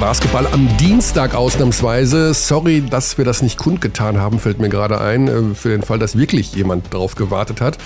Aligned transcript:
Basketball 0.00 0.46
am 0.46 0.66
Dienstag 0.78 1.34
ausnahmsweise. 1.34 2.32
Sorry, 2.32 2.80
dass 2.80 3.18
wir 3.18 3.26
das 3.26 3.42
nicht 3.42 3.58
kundgetan 3.58 4.16
haben, 4.16 4.38
fällt 4.38 4.58
mir 4.58 4.70
gerade 4.70 4.98
ein, 4.98 5.28
äh, 5.28 5.54
für 5.54 5.68
den 5.68 5.82
Fall, 5.82 5.98
dass 5.98 6.16
wirklich 6.16 6.54
jemand 6.54 6.92
drauf 6.92 7.16
gewartet 7.16 7.60
hat. 7.60 7.76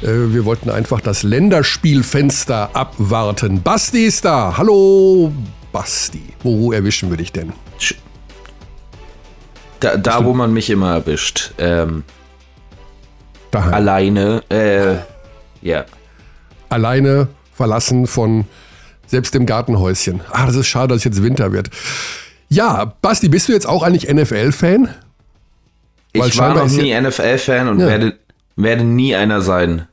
Äh, 0.00 0.32
wir 0.32 0.44
wollten 0.44 0.70
einfach 0.70 1.00
das 1.00 1.24
Länderspielfenster 1.24 2.70
abwarten. 2.72 3.62
Basti 3.62 4.04
ist 4.04 4.24
da. 4.24 4.56
Hallo, 4.56 5.32
Basti. 5.72 6.22
Wo 6.44 6.70
erwischen 6.70 7.10
wir 7.10 7.16
dich 7.16 7.32
denn? 7.32 7.52
Da, 9.80 9.96
da 9.96 10.24
wo 10.24 10.34
man 10.34 10.52
mich 10.52 10.70
immer 10.70 10.94
erwischt. 10.94 11.52
Ähm, 11.58 12.04
alleine. 13.50 14.44
Äh, 14.50 14.98
ja. 15.66 15.84
Alleine 16.68 17.26
verlassen 17.52 18.06
von 18.06 18.44
selbst 19.06 19.34
im 19.34 19.46
Gartenhäuschen. 19.46 20.20
Ah, 20.30 20.46
das 20.46 20.56
ist 20.56 20.66
schade, 20.66 20.88
dass 20.88 20.98
es 20.98 21.04
jetzt 21.04 21.22
Winter 21.22 21.52
wird. 21.52 21.70
Ja, 22.48 22.94
Basti, 23.02 23.28
bist 23.28 23.48
du 23.48 23.52
jetzt 23.52 23.66
auch 23.66 23.82
eigentlich 23.82 24.12
NFL-Fan? 24.12 24.88
Ich 26.12 26.38
war 26.38 26.54
noch 26.54 26.70
nie 26.70 26.98
NFL-Fan 26.98 27.68
und 27.68 27.80
ja. 27.80 27.86
werde, 27.86 28.18
werde 28.56 28.84
nie 28.84 29.14
einer 29.14 29.40
sein. 29.42 29.86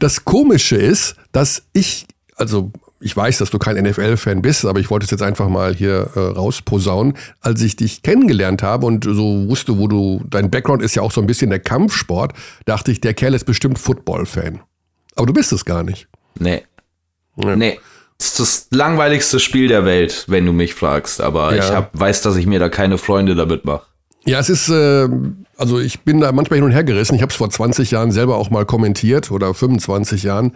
Das 0.00 0.24
Komische 0.24 0.76
ist, 0.76 1.16
dass 1.32 1.62
ich, 1.72 2.06
also 2.36 2.72
ich 3.00 3.16
weiß, 3.16 3.38
dass 3.38 3.50
du 3.50 3.58
kein 3.58 3.76
NFL-Fan 3.76 4.42
bist, 4.42 4.64
aber 4.64 4.80
ich 4.80 4.90
wollte 4.90 5.04
es 5.04 5.10
jetzt 5.10 5.22
einfach 5.22 5.48
mal 5.48 5.74
hier 5.74 6.10
äh, 6.14 6.18
rausposaunen. 6.18 7.14
Als 7.40 7.62
ich 7.62 7.76
dich 7.76 8.02
kennengelernt 8.02 8.62
habe 8.62 8.86
und 8.86 9.04
so 9.04 9.48
wusste, 9.48 9.78
wo 9.78 9.86
du, 9.86 10.22
dein 10.28 10.50
Background 10.50 10.82
ist 10.82 10.96
ja 10.96 11.02
auch 11.02 11.12
so 11.12 11.20
ein 11.20 11.26
bisschen 11.26 11.50
der 11.50 11.60
Kampfsport, 11.60 12.32
dachte 12.64 12.90
ich, 12.90 13.00
der 13.00 13.14
Kerl 13.14 13.34
ist 13.34 13.44
bestimmt 13.44 13.78
Football-Fan. 13.78 14.60
Aber 15.14 15.26
du 15.26 15.32
bist 15.32 15.52
es 15.52 15.64
gar 15.64 15.84
nicht. 15.84 16.08
Nee. 16.38 16.62
Ja. 17.36 17.54
Nee. 17.54 17.78
Ist 18.20 18.40
das 18.40 18.66
langweiligste 18.70 19.38
Spiel 19.38 19.68
der 19.68 19.84
Welt, 19.84 20.24
wenn 20.26 20.44
du 20.44 20.52
mich 20.52 20.74
fragst. 20.74 21.20
Aber 21.20 21.54
ja. 21.54 21.64
ich 21.64 21.70
hab, 21.70 21.98
weiß, 21.98 22.22
dass 22.22 22.36
ich 22.36 22.46
mir 22.46 22.58
da 22.58 22.68
keine 22.68 22.98
Freunde 22.98 23.36
damit 23.36 23.64
mache. 23.64 23.86
Ja, 24.24 24.40
es 24.40 24.50
ist, 24.50 24.68
äh, 24.68 25.08
also 25.56 25.78
ich 25.78 26.00
bin 26.00 26.20
da 26.20 26.32
manchmal 26.32 26.58
hin 26.58 26.64
und 26.64 26.72
her 26.72 26.84
gerissen. 26.84 27.14
Ich 27.14 27.22
habe 27.22 27.30
es 27.30 27.36
vor 27.36 27.48
20 27.48 27.92
Jahren 27.92 28.10
selber 28.10 28.36
auch 28.36 28.50
mal 28.50 28.66
kommentiert 28.66 29.30
oder 29.30 29.54
25 29.54 30.24
Jahren. 30.24 30.52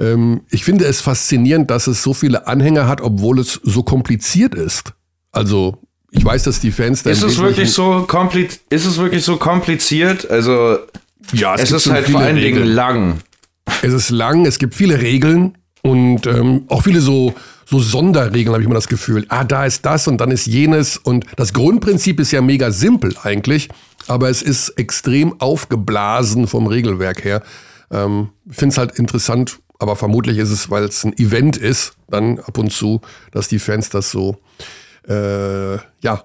Ähm, 0.00 0.42
ich 0.50 0.64
finde 0.64 0.84
es 0.86 1.00
faszinierend, 1.00 1.70
dass 1.70 1.86
es 1.86 2.02
so 2.02 2.14
viele 2.14 2.46
Anhänger 2.48 2.88
hat, 2.88 3.00
obwohl 3.00 3.38
es 3.38 3.60
so 3.62 3.82
kompliziert 3.82 4.54
ist. 4.54 4.92
Also 5.30 5.78
ich 6.10 6.24
weiß, 6.24 6.44
dass 6.44 6.60
die 6.60 6.70
Fans 6.70 7.02
da 7.02 7.10
ist 7.10 7.22
es 7.22 7.38
wirklich 7.38 7.72
so 7.72 8.04
kompliziert? 8.06 8.62
Ist 8.70 8.86
es 8.86 8.98
wirklich 8.98 9.24
so 9.24 9.36
kompliziert? 9.36 10.30
Also 10.30 10.78
ja, 11.32 11.54
es, 11.54 11.70
es 11.70 11.86
ist 11.86 11.92
halt 11.92 12.08
vor 12.08 12.20
allen 12.20 12.36
Dingen 12.36 12.64
lang. 12.64 13.20
Es 13.82 13.92
ist 13.92 14.10
lang, 14.10 14.46
es 14.46 14.58
gibt 14.58 14.74
viele 14.74 15.00
Regeln. 15.00 15.56
Und 15.86 16.26
ähm, 16.26 16.64
auch 16.68 16.82
viele 16.82 17.02
so, 17.02 17.34
so 17.66 17.78
Sonderregeln 17.78 18.54
habe 18.54 18.62
ich 18.62 18.66
immer 18.66 18.74
das 18.74 18.88
Gefühl. 18.88 19.26
Ah, 19.28 19.44
da 19.44 19.66
ist 19.66 19.84
das 19.84 20.08
und 20.08 20.18
dann 20.18 20.30
ist 20.30 20.46
jenes. 20.46 20.96
Und 20.96 21.26
das 21.36 21.52
Grundprinzip 21.52 22.18
ist 22.20 22.32
ja 22.32 22.40
mega 22.40 22.70
simpel 22.70 23.14
eigentlich, 23.22 23.68
aber 24.06 24.30
es 24.30 24.40
ist 24.40 24.70
extrem 24.70 25.38
aufgeblasen 25.42 26.46
vom 26.46 26.66
Regelwerk 26.66 27.22
her. 27.22 27.42
Ähm, 27.90 28.30
Finde 28.48 28.72
es 28.72 28.78
halt 28.78 28.98
interessant, 28.98 29.58
aber 29.78 29.94
vermutlich 29.94 30.38
ist 30.38 30.50
es, 30.50 30.70
weil 30.70 30.84
es 30.84 31.04
ein 31.04 31.12
Event 31.18 31.58
ist, 31.58 31.92
dann 32.08 32.38
ab 32.38 32.56
und 32.56 32.72
zu, 32.72 33.02
dass 33.30 33.48
die 33.48 33.58
Fans 33.58 33.90
das 33.90 34.10
so, 34.10 34.38
äh, 35.06 35.74
ja, 36.00 36.24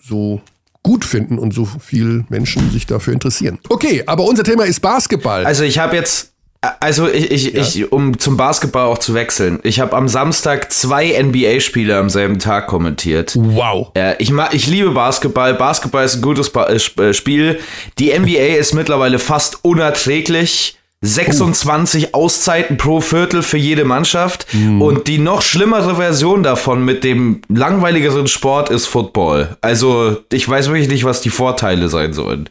so 0.00 0.40
gut 0.84 1.04
finden 1.04 1.40
und 1.40 1.52
so 1.52 1.64
viel 1.64 2.24
Menschen 2.28 2.70
sich 2.70 2.86
dafür 2.86 3.12
interessieren. 3.12 3.58
Okay, 3.70 4.04
aber 4.06 4.24
unser 4.24 4.44
Thema 4.44 4.64
ist 4.64 4.78
Basketball. 4.80 5.44
Also 5.44 5.64
ich 5.64 5.78
habe 5.78 5.96
jetzt 5.96 6.33
also 6.80 7.08
ich, 7.08 7.30
ich, 7.30 7.52
ja. 7.52 7.60
ich, 7.60 7.92
um 7.92 8.18
zum 8.18 8.36
Basketball 8.36 8.86
auch 8.86 8.98
zu 8.98 9.14
wechseln. 9.14 9.60
Ich 9.62 9.80
habe 9.80 9.96
am 9.96 10.08
Samstag 10.08 10.72
zwei 10.72 11.20
NBA-Spiele 11.22 11.96
am 11.96 12.10
selben 12.10 12.38
Tag 12.38 12.66
kommentiert. 12.66 13.34
Wow. 13.36 13.90
Äh, 13.94 14.14
ich, 14.18 14.32
ich 14.52 14.66
liebe 14.66 14.90
Basketball. 14.90 15.54
Basketball 15.54 16.04
ist 16.04 16.16
ein 16.16 16.22
gutes 16.22 16.50
ba 16.50 16.66
äh, 16.66 16.76
äh 16.76 17.14
Spiel. 17.14 17.60
Die 17.98 18.16
NBA 18.18 18.56
ist 18.58 18.74
mittlerweile 18.74 19.18
fast 19.18 19.64
unerträglich. 19.64 20.78
26 21.04 22.08
oh. 22.12 22.18
Auszeiten 22.18 22.78
pro 22.78 23.00
Viertel 23.00 23.42
für 23.42 23.58
jede 23.58 23.84
Mannschaft. 23.84 24.46
Mm. 24.52 24.80
Und 24.80 25.06
die 25.06 25.18
noch 25.18 25.42
schlimmere 25.42 25.96
Version 25.96 26.42
davon 26.42 26.84
mit 26.84 27.04
dem 27.04 27.42
langweiligeren 27.48 28.26
Sport 28.26 28.70
ist 28.70 28.86
Football. 28.86 29.56
Also 29.60 30.16
ich 30.32 30.48
weiß 30.48 30.68
wirklich 30.68 30.88
nicht, 30.88 31.04
was 31.04 31.20
die 31.20 31.30
Vorteile 31.30 31.88
sein 31.88 32.14
sollen. 32.14 32.48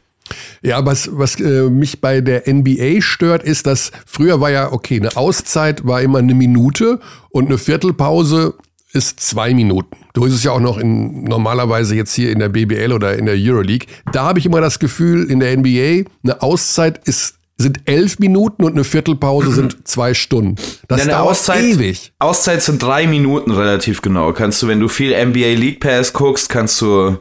Ja, 0.61 0.85
was, 0.85 1.09
was 1.11 1.39
äh, 1.39 1.69
mich 1.69 2.01
bei 2.01 2.21
der 2.21 2.43
NBA 2.47 3.01
stört, 3.01 3.43
ist, 3.43 3.67
dass 3.67 3.91
früher 4.05 4.39
war 4.39 4.51
ja, 4.51 4.71
okay, 4.71 4.99
eine 4.99 5.15
Auszeit 5.17 5.85
war 5.85 6.01
immer 6.01 6.19
eine 6.19 6.33
Minute 6.33 6.99
und 7.29 7.47
eine 7.47 7.57
Viertelpause 7.57 8.55
ist 8.93 9.19
zwei 9.19 9.53
Minuten. 9.53 9.97
Du 10.13 10.25
ist 10.25 10.33
es 10.33 10.43
ja 10.43 10.51
auch 10.51 10.59
noch 10.59 10.77
in, 10.77 11.23
normalerweise 11.23 11.95
jetzt 11.95 12.13
hier 12.13 12.31
in 12.31 12.39
der 12.39 12.49
BBL 12.49 12.93
oder 12.93 13.17
in 13.17 13.25
der 13.25 13.35
Euroleague. 13.37 13.87
Da 14.11 14.23
habe 14.23 14.39
ich 14.39 14.45
immer 14.45 14.61
das 14.61 14.79
Gefühl, 14.79 15.29
in 15.29 15.39
der 15.39 15.57
NBA, 15.57 16.09
eine 16.23 16.41
Auszeit 16.41 17.01
ist 17.07 17.35
sind 17.55 17.81
elf 17.85 18.17
Minuten 18.19 18.63
und 18.63 18.73
eine 18.73 18.83
Viertelpause 18.83 19.51
sind 19.51 19.77
zwei 19.87 20.13
Stunden. 20.13 20.55
Das 20.87 21.05
ja, 21.05 21.11
dauert 21.11 21.31
Auszeit, 21.31 21.63
ewig. 21.63 22.11
Auszeit 22.19 22.63
sind 22.63 22.81
drei 22.81 23.05
Minuten 23.07 23.51
relativ 23.51 24.01
genau. 24.01 24.33
Kannst 24.33 24.61
du, 24.61 24.67
wenn 24.67 24.79
du 24.79 24.87
viel 24.87 25.11
NBA 25.11 25.53
League 25.53 25.79
Pass 25.79 26.13
guckst, 26.13 26.49
kannst 26.49 26.81
du 26.81 27.17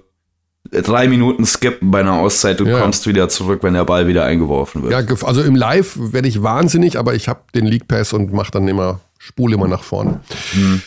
drei 0.70 1.08
Minuten 1.08 1.44
skippen 1.44 1.90
bei 1.90 2.00
einer 2.00 2.14
Auszeit, 2.14 2.60
du 2.60 2.64
ja. 2.64 2.80
kommst 2.80 3.06
wieder 3.06 3.28
zurück, 3.28 3.62
wenn 3.62 3.74
der 3.74 3.84
Ball 3.84 4.06
wieder 4.06 4.24
eingeworfen 4.24 4.82
wird. 4.82 4.92
Ja, 4.92 5.16
also 5.26 5.42
im 5.42 5.56
Live 5.56 5.96
werde 5.98 6.28
ich 6.28 6.42
wahnsinnig, 6.42 6.98
aber 6.98 7.14
ich 7.14 7.28
habe 7.28 7.40
den 7.54 7.66
League 7.66 7.88
Pass 7.88 8.12
und 8.12 8.32
mache 8.32 8.52
dann 8.52 8.68
immer, 8.68 9.00
spule 9.18 9.54
immer 9.54 9.68
nach 9.68 9.82
vorne. 9.82 10.20
Mhm. 10.54 10.82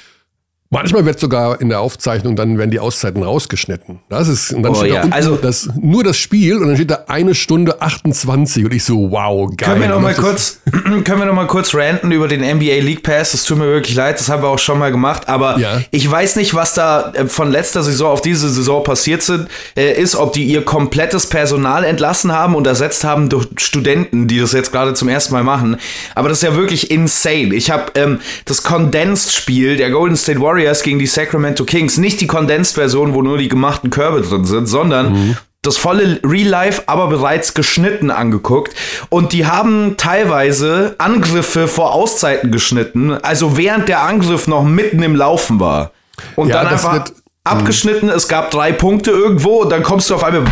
Manchmal 0.75 1.05
wird 1.05 1.21
sogar 1.21 1.61
in 1.61 1.69
der 1.69 1.79
Aufzeichnung, 1.79 2.35
dann 2.35 2.57
werden 2.57 2.69
die 2.69 2.81
Auszeiten 2.81 3.23
rausgeschnitten. 3.23 3.99
Das 4.09 4.27
ist, 4.27 4.51
und 4.51 4.61
dann 4.61 4.73
oh, 4.73 4.75
steht 4.75 4.89
ja. 4.89 4.95
da 4.95 5.01
unten 5.03 5.13
also, 5.13 5.35
das, 5.37 5.69
nur 5.79 6.03
das 6.03 6.17
Spiel 6.17 6.57
und 6.57 6.67
dann 6.67 6.75
steht 6.75 6.91
da 6.91 7.05
eine 7.07 7.33
Stunde 7.33 7.81
28 7.81 8.65
und 8.65 8.73
ich 8.73 8.83
so, 8.83 9.09
wow, 9.09 9.49
geil. 9.55 9.69
Können 9.69 9.81
wir 9.83 9.87
noch 9.87 10.01
mal 10.01 10.13
kurz, 10.13 10.59
können 10.71 11.05
wir 11.05 11.25
noch 11.25 11.33
mal 11.33 11.47
kurz 11.47 11.73
ranten 11.73 12.11
über 12.11 12.27
den 12.27 12.41
NBA 12.41 12.81
League 12.81 13.03
Pass? 13.03 13.31
Das 13.31 13.45
tut 13.45 13.57
mir 13.57 13.67
wirklich 13.67 13.95
leid, 13.95 14.19
das 14.19 14.27
haben 14.27 14.43
wir 14.43 14.49
auch 14.49 14.59
schon 14.59 14.77
mal 14.77 14.91
gemacht, 14.91 15.29
aber 15.29 15.57
ja. 15.59 15.79
ich 15.91 16.11
weiß 16.11 16.35
nicht, 16.35 16.53
was 16.53 16.73
da 16.73 17.13
äh, 17.13 17.25
von 17.27 17.51
letzter 17.51 17.81
Saison 17.81 18.11
auf 18.11 18.21
diese 18.21 18.49
Saison 18.49 18.83
passiert 18.83 19.21
sind, 19.21 19.47
äh, 19.77 19.93
ist, 19.93 20.17
ob 20.17 20.33
die 20.33 20.43
ihr 20.43 20.65
komplettes 20.65 21.27
Personal 21.27 21.85
entlassen 21.85 22.33
haben 22.33 22.53
und 22.53 22.67
ersetzt 22.67 23.05
haben 23.05 23.29
durch 23.29 23.47
Studenten, 23.59 24.27
die 24.27 24.41
das 24.41 24.51
jetzt 24.51 24.73
gerade 24.73 24.93
zum 24.93 25.07
ersten 25.07 25.33
Mal 25.33 25.43
machen. 25.45 25.77
Aber 26.15 26.27
das 26.27 26.39
ist 26.39 26.43
ja 26.43 26.57
wirklich 26.57 26.91
insane. 26.91 27.55
Ich 27.55 27.71
habe 27.71 27.93
ähm, 27.95 28.19
das 28.43 28.63
Condensed-Spiel 28.63 29.77
der 29.77 29.89
Golden 29.89 30.17
State 30.17 30.41
Warriors 30.41 30.64
Warriors 30.65 30.81
gegen 30.81 30.97
die 30.97 31.05
Sacramento 31.05 31.63
Kings. 31.63 31.97
Nicht 31.97 32.19
die 32.21 32.27
Condensed-Version, 32.27 33.13
wo 33.13 33.21
nur 33.21 33.37
die 33.37 33.49
gemachten 33.49 33.91
Körbe 33.91 34.21
drin 34.21 34.45
sind, 34.45 34.65
sondern 34.65 35.13
mhm. 35.13 35.37
das 35.61 35.77
volle 35.77 36.19
Real 36.23 36.47
Life, 36.47 36.83
aber 36.87 37.07
bereits 37.07 37.53
geschnitten 37.53 38.09
angeguckt. 38.09 38.73
Und 39.09 39.31
die 39.31 39.45
haben 39.45 39.95
teilweise 39.97 40.95
Angriffe 40.97 41.67
vor 41.67 41.93
Auszeiten 41.93 42.51
geschnitten, 42.51 43.11
also 43.11 43.57
während 43.57 43.87
der 43.87 44.01
Angriff 44.01 44.47
noch 44.47 44.63
mitten 44.63 45.03
im 45.03 45.15
Laufen 45.15 45.59
war. 45.59 45.91
Und 46.35 46.49
ja, 46.49 46.63
dann 46.63 46.73
einfach 46.73 47.05
abgeschnitten, 47.43 48.09
es 48.09 48.27
gab 48.27 48.49
drei 48.49 48.71
Punkte 48.71 49.11
irgendwo 49.11 49.61
und 49.61 49.69
dann 49.69 49.83
kommst 49.83 50.09
du 50.09 50.15
auf 50.15 50.23
einmal 50.23 50.45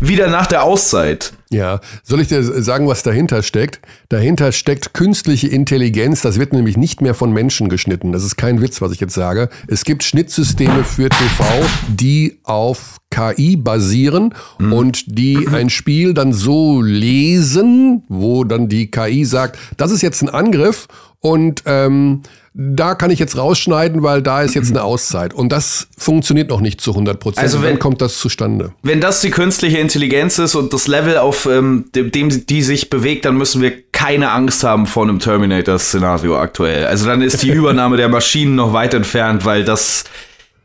wieder 0.00 0.28
nach 0.28 0.46
der 0.46 0.64
Auszeit. 0.64 1.32
Ja, 1.54 1.78
soll 2.02 2.20
ich 2.20 2.26
dir 2.26 2.42
sagen, 2.42 2.88
was 2.88 3.04
dahinter 3.04 3.44
steckt? 3.44 3.80
Dahinter 4.08 4.50
steckt 4.50 4.92
künstliche 4.92 5.46
Intelligenz. 5.46 6.20
Das 6.20 6.40
wird 6.40 6.52
nämlich 6.52 6.76
nicht 6.76 7.00
mehr 7.00 7.14
von 7.14 7.32
Menschen 7.32 7.68
geschnitten. 7.68 8.10
Das 8.10 8.24
ist 8.24 8.36
kein 8.36 8.60
Witz, 8.60 8.82
was 8.82 8.90
ich 8.90 8.98
jetzt 8.98 9.14
sage. 9.14 9.48
Es 9.68 9.84
gibt 9.84 10.02
Schnittsysteme 10.02 10.82
für 10.82 11.08
TV, 11.08 11.44
die 11.88 12.40
auf 12.42 12.96
KI 13.10 13.56
basieren 13.56 14.34
mhm. 14.58 14.72
und 14.72 15.18
die 15.18 15.46
ein 15.46 15.70
Spiel 15.70 16.12
dann 16.12 16.32
so 16.32 16.82
lesen, 16.82 18.02
wo 18.08 18.42
dann 18.42 18.68
die 18.68 18.90
KI 18.90 19.24
sagt, 19.24 19.56
das 19.76 19.92
ist 19.92 20.02
jetzt 20.02 20.22
ein 20.22 20.28
Angriff 20.30 20.88
und 21.20 21.62
ähm, 21.66 22.22
da 22.56 22.94
kann 22.94 23.10
ich 23.10 23.18
jetzt 23.18 23.36
rausschneiden, 23.36 24.04
weil 24.04 24.22
da 24.22 24.42
ist 24.42 24.54
jetzt 24.54 24.70
eine 24.70 24.82
Auszeit. 24.84 25.34
Und 25.34 25.50
das 25.50 25.88
funktioniert 25.98 26.50
noch 26.50 26.60
nicht 26.60 26.80
zu 26.80 26.92
100 26.92 27.18
Prozent. 27.18 27.42
Also 27.42 27.62
wenn, 27.62 27.80
kommt 27.80 28.00
das 28.00 28.18
zustande. 28.18 28.72
Wenn 28.82 29.00
das 29.00 29.20
die 29.20 29.30
künstliche 29.30 29.78
Intelligenz 29.78 30.38
ist 30.38 30.54
und 30.54 30.72
das 30.72 30.86
Level, 30.86 31.18
auf 31.18 31.46
ähm, 31.46 31.86
dem, 31.96 32.12
dem 32.12 32.46
die 32.46 32.62
sich 32.62 32.90
bewegt, 32.90 33.24
dann 33.24 33.36
müssen 33.36 33.60
wir 33.60 33.72
keine 33.90 34.30
Angst 34.30 34.62
haben 34.62 34.86
vor 34.86 35.02
einem 35.02 35.18
Terminator-Szenario 35.18 36.38
aktuell. 36.38 36.86
Also 36.86 37.06
dann 37.06 37.22
ist 37.22 37.42
die 37.42 37.50
Übernahme 37.52 37.96
der 37.96 38.08
Maschinen 38.08 38.54
noch 38.54 38.72
weit 38.72 38.94
entfernt, 38.94 39.44
weil 39.44 39.64
das 39.64 40.04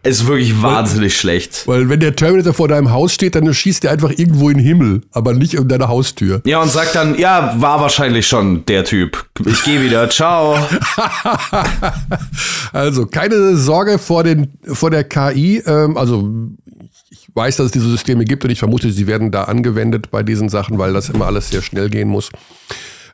ist 0.04 0.28
wirklich 0.28 0.62
wahnsinnig 0.62 1.14
weil, 1.14 1.20
schlecht. 1.20 1.68
Weil 1.68 1.90
wenn 1.90 2.00
der 2.00 2.16
Terminator 2.16 2.54
vor 2.54 2.68
deinem 2.70 2.92
Haus 2.92 3.14
steht, 3.14 3.36
dann 3.36 3.54
schießt 3.54 3.84
er 3.84 3.92
einfach 3.92 4.12
irgendwo 4.12 4.50
in 4.50 4.58
den 4.58 4.66
Himmel, 4.66 5.02
aber 5.12 5.34
nicht 5.34 5.58
um 5.60 5.68
deine 5.68 5.90
Haustür. 5.90 6.42
Ja, 6.46 6.62
und 6.62 6.72
sagt 6.72 6.96
dann, 6.96 7.18
ja, 7.18 7.56
war 7.60 7.82
wahrscheinlich 7.82 8.26
schon 8.26 8.66
der 8.66 8.86
Typ. 8.86 9.26
Ich 9.46 9.64
gehe 9.64 9.82
wieder, 9.82 10.10
ciao. 10.10 10.58
also 12.72 13.08
keine 13.08 13.58
Sorge 13.58 14.00
vor, 14.00 14.24
den, 14.24 14.54
vor 14.64 14.90
der 14.90 15.04
KI. 15.04 15.62
Ähm, 15.66 15.98
also 15.98 16.30
ich 17.10 17.28
weiß, 17.34 17.58
dass 17.58 17.68
es 17.68 17.72
diese 17.74 17.90
Systeme 17.90 18.24
gibt 18.24 18.46
und 18.46 18.52
ich 18.52 18.60
vermute, 18.60 18.92
sie 18.92 19.06
werden 19.06 19.32
da 19.32 19.44
angewendet 19.44 20.12
bei 20.12 20.24
diesen 20.24 20.48
Sachen, 20.48 20.78
weil 20.78 20.94
das 20.94 21.10
immer 21.10 21.26
alles 21.26 21.50
sehr 21.50 21.62
schnell 21.62 21.90
gehen 21.90 22.08
muss. 22.08 22.30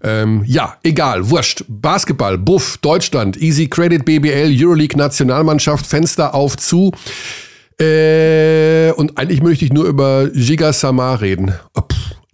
Ähm, 0.03 0.43
ja, 0.45 0.77
egal, 0.83 1.29
wurscht. 1.29 1.63
Basketball, 1.67 2.37
Buff, 2.37 2.77
Deutschland, 2.77 3.37
Easy 3.37 3.67
Credit, 3.67 4.03
BBL, 4.03 4.53
Euroleague, 4.55 4.97
Nationalmannschaft, 4.97 5.85
Fenster 5.85 6.33
auf 6.33 6.57
zu. 6.57 6.91
Äh, 7.79 8.91
und 8.93 9.17
eigentlich 9.17 9.41
möchte 9.41 9.65
ich 9.65 9.73
nur 9.73 9.85
über 9.85 10.29
Giga 10.29 10.71
Samar 10.71 11.21
reden. 11.21 11.53
Oh, 11.75 11.81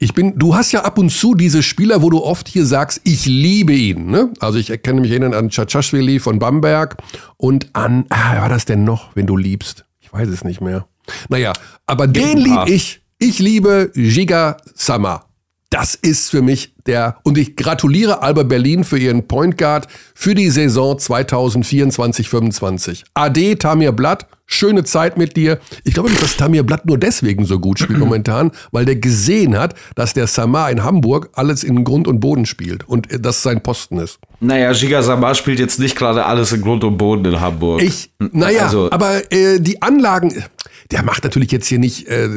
ich 0.04 0.16
bin, 0.16 0.38
du 0.38 0.56
hast 0.56 0.72
ja 0.72 0.84
ab 0.84 0.98
und 0.98 1.12
zu 1.12 1.36
diese 1.36 1.62
Spieler, 1.62 2.02
wo 2.02 2.10
du 2.10 2.24
oft 2.24 2.48
hier 2.48 2.66
sagst, 2.66 3.02
ich 3.04 3.28
liebe 3.28 3.74
ihn. 3.74 4.08
Ne? 4.10 4.34
Also 4.40 4.58
ich 4.58 4.72
erkenne 4.72 5.00
mich 5.00 5.12
erinnern 5.12 5.36
an 5.36 5.50
Chachashvili 5.50 6.20
von 6.20 6.40
Bamberg 6.40 6.98
und 7.38 7.70
an, 7.74 8.06
ah, 8.10 8.42
war 8.42 8.50
das 8.50 8.66
denn 8.66 8.84
noch, 8.84 9.16
wenn 9.16 9.28
du 9.28 9.38
liebst? 9.38 9.86
Ich 10.00 10.12
weiß 10.12 10.28
es 10.30 10.44
nicht 10.44 10.60
mehr. 10.60 10.88
Naja, 11.30 11.54
aber 11.86 12.08
den 12.08 12.38
liebe 12.38 12.66
ich. 12.68 13.02
Ich 13.20 13.38
liebe 13.38 13.92
Giga 13.94 14.58
Sama. 14.74 15.26
Das 15.72 15.96
ist 15.96 16.30
für 16.30 16.42
mich 16.42 16.76
der, 16.86 17.16
und 17.24 17.38
ich 17.38 17.56
gratuliere 17.56 18.22
Alba 18.22 18.44
Berlin 18.44 18.84
für 18.84 18.98
ihren 18.98 19.30
Point 19.30 19.58
Guard 19.58 19.88
für 20.14 20.36
die 20.36 20.50
Saison 20.50 20.98
2024-25. 20.98 23.04
Ade, 23.14 23.58
Tamir 23.58 23.94
Blatt, 23.94 24.28
schöne 24.46 24.84
Zeit 24.84 25.18
mit 25.18 25.38
dir. 25.38 25.60
Ich 25.86 25.94
glaube 25.94 26.10
nicht, 26.10 26.22
dass 26.22 26.36
Tamir 26.36 26.64
Blatt 26.64 26.86
nur 26.86 26.98
deswegen 26.98 27.46
so 27.46 27.58
gut 27.58 27.80
spielt 27.80 28.00
momentan, 28.00 28.52
weil 28.74 28.84
der 28.84 28.98
gesehen 28.98 29.58
hat, 29.58 29.74
dass 29.96 30.14
der 30.14 30.28
Samar 30.28 30.72
in 30.72 30.84
Hamburg 30.84 31.30
alles 31.36 31.64
in 31.64 31.86
Grund 31.86 32.06
und 32.06 32.20
Boden 32.20 32.46
spielt 32.46 32.86
und 32.90 33.08
das 33.22 33.42
sein 33.42 33.64
Posten 33.64 33.98
ist. 33.98 34.20
Naja, 34.42 34.74
Giga 34.74 35.02
Samar 35.02 35.36
spielt 35.36 35.60
jetzt 35.60 35.80
nicht 35.80 35.96
gerade 35.96 36.26
alles 36.26 36.52
in 36.52 36.64
Grund 36.64 36.84
und 36.84 36.98
Boden 36.98 37.24
in 37.24 37.40
Hamburg. 37.40 37.82
Ich, 37.82 38.12
naja, 38.20 38.64
also, 38.64 38.92
aber 38.92 39.32
äh, 39.32 39.62
die 39.62 39.82
Anlagen, 39.82 40.44
der 40.92 41.04
macht 41.04 41.24
natürlich 41.24 41.54
jetzt 41.54 41.68
hier 41.68 41.80
nicht 41.80 42.10
äh, 42.10 42.28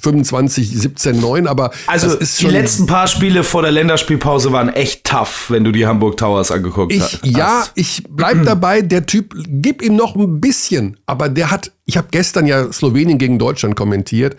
25, 0.00 0.70
17, 0.70 1.20
9, 1.20 1.46
aber 1.46 1.70
also 1.86 2.16
die 2.16 2.46
letzten 2.46 2.86
paar 2.86 3.06
Spiele 3.06 3.44
vor 3.44 3.62
der 3.62 3.72
Länderspielpause 3.72 4.52
waren 4.52 4.68
echt 4.68 5.04
tough, 5.04 5.46
wenn 5.48 5.64
du 5.64 5.72
die 5.72 5.86
Hamburg 5.86 6.16
Towers 6.16 6.50
angeguckt 6.50 6.92
ich, 6.92 7.02
hast. 7.02 7.26
Ja, 7.26 7.66
ich 7.74 8.04
bleib 8.08 8.44
dabei, 8.44 8.82
der 8.82 9.06
Typ, 9.06 9.34
gib 9.46 9.82
ihm 9.82 9.96
noch 9.96 10.16
ein 10.16 10.40
bisschen, 10.40 10.98
aber 11.06 11.28
der 11.28 11.50
hat, 11.50 11.72
ich 11.84 11.96
habe 11.96 12.08
gestern 12.10 12.46
ja 12.46 12.72
Slowenien 12.72 13.18
gegen 13.18 13.38
Deutschland 13.38 13.76
kommentiert, 13.76 14.36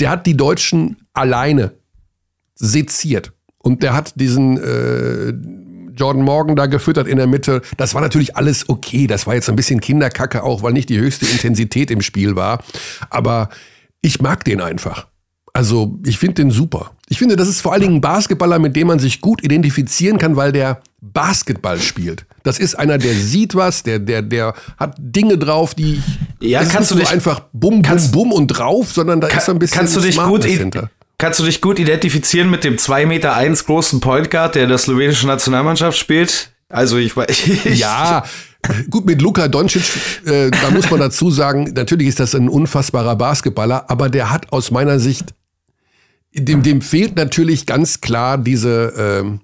der 0.00 0.10
hat 0.10 0.26
die 0.26 0.36
Deutschen 0.36 0.96
alleine 1.12 1.72
seziert 2.54 3.32
und 3.58 3.82
der 3.82 3.94
hat 3.94 4.12
diesen 4.16 4.58
äh, 4.58 5.32
Jordan 6.00 6.22
Morgan 6.22 6.56
da 6.56 6.66
gefüttert 6.66 7.06
in 7.06 7.18
der 7.18 7.26
Mitte. 7.26 7.60
Das 7.76 7.94
war 7.94 8.00
natürlich 8.00 8.36
alles 8.36 8.68
okay. 8.68 9.06
Das 9.06 9.26
war 9.26 9.34
jetzt 9.34 9.48
ein 9.50 9.56
bisschen 9.56 9.80
Kinderkacke 9.80 10.42
auch, 10.42 10.62
weil 10.62 10.72
nicht 10.72 10.88
die 10.88 10.98
höchste 10.98 11.26
Intensität 11.26 11.90
im 11.90 12.00
Spiel 12.00 12.36
war. 12.36 12.64
Aber 13.10 13.50
ich 14.02 14.20
mag 14.20 14.44
den 14.44 14.60
einfach. 14.60 15.06
Also 15.52 15.98
ich 16.06 16.18
finde 16.18 16.34
den 16.34 16.50
super. 16.50 16.92
Ich 17.08 17.18
finde, 17.18 17.34
das 17.36 17.48
ist 17.48 17.60
vor 17.60 17.72
allen 17.72 17.82
Dingen 17.82 17.94
ein 17.96 18.00
Basketballer, 18.00 18.58
mit 18.58 18.76
dem 18.76 18.86
man 18.86 18.98
sich 19.00 19.20
gut 19.20 19.42
identifizieren 19.42 20.16
kann, 20.18 20.36
weil 20.36 20.52
der 20.52 20.80
Basketball 21.00 21.80
spielt. 21.80 22.24
Das 22.44 22.58
ist 22.58 22.76
einer, 22.76 22.98
der 22.98 23.14
sieht 23.14 23.54
was, 23.54 23.82
der, 23.82 23.98
der, 23.98 24.22
der 24.22 24.54
hat 24.78 24.94
Dinge 24.98 25.36
drauf, 25.38 25.74
die 25.74 26.02
ja, 26.40 26.64
kannst 26.64 26.92
du 26.92 26.94
nicht 26.94 27.10
einfach 27.10 27.40
bum, 27.52 27.82
bum, 27.82 28.10
bum 28.12 28.32
und 28.32 28.46
drauf, 28.46 28.92
sondern 28.92 29.20
da 29.20 29.28
kann, 29.28 29.38
ist 29.38 29.50
ein 29.50 29.58
bisschen 29.58 29.78
kannst 29.78 29.96
du 29.96 30.00
dich 30.00 30.16
gut 30.16 30.44
hinter. 30.44 30.90
Kannst 31.18 31.38
du 31.40 31.44
dich 31.44 31.60
gut 31.60 31.78
identifizieren 31.78 32.48
mit 32.48 32.64
dem 32.64 32.76
2,1 32.76 33.06
Meter 33.06 33.34
eins 33.34 33.66
großen 33.66 34.00
Point 34.00 34.30
Guard, 34.30 34.54
der 34.54 34.62
in 34.62 34.68
der 34.70 34.78
slowenischen 34.78 35.26
Nationalmannschaft 35.26 35.98
spielt? 35.98 36.52
Also 36.70 36.96
ich 36.96 37.14
weiß. 37.14 37.64
ja, 37.74 38.24
Gut, 38.90 39.06
mit 39.06 39.22
Luka 39.22 39.48
Doncic, 39.48 39.82
äh, 40.26 40.50
da 40.50 40.70
muss 40.70 40.90
man 40.90 41.00
dazu 41.00 41.30
sagen, 41.30 41.72
natürlich 41.74 42.08
ist 42.08 42.20
das 42.20 42.34
ein 42.34 42.48
unfassbarer 42.48 43.16
Basketballer, 43.16 43.90
aber 43.90 44.08
der 44.08 44.30
hat 44.30 44.52
aus 44.52 44.70
meiner 44.70 44.98
Sicht, 44.98 45.34
dem, 46.34 46.62
dem 46.62 46.82
fehlt 46.82 47.16
natürlich 47.16 47.66
ganz 47.66 48.00
klar 48.00 48.38
diese 48.38 49.24
äh, 49.24 49.38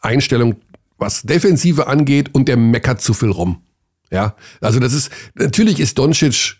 Einstellung, 0.00 0.56
was 0.98 1.22
Defensive 1.22 1.86
angeht 1.86 2.30
und 2.32 2.48
der 2.48 2.56
meckert 2.56 3.00
zu 3.00 3.14
viel 3.14 3.30
rum. 3.30 3.62
Ja, 4.10 4.36
also 4.60 4.78
das 4.78 4.92
ist, 4.92 5.10
natürlich 5.34 5.80
ist 5.80 5.98
Doncic 5.98 6.56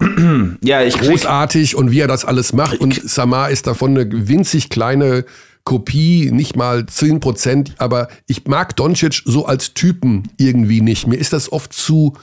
ja, 0.62 0.82
ich 0.82 0.98
großartig 0.98 1.76
und 1.76 1.90
wie 1.90 2.00
er 2.00 2.08
das 2.08 2.24
alles 2.24 2.54
macht 2.54 2.80
und 2.80 2.94
Samar 3.08 3.50
ist 3.50 3.66
davon 3.66 3.96
eine 3.96 4.28
winzig 4.28 4.70
kleine 4.70 5.26
Kopie, 5.64 6.30
nicht 6.32 6.56
mal 6.56 6.86
10 6.86 7.20
Prozent, 7.20 7.74
aber 7.78 8.08
ich 8.26 8.46
mag 8.46 8.74
Doncic 8.76 9.22
so 9.24 9.46
als 9.46 9.74
Typen 9.74 10.24
irgendwie 10.36 10.80
nicht. 10.80 11.06
Mir 11.06 11.16
ist 11.16 11.32
das 11.32 11.52
oft 11.52 11.72
zu, 11.72 12.14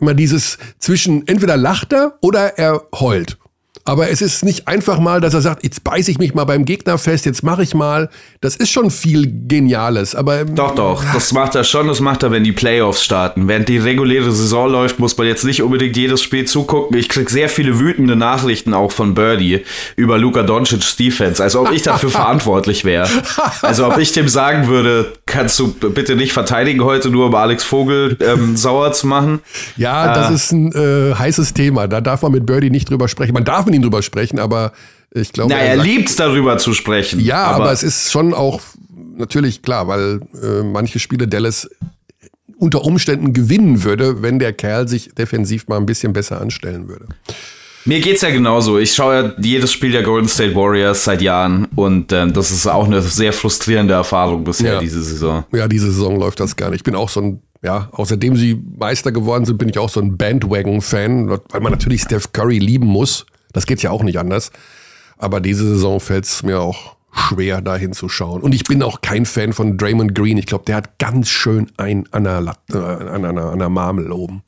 immer 0.00 0.14
dieses 0.14 0.58
zwischen, 0.78 1.26
entweder 1.28 1.56
lacht 1.56 1.92
er 1.92 2.18
oder 2.20 2.58
er 2.58 2.82
heult. 2.98 3.38
Aber 3.88 4.10
es 4.10 4.20
ist 4.20 4.44
nicht 4.44 4.68
einfach 4.68 4.98
mal, 4.98 5.22
dass 5.22 5.32
er 5.32 5.40
sagt, 5.40 5.64
jetzt 5.64 5.82
beiße 5.82 6.10
ich 6.10 6.18
mich 6.18 6.34
mal 6.34 6.44
beim 6.44 6.66
Gegner 6.66 6.98
fest, 6.98 7.24
jetzt 7.24 7.42
mache 7.42 7.62
ich 7.62 7.74
mal. 7.74 8.10
Das 8.42 8.54
ist 8.54 8.70
schon 8.70 8.90
viel 8.90 9.26
Geniales. 9.48 10.14
Aber 10.14 10.44
doch, 10.44 10.74
doch, 10.74 11.02
das 11.14 11.32
macht 11.32 11.54
er 11.54 11.64
schon. 11.64 11.88
Das 11.88 12.00
macht 12.00 12.22
er, 12.22 12.30
wenn 12.30 12.44
die 12.44 12.52
Playoffs 12.52 13.02
starten. 13.02 13.48
Während 13.48 13.66
die 13.66 13.78
reguläre 13.78 14.30
Saison 14.30 14.70
läuft, 14.70 14.98
muss 14.98 15.16
man 15.16 15.26
jetzt 15.26 15.42
nicht 15.42 15.62
unbedingt 15.62 15.96
jedes 15.96 16.22
Spiel 16.22 16.44
zugucken. 16.44 16.98
Ich 16.98 17.08
krieg 17.08 17.30
sehr 17.30 17.48
viele 17.48 17.78
wütende 17.78 18.14
Nachrichten 18.14 18.74
auch 18.74 18.92
von 18.92 19.14
Birdie 19.14 19.64
über 19.96 20.18
Luka 20.18 20.42
Doncic's 20.42 20.96
Defense, 20.96 21.42
als 21.42 21.56
ob 21.56 21.72
ich 21.72 21.80
dafür 21.80 22.10
verantwortlich 22.10 22.84
wäre. 22.84 23.08
Also 23.62 23.86
ob 23.86 23.96
ich 23.96 24.12
dem 24.12 24.28
sagen 24.28 24.68
würde, 24.68 25.14
kannst 25.24 25.58
du 25.58 25.72
bitte 25.72 26.14
nicht 26.14 26.34
verteidigen 26.34 26.84
heute, 26.84 27.08
nur 27.08 27.28
um 27.28 27.34
Alex 27.34 27.64
Vogel 27.64 28.18
ähm, 28.20 28.54
sauer 28.54 28.92
zu 28.92 29.06
machen. 29.06 29.40
Ja, 29.78 30.12
das 30.12 30.30
äh, 30.30 30.34
ist 30.34 30.52
ein 30.52 30.72
äh, 30.72 31.14
heißes 31.14 31.54
Thema. 31.54 31.88
Da 31.88 32.02
darf 32.02 32.20
man 32.20 32.32
mit 32.32 32.44
Birdie 32.44 32.68
nicht 32.68 32.90
drüber 32.90 33.08
sprechen. 33.08 33.32
Man 33.32 33.44
darf 33.44 33.64
mit 33.64 33.77
ihn 33.78 33.82
drüber 33.82 34.02
sprechen, 34.02 34.38
aber 34.38 34.72
ich 35.12 35.32
glaube. 35.32 35.52
Na, 35.52 35.58
er, 35.58 35.76
er 35.76 35.82
liebt 35.82 36.08
es 36.08 36.16
darüber 36.16 36.58
zu 36.58 36.74
sprechen. 36.74 37.20
Ja, 37.20 37.44
aber, 37.44 37.64
aber, 37.64 37.72
es 37.72 37.82
ist 37.82 38.12
schon 38.12 38.34
auch 38.34 38.60
natürlich 39.16 39.62
klar, 39.62 39.88
weil 39.88 40.20
äh, 40.42 40.62
manche 40.62 40.98
Spiele 40.98 41.26
Dallas 41.26 41.68
unter 42.58 42.84
Umständen 42.84 43.32
gewinnen 43.32 43.84
würde, 43.84 44.22
wenn 44.22 44.38
der 44.38 44.52
Kerl 44.52 44.88
sich 44.88 45.14
defensiv 45.14 45.68
mal 45.68 45.76
ein 45.76 45.86
bisschen 45.86 46.12
besser 46.12 46.40
anstellen 46.40 46.88
würde. 46.88 47.06
Mir 47.84 48.00
geht's 48.00 48.20
ja 48.20 48.30
genauso. 48.30 48.78
Ich 48.78 48.94
schaue 48.94 49.14
ja 49.14 49.32
jedes 49.38 49.72
Spiel 49.72 49.92
der 49.92 50.02
Golden 50.02 50.28
State 50.28 50.54
Warriors 50.54 51.04
seit 51.04 51.22
Jahren 51.22 51.66
und 51.76 52.12
äh, 52.12 52.30
das 52.30 52.50
ist 52.50 52.66
auch 52.66 52.84
eine 52.84 53.00
sehr 53.00 53.32
frustrierende 53.32 53.94
Erfahrung 53.94 54.44
bisher 54.44 54.74
ja. 54.74 54.80
diese 54.80 55.02
Saison. 55.02 55.44
Ja, 55.52 55.68
diese 55.68 55.90
Saison 55.90 56.18
läuft 56.18 56.40
das 56.40 56.56
gar 56.56 56.70
nicht. 56.70 56.80
Ich 56.80 56.84
bin 56.84 56.94
auch 56.94 57.08
so 57.08 57.20
ein 57.20 57.42
ja, 57.62 57.88
außerdem 57.92 58.36
sie 58.36 58.62
Meister 58.78 59.10
geworden 59.10 59.44
sind, 59.44 59.58
bin 59.58 59.68
ich 59.68 59.78
auch 59.78 59.88
so 59.88 60.00
ein 60.00 60.16
Bandwagon-Fan, 60.16 61.28
weil 61.28 61.60
man 61.60 61.72
natürlich 61.72 62.02
Steph 62.02 62.32
Curry 62.32 62.58
lieben 62.58 62.86
muss. 62.86 63.26
Das 63.58 63.66
geht 63.66 63.82
ja 63.82 63.90
auch 63.90 64.04
nicht 64.04 64.20
anders. 64.20 64.52
Aber 65.16 65.40
diese 65.40 65.68
Saison 65.68 65.98
fällt 65.98 66.26
es 66.26 66.44
mir 66.44 66.60
auch 66.60 66.94
schwer, 67.12 67.60
da 67.60 67.76
hinzuschauen. 67.76 68.42
Und 68.42 68.54
ich 68.54 68.64
bin 68.64 68.82
auch 68.82 69.00
kein 69.00 69.26
Fan 69.26 69.52
von 69.52 69.76
Draymond 69.76 70.14
Green. 70.14 70.38
Ich 70.38 70.46
glaube, 70.46 70.64
der 70.66 70.76
hat 70.76 70.98
ganz 70.98 71.28
schön 71.28 71.70
ein 71.76 72.06
an 72.10 72.24
der, 72.24 72.54
äh, 72.72 72.76
an 72.76 73.24
einer, 73.24 73.28
an 73.28 73.38
einer 73.54 73.68
Marmel 73.68 74.12
oben. 74.12 74.42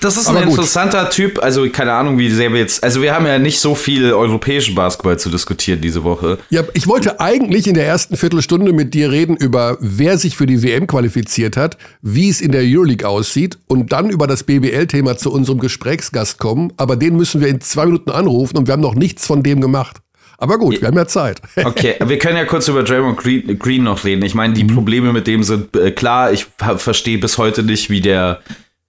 Das 0.00 0.16
ist 0.16 0.28
ein 0.28 0.36
Aber 0.36 0.46
interessanter 0.46 1.04
gut. 1.04 1.12
Typ. 1.12 1.42
Also, 1.42 1.68
keine 1.70 1.92
Ahnung, 1.92 2.18
wie 2.18 2.30
sehr 2.30 2.52
wir 2.52 2.60
jetzt. 2.60 2.82
Also, 2.82 3.02
wir 3.02 3.14
haben 3.14 3.26
ja 3.26 3.38
nicht 3.38 3.60
so 3.60 3.74
viel 3.74 4.12
europäischen 4.12 4.74
Basketball 4.74 5.18
zu 5.18 5.30
diskutieren 5.30 5.80
diese 5.80 6.02
Woche. 6.04 6.38
Ja, 6.48 6.62
ich 6.74 6.86
wollte 6.86 7.20
eigentlich 7.20 7.66
in 7.66 7.74
der 7.74 7.86
ersten 7.86 8.16
Viertelstunde 8.16 8.72
mit 8.72 8.94
dir 8.94 9.10
reden 9.10 9.36
über, 9.36 9.76
wer 9.80 10.18
sich 10.18 10.36
für 10.36 10.46
die 10.46 10.62
WM 10.62 10.86
qualifiziert 10.86 11.56
hat, 11.56 11.76
wie 12.02 12.28
es 12.28 12.40
in 12.40 12.52
der 12.52 12.62
Euroleague 12.64 13.06
aussieht 13.06 13.58
und 13.66 13.92
dann 13.92 14.10
über 14.10 14.26
das 14.26 14.42
BBL-Thema 14.44 15.16
zu 15.16 15.32
unserem 15.32 15.60
Gesprächsgast 15.60 16.38
kommen. 16.38 16.72
Aber 16.76 16.96
den 16.96 17.16
müssen 17.16 17.40
wir 17.40 17.48
in 17.48 17.60
zwei 17.60 17.86
Minuten 17.86 18.10
anrufen 18.10 18.56
und 18.56 18.66
wir 18.66 18.72
haben 18.72 18.80
noch 18.80 18.94
nichts 18.94 19.26
von 19.26 19.42
dem 19.42 19.60
gemacht. 19.60 20.00
Aber 20.40 20.58
gut, 20.58 20.80
wir 20.80 20.88
haben 20.88 20.96
ja 20.96 21.06
Zeit. 21.06 21.40
Okay, 21.64 21.96
wir 22.02 22.18
können 22.18 22.36
ja 22.36 22.46
kurz 22.46 22.66
über 22.66 22.82
Draymond 22.82 23.18
Green, 23.18 23.58
Green 23.58 23.84
noch 23.84 24.04
reden. 24.04 24.24
Ich 24.24 24.34
meine, 24.34 24.54
die 24.54 24.64
mhm. 24.64 24.74
Probleme 24.74 25.12
mit 25.12 25.26
dem 25.26 25.42
sind 25.42 25.76
äh, 25.76 25.90
klar. 25.92 26.32
Ich 26.32 26.46
verstehe 26.76 27.18
bis 27.18 27.38
heute 27.38 27.62
nicht, 27.62 27.90
wie 27.90 28.00
der 28.00 28.40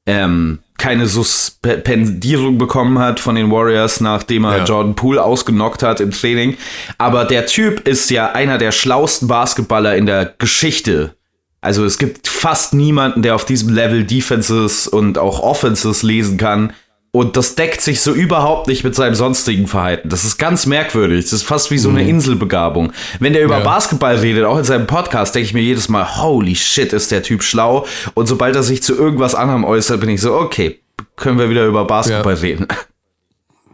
ähm, 0.05 0.60
keine 0.77 1.05
Suspendierung 1.05 2.58
bekommen 2.58 2.98
hat 2.98 3.20
von 3.20 3.36
den 3.36 3.51
Warriors, 3.51 4.01
nachdem 4.01 4.46
er 4.46 4.60
ja. 4.60 4.63
Jordan 4.63 4.96
Poole 4.96 5.24
ausgenockt 5.24 5.84
hat 5.84 6.00
im 6.00 6.12
Training. 6.12 6.58
Aber 6.98 7.25
der 7.25 7.46
Typ 7.46 7.88
ist 7.88 8.10
ja 8.10 8.31
einer 8.31 8.58
der 8.58 8.72
schlausten 8.72 9.27
Basketballer 9.27 9.96
in 9.96 10.05
der 10.05 10.34
Geschichte. 10.38 11.13
Also 11.60 11.86
es 11.86 12.00
gibt 12.00 12.27
fast 12.27 12.74
niemanden, 12.74 13.22
der 13.22 13.36
auf 13.36 13.46
diesem 13.46 13.70
Level 13.70 14.03
Defenses 14.05 14.88
und 14.88 15.20
auch 15.20 15.41
Offenses 15.41 16.01
lesen 16.01 16.38
kann 16.38 16.74
und 17.13 17.36
das 17.36 17.56
deckt 17.56 17.82
sich 17.82 18.00
so 18.00 18.13
überhaupt 18.13 18.68
nicht 18.68 18.86
mit 18.86 18.96
seinem 18.96 19.15
sonstigen 19.15 19.68
Verhalten. 19.68 20.08
Das 20.08 20.24
ist 20.24 20.38
ganz 20.38 20.65
merkwürdig. 20.65 21.25
Das 21.25 21.34
ist 21.34 21.44
fast 21.44 21.70
wie 21.70 21.77
so 21.77 21.89
eine 21.89 22.03
mhm. 22.03 22.10
Inselbegabung. 22.10 22.94
Wenn 23.20 23.34
der 23.34 23.44
über 23.44 23.60
ja. 23.60 23.63
Basketball 23.65 24.15
redet, 24.15 24.46
auch 24.46 24.58
in 24.58 24.63
seinem 24.63 24.88
Podcast, 24.88 25.36
denke 25.36 25.48
ich 25.48 25.53
mir 25.53 25.62
jedes 25.62 25.89
Mal, 25.89 26.22
holy 26.22 26.56
shit, 26.56 26.94
ist 26.94 27.12
der 27.12 27.22
Typ 27.22 27.44
schlau. 27.44 27.86
Und 28.13 28.27
sobald 28.27 28.56
er 28.56 28.63
sich 28.63 28.82
zu 28.82 28.96
irgendwas 28.96 29.36
anderem 29.36 29.65
äußert, 29.65 30.00
bin 30.00 30.10
ich 30.10 30.22
so, 30.22 30.36
okay, 30.36 30.80
können 31.18 31.38
wir 31.38 31.50
wieder 31.50 31.65
über 31.65 31.86
Basketball 31.86 32.36
ja. 32.36 32.39
reden. 32.39 32.68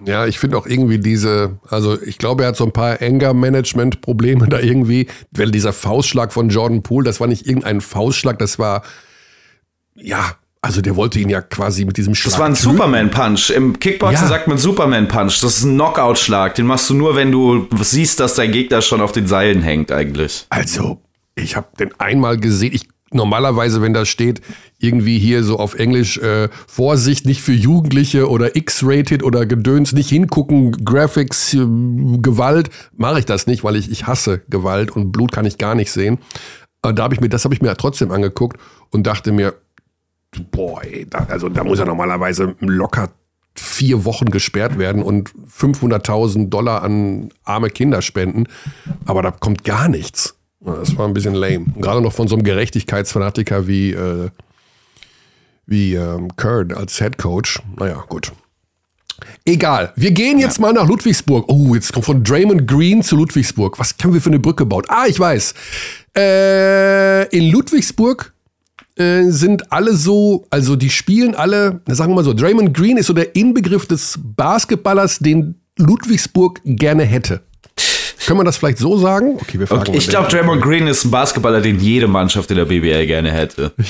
Ja, 0.03 0.25
ich 0.25 0.39
finde 0.39 0.58
auch 0.58 0.65
irgendwie 0.65 0.98
diese, 0.98 1.60
also 1.70 2.01
ich 2.01 2.17
glaube, 2.17 2.44
er 2.44 2.50
hat 2.50 2.56
so 2.56 2.65
ein 2.65 2.72
paar 2.72 3.01
Anger-Management-Probleme 3.01 4.48
da 4.48 4.60
irgendwie. 4.60 5.08
Weil 5.32 5.51
dieser 5.51 5.74
Faustschlag 5.74 6.34
von 6.34 6.50
Jordan 6.50 6.82
Poole, 6.82 7.06
das 7.06 7.20
war 7.20 7.27
nicht 7.27 7.46
irgendein 7.46 7.82
Faustschlag, 7.82 8.39
das 8.39 8.58
war, 8.58 8.82
ja, 9.94 10.38
Also 10.68 10.82
der 10.82 10.98
wollte 10.98 11.18
ihn 11.20 11.30
ja 11.30 11.42
quasi 11.42 11.86
mit 11.86 11.96
diesem 11.96 12.14
Schlag. 12.14 12.34
Das 12.34 12.40
war 12.40 12.46
ein 12.46 12.56
Superman-Punch. 12.56 13.52
Im 13.52 13.80
Kickboxen 13.80 14.26
ja. 14.26 14.28
sagt 14.28 14.50
man 14.50 14.58
Superman-Punch. 14.58 15.40
Das 15.42 15.60
ist 15.60 15.64
ein 15.64 15.76
Knockout-Schlag. 15.76 16.56
Den 16.56 16.66
machst 16.66 16.90
du 16.90 16.94
nur, 16.94 17.16
wenn 17.16 17.32
du 17.32 17.70
siehst, 17.80 18.20
dass 18.20 18.36
dein 18.36 18.52
Gegner 18.52 18.82
schon 18.82 19.00
auf 19.00 19.14
den 19.14 19.28
Seilen 19.28 19.62
hängt, 19.62 19.94
eigentlich. 19.94 20.46
Also, 20.50 21.02
ich 21.36 21.56
habe 21.56 21.68
den 21.80 21.98
einmal 22.00 22.38
gesehen. 22.38 22.74
Ich 22.74 22.90
normalerweise, 23.12 23.82
wenn 23.82 23.94
da 23.94 24.04
steht, 24.04 24.42
irgendwie 24.78 25.20
hier 25.20 25.42
so 25.42 25.58
auf 25.58 25.76
Englisch, 25.76 26.18
äh, 26.18 26.50
Vorsicht, 26.68 27.26
nicht 27.26 27.42
für 27.42 27.54
Jugendliche 27.54 28.30
oder 28.30 28.58
X-rated 28.58 29.24
oder 29.24 29.46
Gedöns, 29.46 29.94
nicht 29.94 30.10
hingucken, 30.10 30.74
Graphics, 30.84 31.54
äh, 31.54 31.66
Gewalt, 32.18 32.70
mache 32.94 33.20
ich 33.20 33.26
das 33.26 33.48
nicht, 33.48 33.64
weil 33.64 33.78
ich, 33.78 33.90
ich 33.90 34.06
hasse 34.06 34.42
Gewalt 34.50 34.92
und 34.92 35.14
Blut 35.14 35.32
kann 35.32 35.46
ich 35.46 35.58
gar 35.58 35.76
nicht 35.76 35.94
sehen. 35.94 36.18
Aber 36.82 36.92
da 36.92 37.04
habe 37.04 37.14
ich 37.14 37.22
mir, 37.22 37.30
das 37.30 37.46
habe 37.46 37.56
ich 37.56 37.62
mir 37.62 37.74
trotzdem 37.78 38.12
angeguckt 38.12 38.60
und 38.92 39.08
dachte 39.08 39.32
mir, 39.32 39.56
boah, 40.51 40.84
ey, 40.84 41.06
da, 41.10 41.25
also 41.29 41.50
da 41.50 41.63
muss 41.63 41.79
er 41.79 41.86
normalerweise 41.86 42.56
locker 42.60 43.10
vier 43.60 44.06
Wochen 44.06 44.25
gesperrt 44.25 44.77
werden 44.77 45.01
und 45.01 45.32
500.000 45.51 46.50
Dollar 46.50 46.84
an 46.84 47.29
arme 47.44 47.70
Kinder 47.70 48.01
spenden. 48.01 48.46
Aber 49.06 49.22
da 49.22 49.32
kommt 49.32 49.63
gar 49.63 49.89
nichts. 49.89 50.36
Das 50.60 50.98
war 50.98 51.08
ein 51.08 51.13
bisschen 51.13 51.36
lame. 51.36 51.65
Gerade 51.77 52.01
noch 52.01 52.13
von 52.13 52.27
so 52.27 52.36
einem 52.36 52.44
Gerechtigkeitsfanatiker 52.44 53.67
wie, 53.67 53.91
äh, 53.91 54.29
wie 55.65 55.96
ähm, 55.96 56.36
Kurt 56.36 56.74
als 56.74 56.98
Head 56.98 57.17
Coach. 57.17 57.62
Naja, 57.77 58.03
gut. 58.10 58.32
Egal. 59.46 59.94
Wir 59.96 60.12
gehen 60.12 60.39
jetzt 60.39 60.58
ja. 60.58 60.63
mal 60.63 60.74
nach 60.74 60.88
Ludwigsburg. 60.88 61.46
Oh, 61.48 61.74
jetzt 61.74 61.94
kommt 61.94 62.06
von 62.06 62.24
Draymond 62.24 62.67
Green 62.67 63.01
zu 63.01 63.15
Ludwigsburg. 63.15 63.79
Was 63.79 63.98
können 63.98 64.13
wir 64.13 64.22
für 64.22 64.29
eine 64.29 64.39
Brücke 64.39 64.65
bauen? 64.65 64.84
Ah, 64.89 65.06
ich 65.08 65.20
weiß. 65.20 65.53
Äh, 66.15 67.27
in 67.36 67.51
Ludwigsburg 67.51 68.34
äh, 69.00 69.30
sind 69.30 69.72
alle 69.72 69.96
so, 69.96 70.46
also 70.50 70.75
die 70.75 70.89
spielen 70.89 71.36
alle, 71.36 71.82
sagen 71.88 72.12
wir 72.12 72.16
mal 72.16 72.24
so, 72.24 72.34
Draymond 72.34 72.74
Green 72.74 72.98
ist 72.98 73.08
so 73.08 73.13
der 73.13 73.36
Inbegriff 73.36 73.86
des 73.86 74.20
Basketballers, 74.22 75.20
den 75.20 75.56
Ludwigsburg 75.77 76.62
gerne 76.66 77.04
hätte. 77.04 77.42
Können 78.25 78.39
wir 78.39 78.44
das 78.44 78.58
vielleicht 78.58 78.80
so 78.80 78.98
sagen? 78.98 79.38
Okay, 79.39 79.60
wir 79.60 79.68
fragen 79.68 79.82
okay, 79.82 79.98
Ich 79.98 80.10
glaube, 80.10 80.27
Draymond 80.30 80.62
Green 80.62 80.88
ist 80.88 81.06
ein 81.06 81.12
Basketballer, 81.12 81.62
den 81.62 81.80
jede 81.80 82.08
Mannschaft 82.08 82.51
in 82.51 82.58
der 82.58 82.66
BBL 82.66 83.06
gerne 83.06 83.32
hätte. 83.32 83.72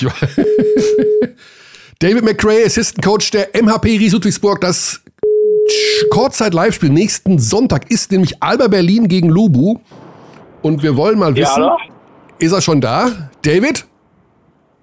David 1.99 2.23
McRae, 2.23 2.63
Assistant 2.65 3.03
Coach 3.03 3.31
der 3.31 3.49
MHP 3.59 3.85
Ries 3.97 4.13
Ludwigsburg. 4.13 4.61
Das 4.61 5.01
Kurzzeit-Live-Spiel 6.11 6.89
nächsten 6.89 7.39
Sonntag 7.39 7.89
ist 7.89 8.11
nämlich 8.11 8.43
Alba 8.43 8.67
Berlin 8.67 9.07
gegen 9.07 9.29
Lubu. 9.29 9.79
Und 10.61 10.83
wir 10.83 10.95
wollen 10.95 11.17
mal 11.17 11.35
wissen, 11.35 11.63
ja, 11.63 11.77
ist 12.39 12.51
er 12.51 12.61
schon 12.61 12.81
da? 12.81 13.29
David? 13.41 13.85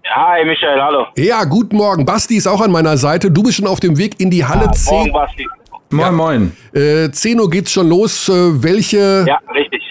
Hi, 0.07 0.45
Michael, 0.45 0.81
hallo. 0.81 1.07
Ja, 1.17 1.45
guten 1.45 1.77
Morgen. 1.77 2.05
Basti 2.05 2.37
ist 2.37 2.47
auch 2.47 2.61
an 2.61 2.71
meiner 2.71 2.97
Seite. 2.99 3.31
Du 3.31 3.43
bist 3.43 3.57
schon 3.57 3.67
auf 3.67 3.81
dem 3.81 3.97
Weg 3.97 4.21
in 4.21 4.31
die 4.31 4.45
Halle 4.45 4.67
ja, 4.67 4.73
10. 4.73 4.97
Morgen, 4.97 5.13
Basti. 5.13 5.49
Moin, 5.91 6.01
ja. 6.01 6.13
moin. 6.13 6.57
Äh, 6.75 7.11
10 7.11 7.41
Uhr 7.41 7.49
geht's 7.49 7.73
schon 7.73 7.89
los. 7.89 8.29
Äh, 8.29 8.63
welche. 8.63 9.25
Ja, 9.27 9.41
richtig. 9.55 9.83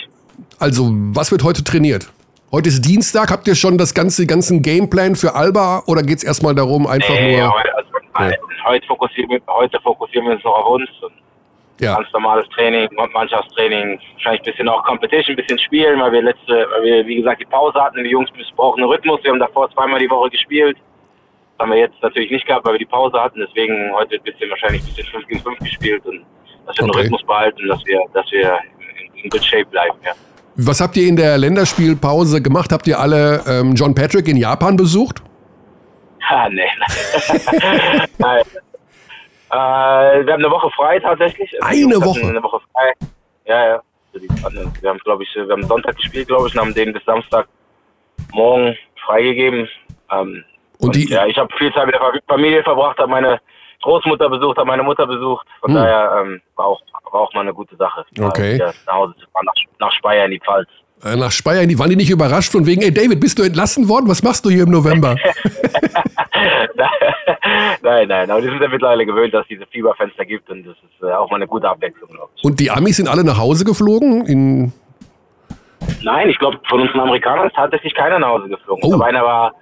Also, 0.60 0.90
was 0.92 1.32
wird 1.32 1.44
heute 1.44 1.64
trainiert? 1.64 2.10
Heute 2.52 2.70
ist 2.70 2.86
Dienstag. 2.86 3.32
Habt 3.32 3.48
ihr 3.48 3.56
schon 3.56 3.80
das 3.80 3.96
ganze, 3.96 4.28
ganzen 4.28 4.62
Gameplan 4.62 5.16
für 5.16 5.34
Alba 5.34 5.84
oder 5.88 6.04
geht's 6.04 6.24
erstmal 6.24 6.54
darum, 6.54 6.86
einfach 6.86 7.10
nee, 7.10 7.38
nur. 7.38 7.52
Also, 7.56 7.90
nee. 8.20 8.38
heute, 8.66 8.86
fokussieren, 8.86 9.42
heute 9.48 9.80
fokussieren 9.82 10.28
wir 10.28 10.36
uns 10.36 10.44
noch 10.44 10.54
auf 10.54 10.68
uns. 10.68 10.90
Ja. 11.84 11.96
Ganz 11.96 12.12
normales 12.14 12.48
Training, 12.50 12.90
Mannschaftstraining, 13.14 14.00
wahrscheinlich 14.14 14.42
ein 14.42 14.46
bisschen 14.46 14.70
auch 14.70 14.84
Competition, 14.84 15.34
ein 15.34 15.38
bisschen 15.38 15.60
spielen, 15.60 16.00
weil 16.00 16.12
wir 16.12 16.22
letzte, 16.22 16.68
weil 16.72 16.84
wir, 16.84 17.08
wie 17.08 17.18
gesagt, 17.18 17.42
die 17.42 17.46
Pause 17.46 17.82
hatten. 17.82 18.04
Die 18.04 18.10
Jungs 18.10 18.30
brauchen 18.56 18.82
einen 18.82 18.92
Rhythmus. 18.92 19.24
Wir 19.24 19.32
haben 19.32 19.40
davor 19.40 19.70
zweimal 19.72 20.00
die 20.00 20.10
Woche 20.10 20.30
gespielt 20.30 20.78
haben 21.60 21.72
wir 21.72 21.80
jetzt 21.80 21.96
natürlich 22.02 22.32
nicht 22.32 22.46
gehabt, 22.46 22.66
weil 22.66 22.74
wir 22.74 22.80
die 22.80 22.86
Pause 22.86 23.20
hatten. 23.20 23.40
Deswegen 23.40 23.92
heute 23.94 24.16
ein 24.16 24.24
bisschen 24.24 24.50
wahrscheinlich 24.50 24.82
ein 24.82 24.88
bisschen 24.88 25.06
5 25.06 25.28
gegen 25.28 25.42
5 25.42 25.60
gespielt 25.60 26.06
und 26.06 26.26
dass 26.66 26.78
wir 26.78 26.84
okay. 26.84 26.92
den 26.92 27.02
Rhythmus 27.02 27.24
behalten, 27.26 27.68
dass 27.68 27.86
wir, 27.86 28.00
dass 28.14 28.32
wir 28.32 28.60
in, 29.16 29.24
in 29.24 29.30
good 29.30 29.44
shape 29.44 29.66
bleiben. 29.66 29.98
Ja. 30.06 30.12
Was 30.56 30.82
habt 30.82 30.96
ihr 30.98 31.08
in 31.08 31.16
der 31.16 31.38
Länderspielpause 31.38 32.42
gemacht? 32.42 32.72
Habt 32.72 32.88
ihr 32.88 33.00
alle 33.00 33.42
ähm, 33.48 33.76
John 33.76 33.96
Patrick 33.96 34.28
in 34.28 34.38
Japan 34.38 34.76
besucht? 34.76 35.24
Ah, 36.30 36.48
nee. 36.50 36.62
Nein. 38.18 38.44
Äh, 39.54 40.26
wir 40.26 40.34
haben 40.34 40.44
eine 40.44 40.52
Woche 40.52 40.70
frei 40.72 41.00
tatsächlich. 41.00 41.52
Eine 41.64 41.96
Woche? 42.02 42.28
Eine 42.28 42.42
Woche 42.42 42.60
frei. 42.72 42.94
Ja, 43.46 43.68
ja. 43.68 43.82
Wir 44.14 44.90
haben, 44.90 45.00
glaube 45.00 45.24
ich, 45.24 45.36
wir 45.36 45.50
haben 45.50 45.64
Sonntag 45.64 45.96
gespielt, 45.96 46.28
glaube 46.28 46.48
ich, 46.48 46.54
und 46.54 46.62
haben 46.62 46.74
den 46.74 46.94
bis 46.94 47.04
Samstag 47.06 47.48
morgen 48.32 48.78
freigegeben. 49.06 49.68
Ähm, 50.12 50.44
und, 50.80 50.96
die, 50.96 51.08
ja, 51.10 51.26
ich 51.26 51.38
habe 51.38 51.54
viel 51.58 51.74
Zeit 51.74 51.86
mit 51.86 51.96
der 51.96 52.22
Familie 52.28 52.64
verbracht, 52.64 52.98
habe 53.00 53.10
meine 53.10 53.40
Großmutter 53.82 54.30
besucht, 54.30 54.58
habe 54.58 54.68
meine 54.68 54.84
Mutter 54.84 55.06
besucht. 55.08 55.48
Von 55.62 55.72
hm. 55.72 55.76
daher 55.76 56.22
ähm, 56.22 56.42
war, 56.56 56.66
auch, 56.68 56.82
war 57.12 57.22
auch 57.22 57.34
mal 57.34 57.42
eine 57.42 57.54
gute 57.54 57.76
Sache. 57.76 58.06
Okay. 58.20 58.58
Nach 58.58 58.94
Hause 58.94 59.16
zu 59.18 59.28
fahren, 59.32 59.46
nach, 59.46 59.54
nach 59.80 59.92
Speyer 59.94 60.26
in 60.26 60.32
die 60.32 60.40
Pfalz. 60.40 60.70
Äh, 61.04 61.16
nach 61.18 61.32
Speyer 61.32 61.68
waren 61.78 61.90
die 61.90 61.96
nicht 61.96 62.10
überrascht 62.10 62.52
von 62.52 62.66
wegen, 62.66 62.82
ey 62.82 62.94
David, 62.94 63.20
bist 63.20 63.38
du 63.38 63.44
entlassen 63.44 63.90
worden? 63.90 64.08
Was 64.08 64.24
machst 64.24 64.46
du 64.46 64.50
hier 64.50 64.64
im 64.64 64.72
November? 64.72 65.16
nein, 67.82 68.08
nein, 68.08 68.32
aber 68.32 68.42
die 68.42 68.48
sind 68.48 68.62
ja 68.62 68.68
mittlerweile 68.70 69.06
gewöhnt, 69.06 69.34
dass 69.34 69.42
es 69.42 69.50
diese 69.50 69.66
Fieberfenster 69.68 70.26
gibt 70.26 70.50
und 70.50 70.66
das 70.66 70.76
ist 70.78 71.04
äh, 71.04 71.12
auch 71.12 71.30
mal 71.30 71.38
eine 71.38 71.48
gute 71.48 71.70
Abwechslung, 71.70 72.10
glaube 72.10 72.30
ich. 72.36 72.44
Und 72.44 72.60
die 72.60 72.72
Amis 72.72 72.98
sind 72.98 73.08
alle 73.08 73.24
nach 73.24 73.38
Hause 73.38 73.66
geflogen? 73.66 74.26
In 74.26 74.72
Nein, 76.02 76.30
ich 76.30 76.40
glaube, 76.40 76.60
von 76.68 76.82
uns 76.82 76.94
Amerikanern 76.94 77.48
ist 77.48 77.56
tatsächlich 77.56 77.94
keiner 77.94 78.20
nach 78.20 78.30
Hause 78.30 78.50
geflogen. 78.50 78.84
Oh. 78.84 79.02
einer 79.02 79.24
war 79.24 79.54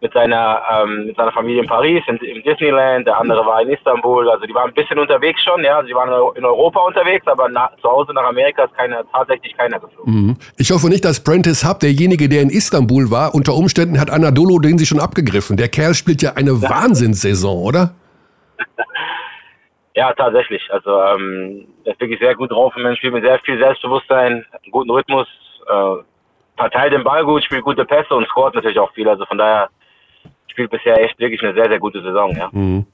mit 0.00 0.12
seiner, 0.12 0.62
ähm, 0.70 1.06
mit 1.06 1.16
seiner 1.16 1.32
Familie 1.32 1.62
in 1.62 1.68
Paris, 1.68 2.02
in, 2.06 2.16
im 2.18 2.42
Disneyland, 2.42 3.06
der 3.06 3.18
andere 3.18 3.44
war 3.46 3.62
in 3.62 3.70
Istanbul. 3.70 4.28
Also 4.28 4.44
die 4.44 4.54
waren 4.54 4.68
ein 4.68 4.74
bisschen 4.74 4.98
unterwegs 4.98 5.42
schon, 5.42 5.64
ja. 5.64 5.82
Sie 5.84 5.94
waren 5.94 6.10
in 6.36 6.44
Europa 6.44 6.80
unterwegs, 6.80 7.26
aber 7.26 7.48
nach, 7.48 7.74
zu 7.76 7.88
Hause 7.88 8.12
nach 8.12 8.24
Amerika 8.24 8.64
ist 8.64 8.74
keine, 8.74 9.04
tatsächlich 9.10 9.56
keiner 9.56 9.80
geflogen. 9.80 10.12
Mhm. 10.14 10.36
Ich 10.58 10.70
hoffe 10.70 10.88
nicht, 10.88 11.04
dass 11.04 11.24
Prentice 11.24 11.64
Hub, 11.64 11.80
derjenige, 11.80 12.28
der 12.28 12.42
in 12.42 12.50
Istanbul 12.50 13.10
war, 13.10 13.34
unter 13.34 13.54
Umständen 13.54 13.98
hat 13.98 14.10
Anadolu 14.10 14.58
den 14.58 14.78
sie 14.78 14.86
schon 14.86 15.00
abgegriffen. 15.00 15.56
Der 15.56 15.68
Kerl 15.68 15.94
spielt 15.94 16.20
ja 16.20 16.34
eine 16.34 16.50
Wahnsinnssaison, 16.62 17.62
oder? 17.62 17.94
ja, 19.94 20.12
tatsächlich. 20.12 20.62
Also 20.70 20.90
ähm, 20.90 21.66
er 21.84 21.92
ist 21.92 22.00
wirklich 22.00 22.20
sehr 22.20 22.34
gut 22.34 22.50
drauf 22.52 22.76
und 22.76 22.82
man 22.82 22.96
spielt 22.96 23.14
mit 23.14 23.24
sehr 23.24 23.38
viel 23.40 23.58
Selbstbewusstsein, 23.58 24.44
guten 24.70 24.90
Rhythmus, 24.90 25.26
äh, 25.68 26.02
verteilt 26.58 26.92
den 26.92 27.04
Ball 27.04 27.24
gut, 27.24 27.44
spielt 27.44 27.64
gute 27.64 27.84
Pässe 27.84 28.14
und 28.14 28.26
scoret 28.28 28.54
natürlich 28.54 28.78
auch 28.78 28.92
viel. 28.92 29.08
Also 29.08 29.24
von 29.24 29.38
daher 29.38 29.68
spielt 30.56 30.70
bisher 30.70 30.98
echt 31.04 31.18
wirklich 31.18 31.42
eine 31.42 31.52
sehr, 31.52 31.68
sehr 31.68 31.78
gute 31.78 32.02
Saison, 32.02 32.34
ja. 32.34 32.48
Mhm. 32.50 32.86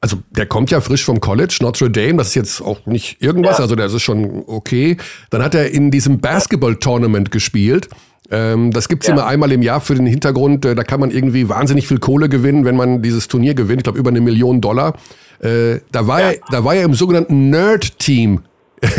Also 0.00 0.18
der 0.30 0.46
kommt 0.46 0.70
ja 0.70 0.80
frisch 0.80 1.04
vom 1.04 1.20
College, 1.20 1.58
Notre 1.62 1.88
Dame, 1.88 2.16
das 2.16 2.28
ist 2.28 2.34
jetzt 2.34 2.60
auch 2.60 2.84
nicht 2.84 3.22
irgendwas, 3.22 3.58
ja. 3.58 3.62
also 3.62 3.74
das 3.74 3.94
ist 3.94 4.02
schon 4.02 4.44
okay. 4.46 4.96
Dann 5.30 5.42
hat 5.42 5.54
er 5.54 5.70
in 5.70 5.90
diesem 5.90 6.20
Basketball-Tournament 6.20 7.30
gespielt. 7.30 7.88
Ähm, 8.30 8.72
das 8.72 8.88
gibt's 8.88 9.06
ja. 9.06 9.14
immer 9.14 9.26
einmal 9.26 9.52
im 9.52 9.62
Jahr 9.62 9.80
für 9.80 9.94
den 9.94 10.04
Hintergrund, 10.06 10.64
äh, 10.64 10.74
da 10.74 10.82
kann 10.82 10.98
man 10.98 11.12
irgendwie 11.12 11.48
wahnsinnig 11.48 11.86
viel 11.86 11.98
Kohle 11.98 12.28
gewinnen, 12.28 12.64
wenn 12.64 12.76
man 12.76 13.00
dieses 13.00 13.28
Turnier 13.28 13.54
gewinnt, 13.54 13.80
ich 13.80 13.84
glaube 13.84 13.98
über 13.98 14.10
eine 14.10 14.20
Million 14.20 14.60
Dollar. 14.60 14.94
Äh, 15.40 15.78
da, 15.92 16.08
war 16.08 16.20
ja. 16.20 16.30
er, 16.32 16.38
da 16.50 16.64
war 16.64 16.74
er 16.74 16.84
im 16.84 16.94
sogenannten 16.94 17.50
Nerd-Team. 17.50 18.42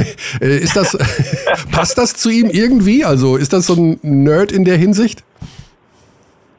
Äh, 0.42 0.58
ist 0.58 0.76
das, 0.76 0.98
passt 1.72 1.98
das 1.98 2.14
zu 2.16 2.30
ihm 2.30 2.50
irgendwie? 2.50 3.06
Also 3.06 3.38
ist 3.38 3.54
das 3.54 3.68
so 3.68 3.76
ein 3.76 4.00
Nerd 4.02 4.52
in 4.52 4.66
der 4.66 4.76
Hinsicht? 4.76 5.24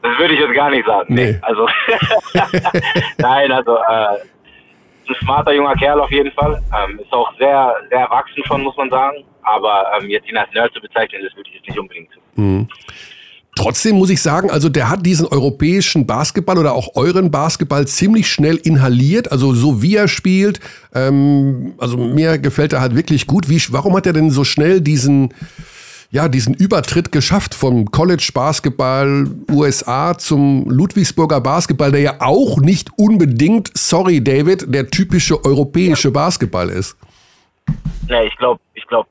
Das 0.01 0.17
würde 0.17 0.33
ich 0.33 0.39
jetzt 0.39 0.53
gar 0.53 0.69
nicht 0.69 0.85
sagen. 0.85 1.13
Nee. 1.13 1.31
nee. 1.31 1.39
Also, 1.41 1.67
nein, 3.17 3.51
also, 3.51 3.75
äh, 3.75 4.19
ein 5.09 5.15
smarter 5.21 5.53
junger 5.53 5.75
Kerl 5.75 5.99
auf 5.99 6.11
jeden 6.11 6.31
Fall. 6.31 6.61
Ähm, 6.73 6.99
ist 6.99 7.11
auch 7.11 7.31
sehr, 7.37 7.75
sehr 7.89 7.99
erwachsen 7.99 8.43
schon, 8.45 8.61
muss 8.61 8.77
man 8.77 8.89
sagen. 8.89 9.23
Aber 9.41 9.85
ähm, 9.99 10.09
jetzt 10.09 10.29
ihn 10.29 10.37
als 10.37 10.51
Nerd 10.53 10.73
zu 10.73 10.81
bezeichnen, 10.81 11.21
das 11.23 11.35
würde 11.35 11.49
ich 11.49 11.55
jetzt 11.55 11.67
nicht 11.67 11.79
unbedingt 11.79 12.09
tun. 12.11 12.23
Mhm. 12.35 12.67
Trotzdem 13.55 13.97
muss 13.97 14.09
ich 14.09 14.21
sagen, 14.21 14.49
also 14.49 14.69
der 14.69 14.89
hat 14.89 15.05
diesen 15.05 15.25
europäischen 15.27 16.07
Basketball 16.07 16.57
oder 16.57 16.73
auch 16.73 16.95
euren 16.95 17.29
Basketball 17.29 17.85
ziemlich 17.87 18.31
schnell 18.31 18.55
inhaliert, 18.55 19.33
also 19.33 19.53
so 19.53 19.81
wie 19.81 19.97
er 19.97 20.07
spielt. 20.07 20.61
Ähm, 20.93 21.73
also 21.77 21.97
mir 21.97 22.37
gefällt 22.37 22.71
er 22.71 22.79
halt 22.79 22.95
wirklich 22.95 23.27
gut. 23.27 23.49
Wie, 23.49 23.61
warum 23.71 23.97
hat 23.97 24.05
er 24.05 24.13
denn 24.13 24.29
so 24.29 24.45
schnell 24.45 24.79
diesen 24.79 25.33
ja, 26.11 26.27
diesen 26.27 26.55
Übertritt 26.55 27.11
geschafft 27.11 27.53
vom 27.53 27.91
College 27.91 28.31
Basketball 28.33 29.27
USA 29.51 30.17
zum 30.17 30.65
Ludwigsburger 30.67 31.39
Basketball, 31.39 31.91
der 31.91 32.01
ja 32.01 32.15
auch 32.19 32.57
nicht 32.59 32.89
unbedingt, 32.97 33.71
sorry 33.75 34.23
David, 34.23 34.73
der 34.73 34.87
typische 34.87 35.43
europäische 35.45 36.11
Basketball 36.11 36.69
ist. 36.69 36.97
Ja, 38.07 38.23
ich 38.23 38.35
glaube, 38.37 38.59
ich 38.73 38.87
glaube. 38.87 39.07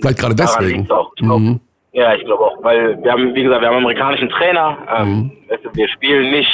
Vielleicht 0.00 0.18
gerade 0.18 0.34
deswegen. 0.34 0.90
Auch. 0.90 1.12
Ich 1.14 1.22
glaub, 1.22 1.40
mhm. 1.40 1.60
Ja, 1.92 2.14
ich 2.14 2.24
glaube 2.24 2.44
auch, 2.44 2.64
weil 2.64 3.00
wir 3.02 3.12
haben, 3.12 3.34
wie 3.34 3.42
gesagt, 3.42 3.60
wir 3.60 3.68
haben 3.68 3.76
einen 3.76 3.84
amerikanischen 3.84 4.30
Trainer. 4.30 4.78
Ähm, 4.96 5.08
mhm. 5.08 5.32
wir 5.74 5.88
spielen 5.88 6.30
nicht 6.30 6.50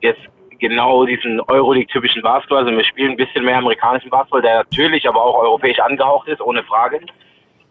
jetzt 0.00 0.20
genau 0.60 1.04
diesen 1.04 1.40
Euroleague-typischen 1.42 2.22
Basketball, 2.22 2.60
also 2.64 2.70
wir 2.70 2.84
spielen 2.84 3.10
ein 3.10 3.16
bisschen 3.16 3.44
mehr 3.44 3.58
amerikanischen 3.58 4.08
Basketball, 4.08 4.40
der 4.40 4.58
natürlich 4.58 5.06
aber 5.06 5.22
auch 5.22 5.36
europäisch 5.36 5.78
angehaucht 5.80 6.28
ist, 6.28 6.40
ohne 6.40 6.62
Frage. 6.62 7.00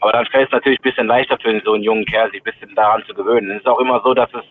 Aber 0.04 0.12
dann 0.12 0.26
fällt 0.26 0.48
es 0.48 0.52
natürlich 0.52 0.80
ein 0.80 0.84
bisschen 0.84 1.08
leichter 1.08 1.38
für 1.42 1.62
so 1.64 1.74
einen 1.74 1.84
jungen 1.84 2.04
Kerl, 2.04 2.30
sich 2.30 2.42
ein 2.42 2.52
bisschen 2.52 2.76
daran 2.76 3.02
zu 3.08 3.14
gewöhnen. 3.14 3.52
Es 3.52 3.60
ist 3.60 3.68
auch 3.68 3.80
immer 3.80 4.02
so, 4.04 4.14
dass 4.14 4.30
es 4.34 4.44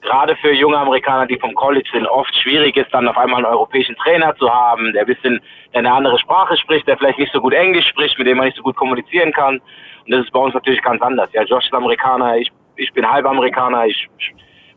gerade 0.00 0.34
für 0.34 0.52
junge 0.52 0.76
Amerikaner, 0.76 1.26
die 1.26 1.38
vom 1.38 1.54
College 1.54 1.88
sind, 1.92 2.08
oft 2.08 2.34
schwierig 2.34 2.76
ist, 2.76 2.92
dann 2.92 3.06
auf 3.06 3.16
einmal 3.16 3.36
einen 3.36 3.54
europäischen 3.54 3.94
Trainer 3.94 4.34
zu 4.34 4.52
haben, 4.52 4.92
der 4.92 5.02
ein 5.02 5.06
bisschen 5.06 5.40
der 5.72 5.78
eine 5.78 5.92
andere 5.92 6.18
Sprache 6.18 6.56
spricht, 6.56 6.88
der 6.88 6.98
vielleicht 6.98 7.20
nicht 7.20 7.32
so 7.32 7.40
gut 7.40 7.54
Englisch 7.54 7.86
spricht, 7.86 8.18
mit 8.18 8.26
dem 8.26 8.38
man 8.38 8.46
nicht 8.46 8.56
so 8.56 8.64
gut 8.64 8.74
kommunizieren 8.74 9.32
kann. 9.32 9.60
Und 10.06 10.10
das 10.10 10.24
ist 10.24 10.32
bei 10.32 10.40
uns 10.40 10.54
natürlich 10.54 10.82
ganz 10.82 11.00
anders. 11.00 11.30
Ja, 11.32 11.44
Josh 11.44 11.66
ist 11.66 11.74
Amerikaner, 11.74 12.38
ich, 12.38 12.50
ich 12.74 12.92
bin 12.92 13.08
halb 13.08 13.26
Amerikaner, 13.26 13.86
ich, 13.86 14.08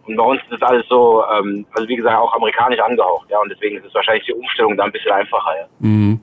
und 0.10 0.18
bei 0.18 0.24
uns 0.24 0.42
ist 0.42 0.52
das 0.52 0.62
alles 0.62 0.86
so, 0.90 1.24
ähm, 1.38 1.66
also 1.74 1.88
wie 1.88 1.96
gesagt, 1.96 2.18
auch 2.18 2.34
amerikanisch 2.34 2.80
angehaucht, 2.80 3.30
ja, 3.30 3.40
und 3.40 3.50
deswegen 3.50 3.78
ist 3.78 3.86
es 3.86 3.94
wahrscheinlich 3.94 4.26
die 4.26 4.34
Umstellung 4.34 4.76
da 4.76 4.86
ein 4.86 4.92
bisschen 4.92 5.12
einfacher, 5.12 5.52
ja. 5.56 5.68
Mhm. 5.80 6.20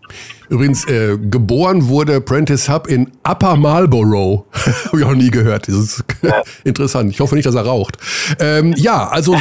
Übrigens, 0.49 0.89
äh, 0.89 1.17
geboren 1.19 1.89
wurde 1.89 2.21
Prentice 2.21 2.69
Hub 2.69 2.87
in 2.89 3.13
Upper 3.29 3.57
Marlborough. 3.57 4.45
Habe 4.87 5.01
ich 5.01 5.05
auch 5.05 5.15
nie 5.15 5.31
gehört. 5.31 5.67
Das 5.67 5.75
ist 5.75 6.05
ja. 6.23 6.43
interessant. 6.65 7.11
Ich 7.11 7.21
hoffe 7.21 7.35
nicht, 7.35 7.47
dass 7.47 7.57
er 7.57 7.67
raucht. 7.67 7.97
Ähm, 8.41 8.73
ja, 8.77 9.09
also 9.09 9.35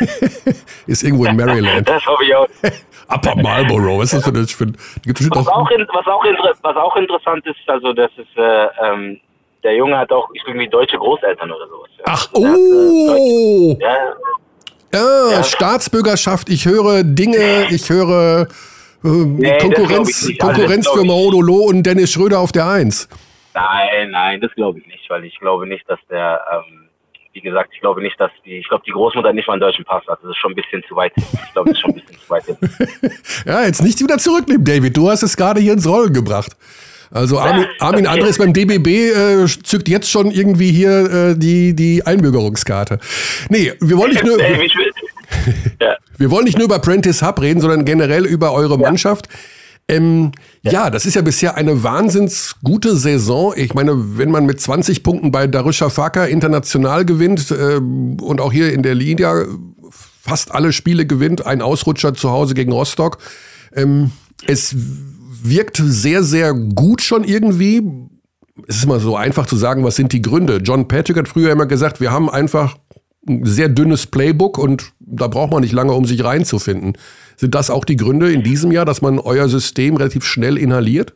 ist 0.86 1.02
irgendwo 1.02 1.24
in 1.24 1.36
Maryland. 1.36 1.88
Das 1.88 2.04
hoffe 2.06 2.24
ich 2.24 2.34
auch. 2.34 2.46
Upper 3.08 3.36
Marlborough, 3.36 4.00
was 4.00 4.12
ist 4.12 4.26
das 4.26 4.52
für 4.52 4.64
ein... 4.64 4.74
Für, 4.74 5.02
gibt's 5.02 5.28
was, 5.30 5.48
auch, 5.48 5.70
in, 5.70 5.86
was, 5.92 6.06
auch 6.06 6.24
was 6.62 6.76
auch 6.76 6.96
interessant 6.96 7.46
ist, 7.46 7.56
also 7.66 7.92
das 7.92 8.10
ist, 8.16 8.36
äh, 8.36 8.66
ähm, 8.82 9.20
der 9.62 9.74
Junge 9.74 9.96
hat 9.96 10.10
auch 10.12 10.28
irgendwie 10.46 10.68
deutsche 10.68 10.98
Großeltern 10.98 11.50
oder 11.50 11.68
sowas. 11.68 11.90
Ja. 11.98 12.04
Ach, 12.06 12.28
oh! 12.34 13.76
Ja. 13.80 14.14
Ja, 14.94 15.30
ja, 15.30 15.42
Staatsbürgerschaft, 15.42 16.50
ich 16.50 16.66
höre 16.66 17.02
Dinge, 17.02 17.66
ich 17.70 17.88
höre 17.88 18.46
äh, 19.02 19.08
nee, 19.08 19.56
Konkurrenz, 19.56 20.30
Konkurrenz 20.38 20.86
für 20.86 21.02
Maudolo 21.02 21.64
und 21.64 21.82
Dennis 21.82 22.12
Schröder 22.12 22.40
auf 22.40 22.52
der 22.52 22.68
Eins. 22.68 23.08
Nein, 23.54 24.10
nein, 24.10 24.40
das 24.42 24.52
glaube 24.54 24.80
ich 24.80 24.86
nicht, 24.86 25.08
weil 25.08 25.24
ich 25.24 25.38
glaube 25.38 25.66
nicht, 25.66 25.88
dass 25.88 25.98
der, 26.10 26.42
ähm, 26.52 26.88
wie 27.32 27.40
gesagt, 27.40 27.70
ich 27.72 27.80
glaube 27.80 28.02
nicht, 28.02 28.20
dass 28.20 28.30
die, 28.44 28.58
ich 28.58 28.68
glaube, 28.68 28.84
die 28.86 28.90
Großmutter 28.90 29.32
nicht 29.32 29.46
mal 29.46 29.54
einen 29.54 29.62
deutschen 29.62 29.84
Pass 29.86 30.06
hat. 30.06 30.18
Das 30.22 30.30
ist 30.30 30.36
schon 30.36 30.52
ein 30.52 30.56
bisschen 30.56 30.82
zu 30.86 30.94
weit. 30.94 31.12
Ich 31.16 31.52
glaube, 31.54 31.70
das 31.70 31.78
ist 31.78 31.80
schon 31.80 31.90
ein 31.92 31.94
bisschen 31.94 32.18
zu 32.18 32.30
weit. 32.30 32.44
ja, 33.46 33.62
jetzt 33.64 33.82
nichts 33.82 34.02
wieder 34.02 34.18
zurücknehmen, 34.18 34.64
David. 34.64 34.94
Du 34.94 35.08
hast 35.08 35.22
es 35.22 35.34
gerade 35.36 35.60
hier 35.60 35.72
ins 35.72 35.88
Rollen 35.88 36.12
gebracht. 36.12 36.54
Also 37.12 37.38
Armin, 37.38 37.66
Armin 37.78 38.06
Andres 38.06 38.38
beim 38.38 38.52
DBB 38.52 38.86
äh, 38.88 39.46
zückt 39.62 39.88
jetzt 39.88 40.10
schon 40.10 40.30
irgendwie 40.30 40.72
hier 40.72 41.30
äh, 41.30 41.36
die, 41.36 41.74
die 41.74 42.04
Einbürgerungskarte. 42.06 42.98
Nee, 43.48 43.72
wir 43.80 43.96
wollen 43.96 44.12
nicht 44.12 44.24
nur... 44.24 44.38
Wir 46.18 46.30
wollen 46.30 46.44
nicht 46.44 46.56
nur 46.56 46.66
über 46.66 46.78
Prentice 46.78 47.22
Hub 47.22 47.40
reden, 47.40 47.60
sondern 47.60 47.84
generell 47.84 48.26
über 48.26 48.52
eure 48.52 48.78
Mannschaft. 48.78 49.28
Ähm, 49.88 50.32
ja. 50.62 50.72
ja. 50.72 50.90
das 50.90 51.04
ist 51.04 51.14
ja 51.14 51.22
bisher 51.22 51.56
eine 51.56 51.82
wahnsinns 51.82 52.56
gute 52.62 52.96
Saison. 52.96 53.52
Ich 53.56 53.74
meine, 53.74 54.18
wenn 54.18 54.30
man 54.30 54.46
mit 54.46 54.60
20 54.60 55.02
Punkten 55.02 55.32
bei 55.32 55.46
Darüşşafaka 55.46 56.26
international 56.26 57.04
gewinnt 57.04 57.50
äh, 57.50 57.76
und 57.76 58.40
auch 58.40 58.52
hier 58.52 58.72
in 58.72 58.82
der 58.82 58.94
Liga 58.94 59.46
fast 59.90 60.54
alle 60.54 60.72
Spiele 60.72 61.06
gewinnt, 61.06 61.44
ein 61.44 61.60
Ausrutscher 61.60 62.14
zu 62.14 62.30
Hause 62.30 62.54
gegen 62.54 62.70
Rostock. 62.70 63.18
Ähm, 63.74 64.12
es 64.46 64.76
wirkt 65.44 65.76
sehr, 65.76 66.22
sehr 66.22 66.52
gut 66.54 67.02
schon 67.02 67.24
irgendwie. 67.24 67.82
Es 68.68 68.76
ist 68.76 68.84
immer 68.84 69.00
so 69.00 69.16
einfach 69.16 69.46
zu 69.46 69.56
sagen, 69.56 69.84
was 69.84 69.96
sind 69.96 70.12
die 70.12 70.22
Gründe. 70.22 70.58
John 70.58 70.88
Patrick 70.88 71.16
hat 71.16 71.28
früher 71.28 71.52
immer 71.52 71.66
gesagt, 71.66 72.00
wir 72.00 72.12
haben 72.12 72.30
einfach 72.30 72.76
ein 73.26 73.44
sehr 73.44 73.68
dünnes 73.68 74.06
Playbook 74.06 74.58
und 74.58 74.92
da 75.00 75.28
braucht 75.28 75.52
man 75.52 75.62
nicht 75.62 75.72
lange, 75.72 75.92
um 75.92 76.04
sich 76.04 76.24
reinzufinden. 76.24 76.96
Sind 77.36 77.54
das 77.54 77.70
auch 77.70 77.84
die 77.84 77.96
Gründe 77.96 78.32
in 78.32 78.42
diesem 78.42 78.72
Jahr, 78.72 78.84
dass 78.84 79.00
man 79.00 79.18
euer 79.18 79.48
System 79.48 79.96
relativ 79.96 80.24
schnell 80.24 80.58
inhaliert? 80.58 81.14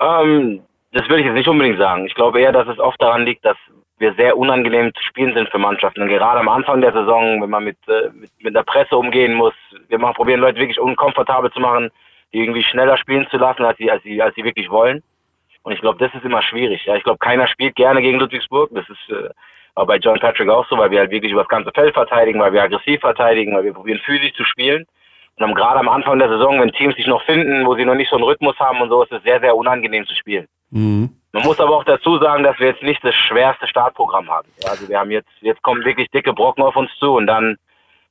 Ähm, 0.00 0.60
das 0.92 1.08
würde 1.08 1.20
ich 1.20 1.26
jetzt 1.26 1.34
nicht 1.34 1.48
unbedingt 1.48 1.78
sagen. 1.78 2.06
Ich 2.06 2.14
glaube 2.14 2.40
eher, 2.40 2.52
dass 2.52 2.68
es 2.68 2.78
oft 2.78 3.00
daran 3.00 3.24
liegt, 3.24 3.44
dass 3.44 3.56
wir 3.98 4.14
sehr 4.14 4.36
unangenehm 4.36 4.92
zu 4.94 5.02
spielen 5.04 5.32
sind 5.32 5.48
für 5.48 5.58
Mannschaften. 5.58 6.02
Und 6.02 6.08
gerade 6.08 6.40
am 6.40 6.48
Anfang 6.48 6.80
der 6.80 6.92
Saison, 6.92 7.40
wenn 7.40 7.50
man 7.50 7.64
mit, 7.64 7.78
äh, 7.86 8.10
mit, 8.12 8.30
mit 8.40 8.54
der 8.54 8.64
Presse 8.64 8.96
umgehen 8.96 9.34
muss, 9.34 9.54
wir 9.88 9.98
machen, 9.98 10.14
probieren 10.14 10.40
Leute 10.40 10.58
wirklich 10.58 10.80
unkomfortabel 10.80 11.50
zu 11.52 11.60
machen, 11.60 11.90
irgendwie 12.32 12.64
schneller 12.64 12.96
spielen 12.96 13.26
zu 13.30 13.36
lassen, 13.36 13.64
als 13.64 13.78
sie, 13.78 13.90
als 13.90 14.02
sie, 14.02 14.20
als 14.20 14.34
sie 14.34 14.44
wirklich 14.44 14.70
wollen. 14.70 15.02
Und 15.62 15.72
ich 15.72 15.80
glaube, 15.80 15.98
das 15.98 16.12
ist 16.14 16.24
immer 16.24 16.42
schwierig. 16.42 16.84
Ja, 16.86 16.96
ich 16.96 17.04
glaube, 17.04 17.18
keiner 17.18 17.46
spielt 17.46 17.76
gerne 17.76 18.02
gegen 18.02 18.18
Ludwigsburg. 18.18 18.70
Das 18.72 18.88
ist 18.88 19.10
äh, 19.10 19.28
aber 19.74 19.86
bei 19.86 19.96
John 19.96 20.18
Patrick 20.18 20.48
auch 20.48 20.66
so, 20.68 20.76
weil 20.76 20.90
wir 20.90 20.98
halt 20.98 21.10
wirklich 21.10 21.32
über 21.32 21.42
das 21.42 21.48
ganze 21.48 21.70
Feld 21.72 21.94
verteidigen, 21.94 22.40
weil 22.40 22.52
wir 22.52 22.62
aggressiv 22.62 23.00
verteidigen, 23.00 23.54
weil 23.54 23.64
wir 23.64 23.72
probieren 23.72 24.00
physisch 24.04 24.34
zu 24.34 24.44
spielen. 24.44 24.86
Und 25.38 25.54
gerade 25.54 25.80
am 25.80 25.88
Anfang 25.88 26.18
der 26.18 26.28
Saison, 26.28 26.60
wenn 26.60 26.72
Teams 26.72 26.94
sich 26.94 27.06
noch 27.06 27.22
finden, 27.22 27.66
wo 27.66 27.74
sie 27.74 27.84
noch 27.84 27.94
nicht 27.94 28.10
so 28.10 28.16
einen 28.16 28.24
Rhythmus 28.24 28.58
haben 28.58 28.80
und 28.80 28.90
so, 28.90 29.02
ist 29.02 29.12
es 29.12 29.22
sehr, 29.22 29.40
sehr 29.40 29.56
unangenehm 29.56 30.06
zu 30.06 30.14
spielen. 30.14 30.46
Mhm. 30.70 31.10
Man 31.32 31.42
muss 31.42 31.58
aber 31.58 31.76
auch 31.76 31.84
dazu 31.84 32.18
sagen, 32.18 32.42
dass 32.44 32.58
wir 32.58 32.68
jetzt 32.68 32.82
nicht 32.82 33.02
das 33.02 33.14
schwerste 33.14 33.66
Startprogramm 33.66 34.30
haben. 34.30 34.48
Ja, 34.62 34.70
also 34.70 34.88
wir 34.88 34.98
haben 34.98 35.10
jetzt, 35.10 35.30
jetzt 35.40 35.62
kommen 35.62 35.84
wirklich 35.84 36.10
dicke 36.10 36.34
Brocken 36.34 36.62
auf 36.62 36.76
uns 36.76 36.90
zu 36.98 37.14
und 37.14 37.26
dann, 37.26 37.56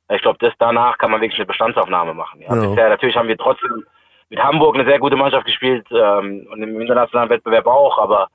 ich 0.10 0.22
glaube, 0.22 0.40
das 0.42 0.54
danach 0.58 0.98
kann 0.98 1.12
man 1.12 1.22
wirklich 1.22 1.40
eine 1.40 1.46
Bestandsaufnahme 1.46 2.16
machen. 2.16 2.42
Ja. 2.42 2.56
ja. 2.56 2.70
Bisher 2.70 2.90
natürlich 2.90 3.16
haben 3.16 3.28
wir 3.28 3.38
trotzdem 3.38 3.86
mit 4.32 4.42
Hamburg 4.42 4.76
eine 4.76 4.86
sehr 4.86 4.98
gute 4.98 5.18
Mannschaft 5.18 5.46
gespielt 5.46 5.86
ähm, 5.92 6.48
und 6.52 6.64
im 6.64 6.80
internationalen 6.80 7.30
Wettbewerb 7.30 7.68
auch, 7.68 8.00
aber 8.00 8.30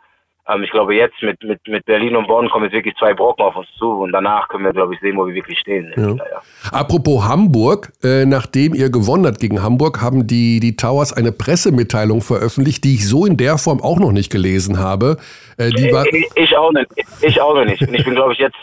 ähm, 0.47 0.63
ich 0.63 0.71
glaube, 0.71 0.95
jetzt 0.95 1.21
mit, 1.23 1.43
mit, 1.43 1.59
mit 1.67 1.87
Berlin 1.87 2.15
und 2.17 2.29
Bonn 2.29 2.51
kommen 2.51 2.67
jetzt 2.67 2.75
wirklich 2.75 2.95
zwei 2.97 3.15
Brocken 3.15 3.43
auf 3.43 3.57
uns 3.57 3.67
zu 3.79 3.91
und 3.91 4.13
danach 4.13 4.47
können 4.49 4.65
wir, 4.65 4.75
glaube 4.75 4.95
ich, 4.95 5.01
sehen, 5.01 5.17
wo 5.17 5.27
wir 5.27 5.35
wirklich 5.35 5.59
stehen. 5.59 5.93
Ja. 5.97 6.09
Liga, 6.09 6.25
ja. 6.31 6.43
Apropos 6.71 7.27
Hamburg, 7.27 7.93
äh, 8.05 8.27
nachdem 8.27 8.75
ihr 8.75 8.91
gewonnen 8.91 9.27
habt 9.27 9.41
gegen 9.41 9.63
Hamburg, 9.63 10.03
haben 10.03 10.27
die, 10.27 10.61
die 10.61 10.77
Towers 10.77 11.15
eine 11.15 11.33
Pressemitteilung 11.33 12.21
veröffentlicht, 12.21 12.85
die 12.85 12.97
ich 12.97 13.09
so 13.09 13.25
in 13.25 13.39
der 13.39 13.57
Form 13.57 13.83
auch 13.83 13.99
noch 13.99 14.13
nicht 14.13 14.31
gelesen 14.31 14.79
habe. 14.79 15.17
Äh, 15.57 15.71
die 15.71 15.91
war 15.93 16.05
ich, 16.07 16.27
ich, 16.35 16.57
auch 16.57 16.73
nicht. 16.73 16.89
Ich 17.23 17.41
auch 17.41 17.55
noch 17.55 17.65
nicht. 17.65 17.81
Und 17.81 17.95
ich 17.95 18.05
bin, 18.05 18.15
glaube 18.15 18.35
ich, 18.35 18.39
jetzt 18.39 18.59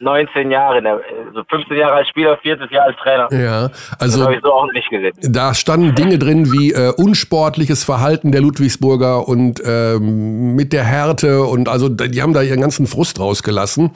19 0.00 0.50
Jahre, 0.50 0.80
also 1.26 1.42
15 1.48 1.76
Jahre 1.76 1.94
als 1.94 2.08
Spieler, 2.08 2.36
viertes 2.38 2.70
Jahr 2.70 2.84
als 2.86 2.96
Trainer. 2.98 3.28
Ja, 3.32 3.70
also 3.98 4.18
das 4.18 4.26
habe 4.26 4.36
ich 4.36 4.42
so 4.42 4.52
auch 4.52 4.70
nicht 4.72 4.88
gesehen. 4.90 5.12
Da 5.20 5.54
standen 5.54 5.94
Dinge 5.96 6.18
drin 6.18 6.52
wie 6.52 6.72
äh, 6.72 6.92
unsportliches 6.96 7.82
Verhalten 7.82 8.30
der 8.30 8.40
Ludwigsburger 8.40 9.26
und 9.26 9.60
ähm, 9.64 10.54
mit 10.54 10.72
der 10.72 10.84
Härte 10.84 11.42
und 11.42 11.68
also 11.68 11.88
die 11.88 12.22
haben 12.22 12.32
da 12.32 12.42
ihren 12.42 12.60
ganzen 12.60 12.86
Frust 12.86 13.18
rausgelassen. 13.18 13.90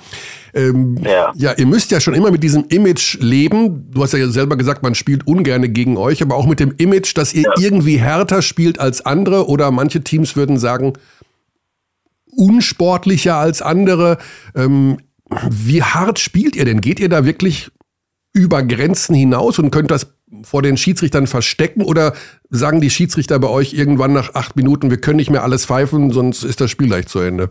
Ähm, 0.55 0.99
ja. 1.03 1.33
ja, 1.35 1.53
ihr 1.53 1.67
müsst 1.67 1.93
ja 1.93 2.01
schon 2.01 2.15
immer 2.15 2.31
mit 2.31 2.43
diesem 2.43 2.67
Image 2.69 3.19
leben. 3.21 3.91
Du 3.93 4.03
hast 4.03 4.12
ja 4.12 4.27
selber 4.29 4.57
gesagt, 4.57 4.83
man 4.83 4.95
spielt 4.95 5.27
ungerne 5.27 5.69
gegen 5.69 5.97
euch, 5.97 6.21
aber 6.21 6.35
auch 6.35 6.47
mit 6.47 6.61
dem 6.61 6.75
Image, 6.79 7.17
dass 7.17 7.33
ihr 7.33 7.45
ja. 7.45 7.53
irgendwie 7.59 7.99
härter 7.99 8.43
spielt 8.43 8.81
als 8.81 9.07
andere 9.07 9.49
oder 9.49 9.71
manche 9.71 10.03
Teams 10.03 10.37
würden 10.37 10.59
sagen, 10.59 10.95
unsportlicher 12.37 13.37
als 13.37 13.62
andere. 13.62 14.19
Ähm, 14.55 14.99
wie 15.51 15.83
hart 15.83 16.18
spielt 16.18 16.57
ihr 16.57 16.64
denn? 16.64 16.81
Geht 16.81 17.01
ihr 17.01 17.09
da 17.09 17.25
wirklich 17.25 17.71
über 18.35 18.62
Grenzen 18.62 19.14
hinaus 19.14 19.59
und 19.59 19.71
könnt 19.71 19.90
das 19.90 20.16
vor 20.42 20.62
den 20.62 20.77
Schiedsrichtern 20.77 21.27
verstecken 21.27 21.83
oder 21.83 22.12
sagen 22.49 22.81
die 22.81 22.90
Schiedsrichter 22.90 23.38
bei 23.38 23.49
euch 23.49 23.75
irgendwann 23.75 24.12
nach 24.12 24.35
acht 24.35 24.57
Minuten, 24.57 24.90
wir 24.90 25.01
können 25.01 25.16
nicht 25.16 25.31
mehr 25.31 25.42
alles 25.42 25.66
pfeifen, 25.66 26.11
sonst 26.11 26.42
ist 26.42 26.61
das 26.61 26.71
Spiel 26.71 26.88
leicht 26.90 27.11
zu 27.11 27.21
Ende? 27.21 27.51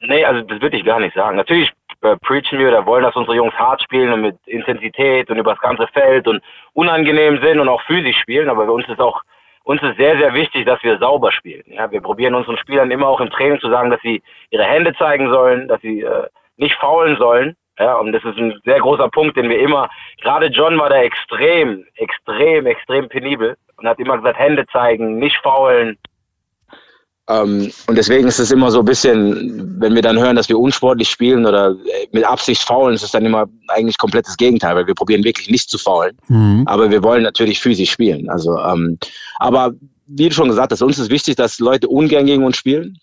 Nee, 0.00 0.24
also 0.24 0.42
das 0.42 0.60
würde 0.60 0.76
ich 0.76 0.84
gar 0.84 1.00
nicht 1.00 1.14
sagen. 1.14 1.36
Natürlich 1.36 1.70
äh, 2.02 2.16
preachen 2.16 2.58
wir 2.58 2.68
oder 2.68 2.86
wollen, 2.86 3.04
dass 3.04 3.16
unsere 3.16 3.36
Jungs 3.36 3.54
hart 3.54 3.82
spielen 3.82 4.12
und 4.12 4.20
mit 4.22 4.36
Intensität 4.46 5.30
und 5.30 5.38
über 5.38 5.52
das 5.52 5.60
ganze 5.60 5.86
Feld 5.88 6.26
und 6.26 6.42
unangenehm 6.72 7.38
sind 7.42 7.60
und 7.60 7.68
auch 7.68 7.82
physisch 7.82 8.16
spielen, 8.18 8.48
aber 8.48 8.66
bei 8.66 8.72
uns 8.72 8.88
ist 8.88 9.00
auch 9.00 9.22
uns 9.64 9.82
ist 9.82 9.96
sehr, 9.96 10.18
sehr 10.18 10.34
wichtig, 10.34 10.66
dass 10.66 10.82
wir 10.82 10.98
sauber 10.98 11.32
spielen. 11.32 11.64
Ja, 11.66 11.90
wir 11.90 12.02
probieren 12.02 12.34
unseren 12.34 12.58
Spielern 12.58 12.90
immer 12.90 13.08
auch 13.08 13.20
im 13.20 13.30
Training 13.30 13.60
zu 13.60 13.70
sagen, 13.70 13.90
dass 13.90 14.00
sie 14.02 14.22
ihre 14.50 14.64
Hände 14.64 14.94
zeigen 14.94 15.30
sollen, 15.30 15.68
dass 15.68 15.80
sie 15.80 16.02
äh, 16.02 16.26
nicht 16.56 16.76
faulen 16.76 17.16
sollen. 17.18 17.56
Ja, 17.78 17.96
und 17.96 18.12
das 18.12 18.24
ist 18.24 18.38
ein 18.38 18.54
sehr 18.64 18.78
großer 18.78 19.08
Punkt, 19.08 19.36
den 19.36 19.48
wir 19.48 19.58
immer, 19.58 19.88
gerade 20.22 20.46
John 20.46 20.78
war 20.78 20.90
da 20.90 21.02
extrem, 21.02 21.84
extrem, 21.96 22.66
extrem 22.66 23.08
penibel 23.08 23.56
und 23.76 23.88
hat 23.88 23.98
immer 23.98 24.16
gesagt, 24.16 24.38
Hände 24.38 24.64
zeigen, 24.72 25.18
nicht 25.18 25.36
faulen. 25.42 25.98
Ähm, 27.28 27.72
und 27.86 27.96
deswegen 27.96 28.28
ist 28.28 28.38
es 28.38 28.50
immer 28.50 28.70
so 28.70 28.80
ein 28.80 28.84
bisschen, 28.84 29.80
wenn 29.80 29.94
wir 29.94 30.02
dann 30.02 30.18
hören, 30.18 30.36
dass 30.36 30.48
wir 30.48 30.58
unsportlich 30.58 31.08
spielen 31.08 31.46
oder 31.46 31.70
äh, 31.70 32.06
mit 32.12 32.24
Absicht 32.24 32.62
faulen, 32.62 32.94
ist 32.94 33.02
es 33.02 33.12
dann 33.12 33.24
immer 33.24 33.46
eigentlich 33.68 33.96
komplett 33.96 34.26
das 34.26 34.36
Gegenteil, 34.36 34.76
weil 34.76 34.86
wir 34.86 34.94
probieren 34.94 35.24
wirklich 35.24 35.48
nicht 35.48 35.70
zu 35.70 35.78
faulen. 35.78 36.16
Mhm. 36.28 36.64
Aber 36.66 36.90
wir 36.90 37.02
wollen 37.02 37.22
natürlich 37.22 37.60
physisch 37.60 37.90
spielen. 37.90 38.28
Also, 38.28 38.58
ähm, 38.58 38.98
aber 39.38 39.72
wie 40.06 40.28
du 40.28 40.34
schon 40.34 40.48
gesagt 40.48 40.70
hast, 40.70 40.82
uns 40.82 40.98
ist 40.98 41.10
wichtig, 41.10 41.36
dass 41.36 41.58
Leute 41.58 41.88
ungern 41.88 42.26
gegen 42.26 42.44
uns 42.44 42.58
spielen. 42.58 42.98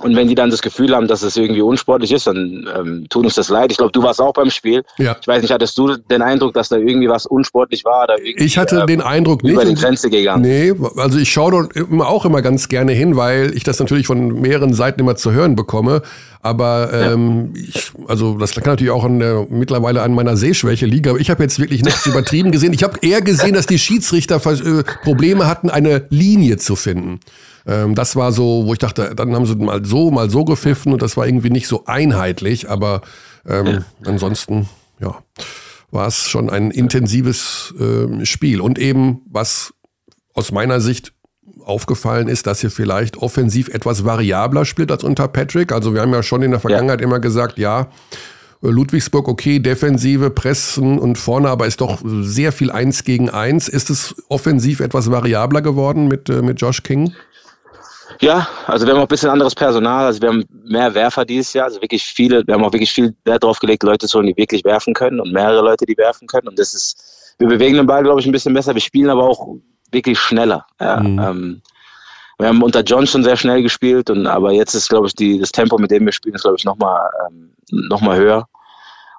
Und 0.00 0.16
wenn 0.16 0.26
die 0.26 0.34
dann 0.34 0.50
das 0.50 0.60
Gefühl 0.60 0.92
haben, 0.92 1.06
dass 1.06 1.22
es 1.22 1.36
irgendwie 1.36 1.62
unsportlich 1.62 2.10
ist, 2.10 2.26
dann 2.26 2.68
ähm, 2.76 3.06
tut 3.10 3.24
uns 3.24 3.36
das 3.36 3.48
leid. 3.48 3.70
Ich 3.70 3.78
glaube, 3.78 3.92
du 3.92 4.02
warst 4.02 4.20
auch 4.20 4.32
beim 4.32 4.50
Spiel. 4.50 4.82
Ja. 4.98 5.16
Ich 5.20 5.28
weiß 5.28 5.40
nicht, 5.40 5.52
hattest 5.52 5.78
du 5.78 5.96
den 5.96 6.20
Eindruck, 6.20 6.52
dass 6.54 6.68
da 6.68 6.76
irgendwie 6.76 7.08
was 7.08 7.26
unsportlich 7.26 7.84
war? 7.84 8.02
Oder 8.02 8.16
ich 8.20 8.58
hatte 8.58 8.80
äh, 8.80 8.86
den 8.86 9.00
Eindruck 9.00 9.44
nicht. 9.44 9.52
Über 9.52 9.64
die 9.64 9.74
Grenze 9.74 10.10
gegangen. 10.10 10.42
Nee, 10.42 10.74
also 10.96 11.16
ich 11.18 11.30
schaue 11.30 11.52
dort 11.52 11.76
immer, 11.76 12.08
auch 12.08 12.24
immer 12.24 12.42
ganz 12.42 12.68
gerne 12.68 12.90
hin, 12.90 13.16
weil 13.16 13.52
ich 13.54 13.62
das 13.62 13.78
natürlich 13.78 14.08
von 14.08 14.40
mehreren 14.40 14.74
Seiten 14.74 14.98
immer 14.98 15.14
zu 15.14 15.30
hören 15.30 15.54
bekomme. 15.54 16.02
Aber 16.42 16.90
ähm, 16.92 17.52
ja. 17.54 17.62
ich, 17.68 17.92
also 18.08 18.36
das 18.36 18.52
kann 18.52 18.64
natürlich 18.64 18.92
auch 18.92 19.04
an 19.04 19.20
der, 19.20 19.46
mittlerweile 19.48 20.02
an 20.02 20.12
meiner 20.12 20.36
Sehschwäche 20.36 20.86
liegen. 20.86 21.10
Aber 21.10 21.20
ich 21.20 21.30
habe 21.30 21.44
jetzt 21.44 21.60
wirklich 21.60 21.84
nichts 21.84 22.04
übertrieben 22.04 22.50
gesehen. 22.50 22.72
Ich 22.72 22.82
habe 22.82 22.98
eher 23.00 23.22
gesehen, 23.22 23.54
dass 23.54 23.66
die 23.66 23.78
Schiedsrichter 23.78 24.44
äh, 24.44 24.82
Probleme 25.04 25.46
hatten, 25.46 25.70
eine 25.70 26.06
Linie 26.10 26.56
zu 26.56 26.74
finden. 26.74 27.20
Ähm, 27.66 27.94
das 27.94 28.16
war 28.16 28.32
so, 28.32 28.64
wo 28.66 28.72
ich 28.72 28.78
dachte, 28.78 29.14
dann 29.14 29.34
haben 29.34 29.46
sie 29.46 29.56
mal 29.56 29.84
so, 29.84 30.10
mal 30.10 30.30
so 30.30 30.44
gepfiffen 30.44 30.92
und 30.92 31.02
das 31.02 31.16
war 31.16 31.26
irgendwie 31.26 31.50
nicht 31.50 31.66
so 31.66 31.84
einheitlich, 31.86 32.68
aber 32.68 33.02
ähm, 33.48 33.66
ja. 33.66 33.78
ansonsten, 34.04 34.68
ja, 35.00 35.16
war 35.90 36.08
es 36.08 36.28
schon 36.28 36.50
ein 36.50 36.70
intensives 36.70 37.72
äh, 37.78 38.24
Spiel. 38.26 38.60
Und 38.60 38.78
eben, 38.78 39.22
was 39.30 39.72
aus 40.34 40.52
meiner 40.52 40.80
Sicht 40.80 41.12
aufgefallen 41.64 42.28
ist, 42.28 42.46
dass 42.46 42.62
ihr 42.62 42.70
vielleicht 42.70 43.16
offensiv 43.16 43.68
etwas 43.68 44.04
variabler 44.04 44.64
spielt 44.64 44.90
als 44.90 45.04
unter 45.04 45.28
Patrick. 45.28 45.72
Also 45.72 45.94
wir 45.94 46.02
haben 46.02 46.12
ja 46.12 46.22
schon 46.22 46.42
in 46.42 46.50
der 46.50 46.60
Vergangenheit 46.60 47.00
ja. 47.00 47.06
immer 47.06 47.20
gesagt, 47.20 47.58
ja, 47.58 47.88
Ludwigsburg, 48.60 49.28
okay, 49.28 49.58
Defensive, 49.58 50.30
Pressen 50.30 50.98
und 50.98 51.18
vorne, 51.18 51.50
aber 51.50 51.66
ist 51.66 51.80
doch 51.80 52.00
sehr 52.04 52.50
viel 52.50 52.70
Eins 52.70 53.04
gegen 53.04 53.28
Eins. 53.28 53.68
Ist 53.68 53.90
es 53.90 54.14
offensiv 54.28 54.80
etwas 54.80 55.10
variabler 55.10 55.60
geworden 55.60 56.08
mit, 56.08 56.28
äh, 56.28 56.42
mit 56.42 56.60
Josh 56.60 56.82
King? 56.82 57.12
Ja, 58.20 58.46
also 58.66 58.86
wir 58.86 58.92
haben 58.92 59.00
auch 59.00 59.04
ein 59.04 59.08
bisschen 59.08 59.30
anderes 59.30 59.54
Personal, 59.54 60.06
also 60.06 60.22
wir 60.22 60.28
haben 60.28 60.44
mehr 60.64 60.94
Werfer 60.94 61.24
dieses 61.24 61.52
Jahr, 61.52 61.66
also 61.66 61.80
wirklich 61.80 62.04
viele, 62.04 62.46
wir 62.46 62.54
haben 62.54 62.64
auch 62.64 62.72
wirklich 62.72 62.92
viel 62.92 63.14
Wert 63.24 63.42
darauf 63.42 63.58
gelegt, 63.58 63.82
Leute 63.82 64.06
zu 64.06 64.18
holen, 64.18 64.28
die 64.28 64.36
wirklich 64.36 64.64
werfen 64.64 64.94
können 64.94 65.20
und 65.20 65.32
mehrere 65.32 65.62
Leute, 65.62 65.84
die 65.84 65.96
werfen 65.96 66.26
können 66.26 66.48
und 66.48 66.58
das 66.58 66.74
ist, 66.74 67.34
wir 67.38 67.48
bewegen 67.48 67.76
den 67.76 67.86
Ball, 67.86 68.02
glaube 68.02 68.20
ich, 68.20 68.26
ein 68.26 68.32
bisschen 68.32 68.54
besser, 68.54 68.74
wir 68.74 68.80
spielen 68.80 69.10
aber 69.10 69.24
auch 69.24 69.56
wirklich 69.90 70.18
schneller. 70.18 70.66
Ja. 70.80 71.00
Mhm. 71.00 71.18
Ähm, 71.18 71.62
wir 72.38 72.48
haben 72.48 72.62
unter 72.62 72.82
John 72.82 73.06
schon 73.06 73.22
sehr 73.22 73.36
schnell 73.36 73.62
gespielt, 73.62 74.10
und, 74.10 74.26
aber 74.26 74.52
jetzt 74.52 74.74
ist, 74.74 74.88
glaube 74.88 75.06
ich, 75.06 75.14
die, 75.14 75.38
das 75.38 75.52
Tempo, 75.52 75.78
mit 75.78 75.90
dem 75.90 76.04
wir 76.04 76.12
spielen, 76.12 76.34
ist, 76.34 76.42
glaube 76.42 76.56
ich, 76.58 76.64
nochmal 76.64 77.08
ähm, 77.28 77.52
noch 77.70 78.02
höher. 78.02 78.46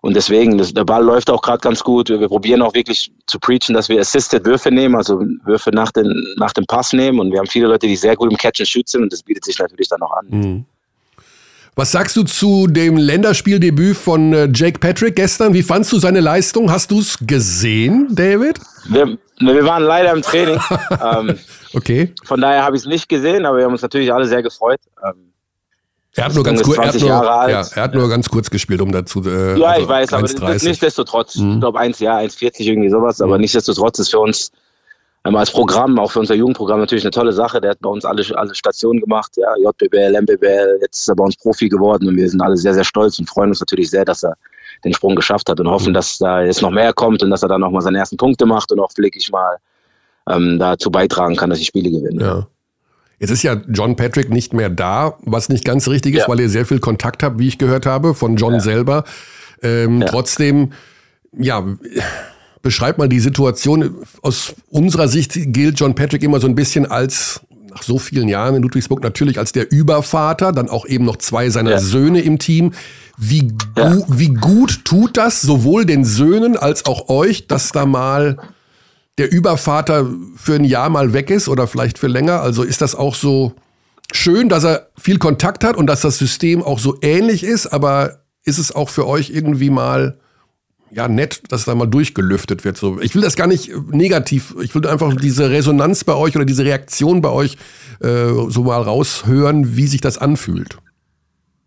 Und 0.06 0.16
deswegen, 0.16 0.60
das, 0.60 0.72
der 0.72 0.84
Ball 0.84 1.04
läuft 1.04 1.32
auch 1.32 1.42
gerade 1.42 1.62
ganz 1.62 1.84
gut. 1.84 2.10
Wir, 2.10 2.20
wir, 2.20 2.28
probieren 2.28 2.62
auch 2.62 2.76
wirklich 2.76 3.12
zu 3.26 3.40
preachen, 3.40 3.74
dass 3.74 3.90
wir 3.90 4.00
Assisted 4.00 4.46
Würfe 4.46 4.70
nehmen, 4.70 4.96
also 4.96 5.20
Würfe 5.46 5.72
nach, 5.72 5.92
den, 5.92 6.14
nach 6.38 6.54
dem 6.54 6.64
Pass 6.68 6.94
nehmen. 6.94 7.20
Und 7.20 7.32
wir 7.32 7.40
haben 7.40 7.48
viele 7.48 7.66
Leute, 7.66 7.88
die 7.88 7.96
sehr 7.96 8.16
gut 8.16 8.32
im 8.32 8.38
Catch 8.38 8.60
and 8.60 8.68
Shoot 8.68 8.88
sind 8.88 9.02
und 9.02 9.12
das 9.12 9.24
bietet 9.24 9.46
sich 9.46 9.58
natürlich 9.58 9.88
dann 9.88 10.04
auch 10.04 10.12
an. 10.12 10.26
Mhm. 10.30 10.66
Was 11.74 11.92
sagst 11.92 12.16
du 12.18 12.22
zu 12.22 12.68
dem 12.68 12.98
Länderspieldebüt 12.98 13.98
von 13.98 14.32
äh, 14.32 14.48
Jake 14.54 14.78
Patrick 14.78 15.16
gestern? 15.16 15.56
Wie 15.56 15.64
fandst 15.64 15.92
du 15.92 15.98
seine 15.98 16.20
Leistung? 16.20 16.70
Hast 16.70 16.92
du 16.92 17.00
es 17.00 17.18
gesehen, 17.20 18.10
David? 18.12 18.60
Wir, 18.88 19.18
wir 19.40 19.66
waren 19.66 19.82
leider 19.82 20.14
im 20.14 20.22
Training. 20.22 20.60
ähm, 21.04 21.40
okay. 21.74 22.14
Von 22.26 22.42
daher 22.42 22.64
habe 22.64 22.76
ich 22.76 22.84
es 22.84 22.88
nicht 22.88 23.10
gesehen, 23.10 23.44
aber 23.44 23.58
wir 23.58 23.66
haben 23.66 23.72
uns 23.72 23.82
natürlich 23.82 24.14
alle 24.14 24.28
sehr 24.28 24.44
gefreut. 24.44 24.80
Ähm, 25.04 25.34
er 26.16 26.26
hat 26.26 26.34
nur 26.34 26.44
ganz 26.44 26.64
kurz, 26.64 26.78
er 26.78 26.88
hat 26.88 27.00
nur, 27.00 27.10
ja, 27.10 27.48
er 27.48 27.84
hat 27.84 27.94
nur 27.94 28.10
ganz 28.10 28.30
kurz 28.30 28.50
gespielt, 28.50 28.82
um 28.82 28.92
dazu. 28.92 29.22
Äh, 29.26 29.60
ja, 29.60 29.68
also 29.68 29.82
ich 29.82 29.88
weiß, 29.90 30.14
aber 30.14 30.28
das, 30.28 30.64
nichtsdestotrotz, 30.64 31.36
mhm. 31.36 31.54
ich 31.54 31.60
glaube 31.60 31.80
1 31.80 32.00
Jahr, 32.00 32.20
1,40 32.20 32.62
irgendwie 32.62 32.90
sowas, 32.90 33.20
aber 33.22 33.36
mhm. 33.36 33.42
nichtsdestotrotz 33.42 34.00
ist 34.00 34.12
für 34.12 34.20
uns 34.20 34.52
ähm, 35.26 35.36
als 35.36 35.52
Programm, 35.52 36.00
auch 36.00 36.12
für 36.12 36.20
unser 36.20 36.36
Jugendprogramm 36.36 36.80
natürlich 36.80 37.04
eine 37.04 37.12
tolle 37.12 37.34
Sache. 37.34 37.60
Der 37.60 37.72
hat 37.72 37.80
bei 37.82 37.90
uns 37.90 38.06
alle, 38.06 38.24
alle 38.36 38.56
Stationen 38.56 39.02
gemacht, 39.02 39.36
ja, 39.36 39.54
JBL, 39.58 40.22
MBBL, 40.22 40.80
jetzt 40.82 41.00
ist 41.00 41.10
er 41.10 41.16
bei 41.16 41.26
uns 41.26 41.36
Profi 41.36 41.68
geworden 41.68 42.08
und 42.08 42.16
wir 42.16 42.30
sind 42.30 42.42
alle 42.42 42.56
sehr, 42.56 42.74
sehr 42.74 42.84
stolz 42.86 43.20
und 43.20 43.28
freuen 43.28 43.50
uns 43.50 43.60
natürlich 43.60 43.90
sehr, 43.90 44.06
dass 44.06 44.24
er 44.24 44.36
den 44.84 44.94
Sprung 44.94 45.16
geschafft 45.16 45.50
hat 45.50 45.60
und 45.60 45.68
hoffen, 45.68 45.90
mhm. 45.90 45.96
dass 45.96 46.18
da 46.18 46.42
jetzt 46.42 46.62
noch 46.62 46.72
mehr 46.72 46.94
kommt 46.94 47.24
und 47.24 47.30
dass 47.30 47.44
er 47.44 47.50
dann 47.50 47.62
nochmal 47.62 47.82
seine 47.82 47.98
ersten 47.98 48.18
Punkte 48.18 48.46
macht 48.46 48.72
und 48.72 48.80
auch 48.80 48.92
wirklich 48.96 49.30
mal 49.32 49.58
ähm, 50.30 50.60
dazu 50.60 50.90
beitragen 50.90 51.36
kann, 51.36 51.50
dass 51.50 51.60
die 51.60 51.66
Spiele 51.66 51.90
gewinnen. 51.90 52.20
Ja. 52.20 52.48
Jetzt 53.20 53.30
ist 53.30 53.44
ja 53.44 53.56
John 53.70 53.96
Patrick 53.96 54.30
nicht 54.30 54.54
mehr 54.54 54.70
da, 54.70 55.18
was 55.22 55.50
nicht 55.50 55.64
ganz 55.64 55.88
richtig 55.88 56.16
ist, 56.16 56.22
ja. 56.22 56.28
weil 56.28 56.40
ihr 56.40 56.50
sehr 56.50 56.66
viel 56.66 56.80
Kontakt 56.80 57.24
habt, 57.24 57.40
wie 57.40 57.48
ich 57.48 57.58
gehört 57.58 57.86
habe, 57.86 58.14
von 58.14 58.36
John 58.36 58.54
ja. 58.54 58.60
selber. 58.60 59.04
Ähm, 59.62 60.02
ja. 60.02 60.08
Trotzdem, 60.08 60.74
ja, 61.38 61.64
beschreibt 62.62 62.98
mal 62.98 63.08
die 63.08 63.20
Situation. 63.20 63.96
Aus 64.22 64.56
unserer 64.70 65.08
Sicht 65.08 65.34
gilt 65.54 65.80
John 65.80 65.96
Patrick 65.96 66.24
immer 66.24 66.40
so 66.40 66.48
ein 66.48 66.56
bisschen 66.56 66.86
als, 66.86 67.42
nach 67.70 67.84
so 67.84 68.00
vielen 68.00 68.28
Jahren 68.28 68.56
in 68.56 68.64
Ludwigsburg, 68.64 69.02
natürlich 69.02 69.40
als 69.40 69.54
der 69.54 69.72
Übervater, 69.72 70.52
dann 70.52 70.70
auch 70.70 70.86
eben 70.86 71.06
noch 71.06 71.18
zwei 71.18 71.50
seiner 71.50 71.80
Söhne 71.80 72.22
im 72.22 72.38
Team. 72.38 72.74
Wie, 73.18 73.48
gu 73.76 74.04
wie 74.10 74.34
gut 74.34 74.84
tut 74.84 75.16
das 75.16 75.42
sowohl 75.42 75.86
den 75.86 76.04
Söhnen 76.04 76.58
als 76.58 76.86
auch 76.86 77.08
euch, 77.08 77.48
dass 77.48 77.72
da 77.72 77.86
mal 77.86 78.38
der 79.18 79.32
Übervater 79.32 80.08
für 80.36 80.56
ein 80.56 80.66
Jahr 80.66 80.90
mal 80.90 81.14
weg 81.14 81.30
ist 81.30 81.48
oder 81.48 81.68
vielleicht 81.68 81.98
für 81.98 82.08
länger? 82.08 82.42
Also 82.42 82.64
ist 82.64 82.82
das 82.82 82.96
auch 82.96 83.16
so 83.16 83.54
schön, 84.12 84.50
dass 84.50 84.64
er 84.64 84.90
viel 84.98 85.18
Kontakt 85.18 85.64
hat 85.64 85.78
und 85.78 85.88
dass 85.88 86.02
das 86.02 86.18
System 86.18 86.62
auch 86.64 86.80
so 86.80 86.98
ähnlich 87.02 87.44
ist, 87.44 87.68
aber 87.68 88.20
ist 88.44 88.58
es 88.58 88.74
auch 88.74 88.90
für 88.90 89.08
euch 89.08 89.30
irgendwie 89.30 89.70
mal 89.70 90.20
ja 90.92 91.08
nett, 91.08 91.42
dass 91.50 91.66
da 91.66 91.76
mal 91.76 91.88
durchgelüftet 91.88 92.64
wird. 92.64 92.78
So, 92.78 93.00
ich 93.02 93.16
will 93.16 93.22
das 93.22 93.36
gar 93.36 93.48
nicht 93.48 93.72
negativ. 93.92 94.56
Ich 94.62 94.76
will 94.76 94.86
einfach 94.88 95.14
diese 95.16 95.50
Resonanz 95.50 96.04
bei 96.04 96.14
euch 96.14 96.36
oder 96.36 96.46
diese 96.46 96.64
Reaktion 96.64 97.22
bei 97.22 97.30
euch 97.30 97.58
äh, 98.02 98.28
so 98.48 98.64
mal 98.64 98.82
raushören, 98.82 99.76
wie 99.76 99.88
sich 99.88 100.02
das 100.02 100.18
anfühlt. 100.18 100.78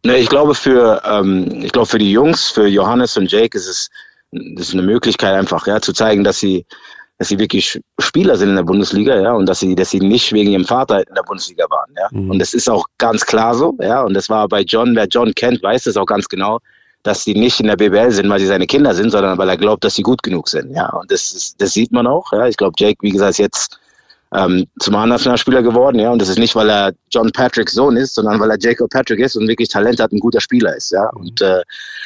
Ne, 0.05 0.17
ich 0.19 0.29
glaube 0.29 0.55
für 0.55 1.03
ähm, 1.05 1.63
ich 1.63 1.73
glaube 1.73 1.89
für 1.89 1.99
die 1.99 2.13
Jungs, 2.13 2.49
für 2.49 2.67
Johannes 2.69 3.17
und 3.17 3.31
Jake 3.31 3.57
ist 3.59 3.67
es 3.67 3.91
das 4.31 4.69
ist 4.69 4.75
eine 4.75 4.83
Möglichkeit 4.83 5.35
einfach, 5.35 5.67
ja, 5.67 5.81
zu 5.81 5.93
zeigen, 5.93 6.23
dass 6.23 6.39
sie 6.39 6.67
dass 7.19 7.29
sie 7.29 7.39
wirklich 7.39 7.81
Spieler 8.01 8.37
sind 8.37 8.51
in 8.51 8.57
der 8.57 8.63
Bundesliga, 8.63 9.21
ja, 9.21 9.33
und 9.33 9.47
dass 9.47 9.61
sie, 9.61 9.75
dass 9.75 9.91
sie 9.91 9.99
nicht 9.99 10.33
wegen 10.33 10.53
ihrem 10.53 10.65
Vater 10.65 11.07
in 11.07 11.15
der 11.15 11.23
Bundesliga 11.23 11.67
waren, 11.69 11.93
ja. 11.97 12.09
Mhm. 12.13 12.31
Und 12.31 12.39
das 12.39 12.55
ist 12.55 12.71
auch 12.71 12.87
ganz 12.99 13.27
klar 13.27 13.55
so, 13.55 13.77
ja. 13.81 14.03
Und 14.03 14.15
das 14.15 14.29
war 14.29 14.49
bei 14.49 14.63
John, 14.63 14.95
wer 14.95 15.07
John 15.07 15.35
kennt, 15.35 15.63
weiß 15.63 15.85
das 15.85 15.97
auch 15.97 16.07
ganz 16.07 16.29
genau, 16.29 16.61
dass 17.03 17.25
sie 17.25 17.35
nicht 17.35 17.59
in 17.61 17.67
der 17.67 17.77
BBL 17.77 18.13
sind, 18.13 18.29
weil 18.29 18.39
sie 18.39 18.47
seine 18.47 18.67
Kinder 18.67 18.95
sind, 18.95 19.11
sondern 19.11 19.37
weil 19.37 19.49
er 19.49 19.57
glaubt, 19.57 19.83
dass 19.85 19.97
sie 19.97 20.03
gut 20.03 20.23
genug 20.23 20.49
sind, 20.49 20.73
ja. 20.75 20.89
Und 20.91 21.11
das, 21.11 21.33
ist, 21.33 21.61
das 21.61 21.73
sieht 21.73 21.91
man 21.91 22.07
auch, 22.07 22.33
ja. 22.33 22.47
Ich 22.47 22.57
glaube, 22.57 22.75
Jake, 22.79 22.99
wie 23.03 23.11
gesagt, 23.11 23.31
ist 23.31 23.39
jetzt 23.39 23.81
ähm, 24.35 24.67
zum 24.79 24.95
A-Nationalspieler 24.95 25.63
geworden, 25.63 25.99
ja. 25.99 26.11
Und 26.11 26.21
das 26.21 26.29
ist 26.29 26.39
nicht, 26.39 26.55
weil 26.55 26.69
er 26.69 26.93
John 27.11 27.31
Patricks 27.33 27.73
Sohn 27.73 27.97
ist, 27.97 28.15
sondern 28.15 28.39
weil 28.41 28.51
er 28.51 28.59
Jacob 28.61 28.91
Patrick 28.91 29.21
ist 29.21 29.37
und 29.37 29.49
wirklich 29.49 29.69
Talent 29.69 30.01
hat, 30.01 30.13
ein 30.13 30.21
guter 30.21 30.41
Spieler 30.41 30.77
ist, 30.77 30.91
ja. 30.93 31.09
Und 31.15 31.41
äh, 31.41 31.63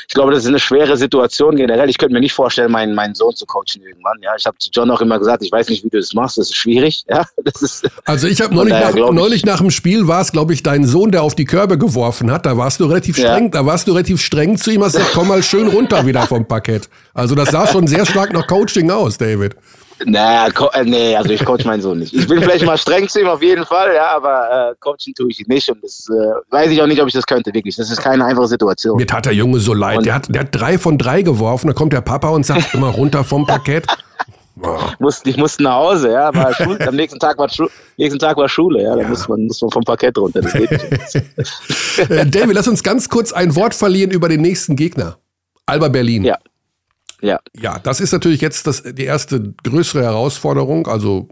ich 0.08 0.14
glaube, 0.14 0.32
das 0.32 0.44
ist 0.44 0.48
eine 0.48 0.61
schwere 0.61 0.96
Situation 0.96 1.56
generell. 1.56 1.90
Ich 1.90 1.98
könnte 1.98 2.14
mir 2.14 2.20
nicht 2.20 2.32
vorstellen, 2.32 2.70
meinen, 2.70 2.94
meinen 2.94 3.14
Sohn 3.14 3.35
zu 3.35 3.44
coachen 3.46 3.82
irgendwann, 3.82 4.18
ja. 4.22 4.30
Ich 4.38 4.46
habe 4.46 4.56
zu 4.58 4.70
John 4.72 4.90
auch 4.90 5.00
immer 5.00 5.18
gesagt, 5.18 5.42
ich 5.42 5.50
weiß 5.50 5.68
nicht, 5.68 5.85
wie 5.85 5.88
du 5.88 5.98
das 5.98 6.14
machst, 6.14 6.38
das 6.38 6.50
ist 6.50 6.56
schwierig, 6.56 7.04
ja. 7.08 7.24
Das 7.44 7.61
ist, 7.61 7.90
also 8.04 8.28
ich 8.28 8.40
habe 8.40 8.54
neulich, 8.54 8.72
nach, 8.72 8.94
neulich 8.94 9.44
nach 9.44 9.58
dem 9.58 9.70
Spiel 9.70 10.06
war 10.06 10.20
es, 10.20 10.30
glaube 10.30 10.54
ich, 10.54 10.62
dein 10.62 10.87
Sohn, 10.87 11.11
der 11.11 11.22
auf 11.22 11.35
die 11.35 11.44
Körbe 11.44 11.76
geworfen 11.76 12.30
hat. 12.30 12.46
Da 12.46 12.56
warst 12.56 12.78
du 12.78 12.85
relativ 12.85 13.16
streng, 13.16 13.44
ja. 13.44 13.50
da 13.50 13.66
warst 13.66 13.88
du 13.88 13.92
relativ 13.92 14.20
streng 14.20 14.56
zu 14.56 14.70
ihm, 14.70 14.85
hast 14.85 14.94
gesagt, 14.94 15.12
komm 15.12 15.28
mal 15.28 15.42
schön 15.42 15.66
runter 15.68 16.06
wieder 16.06 16.22
vom 16.26 16.46
Parkett. 16.46 16.88
Also 17.14 17.35
das 17.35 17.50
sah 17.50 17.66
schon 17.66 17.88
sehr 17.88 18.06
stark 18.06 18.32
nach 18.32 18.46
Coaching 18.46 18.90
aus, 18.90 19.18
David. 19.18 19.56
Naja, 20.05 20.48
äh, 20.72 20.85
nee, 20.85 21.16
also 21.16 21.31
ich 21.31 21.44
coach 21.44 21.64
meinen 21.64 21.83
Sohn 21.83 21.98
nicht. 21.98 22.12
Ich 22.12 22.26
bin 22.26 22.42
vielleicht 22.42 22.64
mal 22.64 22.78
streng 22.78 23.09
zu 23.09 23.20
ihm 23.20 23.28
auf 23.28 23.42
jeden 23.42 23.64
Fall, 23.64 23.94
ja, 23.94 24.16
aber 24.16 24.70
äh, 24.70 24.74
coachen 24.81 25.14
tue 25.16 25.31
ich 25.31 25.40
ihn 25.40 25.46
nicht 25.48 25.68
und 25.68 25.83
das 25.83 26.09
äh, 26.11 26.52
weiß 26.52 26.70
ich 26.70 26.83
auch 26.83 26.87
nicht, 26.87 27.00
ob 27.00 27.09
ich 27.09 27.14
das 27.14 27.26
könnte, 27.26 27.52
wirklich. 27.55 27.76
Das 27.76 27.90
ist 27.90 28.00
keine 28.00 28.24
einfache 28.24 28.48
Situation. 28.48 28.96
Mir 28.96 29.07
tat 29.07 29.26
der 29.26 29.35
Junge 29.35 29.61
so 29.61 29.74
leid. 29.74 30.05
der 30.05 30.14
hat, 30.14 30.35
der 30.35 30.42
hat 30.42 30.48
drei 30.52 30.78
von 30.78 30.98
drei 30.98 31.22
geworfen, 31.22 31.68
da 31.68 31.72
kommt 31.72 31.92
der 31.92 32.00
Papa 32.00 32.28
und 32.28 32.44
sagt 32.44 32.74
immer 32.74 32.88
runter 32.88 33.24
vom 33.24 33.46
Parkett. 33.46 33.87
Oh. 34.61 34.78
Ich, 34.92 35.00
musste, 35.00 35.31
ich 35.31 35.37
musste 35.38 35.62
nach 35.62 35.76
Hause, 35.76 36.12
ja, 36.12 36.33
war 36.35 36.52
Schule, 36.55 36.87
am 36.87 36.94
nächsten 36.94 37.18
Tag 37.18 37.38
war, 37.38 37.48
Schu 37.48 37.68
nächsten 37.96 38.18
Tag 38.18 38.37
war 38.37 38.48
Schule, 38.48 38.83
ja, 38.83 38.94
da 38.94 39.00
ja. 39.00 39.09
Muss, 39.09 39.26
man, 39.26 39.46
muss 39.46 39.62
man 39.62 39.70
vom 39.70 39.83
Parkett 39.83 40.18
runter. 40.18 40.42
Das 40.42 40.52
geht 40.52 40.70
nicht. 40.70 40.90
Äh, 42.11 42.26
David, 42.26 42.55
lass 42.55 42.68
uns 42.68 42.83
ganz 42.83 43.09
kurz 43.09 43.33
ein 43.33 43.55
Wort 43.57 43.74
verlieren 43.74 44.11
über 44.11 44.28
den 44.28 44.40
nächsten 44.42 44.76
Gegner. 44.76 45.16
Alba 45.66 45.88
Berlin. 45.88 46.24
Ja. 46.24 46.37
Ja. 47.22 47.40
Ja, 47.58 47.78
das 47.78 48.00
ist 48.00 48.12
natürlich 48.12 48.40
jetzt 48.40 48.66
das, 48.66 48.82
die 48.82 49.04
erste 49.04 49.54
größere 49.62 50.02
Herausforderung. 50.02 50.87
Also 50.87 51.28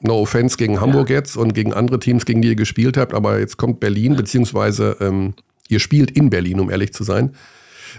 no 0.00 0.20
offense 0.20 0.56
gegen 0.56 0.80
Hamburg 0.80 1.10
ja. 1.10 1.16
jetzt 1.16 1.36
und 1.36 1.54
gegen 1.54 1.72
andere 1.72 1.98
Teams, 1.98 2.24
gegen 2.24 2.42
die 2.42 2.48
ihr 2.48 2.56
gespielt 2.56 2.96
habt. 2.96 3.14
Aber 3.14 3.38
jetzt 3.38 3.56
kommt 3.56 3.78
Berlin, 3.78 4.16
beziehungsweise 4.16 4.96
ähm, 5.00 5.34
ihr 5.68 5.80
spielt 5.80 6.10
in 6.10 6.30
Berlin, 6.30 6.60
um 6.60 6.70
ehrlich 6.70 6.92
zu 6.92 7.04
sein. 7.04 7.34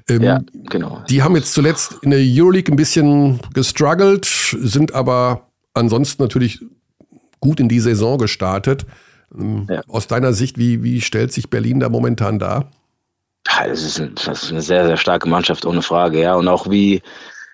Ähm, 0.10 0.24
ja, 0.24 0.42
genau. 0.70 1.04
Die 1.10 1.24
haben 1.24 1.36
jetzt 1.36 1.54
zuletzt 1.54 1.98
in 2.02 2.12
der 2.12 2.20
Euroleague 2.20 2.74
ein 2.74 2.76
bisschen 2.76 3.40
gestruggelt, 3.54 4.26
sind 4.26 4.94
aber 4.94 5.48
ansonsten 5.74 6.22
natürlich 6.22 6.60
gut 7.40 7.60
in 7.60 7.70
die 7.70 7.80
Saison 7.80 8.18
gestartet. 8.18 8.86
Ähm, 9.38 9.68
ja. 9.70 9.82
Aus 9.88 10.08
deiner 10.08 10.34
Sicht, 10.34 10.58
wie, 10.58 10.84
wie 10.84 11.02
stellt 11.02 11.32
sich 11.32 11.50
Berlin 11.50 11.80
da 11.80 11.90
momentan 11.90 12.40
dar? 12.40 12.72
Das 13.46 13.84
ist, 13.84 14.00
ein, 14.00 14.16
das 14.16 14.44
ist, 14.44 14.52
eine 14.52 14.62
sehr, 14.62 14.86
sehr 14.86 14.98
starke 14.98 15.30
Mannschaft, 15.30 15.66
ohne 15.66 15.82
Frage, 15.82 16.22
ja. 16.22 16.36
Und 16.36 16.48
auch 16.48 16.70
wie, 16.70 17.02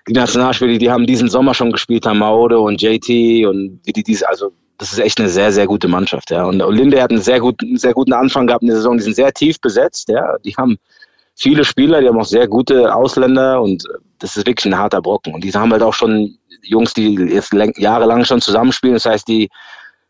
die 0.08 0.12
Nationalspieler, 0.12 0.78
die 0.78 0.90
haben 0.90 1.06
diesen 1.06 1.28
Sommer 1.28 1.54
schon 1.54 1.72
gespielt 1.72 2.06
haben, 2.06 2.18
Maode 2.18 2.58
und 2.58 2.80
JT 2.80 3.46
und 3.46 3.80
wie 3.84 3.92
die 3.92 4.02
diese, 4.02 4.28
also 4.28 4.52
das 4.78 4.92
ist 4.92 4.98
echt 4.98 5.20
eine 5.20 5.28
sehr, 5.28 5.52
sehr 5.52 5.66
gute 5.66 5.86
Mannschaft, 5.86 6.30
ja. 6.30 6.44
Und 6.44 6.58
Linde 6.74 7.00
hat 7.00 7.10
einen 7.10 7.22
sehr 7.22 7.38
guten, 7.38 7.76
sehr 7.76 7.92
guten 7.92 8.12
Anfang 8.12 8.46
gehabt 8.46 8.62
in 8.62 8.68
der 8.68 8.76
Saison, 8.76 8.96
die 8.96 9.04
sind 9.04 9.14
sehr 9.14 9.32
tief 9.32 9.60
besetzt, 9.60 10.08
ja. 10.08 10.36
Die 10.44 10.54
haben 10.56 10.76
viele 11.36 11.64
Spieler, 11.64 12.00
die 12.00 12.08
haben 12.08 12.18
auch 12.20 12.24
sehr 12.24 12.48
gute 12.48 12.92
Ausländer 12.92 13.62
und 13.62 13.84
das 14.18 14.36
ist 14.36 14.46
wirklich 14.46 14.72
ein 14.72 14.78
harter 14.78 15.00
Brocken. 15.00 15.34
Und 15.34 15.44
die 15.44 15.52
haben 15.52 15.72
halt 15.72 15.82
auch 15.82 15.94
schon 15.94 16.36
Jungs, 16.62 16.94
die 16.94 17.14
jetzt 17.14 17.52
jahrelang 17.76 18.24
schon 18.24 18.40
zusammenspielen, 18.40 18.94
das 18.94 19.06
heißt, 19.06 19.28
die 19.28 19.48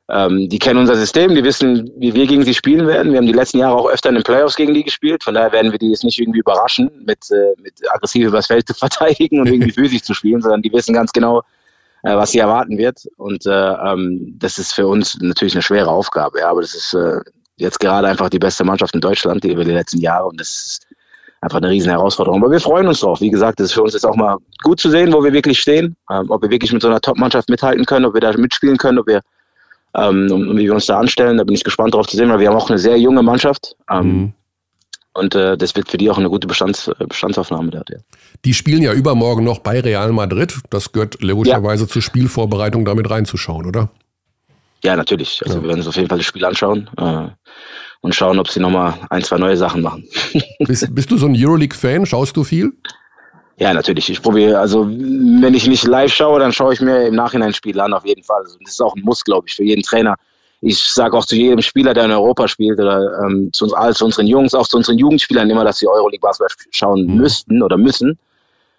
ähm, 0.08 0.48
die 0.48 0.58
kennen 0.58 0.80
unser 0.80 0.96
System, 0.96 1.34
die 1.34 1.44
wissen, 1.44 1.90
wie 1.96 2.12
wir 2.12 2.26
gegen 2.26 2.44
sie 2.44 2.54
spielen 2.54 2.86
werden. 2.86 3.12
Wir 3.12 3.18
haben 3.18 3.26
die 3.26 3.32
letzten 3.32 3.58
Jahre 3.58 3.76
auch 3.76 3.88
öfter 3.88 4.08
in 4.08 4.16
den 4.16 4.24
Playoffs 4.24 4.56
gegen 4.56 4.74
die 4.74 4.82
gespielt. 4.82 5.22
Von 5.22 5.34
daher 5.34 5.52
werden 5.52 5.70
wir 5.70 5.78
die 5.78 5.90
jetzt 5.90 6.04
nicht 6.04 6.18
irgendwie 6.18 6.40
überraschen, 6.40 6.90
mit, 7.06 7.30
äh, 7.30 7.54
mit 7.62 7.74
aggressiv 7.90 8.26
übers 8.26 8.48
Feld 8.48 8.66
zu 8.66 8.74
verteidigen 8.78 9.40
und 9.40 9.46
irgendwie 9.46 9.72
physisch 9.72 10.02
zu 10.02 10.14
spielen, 10.14 10.42
sondern 10.42 10.62
die 10.62 10.72
wissen 10.72 10.94
ganz 10.94 11.12
genau, 11.12 11.42
äh, 12.02 12.16
was 12.16 12.32
sie 12.32 12.40
erwarten 12.40 12.78
wird. 12.78 13.06
Und 13.16 13.46
äh, 13.46 13.50
ähm, 13.50 14.34
das 14.38 14.58
ist 14.58 14.74
für 14.74 14.86
uns 14.86 15.18
natürlich 15.20 15.54
eine 15.54 15.62
schwere 15.62 15.90
Aufgabe. 15.90 16.40
Ja, 16.40 16.50
aber 16.50 16.62
das 16.62 16.74
ist 16.74 16.94
äh, 16.94 17.20
jetzt 17.56 17.78
gerade 17.78 18.08
einfach 18.08 18.28
die 18.28 18.40
beste 18.40 18.64
Mannschaft 18.64 18.94
in 18.94 19.00
Deutschland 19.00 19.44
über 19.44 19.64
die 19.64 19.70
letzten 19.70 20.00
Jahre 20.00 20.26
und 20.26 20.40
das 20.40 20.48
ist 20.48 20.86
einfach 21.40 21.58
eine 21.58 21.70
riesen 21.70 21.90
Herausforderung. 21.90 22.42
Aber 22.42 22.50
wir 22.50 22.60
freuen 22.60 22.86
uns 22.86 23.00
drauf. 23.00 23.20
Wie 23.20 23.30
gesagt, 23.30 23.60
das 23.60 23.66
ist 23.66 23.72
für 23.74 23.82
uns 23.82 23.92
jetzt 23.94 24.06
auch 24.06 24.16
mal 24.16 24.36
gut 24.62 24.80
zu 24.80 24.90
sehen, 24.90 25.12
wo 25.12 25.22
wir 25.22 25.32
wirklich 25.32 25.60
stehen, 25.60 25.96
ähm, 26.10 26.30
ob 26.30 26.42
wir 26.42 26.50
wirklich 26.50 26.72
mit 26.72 26.82
so 26.82 26.88
einer 26.88 27.00
Top-Mannschaft 27.00 27.48
mithalten 27.48 27.84
können, 27.84 28.04
ob 28.04 28.14
wir 28.14 28.20
da 28.20 28.32
mitspielen 28.36 28.76
können, 28.76 28.98
ob 28.98 29.06
wir 29.06 29.20
ähm, 29.94 30.30
und, 30.30 30.56
wie 30.56 30.64
wir 30.64 30.74
uns 30.74 30.86
da 30.86 30.98
anstellen. 30.98 31.38
Da 31.38 31.44
bin 31.44 31.54
ich 31.54 31.64
gespannt 31.64 31.94
drauf 31.94 32.06
zu 32.06 32.16
sehen, 32.16 32.30
weil 32.30 32.40
wir 32.40 32.48
haben 32.48 32.56
auch 32.56 32.70
eine 32.70 32.78
sehr 32.78 32.98
junge 32.98 33.22
Mannschaft. 33.22 33.76
Ähm, 33.90 34.06
mhm. 34.06 34.32
Und 35.14 35.34
äh, 35.34 35.58
das 35.58 35.76
wird 35.76 35.90
für 35.90 35.98
die 35.98 36.10
auch 36.10 36.16
eine 36.16 36.30
gute 36.30 36.46
Bestands 36.46 36.90
Bestandsaufnahme 37.06 37.70
dort. 37.70 37.90
Ja. 37.90 37.98
Die 38.44 38.54
spielen 38.54 38.82
ja 38.82 38.94
übermorgen 38.94 39.44
noch 39.44 39.58
bei 39.58 39.80
Real 39.80 40.10
Madrid. 40.12 40.58
Das 40.70 40.92
gehört 40.92 41.22
logischerweise 41.22 41.84
ja. 41.84 41.88
zur 41.88 42.00
Spielvorbereitung 42.00 42.84
damit 42.84 43.10
reinzuschauen, 43.10 43.66
oder? 43.66 43.90
Ja, 44.82 44.96
natürlich. 44.96 45.42
Also 45.44 45.58
ja. 45.58 45.62
wir 45.62 45.68
werden 45.68 45.80
uns 45.80 45.88
auf 45.88 45.96
jeden 45.96 46.08
Fall 46.08 46.18
das 46.18 46.26
Spiel 46.26 46.44
anschauen 46.44 46.88
äh, 46.96 47.28
und 48.00 48.14
schauen, 48.14 48.38
ob 48.38 48.48
sie 48.48 48.60
nochmal 48.60 48.94
ein, 49.10 49.22
zwei 49.22 49.36
neue 49.36 49.56
Sachen 49.56 49.82
machen. 49.82 50.04
bist, 50.60 50.94
bist 50.94 51.10
du 51.10 51.18
so 51.18 51.26
ein 51.26 51.36
Euroleague-Fan? 51.36 52.06
Schaust 52.06 52.36
du 52.36 52.42
viel? 52.42 52.72
Ja, 53.62 53.72
natürlich. 53.72 54.10
Ich 54.10 54.20
probiere, 54.20 54.58
also 54.58 54.88
wenn 54.88 55.54
ich 55.54 55.68
nicht 55.68 55.84
live 55.84 56.12
schaue, 56.12 56.40
dann 56.40 56.52
schaue 56.52 56.74
ich 56.74 56.80
mir 56.80 57.06
im 57.06 57.14
Nachhinein 57.14 57.50
ein 57.50 57.54
Spiel 57.54 57.78
an, 57.78 57.92
auf 57.92 58.04
jeden 58.04 58.24
Fall. 58.24 58.40
Also, 58.42 58.58
das 58.60 58.72
ist 58.72 58.82
auch 58.82 58.96
ein 58.96 59.02
Muss, 59.02 59.22
glaube 59.22 59.46
ich, 59.46 59.54
für 59.54 59.62
jeden 59.62 59.84
Trainer. 59.84 60.16
Ich 60.62 60.82
sage 60.82 61.16
auch 61.16 61.24
zu 61.24 61.36
jedem 61.36 61.62
Spieler, 61.62 61.94
der 61.94 62.06
in 62.06 62.10
Europa 62.10 62.48
spielt, 62.48 62.80
oder 62.80 63.20
ähm, 63.24 63.50
zu 63.52 63.66
uns 63.66 63.72
all, 63.72 63.94
zu 63.94 64.04
unseren 64.04 64.26
Jungs, 64.26 64.52
auch 64.52 64.66
zu 64.66 64.78
unseren 64.78 64.98
Jugendspielern 64.98 65.48
immer, 65.48 65.62
dass 65.62 65.78
sie 65.78 65.86
Euroleague 65.86 66.20
Basketball 66.20 66.48
schauen 66.72 67.06
mhm. 67.06 67.16
müssten 67.18 67.62
oder 67.62 67.76
müssen 67.76 68.18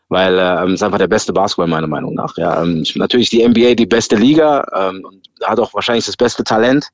weil 0.10 0.38
ähm, 0.38 0.40
es 0.40 0.62
ähm, 0.64 0.74
ist 0.76 0.84
einfach 0.84 0.98
der 1.00 1.08
beste 1.08 1.34
Basketball 1.34 1.68
meiner 1.68 1.88
Meinung 1.88 2.14
nach. 2.14 2.38
Ja, 2.38 2.62
ähm, 2.62 2.84
natürlich 2.96 3.30
die 3.30 3.48
NBA 3.48 3.74
die 3.74 3.86
beste 3.86 4.16
Liga 4.16 4.66
ähm, 4.76 5.04
und 5.06 5.22
hat 5.44 5.60
auch 5.60 5.74
wahrscheinlich 5.74 6.06
das 6.06 6.18
beste 6.18 6.44
Talent. 6.44 6.90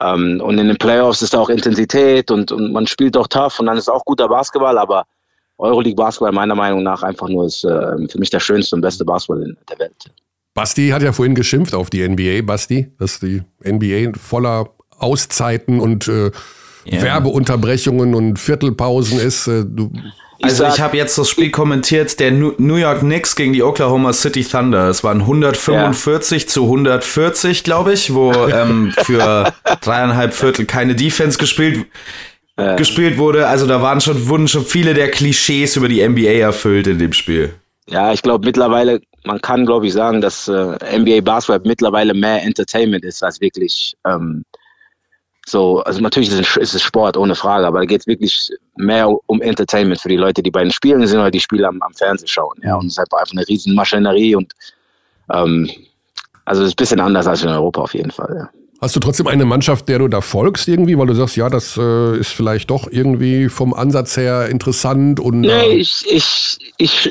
Ähm, 0.00 0.40
und 0.40 0.58
in 0.58 0.68
den 0.68 0.76
Playoffs 0.76 1.22
ist 1.22 1.34
da 1.34 1.40
auch 1.40 1.48
Intensität 1.48 2.30
und, 2.30 2.52
und 2.52 2.72
man 2.72 2.86
spielt 2.86 3.16
auch 3.16 3.26
tough 3.26 3.58
und 3.58 3.66
dann 3.66 3.76
ist 3.76 3.90
auch 3.90 4.04
guter 4.04 4.28
Basketball, 4.28 4.78
aber 4.78 5.04
Euroleague 5.58 5.96
Basketball 5.96 6.32
meiner 6.32 6.54
Meinung 6.54 6.82
nach 6.82 7.02
einfach 7.02 7.28
nur 7.28 7.46
ist 7.46 7.64
äh, 7.64 8.08
für 8.08 8.18
mich 8.18 8.30
der 8.30 8.40
schönste 8.40 8.76
und 8.76 8.82
beste 8.82 9.04
Basketball 9.04 9.42
in 9.42 9.56
der 9.68 9.78
Welt. 9.78 9.94
Basti 10.54 10.90
hat 10.90 11.02
ja 11.02 11.12
vorhin 11.12 11.34
geschimpft 11.34 11.74
auf 11.74 11.90
die 11.90 12.06
NBA, 12.08 12.42
Basti, 12.42 12.92
dass 12.98 13.18
die 13.20 13.42
NBA 13.64 14.18
voller 14.18 14.70
Auszeiten 14.98 15.80
und 15.80 16.06
äh, 16.06 16.30
yeah. 16.86 17.02
Werbeunterbrechungen 17.02 18.14
und 18.14 18.38
Viertelpausen 18.38 19.18
ist. 19.18 19.48
Äh, 19.48 19.64
du 19.66 19.90
also 20.42 20.66
ich 20.66 20.80
habe 20.80 20.96
jetzt 20.96 21.16
das 21.16 21.28
Spiel 21.30 21.50
kommentiert, 21.50 22.18
der 22.20 22.30
New 22.32 22.76
York 22.76 23.00
Knicks 23.00 23.36
gegen 23.36 23.52
die 23.52 23.62
Oklahoma 23.62 24.12
City 24.12 24.44
Thunder. 24.44 24.88
Es 24.88 25.04
waren 25.04 25.20
145 25.20 26.42
ja. 26.42 26.48
zu 26.48 26.64
140, 26.64 27.64
glaube 27.64 27.92
ich, 27.92 28.12
wo 28.14 28.32
ähm, 28.52 28.92
für 29.04 29.54
dreieinhalb 29.80 30.34
Viertel 30.34 30.66
keine 30.66 30.94
Defense 30.94 31.38
gespielt, 31.38 31.86
äh. 32.56 32.76
gespielt 32.76 33.18
wurde. 33.18 33.46
Also 33.46 33.66
da 33.66 33.82
waren 33.82 34.00
schon, 34.00 34.28
wurden 34.28 34.48
schon 34.48 34.64
viele 34.64 34.94
der 34.94 35.10
Klischees 35.10 35.76
über 35.76 35.88
die 35.88 36.06
NBA 36.06 36.40
erfüllt 36.40 36.86
in 36.86 36.98
dem 36.98 37.12
Spiel. 37.12 37.54
Ja, 37.88 38.12
ich 38.12 38.22
glaube 38.22 38.46
mittlerweile, 38.46 39.00
man 39.24 39.40
kann 39.40 39.66
glaube 39.66 39.86
ich 39.86 39.92
sagen, 39.92 40.20
dass 40.20 40.48
äh, 40.48 40.98
NBA 40.98 41.20
Basketball 41.20 41.68
mittlerweile 41.68 42.14
mehr 42.14 42.42
Entertainment 42.42 43.04
ist 43.04 43.22
als 43.22 43.40
wirklich 43.40 43.94
ähm, 44.06 44.44
so, 45.46 45.82
also 45.82 46.00
natürlich 46.00 46.32
ist 46.32 46.74
es, 46.74 46.82
Sport, 46.82 47.18
ohne 47.18 47.34
Frage, 47.34 47.66
aber 47.66 47.80
da 47.80 47.84
geht 47.84 48.00
es 48.00 48.06
wirklich 48.06 48.48
mehr 48.76 49.10
um 49.26 49.42
Entertainment 49.42 50.00
für 50.00 50.08
die 50.08 50.16
Leute, 50.16 50.42
die 50.42 50.50
bei 50.50 50.62
den 50.62 50.72
Spielen 50.72 51.06
sind 51.06 51.20
oder 51.20 51.30
die 51.30 51.40
Spiele 51.40 51.68
am, 51.68 51.82
am 51.82 51.92
Fernsehen 51.92 52.28
schauen. 52.28 52.58
Ja, 52.62 52.76
und 52.76 52.86
es 52.86 52.92
ist 52.92 52.98
einfach 52.98 53.30
eine 53.30 53.46
riesen 53.46 53.74
Maschinerie 53.74 54.36
und 54.36 54.52
ähm, 55.30 55.68
also 56.46 56.62
es 56.62 56.68
ist 56.68 56.74
ein 56.74 56.76
bisschen 56.76 57.00
anders 57.00 57.26
als 57.26 57.42
in 57.42 57.50
Europa 57.50 57.82
auf 57.82 57.94
jeden 57.94 58.10
Fall. 58.10 58.34
Ja. 58.38 58.63
Hast 58.84 58.94
du 58.94 59.00
trotzdem 59.00 59.28
eine 59.28 59.46
Mannschaft, 59.46 59.88
der 59.88 59.98
du 59.98 60.08
da 60.08 60.20
folgst 60.20 60.68
irgendwie, 60.68 60.98
weil 60.98 61.06
du 61.06 61.14
sagst, 61.14 61.36
ja, 61.36 61.48
das 61.48 61.78
äh, 61.78 62.18
ist 62.18 62.32
vielleicht 62.34 62.68
doch 62.68 62.86
irgendwie 62.90 63.48
vom 63.48 63.72
Ansatz 63.72 64.18
her 64.18 64.50
interessant 64.50 65.18
und. 65.18 65.40
Nee, 65.40 65.48
äh 65.48 65.76
ich, 65.76 66.04
ich, 66.06 66.58
ich, 66.76 67.10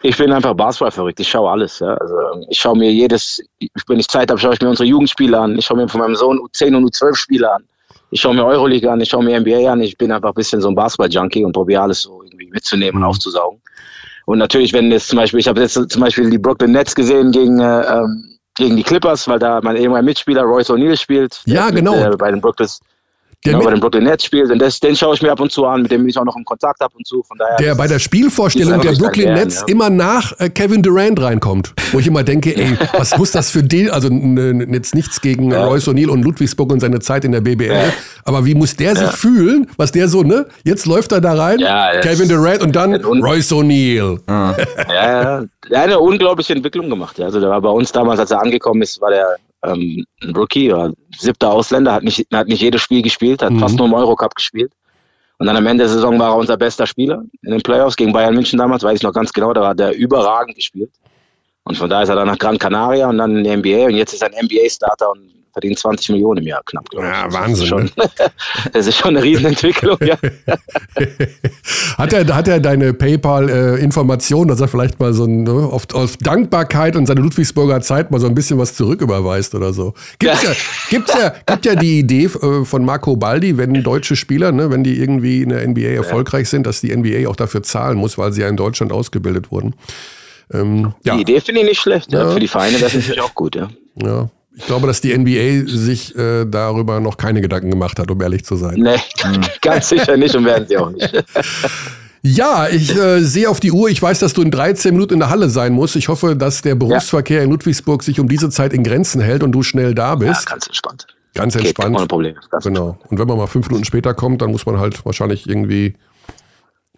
ich, 0.00 0.16
bin 0.16 0.30
einfach 0.30 0.54
Basketball 0.54 0.92
verrückt. 0.92 1.18
Ich 1.18 1.28
schaue 1.28 1.50
alles. 1.50 1.80
Ja. 1.80 1.94
Also 1.94 2.14
ich 2.48 2.56
schaue 2.60 2.78
mir 2.78 2.92
jedes, 2.92 3.42
wenn 3.88 3.98
ich 3.98 4.06
Zeit 4.06 4.30
habe, 4.30 4.38
schaue 4.38 4.54
ich 4.54 4.60
mir 4.60 4.68
unsere 4.68 4.88
Jugendspiele 4.88 5.36
an. 5.36 5.58
Ich 5.58 5.64
schaue 5.64 5.78
mir 5.78 5.88
von 5.88 6.02
meinem 6.02 6.14
Sohn 6.14 6.38
U10 6.38 6.76
und 6.76 6.84
U12 6.88 7.16
Spiele 7.16 7.52
an. 7.52 7.64
Ich 8.12 8.20
schaue 8.20 8.36
mir 8.36 8.44
Euroleague 8.44 8.88
an, 8.88 9.00
ich 9.00 9.08
schaue 9.08 9.24
mir 9.24 9.40
NBA 9.40 9.72
an. 9.72 9.80
Ich 9.80 9.98
bin 9.98 10.12
einfach 10.12 10.28
ein 10.28 10.34
bisschen 10.34 10.60
so 10.60 10.68
ein 10.68 10.76
Basketball-Junkie 10.76 11.44
und 11.44 11.50
probiere 11.50 11.82
alles 11.82 12.02
so 12.02 12.22
irgendwie 12.22 12.48
mitzunehmen 12.52 12.94
mhm. 12.94 13.02
und 13.02 13.08
aufzusaugen. 13.08 13.60
Und 14.26 14.38
natürlich, 14.38 14.72
wenn 14.72 14.92
jetzt 14.92 15.08
zum 15.08 15.16
Beispiel, 15.16 15.40
ich 15.40 15.48
habe 15.48 15.60
jetzt 15.62 15.74
zum 15.74 16.00
Beispiel 16.00 16.30
die 16.30 16.38
Brooklyn 16.38 16.70
Nets 16.70 16.94
gesehen 16.94 17.32
gegen 17.32 17.58
äh, 17.58 17.80
ähm, 17.80 18.27
gegen 18.58 18.76
die 18.76 18.82
Clippers, 18.82 19.26
weil 19.26 19.38
da 19.38 19.60
mein 19.62 19.76
ehemaliger 19.76 20.04
Mitspieler 20.04 20.42
Royce 20.42 20.70
O'Neal 20.70 20.96
spielt. 20.96 21.40
Ja, 21.46 21.70
genau. 21.70 21.96
Mit, 21.96 22.18
bei 22.18 22.30
den 22.30 22.40
Brooklyn, 22.40 22.68
der 23.44 23.52
genau, 23.52 23.64
bei 23.66 23.70
den 23.70 23.80
Brooklyn 23.80 24.04
Nets 24.04 24.24
spielt. 24.24 24.50
Und 24.50 24.58
das, 24.58 24.80
den 24.80 24.96
schaue 24.96 25.14
ich 25.14 25.22
mir 25.22 25.30
ab 25.30 25.40
und 25.40 25.52
zu 25.52 25.64
an, 25.64 25.82
mit 25.82 25.92
dem 25.92 26.00
bin 26.00 26.10
ich 26.10 26.18
auch 26.18 26.24
noch 26.24 26.36
in 26.36 26.44
Kontakt 26.44 26.82
ab 26.82 26.92
und 26.94 27.06
zu. 27.06 27.22
Von 27.22 27.38
daher 27.38 27.56
der 27.56 27.74
bei 27.76 27.86
der 27.86 28.00
Spielvorstellung 28.00 28.80
der 28.80 28.92
Brooklyn 28.92 29.34
Nets 29.34 29.60
ja. 29.60 29.72
immer 29.72 29.90
nach 29.90 30.32
äh, 30.40 30.50
Kevin 30.50 30.82
Durant 30.82 31.20
reinkommt. 31.20 31.72
Wo 31.92 32.00
ich 32.00 32.06
immer 32.06 32.24
denke, 32.24 32.56
ey, 32.56 32.76
was 32.92 33.16
muss 33.16 33.30
das 33.30 33.50
für 33.50 33.62
den, 33.62 33.90
also 33.90 34.08
jetzt 34.08 34.94
nichts 34.94 35.20
gegen 35.20 35.52
ja. 35.52 35.66
Royce 35.66 35.88
O'Neal 35.88 36.08
und 36.08 36.22
Ludwigsburg 36.22 36.72
und 36.72 36.80
seine 36.80 36.98
Zeit 36.98 37.24
in 37.24 37.32
der 37.32 37.40
BBL, 37.40 37.66
ja. 37.66 37.92
aber 38.24 38.44
wie 38.44 38.54
muss 38.54 38.74
der 38.74 38.96
sich 38.96 39.10
fühlen, 39.10 39.68
was 39.76 39.92
der 39.92 40.08
so, 40.08 40.22
ne? 40.22 40.46
Jetzt 40.64 40.86
läuft 40.86 41.12
er 41.12 41.20
da 41.20 41.34
rein, 41.34 41.58
Kevin 42.02 42.28
Durant 42.28 42.62
und 42.62 42.74
dann 42.74 42.94
Royce 42.94 43.52
O'Neal. 43.52 44.18
Ja, 44.28 44.56
ja. 44.88 45.44
Der 45.70 45.78
hat 45.78 45.86
eine 45.86 45.98
unglaubliche 45.98 46.54
Entwicklung 46.54 46.90
gemacht. 46.90 47.20
Also 47.20 47.40
der 47.40 47.50
war 47.50 47.60
bei 47.60 47.70
uns 47.70 47.92
damals, 47.92 48.18
als 48.20 48.30
er 48.30 48.42
angekommen 48.42 48.82
ist, 48.82 49.00
war 49.00 49.10
der 49.10 49.36
ähm, 49.64 50.04
ein 50.22 50.36
Rookie 50.36 50.72
oder 50.72 50.92
siebter 51.16 51.50
Ausländer, 51.50 51.92
hat 51.92 52.04
nicht, 52.04 52.26
hat 52.32 52.48
nicht 52.48 52.62
jedes 52.62 52.82
Spiel 52.82 53.02
gespielt, 53.02 53.42
hat 53.42 53.52
mhm. 53.52 53.60
fast 53.60 53.76
nur 53.76 53.86
im 53.86 53.94
Eurocup 53.94 54.34
gespielt. 54.34 54.72
Und 55.38 55.46
dann 55.46 55.56
am 55.56 55.66
Ende 55.66 55.84
der 55.84 55.92
Saison 55.92 56.18
war 56.18 56.30
er 56.32 56.36
unser 56.36 56.56
bester 56.56 56.86
Spieler 56.86 57.22
in 57.42 57.52
den 57.52 57.62
Playoffs 57.62 57.96
gegen 57.96 58.12
Bayern 58.12 58.34
München 58.34 58.58
damals, 58.58 58.82
weiß 58.82 58.96
ich 58.96 59.02
noch 59.02 59.12
ganz 59.12 59.32
genau, 59.32 59.52
da 59.52 59.68
hat 59.68 59.80
er 59.80 59.92
überragend 59.92 60.56
gespielt. 60.56 60.90
Und 61.68 61.76
von 61.76 61.90
da 61.90 62.02
ist 62.02 62.08
er 62.08 62.16
dann 62.16 62.28
nach 62.28 62.38
Gran 62.38 62.58
Canaria 62.58 63.08
und 63.08 63.18
dann 63.18 63.36
in 63.36 63.44
die 63.44 63.56
NBA 63.56 63.86
und 63.86 63.94
jetzt 63.94 64.14
ist 64.14 64.22
er 64.22 64.28
ein 64.28 64.46
NBA-Starter 64.46 65.10
und 65.10 65.38
verdient 65.52 65.78
20 65.78 66.10
Millionen 66.10 66.38
im 66.38 66.46
Jahr 66.46 66.62
knapp. 66.64 66.84
Ja, 66.94 67.30
Wahnsinn. 67.30 67.50
Das 67.52 67.60
ist, 67.60 67.66
schon, 67.66 67.84
ne? 67.84 67.90
das 68.72 68.86
ist 68.86 68.96
schon 68.96 69.16
eine 69.16 69.22
Riesenentwicklung, 69.22 69.98
ja. 70.00 70.16
hat, 71.98 72.12
er, 72.12 72.34
hat 72.34 72.48
er 72.48 72.60
deine 72.60 72.94
PayPal-Information, 72.94 74.48
dass 74.48 74.60
er 74.60 74.68
vielleicht 74.68 74.98
mal 74.98 75.12
so 75.12 75.24
ein, 75.24 75.42
ne, 75.42 75.50
auf, 75.50 75.86
auf, 75.92 76.16
Dankbarkeit 76.16 76.96
und 76.96 77.06
seine 77.06 77.20
Ludwigsburger 77.20 77.82
Zeit 77.82 78.10
mal 78.10 78.20
so 78.20 78.28
ein 78.28 78.34
bisschen 78.34 78.58
was 78.58 78.74
zurücküberweist 78.74 79.54
oder 79.54 79.74
so? 79.74 79.92
Gibt's 80.18 80.42
ja, 80.42 80.52
gibt's 80.88 81.12
ja, 81.12 81.34
gibt 81.44 81.66
ja 81.66 81.74
die 81.74 81.98
Idee 81.98 82.24
äh, 82.24 82.64
von 82.64 82.84
Marco 82.84 83.16
Baldi, 83.16 83.58
wenn 83.58 83.82
deutsche 83.82 84.16
Spieler, 84.16 84.52
ne, 84.52 84.70
wenn 84.70 84.84
die 84.84 84.98
irgendwie 84.98 85.42
in 85.42 85.50
der 85.50 85.66
NBA 85.66 85.88
erfolgreich 85.88 86.48
sind, 86.48 86.66
dass 86.66 86.80
die 86.80 86.96
NBA 86.96 87.28
auch 87.28 87.36
dafür 87.36 87.62
zahlen 87.62 87.98
muss, 87.98 88.16
weil 88.16 88.32
sie 88.32 88.40
ja 88.40 88.48
in 88.48 88.56
Deutschland 88.56 88.92
ausgebildet 88.92 89.50
wurden. 89.50 89.74
Ähm, 90.52 90.94
ja. 91.04 91.14
Die 91.14 91.22
Idee 91.22 91.40
finde 91.40 91.60
ich 91.62 91.68
nicht 91.68 91.80
schlecht. 91.80 92.12
Ja. 92.12 92.30
Für 92.30 92.40
die 92.40 92.48
Vereine 92.48 92.80
wäre 92.80 92.86
es 92.86 92.94
natürlich 92.94 93.20
auch 93.20 93.34
gut. 93.34 93.56
Ja. 93.56 93.68
ja. 94.02 94.28
Ich 94.56 94.66
glaube, 94.66 94.88
dass 94.88 95.00
die 95.00 95.16
NBA 95.16 95.68
sich 95.68 96.16
äh, 96.16 96.44
darüber 96.44 96.98
noch 96.98 97.16
keine 97.16 97.40
Gedanken 97.40 97.70
gemacht 97.70 97.98
hat, 97.98 98.10
um 98.10 98.20
ehrlich 98.20 98.44
zu 98.44 98.56
sein. 98.56 98.74
Nee, 98.76 98.96
ganz 99.60 99.88
sicher 99.88 100.16
nicht 100.16 100.34
und 100.34 100.44
werden 100.44 100.66
sie 100.68 100.76
auch 100.76 100.90
nicht. 100.90 101.24
Ja, 102.20 102.68
ich 102.68 102.94
äh, 102.96 103.20
sehe 103.20 103.48
auf 103.48 103.60
die 103.60 103.70
Uhr. 103.70 103.88
Ich 103.88 104.02
weiß, 104.02 104.18
dass 104.18 104.32
du 104.32 104.42
in 104.42 104.50
13 104.50 104.92
Minuten 104.92 105.14
in 105.14 105.20
der 105.20 105.30
Halle 105.30 105.48
sein 105.48 105.72
musst. 105.72 105.94
Ich 105.94 106.08
hoffe, 106.08 106.34
dass 106.34 106.62
der 106.62 106.74
Berufsverkehr 106.74 107.38
ja. 107.38 107.44
in 107.44 107.50
Ludwigsburg 107.50 108.02
sich 108.02 108.18
um 108.18 108.28
diese 108.28 108.50
Zeit 108.50 108.72
in 108.72 108.82
Grenzen 108.82 109.20
hält 109.20 109.44
und 109.44 109.52
du 109.52 109.62
schnell 109.62 109.94
da 109.94 110.16
bist. 110.16 110.44
Ja, 110.44 110.50
ganz 110.50 110.66
entspannt. 110.66 111.06
Ganz 111.34 111.54
entspannt. 111.54 111.90
Geht, 111.90 111.96
ohne 111.96 112.06
Problem. 112.08 112.34
Ganz 112.50 112.64
genau. 112.64 112.88
Entspannt. 112.88 113.12
Und 113.12 113.18
wenn 113.20 113.28
man 113.28 113.38
mal 113.38 113.46
fünf 113.46 113.68
Minuten 113.68 113.84
später 113.84 114.14
kommt, 114.14 114.42
dann 114.42 114.50
muss 114.50 114.66
man 114.66 114.80
halt 114.80 115.04
wahrscheinlich 115.06 115.48
irgendwie 115.48 115.94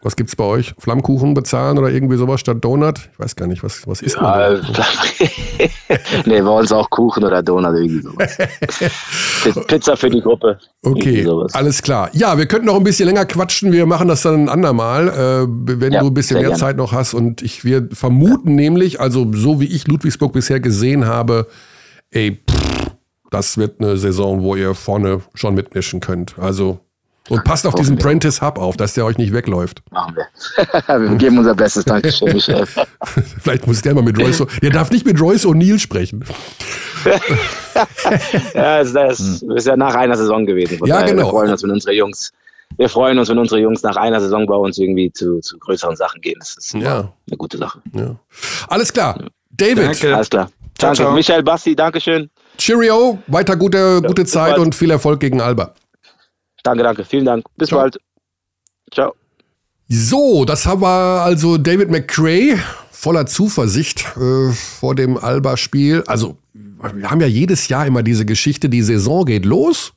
was 0.02 0.16
gibt's 0.16 0.34
bei 0.34 0.44
euch? 0.44 0.74
Flammkuchen 0.78 1.34
bezahlen 1.34 1.76
oder 1.78 1.90
irgendwie 1.90 2.16
sowas 2.16 2.40
statt 2.40 2.64
Donut? 2.64 3.10
Ich 3.12 3.18
weiß 3.18 3.36
gar 3.36 3.46
nicht, 3.46 3.62
was, 3.62 3.86
was 3.86 4.00
ist 4.00 4.16
ja, 4.16 4.54
denn 4.54 4.64
Nee, 6.26 6.40
bei 6.40 6.50
uns 6.50 6.72
auch 6.72 6.88
Kuchen 6.88 7.22
oder 7.24 7.42
Donut, 7.42 7.74
irgendwie 7.76 8.02
sowas. 8.02 8.38
Pizza 9.66 9.96
für 9.96 10.08
die 10.08 10.22
Gruppe. 10.22 10.58
Okay, 10.82 11.28
alles 11.52 11.82
klar. 11.82 12.08
Ja, 12.14 12.38
wir 12.38 12.46
könnten 12.46 12.66
noch 12.66 12.76
ein 12.76 12.84
bisschen 12.84 13.06
länger 13.06 13.26
quatschen. 13.26 13.72
Wir 13.72 13.84
machen 13.84 14.08
das 14.08 14.22
dann 14.22 14.44
ein 14.44 14.48
andermal, 14.48 15.08
äh, 15.08 15.46
wenn 15.48 15.92
ja, 15.92 16.00
du 16.00 16.06
ein 16.06 16.14
bisschen 16.14 16.36
mehr 16.36 16.44
gerne. 16.44 16.58
Zeit 16.58 16.76
noch 16.78 16.92
hast. 16.92 17.12
Und 17.12 17.42
ich, 17.42 17.64
wir 17.64 17.88
vermuten 17.92 18.50
ja. 18.50 18.56
nämlich, 18.56 19.00
also 19.00 19.30
so 19.34 19.60
wie 19.60 19.66
ich 19.66 19.86
Ludwigsburg 19.86 20.32
bisher 20.32 20.60
gesehen 20.60 21.06
habe, 21.06 21.46
ey, 22.10 22.40
pff, 22.50 22.90
das 23.30 23.58
wird 23.58 23.80
eine 23.80 23.96
Saison, 23.98 24.42
wo 24.42 24.56
ihr 24.56 24.74
vorne 24.74 25.20
schon 25.34 25.54
mitmischen 25.54 26.00
könnt. 26.00 26.38
Also 26.38 26.80
und 27.30 27.44
passt 27.44 27.66
auf 27.66 27.74
diesen 27.74 27.96
Prentice 27.96 28.42
Hub 28.42 28.58
auf, 28.58 28.76
dass 28.76 28.94
der 28.94 29.04
euch 29.04 29.16
nicht 29.16 29.32
wegläuft. 29.32 29.82
Machen 29.90 30.16
wir. 30.16 31.00
wir 31.10 31.16
geben 31.16 31.38
unser 31.38 31.54
Bestes. 31.54 31.84
Dankeschön, 31.84 32.32
Michel. 32.32 32.66
Vielleicht 33.40 33.66
muss 33.66 33.80
der 33.82 33.94
mal 33.94 34.02
mit 34.02 34.18
Royce. 34.18 34.44
Der 34.60 34.70
darf 34.70 34.90
nicht 34.90 35.06
mit 35.06 35.20
Royce 35.20 35.46
O'Neill 35.46 35.78
sprechen. 35.78 36.24
ja, 38.54 38.82
das, 38.82 38.92
das 38.92 39.42
ist 39.42 39.66
ja 39.66 39.76
nach 39.76 39.94
einer 39.94 40.16
Saison 40.16 40.44
gewesen. 40.44 40.78
Ja, 40.84 41.02
genau. 41.02 41.24
Wir 41.24 41.30
freuen 41.30 41.52
uns, 41.52 41.62
wenn 41.62 41.70
unsere 41.70 41.94
Jungs, 41.94 42.32
wir 42.76 42.88
freuen 42.88 43.18
uns, 43.18 43.28
wenn 43.28 43.38
unsere 43.38 43.60
Jungs 43.60 43.82
nach 43.82 43.96
einer 43.96 44.20
Saison 44.20 44.46
bei 44.46 44.56
uns 44.56 44.76
irgendwie 44.78 45.12
zu, 45.12 45.38
zu 45.40 45.58
größeren 45.58 45.96
Sachen 45.96 46.20
gehen. 46.20 46.36
Das 46.40 46.56
ist 46.56 46.74
ja. 46.74 47.12
eine 47.28 47.36
gute 47.36 47.56
Sache. 47.58 47.80
Ja. 47.92 48.16
Alles 48.68 48.92
klar. 48.92 49.24
David. 49.50 49.78
Danke. 49.78 50.14
Alles 50.14 50.30
klar. 50.30 50.50
Danke, 50.78 50.96
ciao. 50.96 51.12
Michael 51.12 51.42
Bassi, 51.42 51.76
Dankeschön. 51.76 52.30
Cheerio, 52.58 53.18
weiter 53.26 53.56
gute, 53.56 54.02
gute 54.02 54.24
Zeit 54.24 54.58
und 54.58 54.74
viel 54.74 54.90
Erfolg 54.90 55.20
gegen 55.20 55.40
Alba. 55.40 55.74
Danke, 56.62 56.82
danke, 56.82 57.04
vielen 57.04 57.24
Dank. 57.24 57.44
Bis 57.56 57.68
ciao. 57.68 57.80
bald. 57.80 57.98
Ciao. 58.92 59.14
So, 59.88 60.44
das 60.44 60.66
war 60.66 61.22
also 61.22 61.58
David 61.58 61.90
McCray 61.90 62.56
voller 62.90 63.26
Zuversicht 63.26 64.04
äh, 64.16 64.52
vor 64.52 64.94
dem 64.94 65.16
Alba-Spiel. 65.16 66.04
Also, 66.06 66.36
wir 66.52 67.10
haben 67.10 67.20
ja 67.20 67.26
jedes 67.26 67.68
Jahr 67.68 67.86
immer 67.86 68.02
diese 68.02 68.24
Geschichte, 68.24 68.68
die 68.68 68.82
Saison 68.82 69.24
geht 69.24 69.44
los, 69.44 69.92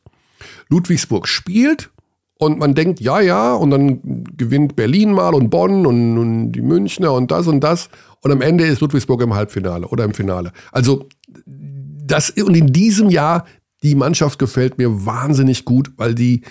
Ludwigsburg 0.69 1.27
spielt 1.27 1.91
und 2.37 2.59
man 2.59 2.75
denkt, 2.75 3.01
ja, 3.01 3.21
ja, 3.21 3.53
und 3.53 3.71
dann 3.71 4.25
gewinnt 4.35 4.75
Berlin 4.75 5.11
mal 5.11 5.35
und 5.35 5.49
Bonn 5.49 5.85
und, 5.85 6.17
und 6.17 6.51
die 6.53 6.61
Münchner 6.61 7.13
und 7.13 7.31
das 7.31 7.47
und 7.47 7.61
das. 7.61 7.89
Und 8.21 8.31
am 8.31 8.41
Ende 8.41 8.65
ist 8.65 8.81
Ludwigsburg 8.81 9.21
im 9.21 9.33
Halbfinale 9.33 9.87
oder 9.87 10.05
im 10.05 10.13
Finale. 10.13 10.51
Also, 10.71 11.07
das, 11.45 12.31
und 12.31 12.55
in 12.55 12.73
diesem 12.73 13.09
Jahr, 13.09 13.45
die 13.83 13.95
Mannschaft 13.95 14.39
gefällt 14.39 14.77
mir 14.77 15.05
wahnsinnig 15.05 15.65
gut, 15.65 15.91
weil 15.97 16.15
die 16.15 16.41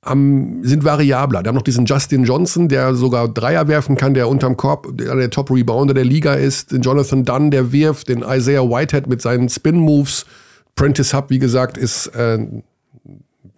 am, 0.00 0.64
sind 0.64 0.84
variabler. 0.84 1.42
Die 1.42 1.48
haben 1.48 1.54
noch 1.54 1.62
diesen 1.62 1.86
Justin 1.86 2.24
Johnson, 2.24 2.68
der 2.68 2.94
sogar 2.94 3.28
Dreier 3.28 3.68
werfen 3.68 3.96
kann, 3.96 4.14
der 4.14 4.28
unterm 4.28 4.56
Korb 4.56 4.88
der, 4.96 5.14
der 5.14 5.30
Top-Rebounder 5.30 5.94
der 5.94 6.04
Liga 6.04 6.34
ist. 6.34 6.72
Den 6.72 6.82
Jonathan 6.82 7.24
Dunn, 7.24 7.50
der 7.50 7.72
wirft. 7.72 8.08
Den 8.08 8.22
Isaiah 8.22 8.68
Whitehead 8.68 9.06
mit 9.06 9.22
seinen 9.22 9.48
Spin-Moves. 9.48 10.26
Prentice 10.74 11.14
Hub, 11.14 11.30
wie 11.30 11.38
gesagt, 11.38 11.76
ist 11.78 12.08
äh, 12.08 12.38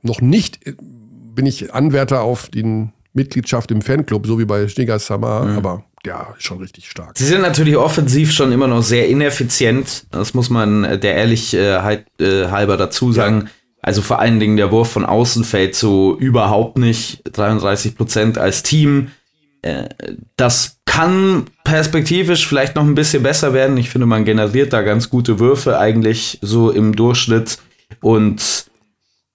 noch 0.03 0.21
nicht, 0.21 0.61
bin 1.35 1.47
ich 1.47 1.73
Anwärter 1.73 2.23
auf 2.23 2.49
die 2.49 2.89
Mitgliedschaft 3.15 3.71
im 3.71 3.81
Fanclub, 3.81 4.27
so 4.27 4.39
wie 4.39 4.45
bei 4.45 4.69
Stiga 4.69 4.99
Samar, 4.99 5.47
mhm. 5.47 5.57
aber 5.57 5.85
ja, 6.05 6.35
schon 6.39 6.59
richtig 6.59 6.91
stark. 6.91 7.17
Sie 7.17 7.25
sind 7.25 7.41
natürlich 7.41 7.79
offensiv 7.79 8.31
schon 8.31 8.53
immer 8.53 8.67
noch 8.67 8.83
sehr 8.83 9.09
ineffizient. 9.09 10.05
Das 10.11 10.35
muss 10.35 10.51
man 10.51 10.83
der 11.01 11.15
Ehrlichkeit 11.15 12.05
äh, 12.21 12.49
halber 12.49 12.77
dazu 12.77 13.11
sagen. 13.11 13.45
Ja 13.45 13.51
also 13.85 14.01
vor 14.01 14.19
allen 14.19 14.41
Dingen 14.41 14.57
der 14.57 14.73
Wurf 14.73 14.93
von 14.93 15.05
außen 15.05 15.45
fällt 15.45 15.75
so 15.75 16.17
überhaupt 16.17 16.79
nicht. 16.79 17.21
33 17.31 17.95
Prozent 17.95 18.39
als 18.39 18.63
Team. 18.63 19.09
Äh, 19.61 19.91
das 20.37 20.79
kann 20.87 21.45
perspektivisch 21.65 22.47
vielleicht 22.49 22.77
noch 22.77 22.83
ein 22.83 22.95
bisschen 22.95 23.23
besser 23.23 23.53
werden. 23.53 23.77
Ich 23.77 23.91
finde, 23.91 24.07
man 24.07 24.25
generiert 24.25 24.73
da 24.73 24.81
ganz 24.81 25.11
gute 25.11 25.39
Würfe 25.39 25.79
eigentlich 25.79 26.39
so 26.41 26.71
im 26.71 26.97
Durchschnitt. 26.97 27.59
Und 28.01 28.71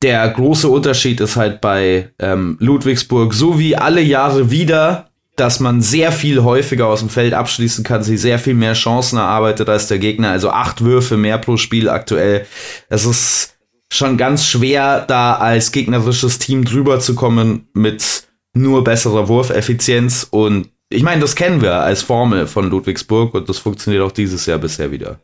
der 0.01 0.27
große 0.29 0.69
Unterschied 0.69 1.19
ist 1.19 1.35
halt 1.35 1.61
bei 1.61 2.11
ähm, 2.19 2.57
Ludwigsburg, 2.59 3.33
so 3.33 3.59
wie 3.59 3.75
alle 3.75 4.01
Jahre 4.01 4.49
wieder, 4.49 5.09
dass 5.35 5.59
man 5.59 5.81
sehr 5.81 6.11
viel 6.11 6.43
häufiger 6.43 6.87
aus 6.87 6.99
dem 6.99 7.09
Feld 7.09 7.33
abschließen 7.33 7.83
kann, 7.83 8.03
sie 8.03 8.17
sehr 8.17 8.39
viel 8.39 8.53
mehr 8.53 8.73
Chancen 8.73 9.17
erarbeitet 9.17 9.69
als 9.69 9.87
der 9.87 9.99
Gegner. 9.99 10.31
Also 10.31 10.49
acht 10.49 10.81
Würfe 10.81 11.17
mehr 11.17 11.37
pro 11.37 11.57
Spiel 11.57 11.89
aktuell. 11.89 12.45
Es 12.89 13.05
ist 13.05 13.55
schon 13.91 14.17
ganz 14.17 14.45
schwer, 14.45 15.05
da 15.07 15.35
als 15.35 15.71
gegnerisches 15.71 16.39
Team 16.39 16.65
drüber 16.65 16.99
zu 16.99 17.15
kommen 17.15 17.67
mit 17.73 18.27
nur 18.53 18.83
besserer 18.83 19.27
Wurfeffizienz. 19.27 20.27
Und 20.29 20.69
ich 20.89 21.03
meine, 21.03 21.21
das 21.21 21.35
kennen 21.35 21.61
wir 21.61 21.75
als 21.75 22.01
Formel 22.01 22.47
von 22.47 22.69
Ludwigsburg 22.69 23.33
und 23.33 23.47
das 23.49 23.59
funktioniert 23.59 24.03
auch 24.03 24.11
dieses 24.11 24.45
Jahr 24.45 24.59
bisher 24.59 24.91
wieder. 24.91 25.19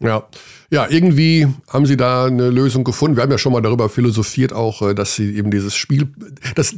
Ja. 0.00 0.24
Ja, 0.70 0.86
irgendwie 0.90 1.46
haben 1.68 1.86
sie 1.86 1.96
da 1.96 2.26
eine 2.26 2.50
Lösung 2.50 2.84
gefunden. 2.84 3.16
Wir 3.16 3.22
haben 3.22 3.30
ja 3.30 3.38
schon 3.38 3.52
mal 3.52 3.62
darüber 3.62 3.88
philosophiert, 3.88 4.52
auch, 4.52 4.82
äh, 4.82 4.94
dass 4.94 5.14
sie 5.14 5.34
eben 5.34 5.50
dieses 5.50 5.74
Spiel, 5.74 6.12
das, 6.54 6.76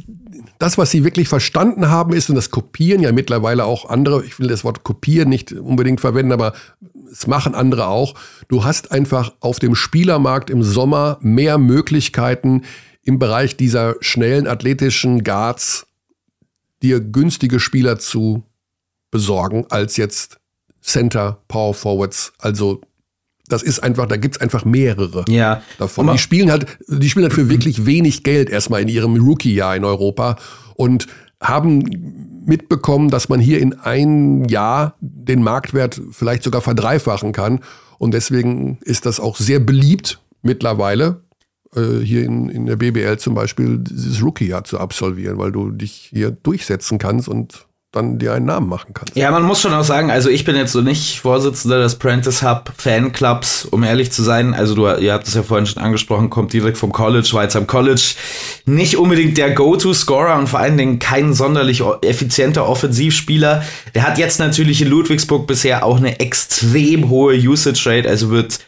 das, 0.59 0.77
was 0.77 0.91
sie 0.91 1.03
wirklich 1.03 1.27
verstanden 1.27 1.89
haben, 1.89 2.13
ist, 2.13 2.29
und 2.29 2.35
das 2.35 2.51
kopieren 2.51 3.01
ja 3.01 3.11
mittlerweile 3.11 3.65
auch 3.65 3.89
andere, 3.89 4.23
ich 4.23 4.39
will 4.39 4.47
das 4.47 4.63
Wort 4.63 4.83
kopieren 4.83 5.27
nicht 5.27 5.51
unbedingt 5.51 5.99
verwenden, 5.99 6.31
aber 6.31 6.53
es 7.11 7.27
machen 7.27 7.53
andere 7.53 7.87
auch. 7.87 8.15
Du 8.47 8.63
hast 8.63 8.93
einfach 8.93 9.33
auf 9.41 9.59
dem 9.59 9.75
Spielermarkt 9.75 10.49
im 10.49 10.63
Sommer 10.63 11.17
mehr 11.21 11.57
Möglichkeiten 11.57 12.63
im 13.03 13.19
Bereich 13.19 13.57
dieser 13.57 13.95
schnellen 13.99 14.47
athletischen 14.47 15.25
Guards 15.25 15.87
dir 16.81 17.01
günstige 17.01 17.59
Spieler 17.59 17.99
zu 17.99 18.43
besorgen 19.11 19.65
als 19.69 19.97
jetzt 19.97 20.37
Center, 20.81 21.41
Power 21.47 21.73
Forwards, 21.73 22.31
also 22.39 22.81
das 23.51 23.63
ist 23.63 23.79
einfach, 23.79 24.05
da 24.07 24.17
gibt's 24.17 24.39
einfach 24.39 24.65
mehrere 24.65 25.25
ja. 25.27 25.61
davon. 25.77 26.11
Die 26.11 26.17
spielen 26.17 26.51
halt, 26.51 26.65
die 26.87 27.09
spielen 27.09 27.25
halt 27.25 27.33
für 27.33 27.49
wirklich 27.49 27.85
wenig 27.85 28.23
Geld 28.23 28.49
erstmal 28.49 28.81
in 28.81 28.87
ihrem 28.87 29.15
Rookie-Jahr 29.15 29.75
in 29.75 29.83
Europa 29.83 30.37
und 30.75 31.07
haben 31.41 32.43
mitbekommen, 32.45 33.09
dass 33.09 33.29
man 33.29 33.39
hier 33.39 33.59
in 33.59 33.73
ein 33.79 34.45
Jahr 34.45 34.95
den 34.99 35.43
Marktwert 35.43 36.01
vielleicht 36.11 36.43
sogar 36.43 36.61
verdreifachen 36.61 37.31
kann. 37.33 37.59
Und 37.97 38.13
deswegen 38.13 38.79
ist 38.81 39.05
das 39.05 39.19
auch 39.19 39.37
sehr 39.37 39.59
beliebt 39.59 40.19
mittlerweile, 40.41 41.21
äh, 41.75 41.99
hier 42.03 42.23
in, 42.23 42.49
in 42.49 42.65
der 42.65 42.75
BBL 42.77 43.17
zum 43.17 43.35
Beispiel 43.35 43.77
dieses 43.79 44.23
Rookie-Jahr 44.23 44.63
zu 44.63 44.79
absolvieren, 44.79 45.37
weil 45.37 45.51
du 45.51 45.71
dich 45.71 46.09
hier 46.11 46.31
durchsetzen 46.31 46.97
kannst 46.97 47.27
und 47.27 47.67
dann 47.91 48.19
dir 48.19 48.33
einen 48.33 48.45
Namen 48.45 48.69
machen 48.69 48.93
kannst. 48.93 49.17
Ja, 49.17 49.31
man 49.31 49.43
muss 49.43 49.59
schon 49.59 49.73
auch 49.73 49.83
sagen, 49.83 50.11
also 50.11 50.29
ich 50.29 50.45
bin 50.45 50.55
jetzt 50.55 50.71
so 50.71 50.79
nicht 50.79 51.19
Vorsitzender 51.19 51.79
des 51.79 51.95
Prentice 51.95 52.41
Hub 52.41 52.71
Fanclubs, 52.77 53.65
um 53.65 53.83
ehrlich 53.83 54.13
zu 54.13 54.23
sein. 54.23 54.53
Also 54.53 54.75
du, 54.75 54.87
ihr 54.87 55.11
habt 55.11 55.27
es 55.27 55.33
ja 55.33 55.43
vorhin 55.43 55.65
schon 55.65 55.83
angesprochen, 55.83 56.29
kommt 56.29 56.53
direkt 56.53 56.77
vom 56.77 56.93
College, 56.93 57.29
war 57.33 57.43
jetzt 57.43 57.57
am 57.57 57.67
College 57.67 58.15
nicht 58.65 58.95
unbedingt 58.95 59.37
der 59.37 59.51
Go-To-Scorer 59.51 60.37
und 60.37 60.47
vor 60.47 60.61
allen 60.61 60.77
Dingen 60.77 60.99
kein 60.99 61.33
sonderlich 61.33 61.83
effizienter 62.01 62.65
Offensivspieler. 62.65 63.63
Der 63.93 64.03
hat 64.07 64.17
jetzt 64.17 64.39
natürlich 64.39 64.81
in 64.81 64.87
Ludwigsburg 64.87 65.45
bisher 65.45 65.85
auch 65.85 65.97
eine 65.97 66.21
extrem 66.21 67.09
hohe 67.09 67.35
Usage 67.35 67.83
Rate, 67.85 68.07
also 68.07 68.29
wird 68.29 68.59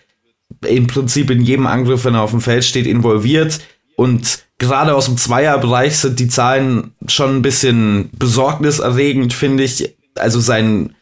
im 0.67 0.87
Prinzip 0.87 1.29
in 1.29 1.41
jedem 1.41 1.65
Angriff, 1.65 2.03
wenn 2.03 2.15
er 2.15 2.23
auf 2.23 2.31
dem 2.31 2.41
Feld 2.41 2.65
steht, 2.65 2.87
involviert 2.87 3.61
und 3.95 4.43
gerade 4.57 4.95
aus 4.95 5.05
dem 5.05 5.17
Zweierbereich 5.17 5.97
sind 5.97 6.19
die 6.19 6.27
Zahlen 6.27 6.93
schon 7.07 7.37
ein 7.37 7.41
bisschen 7.41 8.09
besorgniserregend, 8.17 9.33
finde 9.33 9.63
ich. 9.63 9.95
Also 10.15 10.39
sein 10.39 10.95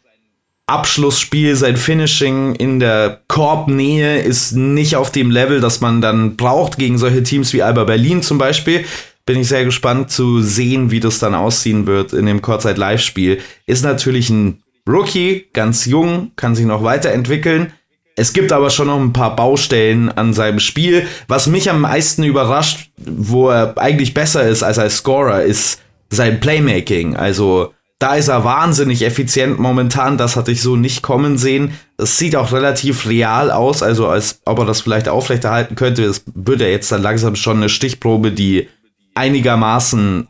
Abschlussspiel, 0.68 1.56
sein 1.56 1.76
Finishing 1.76 2.56
in 2.56 2.80
der 2.80 3.22
Korbnähe 3.28 4.22
ist 4.22 4.54
nicht 4.54 4.96
auf 4.96 5.12
dem 5.12 5.30
Level, 5.30 5.60
das 5.60 5.82
man 5.82 6.02
dann 6.02 6.38
braucht 6.38 6.78
gegen 6.78 6.98
solche 6.98 7.24
Teams 7.24 7.52
wie 7.54 7.62
Alba 7.62 7.84
Berlin 7.84 8.22
zum 8.22 8.38
Beispiel. 8.38 8.86
Bin 9.26 9.40
ich 9.40 9.50
sehr 9.50 9.66
gespannt 9.66 10.12
zu 10.12 10.42
sehen, 10.42 10.90
wie 10.90 11.00
das 11.00 11.20
dann 11.20 11.36
aussehen 11.36 11.88
wird 11.88 12.14
in 12.14 12.26
dem 12.26 12.42
Kurzzeit-Live-Spiel. 12.42 13.40
Ist 13.66 13.84
natürlich 13.84 14.30
ein 14.30 14.64
Rookie, 14.88 15.46
ganz 15.54 15.86
jung, 15.86 16.32
kann 16.36 16.56
sich 16.56 16.66
noch 16.66 16.84
weiterentwickeln. 16.84 17.74
Es 18.22 18.34
gibt 18.34 18.52
aber 18.52 18.70
schon 18.70 18.86
noch 18.86 19.00
ein 19.00 19.14
paar 19.14 19.36
Baustellen 19.36 20.12
an 20.12 20.36
seinem 20.36 20.60
Spiel. 20.60 21.08
Was 21.28 21.48
mich 21.48 21.72
am 21.72 21.82
meisten 21.82 22.24
überrascht, 22.24 22.92
wo 22.98 23.50
er 23.50 23.76
eigentlich 23.80 24.14
besser 24.14 24.48
ist 24.48 24.62
als 24.62 24.78
als 24.78 24.98
Scorer, 24.98 25.42
ist 25.42 25.82
sein 26.12 26.40
Playmaking. 26.40 27.16
Also 27.16 27.74
da 27.98 28.14
ist 28.14 28.28
er 28.28 28.44
wahnsinnig 28.44 29.02
effizient 29.02 29.58
momentan. 29.58 30.20
Das 30.20 30.36
hatte 30.36 30.52
ich 30.52 30.62
so 30.62 30.76
nicht 30.76 31.02
kommen 31.02 31.40
sehen. 31.40 31.72
Es 31.98 32.20
sieht 32.20 32.36
auch 32.36 32.52
relativ 32.52 33.08
real 33.08 33.50
aus, 33.50 33.82
also 33.82 34.08
als 34.08 34.40
ob 34.46 34.60
er 34.60 34.66
das 34.66 34.82
vielleicht 34.82 35.10
aufrechterhalten 35.10 35.74
könnte. 35.74 36.04
Es 36.04 36.24
wird 36.32 36.62
ja 36.62 36.68
jetzt 36.68 36.92
dann 36.92 37.02
langsam 37.02 37.36
schon 37.36 37.58
eine 37.58 37.70
Stichprobe, 37.70 38.32
die 38.32 38.70
einigermaßen 39.16 40.28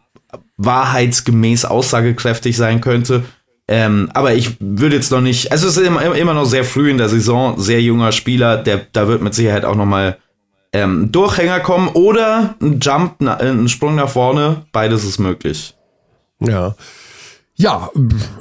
wahrheitsgemäß 0.56 1.66
aussagekräftig 1.66 2.56
sein 2.56 2.80
könnte. 2.80 3.26
Ähm, 3.74 4.10
aber 4.14 4.34
ich 4.34 4.58
würde 4.60 4.98
jetzt 4.98 5.12
noch 5.12 5.22
nicht, 5.22 5.50
also 5.54 5.66
es 5.66 5.78
ist 5.78 5.88
immer, 5.88 6.14
immer 6.14 6.34
noch 6.34 6.44
sehr 6.44 6.66
früh 6.66 6.90
in 6.90 6.98
der 6.98 7.08
Saison, 7.08 7.58
sehr 7.58 7.82
junger 7.82 8.12
Spieler, 8.12 8.58
der, 8.58 8.82
da 8.92 9.08
wird 9.08 9.22
mit 9.22 9.34
Sicherheit 9.34 9.64
auch 9.64 9.76
noch 9.76 9.86
mal 9.86 10.18
ähm, 10.74 11.10
Durchhänger 11.14 11.62
kommen 11.62 11.88
oder 11.88 12.56
ein 12.62 12.82
Jump, 12.82 13.22
ein 13.22 13.70
Sprung 13.70 13.96
nach 13.96 14.10
vorne, 14.10 14.64
beides 14.74 15.06
ist 15.06 15.20
möglich. 15.20 15.74
Ja. 16.42 16.76
Ja, 17.56 17.92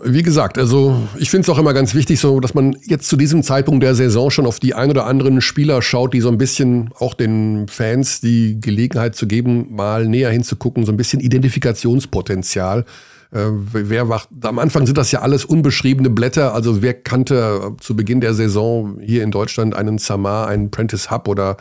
wie 0.02 0.24
gesagt, 0.24 0.58
also 0.58 1.00
ich 1.16 1.30
finde 1.30 1.42
es 1.42 1.48
auch 1.48 1.58
immer 1.58 1.74
ganz 1.74 1.94
wichtig, 1.94 2.18
so 2.18 2.40
dass 2.40 2.54
man 2.54 2.76
jetzt 2.82 3.08
zu 3.08 3.16
diesem 3.16 3.44
Zeitpunkt 3.44 3.84
der 3.84 3.94
Saison 3.94 4.32
schon 4.32 4.46
auf 4.46 4.58
die 4.58 4.74
ein 4.74 4.90
oder 4.90 5.06
anderen 5.06 5.42
Spieler 5.42 5.80
schaut, 5.80 6.12
die 6.12 6.20
so 6.22 6.28
ein 6.28 6.38
bisschen 6.38 6.90
auch 6.98 7.14
den 7.14 7.68
Fans 7.68 8.20
die 8.20 8.60
Gelegenheit 8.60 9.14
zu 9.14 9.28
geben, 9.28 9.76
mal 9.76 10.08
näher 10.08 10.30
hinzugucken, 10.30 10.86
so 10.86 10.90
ein 10.90 10.96
bisschen 10.96 11.20
Identifikationspotenzial 11.20 12.80
äh, 12.80 12.84
wer 13.32 14.08
wacht, 14.08 14.28
am 14.42 14.58
Anfang 14.58 14.86
sind 14.86 14.98
das 14.98 15.12
ja 15.12 15.20
alles 15.20 15.44
unbeschriebene 15.44 16.10
Blätter. 16.10 16.52
Also 16.52 16.82
wer 16.82 16.94
kannte 16.94 17.76
zu 17.80 17.94
Beginn 17.94 18.20
der 18.20 18.34
Saison 18.34 18.98
hier 19.00 19.22
in 19.22 19.30
Deutschland 19.30 19.74
einen 19.76 19.98
Samar, 19.98 20.48
einen 20.48 20.70
Prentice 20.70 21.10
Hub 21.10 21.28
oder 21.28 21.56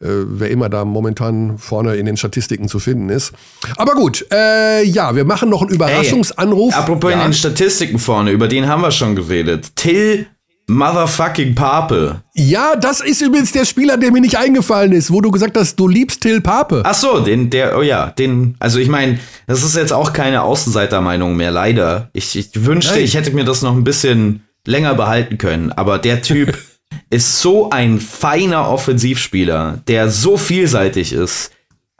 äh, 0.00 0.06
wer 0.08 0.50
immer 0.50 0.68
da 0.68 0.84
momentan 0.84 1.58
vorne 1.58 1.96
in 1.96 2.06
den 2.06 2.16
Statistiken 2.16 2.68
zu 2.68 2.78
finden 2.78 3.08
ist. 3.08 3.32
Aber 3.76 3.94
gut, 3.94 4.24
äh, 4.32 4.84
ja, 4.84 5.16
wir 5.16 5.24
machen 5.24 5.48
noch 5.48 5.62
einen 5.62 5.70
Überraschungsanruf. 5.70 6.74
Hey, 6.74 6.82
apropos 6.82 7.10
ja. 7.10 7.18
in 7.18 7.24
den 7.24 7.34
Statistiken 7.34 7.98
vorne, 7.98 8.30
über 8.30 8.46
den 8.46 8.68
haben 8.68 8.82
wir 8.82 8.92
schon 8.92 9.16
geredet. 9.16 9.74
Till 9.76 10.26
Motherfucking 10.70 11.54
Pape. 11.54 12.22
Ja, 12.34 12.76
das 12.76 13.00
ist 13.00 13.20
übrigens 13.20 13.50
der 13.52 13.64
Spieler, 13.64 13.96
der 13.96 14.12
mir 14.12 14.20
nicht 14.20 14.38
eingefallen 14.38 14.92
ist, 14.92 15.10
wo 15.10 15.20
du 15.20 15.30
gesagt 15.30 15.56
hast, 15.56 15.76
du 15.76 15.88
liebst 15.88 16.20
Till 16.20 16.40
Pape. 16.40 16.82
Ach 16.84 16.94
so, 16.94 17.20
den, 17.20 17.50
der, 17.50 17.76
oh 17.76 17.82
ja, 17.82 18.10
den, 18.10 18.54
also 18.60 18.78
ich 18.78 18.88
meine, 18.88 19.18
das 19.46 19.64
ist 19.64 19.76
jetzt 19.76 19.92
auch 19.92 20.12
keine 20.12 20.42
Außenseitermeinung 20.42 21.36
mehr, 21.36 21.50
leider. 21.50 22.08
Ich, 22.12 22.38
ich 22.38 22.50
wünschte, 22.64 22.94
Nein. 22.94 23.04
ich 23.04 23.14
hätte 23.14 23.32
mir 23.32 23.44
das 23.44 23.62
noch 23.62 23.74
ein 23.74 23.84
bisschen 23.84 24.44
länger 24.66 24.94
behalten 24.94 25.38
können, 25.38 25.72
aber 25.72 25.98
der 25.98 26.22
Typ 26.22 26.56
ist 27.10 27.40
so 27.40 27.70
ein 27.70 27.98
feiner 27.98 28.70
Offensivspieler, 28.70 29.80
der 29.88 30.08
so 30.08 30.36
vielseitig 30.36 31.12
ist. 31.12 31.50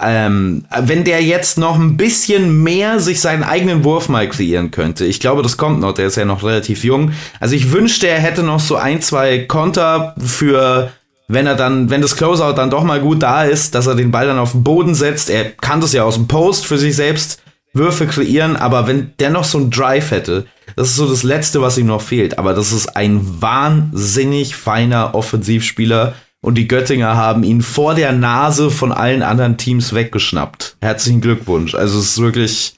Ähm, 0.03 0.65
wenn 0.81 1.05
der 1.05 1.23
jetzt 1.23 1.59
noch 1.59 1.79
ein 1.79 1.97
bisschen 1.97 2.63
mehr 2.63 3.01
sich 3.01 3.21
seinen 3.21 3.43
eigenen 3.43 3.85
Wurf 3.85 4.09
mal 4.09 4.29
kreieren 4.29 4.71
könnte, 4.71 5.05
ich 5.05 5.21
glaube, 5.21 5.43
das 5.43 5.57
kommt 5.57 5.81
noch, 5.81 5.93
der 5.93 6.07
ist 6.07 6.17
ja 6.17 6.25
noch 6.25 6.43
relativ 6.43 6.85
jung. 6.85 7.13
Also 7.39 7.55
ich 7.55 7.73
wünschte, 7.73 8.09
er 8.09 8.19
hätte 8.19 8.43
noch 8.43 8.61
so 8.61 8.77
ein, 8.77 9.03
zwei 9.03 9.41
Konter 9.41 10.15
für, 10.19 10.91
wenn 11.29 11.47
er 11.47 11.55
dann, 11.55 11.91
wenn 11.91 12.03
das 12.03 12.17
Closeout 12.17 12.55
dann 12.55 12.71
doch 12.71 12.85
mal 12.85 13.01
gut 13.01 13.23
da 13.23 13.45
ist, 13.45 13.75
dass 13.75 13.87
er 13.87 13.95
den 13.95 14.11
Ball 14.11 14.27
dann 14.27 14.39
auf 14.39 14.53
den 14.53 14.65
Boden 14.65 14.95
setzt. 14.95 15.29
Er 15.29 15.51
kann 15.51 15.81
das 15.81 15.93
ja 15.93 16.05
aus 16.05 16.15
dem 16.15 16.29
Post 16.29 16.67
für 16.67 16.79
sich 16.79 16.97
selbst 16.97 17.43
Würfe 17.73 18.07
kreieren, 18.07 18.57
aber 18.57 18.89
wenn 18.89 19.13
der 19.21 19.31
noch 19.31 19.45
so 19.45 19.59
einen 19.59 19.71
Drive 19.71 20.11
hätte, 20.11 20.47
das 20.77 20.89
ist 20.89 20.97
so 20.97 21.09
das 21.09 21.23
Letzte, 21.23 21.61
was 21.61 21.79
ihm 21.79 21.87
noch 21.87 22.03
fehlt. 22.03 22.39
Aber 22.39 22.55
das 22.55 22.73
ist 22.73 22.97
ein 22.97 23.21
wahnsinnig 23.41 24.57
feiner 24.57 25.15
Offensivspieler 25.15 26.15
und 26.41 26.57
die 26.57 26.69
Göttinger 26.69 27.17
haben 27.17 27.43
ihn 27.43 27.63
vor 27.63 27.95
der 27.95 28.13
Nase 28.13 28.71
von 28.71 28.93
allen 28.93 29.23
anderen 29.23 29.57
Teams 29.57 29.95
weggeschnappt. 29.95 30.77
Herzlichen 30.81 31.21
Glückwunsch. 31.21 31.75
Also 31.75 31.99
es 31.99 32.13
ist 32.13 32.21
wirklich 32.21 32.75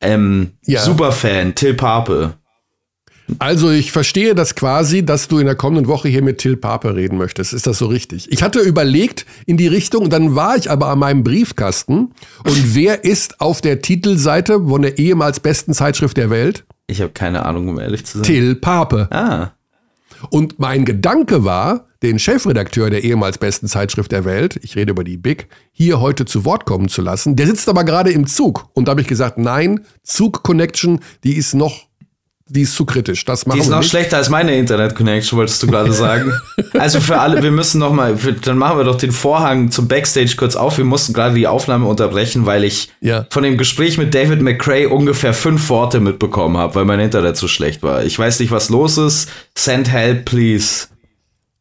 ähm, 0.00 0.52
ja. 0.64 0.80
Superfan, 0.80 1.54
Till 1.54 1.74
Pape. 1.74 2.34
Also 3.38 3.70
ich 3.70 3.90
verstehe 3.90 4.36
das 4.36 4.54
quasi, 4.54 5.04
dass 5.04 5.26
du 5.26 5.38
in 5.38 5.46
der 5.46 5.56
kommenden 5.56 5.88
Woche 5.88 6.08
hier 6.08 6.22
mit 6.22 6.38
Till 6.38 6.56
Pape 6.56 6.94
reden 6.94 7.18
möchtest. 7.18 7.52
Ist 7.52 7.66
das 7.66 7.78
so 7.78 7.86
richtig? 7.86 8.30
Ich 8.30 8.42
hatte 8.42 8.60
überlegt 8.60 9.26
in 9.46 9.56
die 9.56 9.66
Richtung, 9.66 10.10
dann 10.10 10.36
war 10.36 10.56
ich 10.56 10.70
aber 10.70 10.88
an 10.88 11.00
meinem 11.00 11.24
Briefkasten. 11.24 12.12
Und 12.44 12.74
wer 12.74 13.04
ist 13.04 13.40
auf 13.40 13.60
der 13.60 13.82
Titelseite 13.82 14.60
von 14.66 14.82
der 14.82 14.98
ehemals 14.98 15.40
besten 15.40 15.74
Zeitschrift 15.74 16.16
der 16.16 16.30
Welt? 16.30 16.64
Ich 16.86 17.00
habe 17.00 17.12
keine 17.12 17.44
Ahnung, 17.44 17.68
um 17.68 17.80
ehrlich 17.80 18.06
zu 18.06 18.18
sein. 18.18 18.24
Till 18.24 18.54
Pape. 18.54 19.08
Ah. 19.10 19.52
Und 20.30 20.60
mein 20.60 20.84
Gedanke 20.84 21.44
war, 21.44 21.85
den 22.02 22.18
Chefredakteur 22.18 22.90
der 22.90 23.04
ehemals 23.04 23.38
besten 23.38 23.68
Zeitschrift 23.68 24.12
der 24.12 24.24
Welt, 24.24 24.58
ich 24.62 24.76
rede 24.76 24.90
über 24.90 25.04
die 25.04 25.16
Big, 25.16 25.48
hier 25.72 26.00
heute 26.00 26.24
zu 26.24 26.44
Wort 26.44 26.64
kommen 26.64 26.88
zu 26.88 27.02
lassen. 27.02 27.36
Der 27.36 27.46
sitzt 27.46 27.68
aber 27.68 27.84
gerade 27.84 28.10
im 28.10 28.26
Zug. 28.26 28.68
Und 28.74 28.86
da 28.86 28.90
habe 28.90 29.00
ich 29.00 29.06
gesagt, 29.06 29.38
nein, 29.38 29.80
Zug 30.02 30.42
Connection, 30.42 31.00
die 31.24 31.36
ist 31.36 31.54
noch 31.54 31.86
die 32.48 32.62
ist 32.62 32.76
zu 32.76 32.84
kritisch. 32.84 33.24
Das 33.24 33.44
machen 33.44 33.56
die 33.56 33.62
ist 33.62 33.70
noch 33.70 33.80
nicht. 33.80 33.90
schlechter 33.90 34.18
als 34.18 34.28
meine 34.28 34.56
Internet-Connection, 34.56 35.36
wolltest 35.36 35.60
du 35.62 35.66
gerade 35.66 35.92
sagen. 35.92 36.32
also 36.78 37.00
für 37.00 37.18
alle, 37.18 37.42
wir 37.42 37.50
müssen 37.50 37.80
noch 37.80 37.92
mal, 37.92 38.16
dann 38.42 38.56
machen 38.56 38.78
wir 38.78 38.84
doch 38.84 38.98
den 38.98 39.10
Vorhang 39.10 39.72
zum 39.72 39.88
Backstage 39.88 40.34
kurz 40.36 40.54
auf. 40.54 40.78
Wir 40.78 40.84
mussten 40.84 41.12
gerade 41.12 41.34
die 41.34 41.48
Aufnahme 41.48 41.86
unterbrechen, 41.86 42.46
weil 42.46 42.62
ich 42.62 42.90
ja. 43.00 43.26
von 43.30 43.42
dem 43.42 43.58
Gespräch 43.58 43.98
mit 43.98 44.14
David 44.14 44.42
McCray 44.42 44.86
ungefähr 44.86 45.34
fünf 45.34 45.68
Worte 45.70 45.98
mitbekommen 45.98 46.56
habe, 46.56 46.76
weil 46.76 46.84
mein 46.84 47.00
Internet 47.00 47.36
so 47.36 47.48
schlecht 47.48 47.82
war. 47.82 48.04
Ich 48.04 48.16
weiß 48.16 48.38
nicht, 48.38 48.52
was 48.52 48.68
los 48.68 48.96
ist. 48.96 49.28
Send 49.56 49.90
help, 49.90 50.24
please. 50.26 50.86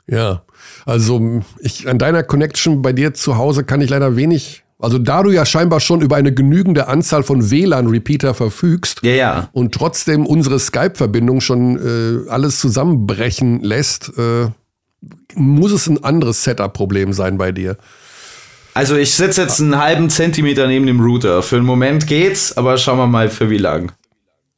Ja, 0.08 0.43
also 0.86 1.41
ich, 1.60 1.89
an 1.89 1.97
deiner 1.97 2.24
Connection 2.24 2.82
bei 2.82 2.93
dir 2.93 3.14
zu 3.14 3.38
Hause 3.38 3.64
kann 3.64 3.82
ich 3.82 3.89
leider 3.89 4.16
wenig 4.16 4.66
also 4.78 4.97
da 4.97 5.24
du 5.24 5.32
ja 5.32 5.45
scheinbar 5.45 5.80
schon 5.80 6.01
über 6.01 6.18
eine 6.18 6.34
genügende 6.34 6.88
Anzahl 6.88 7.24
von 7.24 7.49
WLAN-Repeater 7.49 8.34
verfügst 8.34 8.99
ja, 9.03 9.12
ja. 9.12 9.49
und 9.53 9.74
trotzdem 9.74 10.26
unsere 10.26 10.60
Skype-Verbindung 10.60 11.39
schon 11.39 11.78
äh, 11.78 12.30
alles 12.30 12.60
zusammenbrechen 12.60 13.62
lässt, 13.62 14.12
äh, 14.18 14.49
muss 15.34 15.72
es 15.72 15.88
ein 15.88 16.03
anderes 16.03 16.43
Setup-Problem 16.43 17.14
sein 17.14 17.38
bei 17.38 17.51
dir. 17.51 17.78
Also 18.74 18.97
ich 18.97 19.16
sitze 19.16 19.43
jetzt 19.43 19.62
einen 19.62 19.80
halben 19.80 20.10
Zentimeter 20.10 20.68
neben 20.68 20.86
dem 20.86 20.99
Router. 20.99 21.41
Für 21.41 21.56
einen 21.56 21.66
Moment 21.66 22.08
geht's, 22.08 22.58
aber 22.58 22.78
schauen 22.78 22.97
wir 22.97 23.08
mal 23.08 23.30
für 23.30 23.49
wie 23.49 23.58
lang. 23.58 23.93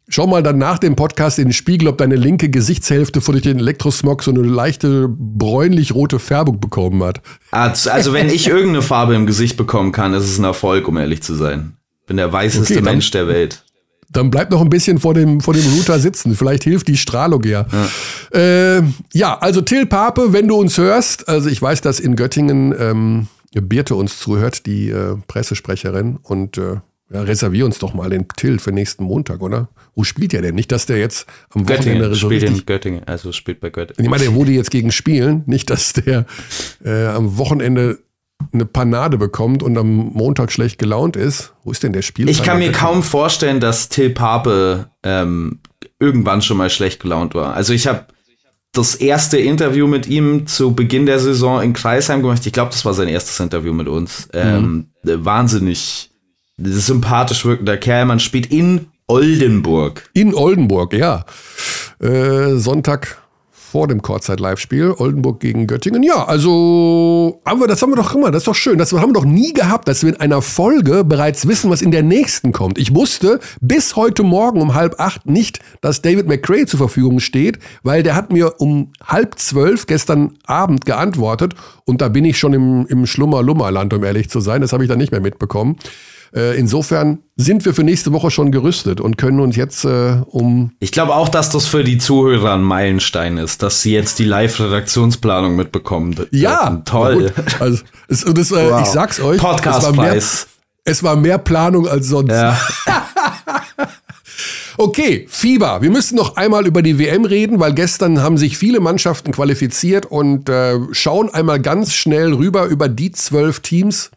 Schau 0.10 0.26
mal 0.26 0.42
dann 0.42 0.58
nach 0.58 0.80
dem 0.80 0.96
Podcast 0.96 1.38
in 1.38 1.46
den 1.48 1.54
Spiegel, 1.54 1.90
ob 1.90 1.98
deine 1.98 2.16
linke 2.16 2.50
Gesichtshälfte 2.50 3.20
vor 3.20 3.34
durch 3.34 3.44
den 3.44 3.60
Elektrosmog 3.60 4.24
so 4.24 4.32
eine 4.32 4.42
leichte 4.42 5.10
bräunlich-rote 5.10 6.20
Färbung 6.20 6.62
bekommen 6.62 7.04
hat. 7.04 7.22
Also, 7.52 8.14
wenn 8.14 8.30
ich 8.30 8.48
irgendeine 8.48 8.82
Farbe 8.82 9.16
im 9.16 9.26
Gesicht 9.26 9.58
bekommen 9.58 9.92
kann, 9.92 10.14
ist 10.14 10.24
es 10.24 10.40
ein 10.40 10.46
Erfolg, 10.46 10.88
um 10.88 10.96
ehrlich 10.96 11.24
zu 11.24 11.36
sein. 11.36 11.74
Bin 12.06 12.16
der 12.16 12.32
weißeste 12.32 12.76
okay, 12.76 12.82
Mensch 12.82 13.12
der 13.12 13.28
Welt. 13.28 13.64
Dann 14.10 14.32
bleib 14.32 14.50
noch 14.50 14.62
ein 14.62 14.70
bisschen 14.70 15.00
vor 15.00 15.14
dem, 15.14 15.42
vor 15.42 15.54
dem 15.54 15.66
Router 15.74 16.00
sitzen. 16.00 16.36
Vielleicht 16.36 16.64
hilft 16.64 16.88
die 16.88 16.96
Strahlung 16.96 17.44
ja. 17.44 17.66
Ja. 18.34 18.40
Äh, 18.78 18.84
ja, 19.14 19.38
also 19.38 19.60
Till 19.60 19.86
Pape, 19.86 20.32
wenn 20.32 20.48
du 20.48 20.56
uns 20.56 20.78
hörst, 20.78 21.28
also 21.28 21.50
ich 21.50 21.62
weiß, 21.62 21.82
dass 21.82 22.00
in 22.00 22.16
Göttingen 22.16 22.74
ähm, 22.80 23.28
Birte 23.54 23.96
uns 23.96 24.20
zuhört, 24.20 24.66
die 24.66 24.90
äh, 24.90 25.18
Pressesprecherin, 25.28 26.18
und 26.24 26.58
äh, 26.58 26.78
ja, 27.12 27.22
reservier 27.22 27.66
uns 27.66 27.80
doch 27.80 27.94
mal 27.94 28.10
den 28.10 28.28
Till 28.28 28.60
für 28.60 28.72
nächsten 28.72 29.04
Montag, 29.04 29.42
oder? 29.42 29.70
Wo 29.96 30.04
spielt 30.04 30.34
der 30.34 30.42
denn? 30.42 30.56
Nicht, 30.56 30.72
dass 30.72 30.86
der 30.86 30.98
jetzt 30.98 31.26
am 31.52 31.68
Wochenende 31.68 32.14
so 32.14 32.28
spielt 32.28 32.44
in 32.44 32.66
Göttingen, 32.66 33.04
also 33.06 33.32
spielt 33.32 33.62
bei 33.62 33.70
Göttingen. 33.70 34.04
Ich 34.04 34.10
meine, 34.10 34.24
der 34.24 34.34
wurde 34.34 34.52
jetzt 34.52 34.72
gegen 34.72 34.92
spielen, 34.92 35.44
nicht, 35.46 35.70
dass 35.70 35.94
der 35.94 36.26
äh, 36.84 37.08
am 37.08 37.38
Wochenende 37.38 38.00
eine 38.54 38.66
Panade 38.66 39.18
bekommt 39.18 39.64
und 39.64 39.78
am 39.78 39.96
Montag 40.14 40.52
schlecht 40.52 40.80
gelaunt 40.80 41.16
ist. 41.16 41.54
Wo 41.64 41.72
ist 41.72 41.84
denn 41.84 41.94
der 41.94 42.02
Spiel? 42.02 42.30
Ich 42.30 42.44
kann 42.44 42.60
mir 42.60 42.72
kaum 42.72 43.04
vorstellen, 43.04 43.60
dass 43.60 43.90
Till 43.90 44.12
Pape 44.12 44.90
ähm, 45.04 45.60
irgendwann 46.00 46.42
schon 46.42 46.58
mal 46.58 46.70
schlecht 46.70 47.02
gelaunt 47.02 47.36
war. 47.36 47.54
Also 47.56 47.74
ich 47.74 47.88
habe 47.88 48.06
das 48.74 48.96
erste 48.96 49.38
Interview 49.38 49.88
mit 49.88 50.08
ihm 50.08 50.46
zu 50.46 50.76
Beginn 50.76 51.06
der 51.06 51.20
Saison 51.20 51.62
in 51.62 51.74
Kreisheim 51.74 52.22
gemacht. 52.22 52.46
Ich 52.46 52.54
glaube, 52.54 52.72
das 52.72 52.86
war 52.86 52.94
sein 52.94 53.08
erstes 53.08 53.40
Interview 53.40 53.74
mit 53.74 53.88
uns. 53.88 54.30
Ähm, 54.34 54.90
mhm. 55.04 55.26
Wahnsinnig 55.26 56.07
sympathisch 56.58 57.46
wirkender 57.46 57.78
Kerl. 57.78 58.06
Man 58.06 58.20
spielt 58.20 58.48
in 58.48 58.88
Oldenburg. 59.08 60.10
In 60.14 60.34
Oldenburg, 60.34 60.94
ja. 60.94 61.26
Äh, 62.00 62.56
Sonntag 62.56 63.22
vor 63.78 63.88
dem 63.88 64.02
Kurzzeit-Live-Spiel, 64.02 64.96
Oldenburg 64.98 65.42
gegen 65.42 65.68
Göttingen. 65.68 66.02
Ja, 66.02 66.26
also 66.26 67.42
haben 67.46 67.60
wir, 67.60 67.68
das 67.68 67.82
haben 67.82 67.92
wir 67.92 67.98
doch 67.98 68.16
immer, 68.16 68.32
das 68.32 68.42
ist 68.42 68.48
doch 68.48 68.56
schön. 68.56 68.78
Das 68.78 68.94
haben 68.94 69.10
wir 69.10 69.14
doch 69.14 69.26
nie 69.26 69.52
gehabt, 69.52 69.90
dass 69.90 70.04
wir 70.04 70.10
in 70.10 70.20
einer 70.22 70.42
Folge 70.42 71.04
bereits 71.04 71.48
wissen, 71.48 71.70
was 71.70 71.82
in 71.82 71.92
der 71.92 72.02
nächsten 72.02 72.54
kommt. 72.54 72.78
Ich 72.78 72.96
wusste 72.96 73.40
bis 73.60 73.98
heute 73.98 74.24
Morgen 74.24 74.62
um 74.62 74.74
halb 74.74 75.00
acht 75.00 75.26
nicht, 75.26 75.60
dass 75.82 76.02
David 76.02 76.28
McCray 76.28 76.66
zur 76.66 76.78
Verfügung 76.78 77.20
steht, 77.20 77.60
weil 77.84 78.04
der 78.04 78.16
hat 78.16 78.32
mir 78.32 78.60
um 78.60 78.94
halb 79.06 79.38
zwölf 79.38 79.86
gestern 79.86 80.38
Abend 80.46 80.86
geantwortet 80.86 81.54
und 81.84 82.02
da 82.02 82.08
bin 82.08 82.24
ich 82.24 82.40
schon 82.40 82.54
im, 82.54 82.88
im 82.88 83.06
Schlummer-Lummerland, 83.06 83.94
um 83.94 84.04
ehrlich 84.04 84.30
zu 84.30 84.40
sein. 84.40 84.62
Das 84.62 84.72
habe 84.72 84.84
ich 84.84 84.90
dann 84.90 84.98
nicht 84.98 85.12
mehr 85.12 85.22
mitbekommen. 85.22 85.76
Äh, 86.36 86.58
insofern 86.58 87.20
sind 87.36 87.66
wir 87.66 87.74
für 87.74 87.84
nächste 87.84 88.14
Woche 88.14 88.32
schon 88.32 88.52
gerüstet 88.52 89.02
und 89.02 89.18
können 89.18 89.40
uns 89.40 89.56
jetzt 89.56 89.86
äh, 89.86 90.22
um. 90.26 90.72
Ich 90.80 90.92
glaube 90.92 91.16
auch, 91.16 91.30
dass 91.30 91.50
das 91.50 91.66
für 91.68 91.84
die 91.84 91.98
Zuhörer 91.98 92.54
ein 92.54 92.64
Meilenstein 92.64 93.38
ist, 93.38 93.64
dass 93.64 93.82
sie 93.82 93.94
jetzt 93.94 94.20
die 94.20 94.26
Live-Redaktionsplanung 94.26 95.56
mitbekommen. 95.56 96.16
Ja, 96.32 96.82
toll. 96.86 97.34
Also, 97.60 97.84
es, 98.08 98.26
das, 98.26 98.52
äh, 98.52 98.72
wow. 98.72 98.82
ich 98.82 98.88
sag's 98.88 99.20
euch. 99.20 99.40
Podcastpreis. 99.40 100.16
Es, 100.16 100.48
es 100.84 101.04
war 101.04 101.16
mehr 101.16 101.38
Planung 101.38 101.88
als 101.88 102.08
sonst. 102.08 102.32
Ja. 102.32 102.60
Okay, 104.80 105.26
Fieber. 105.28 105.82
Wir 105.82 105.90
müssen 105.90 106.16
noch 106.16 106.36
einmal 106.36 106.68
über 106.68 106.84
die 106.84 107.00
WM 107.00 107.26
reden, 107.26 107.60
weil 107.60 107.74
gestern 107.74 108.22
haben 108.22 108.38
sich 108.38 108.60
viele 108.60 108.80
Mannschaften 108.80 109.32
qualifiziert 109.32 110.06
und 110.06 110.50
äh, 110.50 110.78
schauen 110.92 111.34
einmal 111.34 111.60
ganz 111.60 111.94
schnell 111.94 112.32
rüber 112.32 112.66
über 112.66 112.88
die 112.88 113.12
zwölf 113.12 113.62
Teams, 113.62 114.12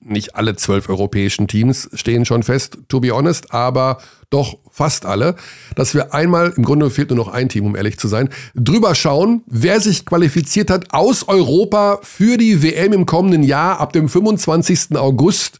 nicht 0.00 0.34
alle 0.34 0.56
zwölf 0.56 0.88
europäischen 0.88 1.46
Teams 1.46 1.90
stehen 1.92 2.24
schon 2.24 2.42
fest, 2.42 2.78
to 2.88 3.00
be 3.00 3.10
honest, 3.10 3.52
aber 3.52 3.98
doch 4.30 4.58
fast 4.70 5.04
alle, 5.04 5.36
dass 5.74 5.94
wir 5.94 6.14
einmal, 6.14 6.54
im 6.56 6.64
Grunde 6.64 6.90
fehlt 6.90 7.10
nur 7.10 7.18
noch 7.18 7.28
ein 7.28 7.48
Team, 7.48 7.66
um 7.66 7.76
ehrlich 7.76 7.98
zu 7.98 8.08
sein, 8.08 8.30
drüber 8.54 8.94
schauen, 8.94 9.42
wer 9.46 9.80
sich 9.80 10.06
qualifiziert 10.06 10.70
hat 10.70 10.94
aus 10.94 11.28
Europa 11.28 11.98
für 12.02 12.38
die 12.38 12.62
WM 12.62 12.92
im 12.92 13.06
kommenden 13.06 13.42
Jahr 13.42 13.78
ab 13.80 13.92
dem 13.92 14.08
25. 14.08 14.96
August 14.96 15.58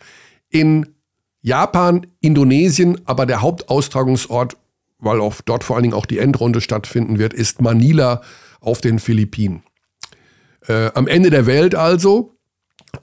in 0.49 0.86
Japan, 1.43 2.07
Indonesien, 2.20 3.01
aber 3.05 3.26
der 3.26 3.43
Hauptaustragungsort, 3.43 4.57
weil 4.99 5.20
auch 5.20 5.36
dort 5.45 5.64
vor 5.64 5.76
allen 5.76 5.84
Dingen 5.84 5.95
auch 5.95 6.07
die 6.07 6.18
Endrunde 6.18 6.61
stattfinden 6.61 7.18
wird, 7.18 7.34
ist 7.34 7.61
Manila 7.61 8.22
auf 8.61 8.80
den 8.80 8.99
Philippinen. 8.99 9.62
Äh, 10.66 10.91
am 10.95 11.09
Ende 11.09 11.30
der 11.30 11.47
Welt 11.47 11.74
also, 11.74 12.36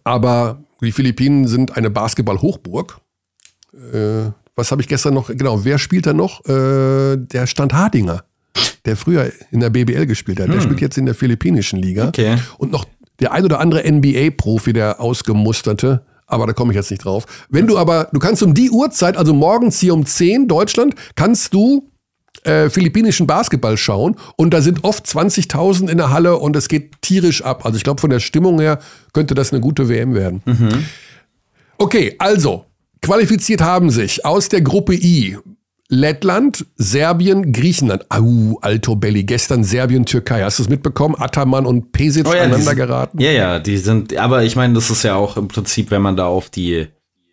aber 0.03 0.63
die 0.82 0.91
Philippinen 0.91 1.47
sind 1.47 1.75
eine 1.75 1.89
Basketball-Hochburg. 1.89 2.99
Äh, 3.73 4.32
was 4.55 4.71
habe 4.71 4.82
ich 4.82 4.88
gestern 4.88 5.13
noch? 5.13 5.28
Genau, 5.28 5.63
wer 5.65 5.78
spielt 5.78 6.05
da 6.05 6.13
noch? 6.13 6.45
Äh, 6.45 7.17
der 7.17 7.47
Stand 7.47 7.73
Hardinger, 7.73 8.23
der 8.86 8.97
früher 8.97 9.32
in 9.51 9.59
der 9.59 9.69
BBL 9.69 10.05
gespielt 10.05 10.39
hat. 10.39 10.47
Hm. 10.47 10.53
Der 10.53 10.61
spielt 10.61 10.82
jetzt 10.82 10.97
in 10.97 11.05
der 11.05 11.15
philippinischen 11.15 11.80
Liga. 11.80 12.07
Okay. 12.07 12.38
Und 12.57 12.71
noch 12.71 12.86
der 13.19 13.32
ein 13.32 13.45
oder 13.45 13.59
andere 13.59 13.89
NBA-Profi, 13.89 14.73
der 14.73 14.99
ausgemusterte. 14.99 16.03
Aber 16.28 16.45
da 16.45 16.53
komme 16.53 16.73
ich 16.73 16.75
jetzt 16.75 16.91
nicht 16.91 17.05
drauf. 17.05 17.25
Wenn 17.49 17.67
du 17.67 17.78
aber, 17.78 18.09
du 18.11 18.19
kannst 18.19 18.43
um 18.43 18.53
die 18.53 18.69
Uhrzeit, 18.69 19.15
also 19.15 19.34
morgens 19.34 19.80
hier 19.80 19.93
um 19.93 20.05
10 20.05 20.47
Deutschland, 20.47 20.95
kannst 21.15 21.53
du 21.53 21.89
äh, 22.47 22.69
philippinischen 22.69 23.27
Basketball 23.27 23.77
schauen 23.77 24.15
und 24.35 24.53
da 24.53 24.61
sind 24.61 24.83
oft 24.83 25.05
20.000 25.05 25.89
in 25.89 25.97
der 25.97 26.11
Halle 26.11 26.37
und 26.37 26.55
es 26.55 26.67
geht 26.67 27.01
tierisch 27.01 27.43
ab. 27.43 27.65
Also 27.65 27.77
ich 27.77 27.83
glaube, 27.83 28.01
von 28.01 28.09
der 28.09 28.19
Stimmung 28.19 28.59
her 28.59 28.79
könnte 29.13 29.35
das 29.35 29.51
eine 29.51 29.61
gute 29.61 29.89
WM 29.89 30.13
werden. 30.13 30.41
Mhm. 30.45 30.85
Okay, 31.77 32.15
also, 32.17 32.65
qualifiziert 33.01 33.61
haben 33.61 33.89
sich 33.89 34.25
aus 34.25 34.49
der 34.49 34.61
Gruppe 34.61 34.95
I 34.95 35.37
Lettland, 35.89 36.65
Serbien, 36.75 37.53
Griechenland. 37.53 38.05
Au, 38.09 38.57
Alto 38.61 38.95
Belli. 38.95 39.23
Gestern 39.23 39.63
Serbien, 39.63 40.05
Türkei. 40.05 40.43
Hast 40.43 40.59
du 40.59 40.63
es 40.63 40.69
mitbekommen? 40.69 41.15
Ataman 41.17 41.65
und 41.65 41.93
Pesic 41.93 42.27
oh 42.27 42.33
ja, 42.33 42.41
aneinander 42.41 42.65
sind, 42.65 42.75
geraten? 42.75 43.21
Ja, 43.21 43.31
ja, 43.31 43.59
die 43.59 43.77
sind, 43.77 44.15
aber 44.17 44.43
ich 44.43 44.57
meine, 44.57 44.73
das 44.73 44.89
ist 44.89 45.03
ja 45.03 45.15
auch 45.15 45.37
im 45.37 45.47
Prinzip, 45.47 45.89
wenn 45.91 46.01
man 46.01 46.17
da 46.17 46.25
auf 46.25 46.49
die 46.49 46.87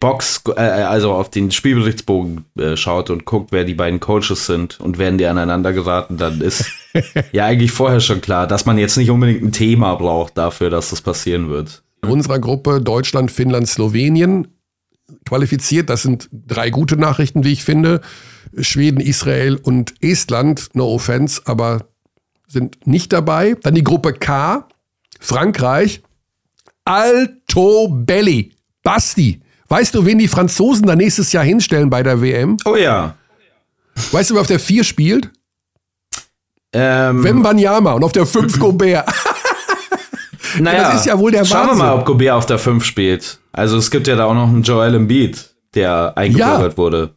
Box, 0.05 0.43
äh, 0.55 0.61
also 0.61 1.13
auf 1.13 1.31
den 1.31 1.51
Spielberichtsbogen 1.51 2.45
äh, 2.59 2.77
schaut 2.77 3.09
und 3.09 3.25
guckt, 3.25 3.53
wer 3.53 3.65
die 3.65 3.73
beiden 3.73 4.01
Coaches 4.01 4.45
sind 4.45 4.79
und 4.79 4.99
werden 4.99 5.17
die 5.17 5.25
aneinander 5.25 5.73
geraten, 5.73 6.19
dann 6.19 6.43
ist 6.43 6.67
ja 7.33 7.47
eigentlich 7.47 7.73
vorher 7.73 8.01
schon 8.01 8.21
klar, 8.21 8.47
dass 8.47 8.67
man 8.67 8.77
jetzt 8.77 8.99
nicht 8.99 9.11
unbedingt 9.11 9.43
ein 9.43 9.53
Thema 9.53 9.95
braucht 9.95 10.37
dafür, 10.37 10.69
dass 10.69 10.91
das 10.91 11.01
passieren 11.01 11.49
wird. 11.49 11.83
In 12.03 12.11
unserer 12.11 12.39
Gruppe 12.39 12.83
Deutschland, 12.83 13.31
Finnland, 13.31 13.67
Slowenien 13.67 14.49
qualifiziert. 15.25 15.89
Das 15.89 16.03
sind 16.03 16.29
drei 16.31 16.69
gute 16.69 16.99
Nachrichten, 16.99 17.43
wie 17.45 17.53
ich 17.53 17.65
finde. 17.65 18.03
Schweden, 18.59 19.01
Israel 19.01 19.57
und 19.57 19.95
Estland, 20.03 20.69
no 20.75 20.87
offense, 20.87 21.41
aber 21.47 21.87
sind 22.47 22.87
nicht 22.87 23.11
dabei. 23.15 23.57
Dann 23.63 23.75
die 23.75 23.83
Gruppe 23.83 24.13
K, 24.13 24.69
Frankreich, 25.19 26.03
Alto 26.85 27.89
Belli, 27.89 28.53
Basti. 28.83 29.41
Weißt 29.69 29.95
du, 29.95 30.05
wen 30.05 30.19
die 30.19 30.29
Franzosen 30.29 30.87
da 30.87 30.95
nächstes 30.95 31.33
Jahr 31.33 31.45
hinstellen 31.45 31.91
bei 31.91 32.03
der 32.03 32.21
WM? 32.21 32.57
Oh 32.65 32.77
ja. 32.77 33.15
Weißt 34.13 34.31
du, 34.31 34.35
wer 34.35 34.41
auf 34.43 34.47
der 34.47 34.61
4 34.61 34.85
spielt? 34.85 35.31
Ähm, 36.73 37.23
Wembanyama 37.23 37.93
und 37.93 38.05
auf 38.05 38.13
der 38.13 38.27
5 38.27 38.59
Gobert. 38.59 39.07
naja, 40.59 40.91
das 40.91 41.01
ist 41.01 41.07
ja 41.07 41.19
wohl 41.19 41.31
der 41.31 41.45
Schauen 41.45 41.69
Wahnsinn. 41.69 41.79
wir 41.79 41.85
mal, 41.85 41.99
ob 41.99 42.05
Gobert 42.05 42.33
auf 42.33 42.47
der 42.47 42.59
5 42.59 42.85
spielt. 42.85 43.39
Also 43.53 43.77
es 43.79 43.91
gibt 43.91 44.09
ja 44.09 44.17
da 44.17 44.25
auch 44.25 44.35
noch 44.35 44.49
einen 44.49 44.63
Joel 44.63 44.95
Embiid, 44.95 45.55
der 45.75 46.13
eingebürgert 46.17 46.73
ja. 46.73 46.77
wurde. 46.77 47.15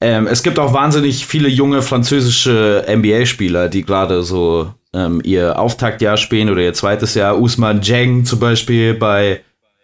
Ähm, 0.00 0.26
es 0.26 0.42
gibt 0.42 0.58
auch 0.58 0.72
wahnsinnig 0.72 1.26
viele 1.26 1.48
junge 1.48 1.82
französische 1.82 2.86
NBA-Spieler, 2.88 3.68
die 3.68 3.84
gerade 3.84 4.22
so 4.22 4.72
ähm, 4.94 5.20
ihr 5.24 5.58
Auftaktjahr 5.58 6.16
spielen 6.16 6.50
oder 6.50 6.62
ihr 6.62 6.72
zweites 6.72 7.14
Jahr. 7.14 7.38
Usman 7.38 7.82
Jeng 7.82 8.24
zum 8.24 8.38
Beispiel 8.38 8.94
bei 8.94 9.40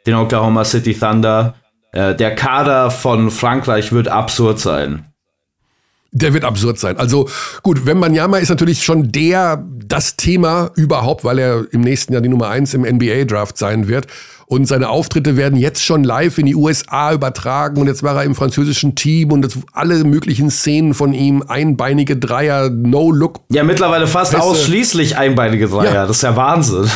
den 0.07 0.15
Oklahoma 0.15 0.65
City 0.65 0.95
Thunder. 0.95 1.55
Äh, 1.95 2.15
der 2.17 2.35
Kader 2.35 2.91
von 2.91 3.31
Frankreich 3.31 3.93
wird 3.93 4.09
absurd 4.09 4.59
sein. 4.59 5.07
Der 6.11 6.33
wird 6.35 6.45
absurd 6.45 6.79
sein. 6.79 6.97
Also 6.97 7.29
gut, 7.63 7.87
Wembanyama 7.87 8.39
ist 8.39 8.49
natürlich 8.49 8.85
schon 8.85 9.11
der, 9.11 9.65
das 9.87 10.17
Thema 10.17 10.71
überhaupt, 10.77 11.25
weil 11.25 11.39
er 11.39 11.67
im 11.73 11.81
nächsten 11.81 12.13
Jahr 12.13 12.23
die 12.23 12.29
Nummer 12.29 12.49
eins 12.49 12.75
im 12.75 12.83
NBA-Draft 12.83 13.57
sein 13.57 13.89
wird. 13.89 14.07
Und 14.47 14.67
seine 14.67 14.91
Auftritte 14.91 15.37
werden 15.37 15.59
jetzt 15.59 15.85
schon 15.85 16.05
live 16.05 16.39
in 16.39 16.47
die 16.47 16.55
USA 16.55 17.13
übertragen. 17.13 17.81
Und 17.81 17.87
jetzt 17.87 18.03
war 18.03 18.17
er 18.17 18.25
im 18.25 18.35
französischen 18.35 18.95
Team 18.95 19.33
und 19.33 19.43
das, 19.43 19.59
alle 19.73 20.05
möglichen 20.05 20.51
Szenen 20.51 20.95
von 20.95 21.15
ihm, 21.15 21.45
einbeinige 21.47 22.17
Dreier, 22.17 22.71
No-Look. 22.71 23.41
Ja, 23.51 23.65
mittlerweile 23.65 24.07
fast 24.07 24.33
Pässe. 24.33 24.43
ausschließlich 24.45 25.17
einbeinige 25.17 25.69
Dreier. 25.69 25.95
Ja. 25.95 26.07
Das 26.07 26.17
ist 26.17 26.23
ja 26.23 26.37
Wahnsinn. 26.37 26.89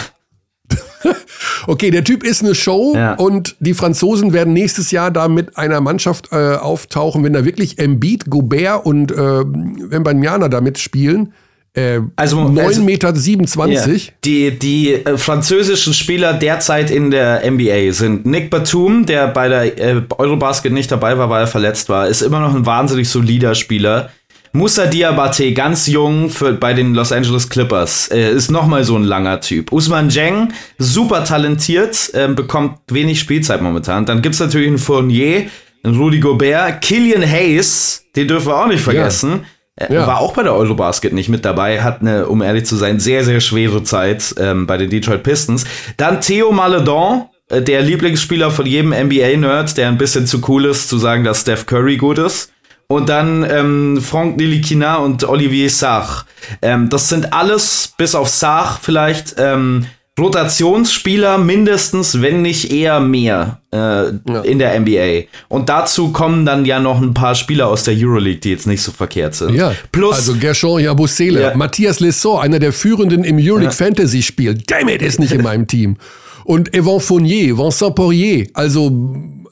okay, 1.67 1.91
der 1.91 2.05
Typ 2.05 2.23
ist 2.23 2.43
eine 2.43 2.55
Show 2.55 2.95
ja. 2.95 3.15
und 3.15 3.57
die 3.61 3.75
Franzosen 3.75 4.33
werden 4.33 4.53
nächstes 4.53 4.91
Jahr 4.91 5.11
da 5.11 5.29
mit 5.29 5.57
einer 5.57 5.81
Mannschaft 5.81 6.29
äh, 6.33 6.55
auftauchen, 6.55 7.25
wenn 7.25 7.33
da 7.33 7.45
wirklich 7.45 7.79
Embiid, 7.79 8.31
Gobert 8.31 8.85
und 8.85 9.13
äh, 9.13 9.17
Wembanyama 9.17 10.49
da 10.49 10.61
mitspielen. 10.61 11.33
Äh, 11.75 12.01
also 12.17 12.39
9,27 12.39 12.61
also, 12.67 12.83
Meter. 12.83 13.15
27. 13.15 14.07
Yeah. 14.07 14.15
Die, 14.25 14.59
die 14.59 14.95
äh, 14.95 15.17
französischen 15.17 15.95
Spieler 15.95 16.35
derzeit 16.35 16.91
in 16.91 17.11
der 17.11 17.49
NBA 17.49 17.93
sind 17.93 18.27
Nick 18.27 18.51
Batum, 18.51 19.07
der 19.07 19.29
bei 19.29 19.49
der 19.49 19.79
äh, 19.79 20.03
Eurobasket 20.17 20.73
nicht 20.73 20.91
dabei 20.91 21.19
war, 21.19 21.31
weil 21.31 21.43
er 21.43 21.47
verletzt 21.47 21.89
war, 21.89 22.09
ist 22.09 22.23
immer 22.23 22.41
noch 22.41 22.55
ein 22.55 22.67
wahnsinnig 22.67 23.09
solider 23.09 23.55
Spieler. 23.55 24.11
Musa 24.53 24.87
Diabate, 24.87 25.53
ganz 25.53 25.87
jung 25.87 26.31
für, 26.31 26.53
bei 26.53 26.75
den 26.75 26.95
Los 26.95 27.13
Angeles 27.13 27.49
Clippers, 27.49 28.09
äh, 28.11 28.33
ist 28.33 28.51
nochmal 28.51 28.85
so 28.85 28.97
ein 28.97 29.05
langer 29.05 29.41
Typ. 29.41 29.73
Usman 29.73 30.11
Jeng, 30.11 30.53
super 30.79 31.25
talentiert, 31.25 32.11
äh, 32.15 32.29
bekommt 32.29 32.79
wenig 32.89 33.21
Spielzeit 33.21 33.63
momentan. 33.63 34.07
Dann 34.07 34.23
gibt's 34.23 34.41
natürlich 34.41 34.69
einen 34.69 34.79
Fournier, 34.79 35.47
einen 35.83 35.97
Rudy 35.97 36.21
Gobert, 36.21 36.81
Killian 36.81 37.23
Hayes, 37.23 38.05
den 38.17 38.29
dürfen 38.29 38.49
wir 38.49 38.57
auch 38.57 38.69
nicht 38.69 38.83
vergessen. 38.83 39.45
Ja. 39.79 39.87
Äh, 39.87 39.95
ja. 39.95 40.07
War 40.07 40.21
auch 40.21 40.35
bei 40.35 40.43
der 40.43 40.55
Eurobasket 40.55 41.13
nicht 41.13 41.29
mit 41.29 41.45
dabei, 41.45 41.83
hat 41.83 42.01
eine, 42.01 42.27
um 42.27 42.43
ehrlich 42.43 42.67
zu 42.67 42.77
sein, 42.77 42.99
sehr, 43.01 43.25
sehr 43.25 43.41
schwere 43.41 43.83
Zeit 43.83 44.35
ähm, 44.39 44.67
bei 44.67 44.77
den 44.77 44.91
Detroit 44.91 45.23
Pistons. 45.23 45.65
Dann 45.97 46.21
Theo 46.21 46.51
Maledon, 46.53 47.27
äh, 47.49 47.63
der 47.63 47.83
Lieblingsspieler 47.83 48.51
von 48.51 48.67
jedem 48.67 48.91
NBA-Nerd, 48.91 49.77
der 49.77 49.89
ein 49.89 49.99
bisschen 49.99 50.27
zu 50.27 50.43
cool 50.49 50.65
ist, 50.65 50.89
zu 50.89 50.99
sagen, 50.99 51.25
dass 51.25 51.43
Steph 51.43 51.67
Curry 51.67 51.97
gut 51.97 52.19
ist. 52.19 52.53
Und 52.91 53.11
dann 53.11 53.47
ähm, 53.51 54.01
Franck 54.01 54.39
Nilikina 54.39 54.97
und 54.97 55.23
Olivier 55.29 55.69
Sarr. 55.69 56.25
Ähm, 56.63 56.89
das 56.89 57.11
sind 57.11 57.35
alles, 57.35 57.93
bis 57.99 58.15
auf 58.15 58.31
Sarr 58.31 58.79
vielleicht, 58.81 59.35
ähm, 59.37 59.85
Rotationsspieler 60.19 61.39
mindestens, 61.39 62.21
wenn 62.21 62.43
nicht 62.43 62.73
eher 62.73 62.99
mehr 63.01 63.61
äh, 63.73 63.77
ja. 63.79 64.41
in 64.43 64.59
der 64.59 64.81
NBA. 64.81 65.29
Und 65.49 65.69
dazu 65.69 66.13
kommen 66.13 66.45
dann 66.45 66.65
ja 66.65 66.81
noch 66.81 67.01
ein 67.01 67.15
paar 67.15 67.35
Spieler 67.35 67.69
aus 67.69 67.85
der 67.85 67.95
Euroleague, 67.97 68.41
die 68.41 68.51
jetzt 68.51 68.67
nicht 68.67 68.83
so 68.83 68.91
verkehrt 68.91 69.35
sind. 69.35 69.55
Ja, 69.55 69.75
Plus, 69.93 70.17
also 70.17 70.35
Gershon 70.35 70.81
Jabusele, 70.81 71.43
ja. 71.43 71.57
Matthias 71.57 72.01
Lesson, 72.01 72.41
einer 72.41 72.59
der 72.59 72.73
führenden 72.73 73.23
im 73.23 73.37
Euroleague 73.37 73.65
ja. 73.65 73.71
Fantasy 73.71 74.23
Spiel. 74.23 74.59
Damn 74.67 74.89
it, 74.89 75.03
ist 75.03 75.21
nicht 75.21 75.33
in 75.33 75.43
meinem 75.43 75.67
Team. 75.67 75.97
Und 76.45 76.75
Evan 76.75 76.99
Fournier, 76.99 77.59
Vincent 77.59 77.95
Poirier, 77.95 78.47
also 78.55 78.91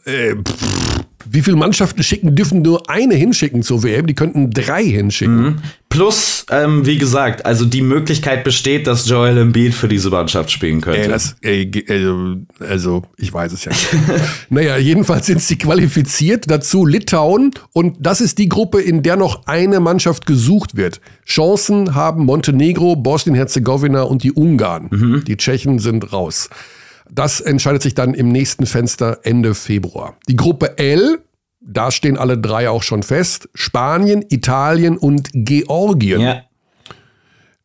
äh, 0.06 0.34
pff, 0.34 0.86
wie 1.28 1.42
viele 1.42 1.56
Mannschaften 1.56 2.02
schicken, 2.02 2.34
dürfen 2.34 2.62
nur 2.62 2.88
eine 2.88 3.14
hinschicken 3.14 3.62
zur 3.62 3.82
WM? 3.82 4.06
Die 4.06 4.14
könnten 4.14 4.50
drei 4.50 4.84
hinschicken. 4.84 5.42
Mhm. 5.42 5.56
Plus, 5.88 6.46
ähm, 6.50 6.86
wie 6.86 6.98
gesagt, 6.98 7.46
also 7.46 7.64
die 7.64 7.82
Möglichkeit 7.82 8.44
besteht, 8.44 8.86
dass 8.86 9.08
Joel 9.08 9.38
Embiid 9.38 9.74
für 9.74 9.88
diese 9.88 10.10
Mannschaft 10.10 10.50
spielen 10.50 10.80
könnte. 10.80 11.02
Ey, 11.02 11.08
das, 11.08 11.36
ey, 11.42 11.84
also, 11.88 12.36
also, 12.60 13.02
ich 13.16 13.32
weiß 13.32 13.52
es 13.52 13.64
ja 13.64 13.72
nicht. 13.72 13.88
naja, 14.50 14.76
jedenfalls 14.76 15.26
sind 15.26 15.42
sie 15.42 15.56
qualifiziert. 15.56 16.44
Dazu 16.48 16.86
Litauen. 16.86 17.52
Und 17.72 17.96
das 18.00 18.20
ist 18.20 18.38
die 18.38 18.48
Gruppe, 18.48 18.80
in 18.80 19.02
der 19.02 19.16
noch 19.16 19.46
eine 19.46 19.80
Mannschaft 19.80 20.26
gesucht 20.26 20.76
wird. 20.76 21.00
Chancen 21.26 21.94
haben 21.94 22.24
Montenegro, 22.24 22.96
Bosnien-Herzegowina 22.96 24.02
und 24.02 24.22
die 24.22 24.32
Ungarn. 24.32 24.88
Mhm. 24.90 25.24
Die 25.24 25.36
Tschechen 25.36 25.78
sind 25.78 26.12
raus. 26.12 26.50
Das 27.10 27.40
entscheidet 27.40 27.82
sich 27.82 27.94
dann 27.94 28.14
im 28.14 28.28
nächsten 28.28 28.66
Fenster 28.66 29.20
Ende 29.22 29.54
Februar. 29.54 30.16
Die 30.28 30.36
Gruppe 30.36 30.78
L, 30.78 31.18
da 31.60 31.90
stehen 31.90 32.16
alle 32.16 32.38
drei 32.38 32.68
auch 32.70 32.82
schon 32.82 33.02
fest. 33.02 33.48
Spanien, 33.54 34.24
Italien 34.28 34.96
und 34.98 35.30
Georgien 35.32 36.20
ja. 36.20 36.42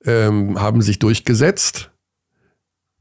ähm, 0.05 0.59
haben 0.59 0.81
sich 0.81 0.99
durchgesetzt. 0.99 1.91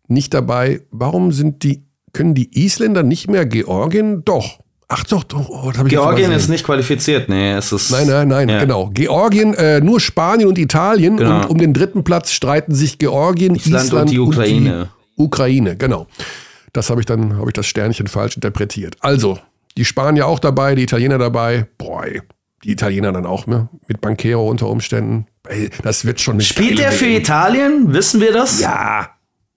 Nicht 0.09 0.35
dabei. 0.35 0.83
Warum 0.91 1.33
sind 1.33 1.63
die, 1.63 1.85
können 2.13 2.35
die 2.35 2.51
Isländer 2.65 3.03
nicht 3.03 3.29
mehr 3.29 3.47
Georgien? 3.47 4.25
Doch. 4.25 4.59
Ach 4.93 5.05
doch, 5.05 5.23
doch. 5.23 5.49
Oh, 5.49 5.71
Georgien 5.85 6.33
ist 6.33 6.49
nicht 6.49 6.65
qualifiziert, 6.65 7.29
nee, 7.29 7.53
es 7.53 7.71
ist. 7.71 7.93
Nein, 7.93 8.09
nein, 8.09 8.27
nein, 8.27 8.49
ja. 8.49 8.59
genau. 8.59 8.91
Georgien, 8.93 9.55
äh, 9.55 9.81
nur 9.81 10.01
Spanien 10.01 10.49
und 10.49 10.59
Italien 10.59 11.17
genau. 11.17 11.37
und 11.37 11.51
um 11.51 11.59
den 11.59 11.73
dritten 11.73 12.03
Platz 12.03 12.33
streiten 12.33 12.75
sich 12.75 12.99
Georgien, 12.99 13.55
Island, 13.55 13.85
Island 13.85 14.03
und 14.03 14.11
die 14.11 14.19
Ukraine. 14.19 14.81
Und 14.81 14.89
die 14.89 15.00
Ukraine, 15.21 15.77
genau. 15.77 16.07
Das 16.73 16.91
habe 16.91 17.01
ich 17.01 17.07
dann, 17.07 17.37
habe 17.37 17.49
ich 17.49 17.55
das 17.55 17.67
Sternchen 17.67 18.07
falsch 18.07 18.37
interpretiert. 18.37 18.97
Also, 19.01 19.39
die 19.77 19.85
Spanier 19.85 20.27
auch 20.27 20.39
dabei, 20.39 20.75
die 20.75 20.83
Italiener 20.83 21.19
dabei. 21.19 21.67
Boy, 21.79 22.23
die 22.65 22.73
Italiener 22.73 23.13
dann 23.13 23.27
auch, 23.27 23.47
ne? 23.47 23.69
Mit 23.87 24.01
Banquero 24.01 24.49
unter 24.49 24.69
Umständen. 24.69 25.27
Ey, 25.49 25.71
das 25.83 26.05
wird 26.05 26.21
schon 26.21 26.37
nicht. 26.37 26.49
Spielt 26.49 26.79
der 26.79 26.93
für 26.93 27.07
Italien? 27.07 27.93
Wissen 27.93 28.21
wir 28.21 28.33
das? 28.33 28.61
Ja. 28.61 29.11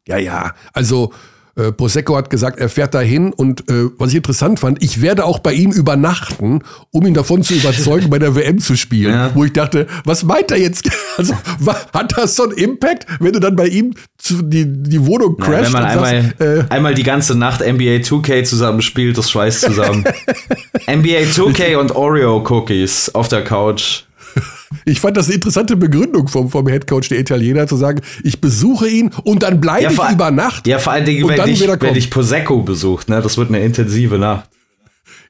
Ja, 0.07 0.17
ja. 0.17 0.53
Also, 0.73 1.13
äh, 1.55 1.71
Prosecco 1.71 2.15
hat 2.15 2.29
gesagt, 2.29 2.59
er 2.59 2.67
fährt 2.67 2.93
dahin 2.93 3.31
und 3.31 3.69
äh, 3.69 3.89
was 3.97 4.09
ich 4.09 4.15
interessant 4.15 4.59
fand, 4.59 4.83
ich 4.83 5.01
werde 5.01 5.25
auch 5.25 5.39
bei 5.39 5.53
ihm 5.53 5.71
übernachten, 5.71 6.63
um 6.91 7.05
ihn 7.05 7.13
davon 7.13 7.43
zu 7.43 7.53
überzeugen, 7.53 8.09
bei 8.09 8.17
der 8.17 8.35
WM 8.35 8.59
zu 8.59 8.75
spielen. 8.75 9.13
Ja. 9.13 9.31
Wo 9.35 9.43
ich 9.43 9.53
dachte, 9.53 9.87
was 10.03 10.23
meint 10.23 10.51
er 10.51 10.57
jetzt? 10.57 10.89
Also 11.15 11.35
hat 11.93 12.17
das 12.17 12.35
so 12.35 12.43
einen 12.43 12.53
Impact, 12.53 13.05
wenn 13.19 13.33
du 13.33 13.39
dann 13.39 13.55
bei 13.55 13.67
ihm 13.67 13.93
zu, 14.17 14.41
die, 14.41 14.65
die 14.65 15.05
Wohnung 15.05 15.37
crasht? 15.37 15.51
Ja, 15.51 15.63
wenn 15.65 15.71
man 15.73 15.85
einmal, 15.85 16.23
sagst, 16.23 16.41
äh, 16.41 16.65
einmal 16.69 16.95
die 16.95 17.03
ganze 17.03 17.35
Nacht 17.35 17.61
NBA 17.61 18.01
2K 18.01 18.43
zusammen 18.45 18.81
spielt, 18.81 19.15
das 19.15 19.29
schweißt 19.29 19.61
zusammen. 19.61 20.03
NBA 20.87 21.29
2K 21.29 21.75
und 21.75 21.95
Oreo 21.95 22.43
Cookies 22.49 23.13
auf 23.13 23.27
der 23.27 23.43
Couch. 23.43 24.05
Ich 24.85 24.99
fand 24.99 25.15
das 25.15 25.27
eine 25.27 25.35
interessante 25.35 25.77
Begründung 25.77 26.27
vom, 26.27 26.49
vom 26.49 26.67
Headcoach 26.67 27.07
der 27.09 27.19
Italiener, 27.19 27.67
zu 27.67 27.77
sagen, 27.77 28.01
ich 28.23 28.41
besuche 28.41 28.87
ihn 28.87 29.11
und 29.23 29.43
dann 29.43 29.61
bleibe 29.61 29.83
ja, 29.83 29.91
ich 29.91 30.11
über 30.11 30.31
Nacht. 30.31 30.67
Ja, 30.67 30.79
vor 30.79 30.93
allen 30.93 31.05
Dingen, 31.05 31.27
wenn, 31.27 31.47
ich, 31.47 31.61
wenn 31.65 31.95
ich 31.95 32.09
Prosecco 32.09 32.61
besucht, 32.61 33.07
ne? 33.07 33.21
Das 33.21 33.37
wird 33.37 33.49
eine 33.49 33.63
intensive 33.63 34.17
Nacht. 34.17 34.49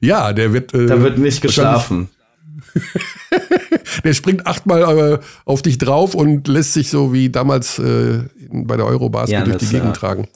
Ja, 0.00 0.32
der 0.32 0.52
wird. 0.52 0.74
Äh, 0.74 0.86
da 0.86 1.00
wird 1.00 1.18
nicht 1.18 1.40
geschlafen. 1.40 2.08
der 4.04 4.14
springt 4.14 4.46
achtmal 4.46 5.12
äh, 5.12 5.18
auf 5.44 5.62
dich 5.62 5.78
drauf 5.78 6.14
und 6.14 6.48
lässt 6.48 6.72
sich 6.72 6.90
so 6.90 7.12
wie 7.12 7.30
damals 7.30 7.78
äh, 7.78 8.20
bei 8.50 8.76
der 8.76 8.86
Eurobasket 8.86 9.32
ja, 9.38 9.44
durch 9.44 9.58
die 9.58 9.66
Gegend 9.66 9.86
ja. 9.86 9.92
tragen. 9.92 10.26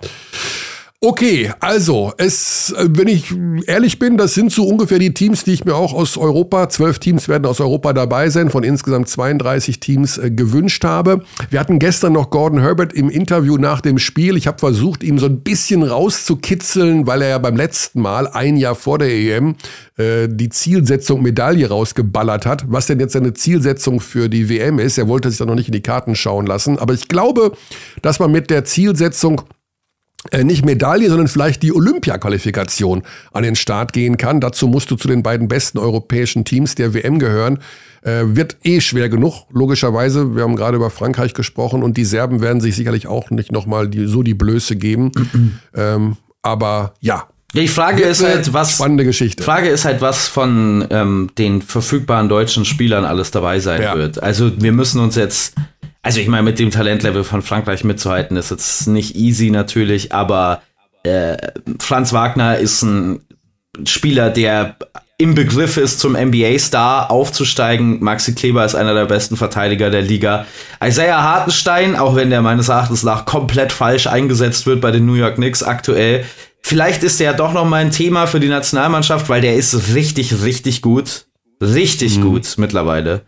Okay, 1.01 1.53
also, 1.61 2.12
es, 2.16 2.74
äh, 2.76 2.88
wenn 2.90 3.07
ich 3.07 3.32
ehrlich 3.68 4.01
bin, 4.01 4.16
das 4.16 4.34
sind 4.34 4.51
so 4.51 4.66
ungefähr 4.66 4.99
die 4.99 5.14
Teams, 5.14 5.44
die 5.44 5.53
ich 5.53 5.64
mir 5.64 5.76
auch 5.76 5.94
aus 5.94 6.16
Europa, 6.16 6.68
zwölf 6.70 6.99
Teams 6.99 7.28
werden 7.28 7.46
aus 7.46 7.61
Europa 7.61 7.92
dabei 7.92 8.30
sein, 8.30 8.51
von 8.51 8.64
insgesamt 8.64 9.09
32 9.09 9.78
Teams 9.78 10.18
äh, 10.18 10.32
gewünscht 10.32 10.82
habe. 10.82 11.22
Wir 11.51 11.61
hatten 11.61 11.78
gestern 11.78 12.14
noch 12.14 12.30
Gordon 12.30 12.59
Herbert 12.59 12.92
im 12.92 13.11
Interview 13.11 13.59
nach 13.59 13.80
dem 13.80 14.01
Spiel. 14.01 14.36
Ich 14.36 14.49
habe 14.49 14.59
versucht, 14.59 15.05
ihm 15.05 15.20
so 15.20 15.26
ein 15.26 15.42
bisschen 15.42 15.84
rauszukitzeln, 15.84 17.07
weil 17.07 17.22
er 17.22 17.28
ja 17.28 17.38
beim 17.38 17.55
letzten 17.55 18.01
Mal, 18.01 18.26
ein 18.26 18.57
Jahr 18.57 18.74
vor 18.74 18.99
der 18.99 19.11
EM, 19.11 19.55
äh, 19.99 20.26
die 20.28 20.49
Zielsetzung 20.49 21.22
Medaille 21.22 21.68
rausgeballert 21.68 22.44
hat. 22.44 22.64
Was 22.66 22.86
denn 22.86 22.99
jetzt 22.99 23.12
seine 23.12 23.34
Zielsetzung 23.34 24.01
für 24.01 24.28
die 24.28 24.49
WM 24.49 24.80
ist, 24.80 24.99
er 24.99 25.07
wollte 25.07 25.30
sich 25.30 25.38
da 25.38 25.44
noch 25.44 25.55
nicht 25.55 25.68
in 25.68 25.74
die 25.74 25.80
Karten 25.80 26.16
schauen 26.16 26.49
lassen. 26.49 26.76
Aber 26.76 26.92
ich 26.92 27.07
glaube, 27.07 27.53
dass 28.03 28.18
man 28.18 28.32
mit 28.32 28.51
der 28.51 28.64
Zielsetzung 28.64 29.42
nicht 30.42 30.64
Medaille, 30.64 31.08
sondern 31.08 31.28
vielleicht 31.28 31.62
die 31.62 31.72
Olympia-Qualifikation 31.72 33.02
an 33.32 33.42
den 33.42 33.56
Start 33.56 33.92
gehen 33.92 34.16
kann. 34.16 34.40
Dazu 34.40 34.66
musst 34.66 34.90
du 34.90 34.96
zu 34.96 35.08
den 35.08 35.22
beiden 35.22 35.48
besten 35.48 35.78
europäischen 35.78 36.44
Teams 36.44 36.74
der 36.74 36.92
WM 36.92 37.18
gehören. 37.18 37.60
Äh, 38.02 38.24
wird 38.26 38.56
eh 38.64 38.80
schwer 38.80 39.08
genug, 39.08 39.46
logischerweise. 39.50 40.34
Wir 40.34 40.42
haben 40.42 40.56
gerade 40.56 40.76
über 40.76 40.90
Frankreich 40.90 41.34
gesprochen 41.34 41.82
und 41.82 41.96
die 41.96 42.04
Serben 42.04 42.40
werden 42.40 42.60
sich 42.60 42.76
sicherlich 42.76 43.06
auch 43.06 43.30
nicht 43.30 43.52
nochmal 43.52 43.88
die, 43.88 44.06
so 44.06 44.22
die 44.22 44.34
Blöße 44.34 44.76
geben. 44.76 45.12
ähm, 45.74 46.16
aber 46.42 46.94
ja, 47.00 47.28
ja, 47.54 47.62
die 47.62 47.68
Frage 47.68 48.02
ist 48.02 48.22
halt, 48.22 48.52
was. 48.52 48.74
Spannende 48.74 49.04
Geschichte. 49.04 49.42
Frage 49.42 49.68
ist 49.68 49.86
halt, 49.86 50.02
was 50.02 50.28
von 50.28 50.86
ähm, 50.90 51.30
den 51.38 51.62
verfügbaren 51.62 52.28
deutschen 52.28 52.66
Spielern 52.66 53.06
alles 53.06 53.30
dabei 53.30 53.58
sein 53.58 53.80
ja. 53.80 53.96
wird. 53.96 54.22
Also, 54.22 54.52
wir 54.60 54.72
müssen 54.72 55.00
uns 55.00 55.16
jetzt 55.16 55.54
also 56.03 56.20
ich 56.20 56.28
meine, 56.28 56.42
mit 56.42 56.59
dem 56.59 56.70
Talentlevel 56.70 57.24
von 57.24 57.42
Frankreich 57.42 57.84
mitzuhalten, 57.84 58.36
ist 58.36 58.51
jetzt 58.51 58.86
nicht 58.86 59.16
easy 59.16 59.51
natürlich, 59.51 60.12
aber 60.12 60.62
äh, 61.03 61.36
Franz 61.80 62.12
Wagner 62.12 62.59
ist 62.59 62.82
ein 62.82 63.20
Spieler, 63.84 64.30
der 64.30 64.76
im 65.20 65.34
Begriff 65.34 65.76
ist, 65.76 65.99
zum 65.99 66.12
NBA-Star 66.12 67.11
aufzusteigen. 67.11 68.03
Maxi 68.03 68.34
Kleber 68.34 68.64
ist 68.64 68.76
einer 68.76 68.94
der 68.94 69.07
besten 69.07 69.36
Verteidiger 69.36 69.90
der 69.90 70.03
Liga. 70.03 70.46
Isaiah 70.82 71.22
Hartenstein, 71.22 71.96
auch 71.96 72.14
wenn 72.14 72.30
der 72.30 72.40
meines 72.40 72.68
Erachtens 72.68 73.03
nach 73.03 73.24
komplett 73.24 73.72
falsch 73.72 74.07
eingesetzt 74.07 74.66
wird 74.66 74.80
bei 74.80 74.92
den 74.92 75.07
New 75.07 75.14
York 75.14 75.34
Knicks 75.34 75.64
aktuell. 75.64 76.24
Vielleicht 76.62 77.03
ist 77.03 77.18
der 77.18 77.32
doch 77.32 77.53
noch 77.53 77.64
mal 77.64 77.78
ein 77.78 77.90
Thema 77.90 78.26
für 78.26 78.38
die 78.38 78.49
Nationalmannschaft, 78.49 79.28
weil 79.28 79.40
der 79.40 79.57
ist 79.57 79.94
richtig, 79.94 80.42
richtig 80.42 80.82
gut. 80.82 81.26
Richtig 81.61 82.18
mhm. 82.18 82.22
gut 82.22 82.55
mittlerweile. 82.57 83.22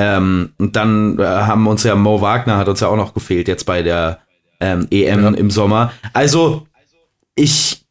Ähm, 0.00 0.54
und 0.56 0.76
dann 0.76 1.18
äh, 1.18 1.24
haben 1.24 1.66
uns 1.66 1.82
ja 1.82 1.94
Mo 1.94 2.22
Wagner 2.22 2.56
hat 2.56 2.68
uns 2.68 2.80
ja 2.80 2.88
auch 2.88 2.96
noch 2.96 3.12
gefehlt 3.12 3.48
jetzt 3.48 3.66
bei 3.66 3.82
der 3.82 4.20
ähm, 4.58 4.86
EM 4.90 5.22
ja. 5.22 5.30
im 5.32 5.50
Sommer. 5.50 5.92
Also 6.14 6.66
ich 7.34 7.84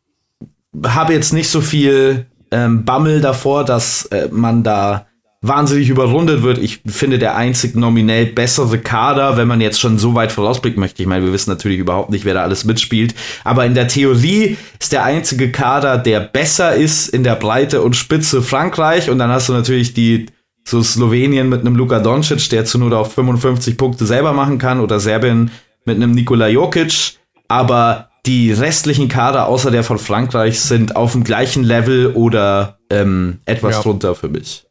habe 0.84 1.14
jetzt 1.14 1.34
nicht 1.34 1.50
so 1.50 1.62
viel 1.62 2.26
ähm, 2.50 2.84
Bammel 2.84 3.22
davor, 3.22 3.64
dass 3.64 4.08
äh, 4.08 4.28
man 4.32 4.64
da 4.64 5.06
wahnsinnig 5.44 5.88
überrundet 5.88 6.42
wird. 6.42 6.58
Ich 6.58 6.82
finde 6.88 7.20
der 7.20 7.36
einzig 7.36 7.76
nominell 7.76 8.26
bessere 8.26 8.80
Kader, 8.80 9.38
wenn 9.38 9.48
man 9.48 9.62
jetzt 9.62 9.80
schon 9.80 10.00
so 10.00 10.16
weit 10.16 10.32
vorausblickt 10.32 10.80
möchte. 10.80 11.04
Ich 11.04 11.08
meine, 11.08 11.24
wir 11.24 11.32
wissen 11.32 11.52
natürlich 11.52 11.78
überhaupt 11.78 12.10
nicht, 12.10 12.26
wer 12.26 12.34
da 12.34 12.42
alles 12.42 12.66
mitspielt. 12.66 13.14
Aber 13.44 13.68
in 13.68 13.76
der 13.76 13.88
Theorie 13.88 14.58
ist 14.80 14.94
der 14.94 15.04
einzige 15.04 15.52
Kader, 15.52 16.00
der 16.00 16.22
besser 16.22 16.74
ist 16.74 17.08
in 17.08 17.24
der 17.24 17.36
Breite 17.36 17.84
und 17.84 17.96
Spitze 17.96 18.42
Frankreich. 18.42 19.12
Und 19.12 19.20
dann 19.20 19.30
hast 19.30 19.48
du 19.48 19.54
natürlich 19.54 19.94
die 19.94 20.26
so 20.70 20.84
Slowenien 20.84 21.50
mit 21.50 21.62
einem 21.62 21.76
Luka 21.76 22.00
Doncic, 22.00 22.50
der 22.50 22.66
zu 22.66 22.78
nur 22.78 22.98
auf 22.98 23.14
55 23.14 23.78
Punkte 23.78 24.06
selber 24.06 24.34
machen 24.34 24.58
kann, 24.58 24.80
oder 24.80 25.00
Serbien 25.00 25.52
mit 25.86 25.98
einem 25.98 26.12
Nikola 26.12 26.48
Jokic, 26.48 27.18
aber 27.48 28.10
die 28.26 28.52
restlichen 28.52 29.08
Kader 29.08 29.48
außer 29.48 29.72
der 29.72 29.84
von 29.84 29.98
Frankreich 29.98 30.60
sind 30.60 30.96
auf 30.96 31.14
dem 31.14 31.24
gleichen 31.24 31.64
Level 31.64 32.14
oder 32.14 32.78
ähm, 32.90 33.40
etwas 33.46 33.76
ja. 33.76 33.82
drunter 33.82 34.16
für 34.16 34.30
mich. 34.30 34.66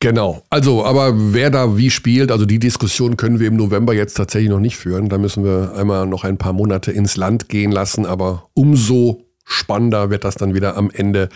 Genau. 0.00 0.42
Also, 0.50 0.84
aber 0.84 1.12
wer 1.14 1.50
da 1.50 1.76
wie 1.76 1.90
spielt, 1.90 2.30
also 2.30 2.46
die 2.46 2.58
Diskussion 2.58 3.16
können 3.16 3.40
wir 3.40 3.48
im 3.48 3.56
November 3.56 3.94
jetzt 3.94 4.14
tatsächlich 4.14 4.50
noch 4.50 4.60
nicht 4.60 4.76
führen. 4.76 5.08
Da 5.08 5.18
müssen 5.18 5.44
wir 5.44 5.74
einmal 5.76 6.06
noch 6.06 6.24
ein 6.24 6.38
paar 6.38 6.52
Monate 6.52 6.92
ins 6.92 7.16
Land 7.16 7.48
gehen 7.48 7.72
lassen. 7.72 8.06
Aber 8.06 8.48
umso 8.54 9.22
spannender 9.44 10.10
wird 10.10 10.24
das 10.24 10.34
dann 10.34 10.54
wieder 10.54 10.76
am 10.76 10.90
Ende 10.90 11.28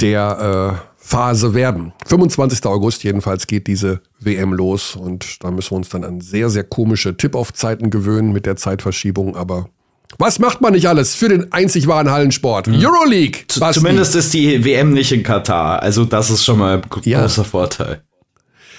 der 0.00 0.80
äh, 0.97 0.97
Phase 1.08 1.54
werden. 1.54 1.94
25. 2.06 2.66
August 2.66 3.02
jedenfalls 3.02 3.46
geht 3.46 3.66
diese 3.66 4.02
WM 4.20 4.52
los 4.52 4.94
und 4.94 5.42
da 5.42 5.50
müssen 5.50 5.70
wir 5.70 5.76
uns 5.78 5.88
dann 5.88 6.04
an 6.04 6.20
sehr, 6.20 6.50
sehr 6.50 6.64
komische 6.64 7.16
Tip-Off-Zeiten 7.16 7.88
gewöhnen 7.88 8.30
mit 8.30 8.44
der 8.44 8.56
Zeitverschiebung, 8.56 9.34
aber 9.34 9.70
was 10.18 10.38
macht 10.38 10.60
man 10.60 10.74
nicht 10.74 10.86
alles 10.86 11.14
für 11.14 11.30
den 11.30 11.50
einzig 11.50 11.86
wahren 11.86 12.10
Hallensport? 12.10 12.66
Mhm. 12.66 12.74
Euroleague! 12.74 13.40
Basti. 13.58 13.80
Zumindest 13.80 14.16
ist 14.16 14.34
die 14.34 14.62
WM 14.62 14.92
nicht 14.92 15.10
in 15.10 15.22
Katar, 15.22 15.82
also 15.82 16.04
das 16.04 16.28
ist 16.28 16.44
schon 16.44 16.58
mal 16.58 16.76
ein 16.76 17.02
ja. 17.04 17.22
großer 17.22 17.46
Vorteil. 17.46 18.02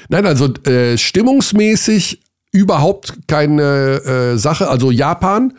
Nein, 0.09 0.27
also 0.27 0.53
äh, 0.65 0.99
stimmungsmäßig 0.99 2.21
überhaupt 2.51 3.27
keine 3.27 4.34
äh, 4.34 4.38
Sache. 4.38 4.67
Also 4.67 4.91
Japan 4.91 5.53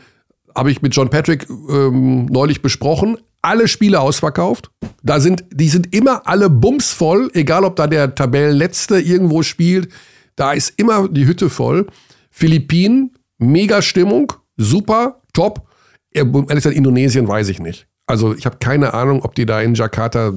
habe 0.55 0.71
ich 0.71 0.83
mit 0.83 0.95
John 0.95 1.11
Patrick 1.11 1.49
ähm, 1.51 2.27
neulich 2.27 2.63
besprochen 2.63 3.19
alle 3.43 3.69
Spiele 3.69 4.01
ausverkauft. 4.01 4.71
Da 5.03 5.21
sind, 5.21 5.45
die 5.51 5.69
sind 5.69 5.95
immer 5.95 6.27
alle 6.27 6.51
bumsvoll, 6.51 7.31
egal 7.35 7.65
ob 7.65 7.77
da 7.77 7.87
der 7.87 8.15
Tabellenletzte 8.15 9.01
irgendwo 9.01 9.43
spielt. 9.43 9.89
Da 10.37 10.53
ist 10.53 10.75
immer 10.79 11.09
die 11.09 11.27
Hütte 11.27 11.51
voll. 11.51 11.87
Philippinen, 12.31 13.13
mega 13.39 13.83
Stimmung, 13.83 14.33
super, 14.57 15.23
top. 15.33 15.69
Ehrlich 16.13 16.49
gesagt, 16.49 16.77
Indonesien 16.77 17.29
weiß 17.29 17.49
ich 17.49 17.61
nicht. 17.61 17.87
Also 18.07 18.35
ich 18.35 18.47
habe 18.47 18.59
keine 18.59 18.95
Ahnung, 18.95 19.23
ob 19.23 19.35
die 19.35 19.47
da 19.47 19.61
in 19.61 19.75
Jakarta 19.75 20.33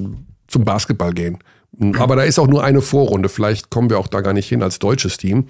zum 0.46 0.64
Basketball 0.64 1.12
gehen. 1.12 1.38
Aber 1.98 2.14
da 2.16 2.22
ist 2.22 2.38
auch 2.38 2.46
nur 2.46 2.62
eine 2.62 2.80
Vorrunde. 2.80 3.28
Vielleicht 3.28 3.70
kommen 3.70 3.90
wir 3.90 3.98
auch 3.98 4.06
da 4.06 4.20
gar 4.20 4.32
nicht 4.32 4.48
hin 4.48 4.62
als 4.62 4.78
deutsches 4.78 5.16
Team. 5.16 5.48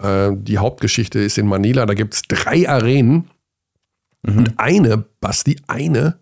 Äh, 0.00 0.30
die 0.34 0.58
Hauptgeschichte 0.58 1.18
ist 1.18 1.36
in 1.36 1.46
Manila. 1.46 1.84
Da 1.84 1.94
gibt 1.94 2.14
es 2.14 2.22
drei 2.22 2.68
Arenen. 2.68 3.28
Mhm. 4.22 4.38
Und 4.38 4.54
eine, 4.58 5.04
Basti, 5.20 5.60
eine 5.66 6.18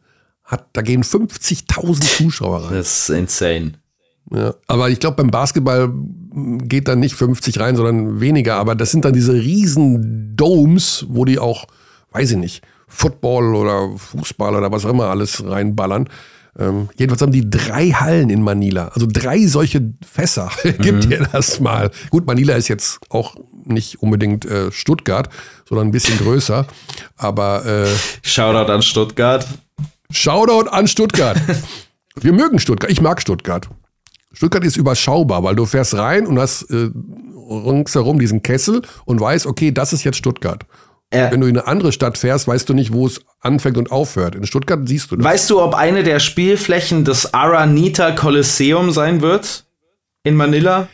hat, 0.46 0.68
da 0.72 0.82
gehen 0.82 1.02
50.000 1.02 2.00
Zuschauer 2.00 2.64
rein. 2.64 2.74
Das 2.74 3.08
ist 3.08 3.16
insane. 3.16 3.72
Ja, 4.32 4.54
aber 4.66 4.90
ich 4.90 4.98
glaube, 4.98 5.16
beim 5.16 5.30
Basketball 5.30 5.92
geht 6.32 6.88
dann 6.88 7.00
nicht 7.00 7.14
50 7.14 7.60
rein, 7.60 7.76
sondern 7.76 8.20
weniger. 8.20 8.56
Aber 8.56 8.74
das 8.74 8.90
sind 8.90 9.04
dann 9.04 9.12
diese 9.12 9.34
riesen 9.34 10.36
Domes, 10.36 11.06
wo 11.08 11.24
die 11.24 11.38
auch, 11.38 11.66
weiß 12.12 12.32
ich 12.32 12.36
nicht, 12.36 12.62
Football 12.88 13.54
oder 13.54 13.96
Fußball 13.96 14.54
oder 14.54 14.70
was 14.70 14.84
auch 14.84 14.90
immer 14.90 15.06
alles 15.06 15.44
reinballern. 15.44 16.08
Ähm, 16.58 16.88
jedenfalls 16.96 17.22
haben 17.22 17.32
die 17.32 17.48
drei 17.48 17.90
Hallen 17.90 18.30
in 18.30 18.42
Manila. 18.42 18.88
Also 18.88 19.06
drei 19.10 19.46
solche 19.46 19.92
Fässer. 20.04 20.50
Gibt 20.78 21.06
mhm. 21.06 21.12
ihr 21.12 21.28
das 21.30 21.60
mal. 21.60 21.90
Gut, 22.10 22.26
Manila 22.26 22.54
ist 22.54 22.68
jetzt 22.68 22.98
auch 23.10 23.36
nicht 23.64 24.02
unbedingt 24.02 24.44
äh, 24.44 24.72
Stuttgart, 24.72 25.28
sondern 25.68 25.88
ein 25.88 25.92
bisschen 25.92 26.18
größer. 26.18 26.66
Aber 27.16 27.66
äh, 27.66 27.86
Shoutout 28.22 28.72
an 28.72 28.82
Stuttgart. 28.82 29.46
Shoutout 30.10 30.68
an 30.70 30.86
Stuttgart. 30.86 31.38
Wir 32.20 32.32
mögen 32.32 32.58
Stuttgart. 32.58 32.90
Ich 32.90 33.00
mag 33.00 33.20
Stuttgart. 33.20 33.68
Stuttgart 34.32 34.64
ist 34.64 34.76
überschaubar, 34.76 35.42
weil 35.42 35.54
du 35.56 35.66
fährst 35.66 35.94
rein 35.94 36.26
und 36.26 36.38
hast 36.38 36.62
äh, 36.70 36.90
ringsherum 37.50 38.18
diesen 38.18 38.42
Kessel 38.42 38.82
und 39.04 39.20
weißt, 39.20 39.46
okay, 39.46 39.72
das 39.72 39.92
ist 39.92 40.04
jetzt 40.04 40.16
Stuttgart. 40.16 40.64
Äh, 41.10 41.30
Wenn 41.30 41.40
du 41.40 41.46
in 41.46 41.56
eine 41.56 41.66
andere 41.68 41.92
Stadt 41.92 42.18
fährst, 42.18 42.48
weißt 42.48 42.68
du 42.68 42.74
nicht, 42.74 42.92
wo 42.92 43.06
es 43.06 43.20
anfängt 43.40 43.76
und 43.76 43.92
aufhört. 43.92 44.34
In 44.34 44.44
Stuttgart 44.46 44.80
siehst 44.86 45.10
du 45.10 45.16
das. 45.16 45.24
Weißt 45.24 45.50
du, 45.50 45.60
ob 45.62 45.74
eine 45.74 46.02
der 46.02 46.18
Spielflächen 46.18 47.04
das 47.04 47.32
Aranita 47.32 48.12
Coliseum 48.12 48.90
sein 48.90 49.20
wird? 49.22 49.66
In 50.24 50.34
Manila? 50.34 50.88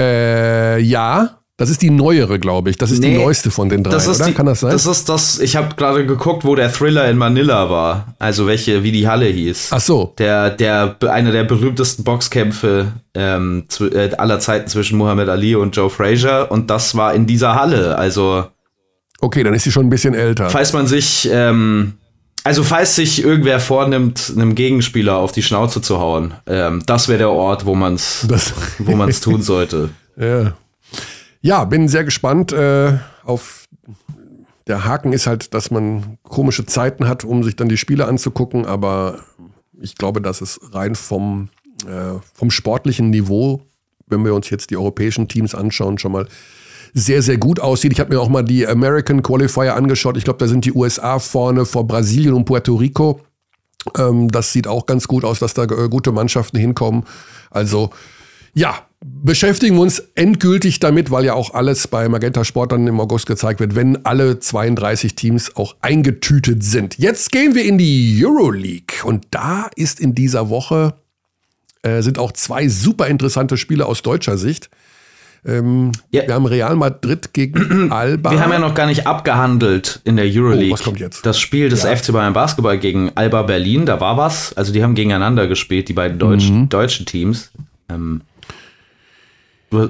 Äh, 0.00 0.80
ja. 0.80 1.41
Das 1.62 1.70
ist 1.70 1.80
die 1.80 1.90
neuere, 1.90 2.40
glaube 2.40 2.70
ich. 2.70 2.76
Das 2.76 2.90
ist 2.90 2.98
nee, 2.98 3.12
die 3.12 3.22
neueste 3.22 3.52
von 3.52 3.68
den 3.68 3.84
drei, 3.84 3.92
das 3.92 4.08
oder? 4.08 4.26
Die, 4.26 4.32
Kann 4.34 4.46
das 4.46 4.58
sein? 4.58 4.72
Das 4.72 4.84
ist 4.84 5.08
das, 5.08 5.38
ich 5.38 5.54
habe 5.54 5.76
gerade 5.76 6.04
geguckt, 6.04 6.44
wo 6.44 6.56
der 6.56 6.72
Thriller 6.72 7.08
in 7.08 7.16
Manila 7.16 7.70
war. 7.70 8.16
Also 8.18 8.48
welche, 8.48 8.82
wie 8.82 8.90
die 8.90 9.06
Halle 9.06 9.26
hieß. 9.26 9.68
Ach 9.70 9.80
so. 9.80 10.12
Der, 10.18 10.50
der, 10.50 10.96
einer 11.08 11.30
der 11.30 11.44
berühmtesten 11.44 12.02
Boxkämpfe 12.02 12.94
ähm, 13.14 13.66
zu, 13.68 13.88
äh, 13.92 14.10
aller 14.18 14.40
Zeiten 14.40 14.66
zwischen 14.66 14.98
Muhammad 14.98 15.28
Ali 15.28 15.54
und 15.54 15.76
Joe 15.76 15.88
Frazier. 15.88 16.48
Und 16.50 16.68
das 16.68 16.96
war 16.96 17.14
in 17.14 17.28
dieser 17.28 17.54
Halle. 17.54 17.96
Also. 17.96 18.46
Okay, 19.20 19.44
dann 19.44 19.54
ist 19.54 19.62
sie 19.62 19.70
schon 19.70 19.86
ein 19.86 19.90
bisschen 19.90 20.14
älter. 20.14 20.50
Falls 20.50 20.72
man 20.72 20.88
sich, 20.88 21.30
ähm, 21.30 21.92
also 22.42 22.64
falls 22.64 22.96
sich 22.96 23.22
irgendwer 23.22 23.60
vornimmt, 23.60 24.32
einem 24.34 24.56
Gegenspieler 24.56 25.14
auf 25.14 25.30
die 25.30 25.44
Schnauze 25.44 25.80
zu 25.80 26.00
hauen, 26.00 26.34
ähm, 26.48 26.82
das 26.86 27.06
wäre 27.06 27.18
der 27.18 27.30
Ort, 27.30 27.66
wo 27.66 27.76
man 27.76 27.94
es 27.94 28.26
wo 28.80 28.96
man's 28.96 29.20
tun 29.20 29.42
sollte. 29.42 29.90
ja. 30.16 30.54
Ja, 31.42 31.64
bin 31.64 31.88
sehr 31.88 32.04
gespannt 32.04 32.52
äh, 32.52 32.96
auf. 33.24 33.66
Der 34.68 34.84
Haken 34.84 35.12
ist 35.12 35.26
halt, 35.26 35.54
dass 35.54 35.72
man 35.72 36.18
komische 36.22 36.64
Zeiten 36.64 37.08
hat, 37.08 37.24
um 37.24 37.42
sich 37.42 37.56
dann 37.56 37.68
die 37.68 37.76
Spiele 37.76 38.06
anzugucken, 38.06 38.64
aber 38.64 39.18
ich 39.80 39.96
glaube, 39.96 40.22
dass 40.22 40.40
es 40.40 40.60
rein 40.72 40.94
vom, 40.94 41.48
äh, 41.84 42.20
vom 42.32 42.52
sportlichen 42.52 43.10
Niveau, 43.10 43.62
wenn 44.06 44.24
wir 44.24 44.36
uns 44.36 44.50
jetzt 44.50 44.70
die 44.70 44.76
europäischen 44.76 45.26
Teams 45.26 45.56
anschauen, 45.56 45.98
schon 45.98 46.12
mal 46.12 46.28
sehr, 46.94 47.22
sehr 47.22 47.38
gut 47.38 47.58
aussieht. 47.58 47.92
Ich 47.92 47.98
habe 47.98 48.14
mir 48.14 48.20
auch 48.20 48.28
mal 48.28 48.44
die 48.44 48.64
American 48.64 49.24
Qualifier 49.24 49.74
angeschaut. 49.74 50.16
Ich 50.16 50.24
glaube, 50.24 50.38
da 50.38 50.46
sind 50.46 50.64
die 50.64 50.72
USA 50.72 51.18
vorne 51.18 51.64
vor 51.64 51.84
Brasilien 51.88 52.34
und 52.34 52.44
Puerto 52.44 52.76
Rico. 52.76 53.20
Ähm, 53.98 54.30
das 54.30 54.52
sieht 54.52 54.68
auch 54.68 54.86
ganz 54.86 55.08
gut 55.08 55.24
aus, 55.24 55.40
dass 55.40 55.54
da 55.54 55.64
äh, 55.64 55.88
gute 55.88 56.12
Mannschaften 56.12 56.58
hinkommen. 56.58 57.02
Also 57.50 57.90
ja, 58.54 58.86
beschäftigen 59.22 59.76
wir 59.76 59.82
uns 59.82 60.00
endgültig 60.14 60.80
damit, 60.80 61.10
weil 61.10 61.24
ja 61.24 61.34
auch 61.34 61.54
alles 61.54 61.88
bei 61.88 62.08
Magenta 62.08 62.44
Sport 62.44 62.72
dann 62.72 62.86
im 62.86 63.00
August 63.00 63.26
gezeigt 63.26 63.60
wird, 63.60 63.74
wenn 63.74 64.04
alle 64.04 64.40
32 64.40 65.14
Teams 65.14 65.56
auch 65.56 65.76
eingetütet 65.80 66.64
sind. 66.64 66.98
Jetzt 66.98 67.32
gehen 67.32 67.54
wir 67.54 67.64
in 67.64 67.78
die 67.78 68.22
Euroleague 68.24 69.04
und 69.04 69.26
da 69.30 69.70
ist 69.76 70.00
in 70.00 70.14
dieser 70.14 70.50
Woche 70.50 70.94
äh, 71.82 72.02
sind 72.02 72.18
auch 72.18 72.32
zwei 72.32 72.68
super 72.68 73.06
interessante 73.06 73.56
Spiele 73.56 73.86
aus 73.86 74.02
deutscher 74.02 74.36
Sicht. 74.36 74.70
Ähm, 75.44 75.90
ja. 76.10 76.26
Wir 76.26 76.34
haben 76.34 76.46
Real 76.46 76.76
Madrid 76.76 77.32
gegen 77.32 77.90
Alba. 77.92 78.30
Wir 78.30 78.40
haben 78.40 78.52
ja 78.52 78.60
noch 78.60 78.74
gar 78.74 78.86
nicht 78.86 79.06
abgehandelt 79.06 80.00
in 80.04 80.16
der 80.16 80.26
Euroleague. 80.26 80.68
Oh, 80.68 80.74
was 80.74 80.82
kommt 80.84 81.00
jetzt? 81.00 81.26
Das 81.26 81.40
Spiel 81.40 81.68
des 81.68 81.82
ja. 81.82 81.96
FC 81.96 82.12
Bayern 82.12 82.32
Basketball 82.32 82.78
gegen 82.78 83.10
Alba 83.16 83.42
Berlin, 83.42 83.86
da 83.86 84.00
war 84.00 84.16
was. 84.16 84.56
Also 84.56 84.72
die 84.72 84.82
haben 84.82 84.94
gegeneinander 84.94 85.48
gespielt, 85.48 85.88
die 85.88 85.92
beiden 85.92 86.18
deutschen, 86.18 86.62
mhm. 86.62 86.68
deutschen 86.68 87.06
Teams. 87.06 87.50
Ähm, 87.88 88.20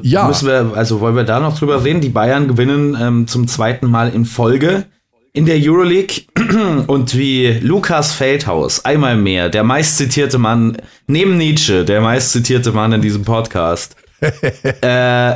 ja. 0.03 0.27
Müssen 0.27 0.49
wir, 0.49 0.73
also 0.75 1.01
wollen 1.01 1.17
wir 1.17 1.25
da 1.25 1.41
noch 1.41 1.59
drüber 1.59 1.85
reden? 1.85 2.01
Die 2.01 2.09
Bayern 2.09 2.49
gewinnen 2.49 2.97
ähm, 3.01 3.27
zum 3.27 3.49
zweiten 3.49 3.91
Mal 3.91 4.11
in 4.11 4.25
Folge 4.25 4.87
in 5.33 5.47
der 5.47 5.57
Euroleague 5.59 6.25
und 6.87 7.17
wie 7.17 7.59
Lukas 7.63 8.13
Feldhaus 8.13 8.85
einmal 8.85 9.17
mehr, 9.17 9.49
der 9.49 9.65
meistzitierte 9.65 10.39
Mann 10.39 10.77
neben 11.07 11.39
Nietzsche, 11.39 11.85
der 11.85 12.01
meistzitierte 12.01 12.73
Mann 12.73 12.93
in 12.93 13.01
diesem 13.01 13.25
Podcast, 13.25 13.97
äh, 14.83 15.35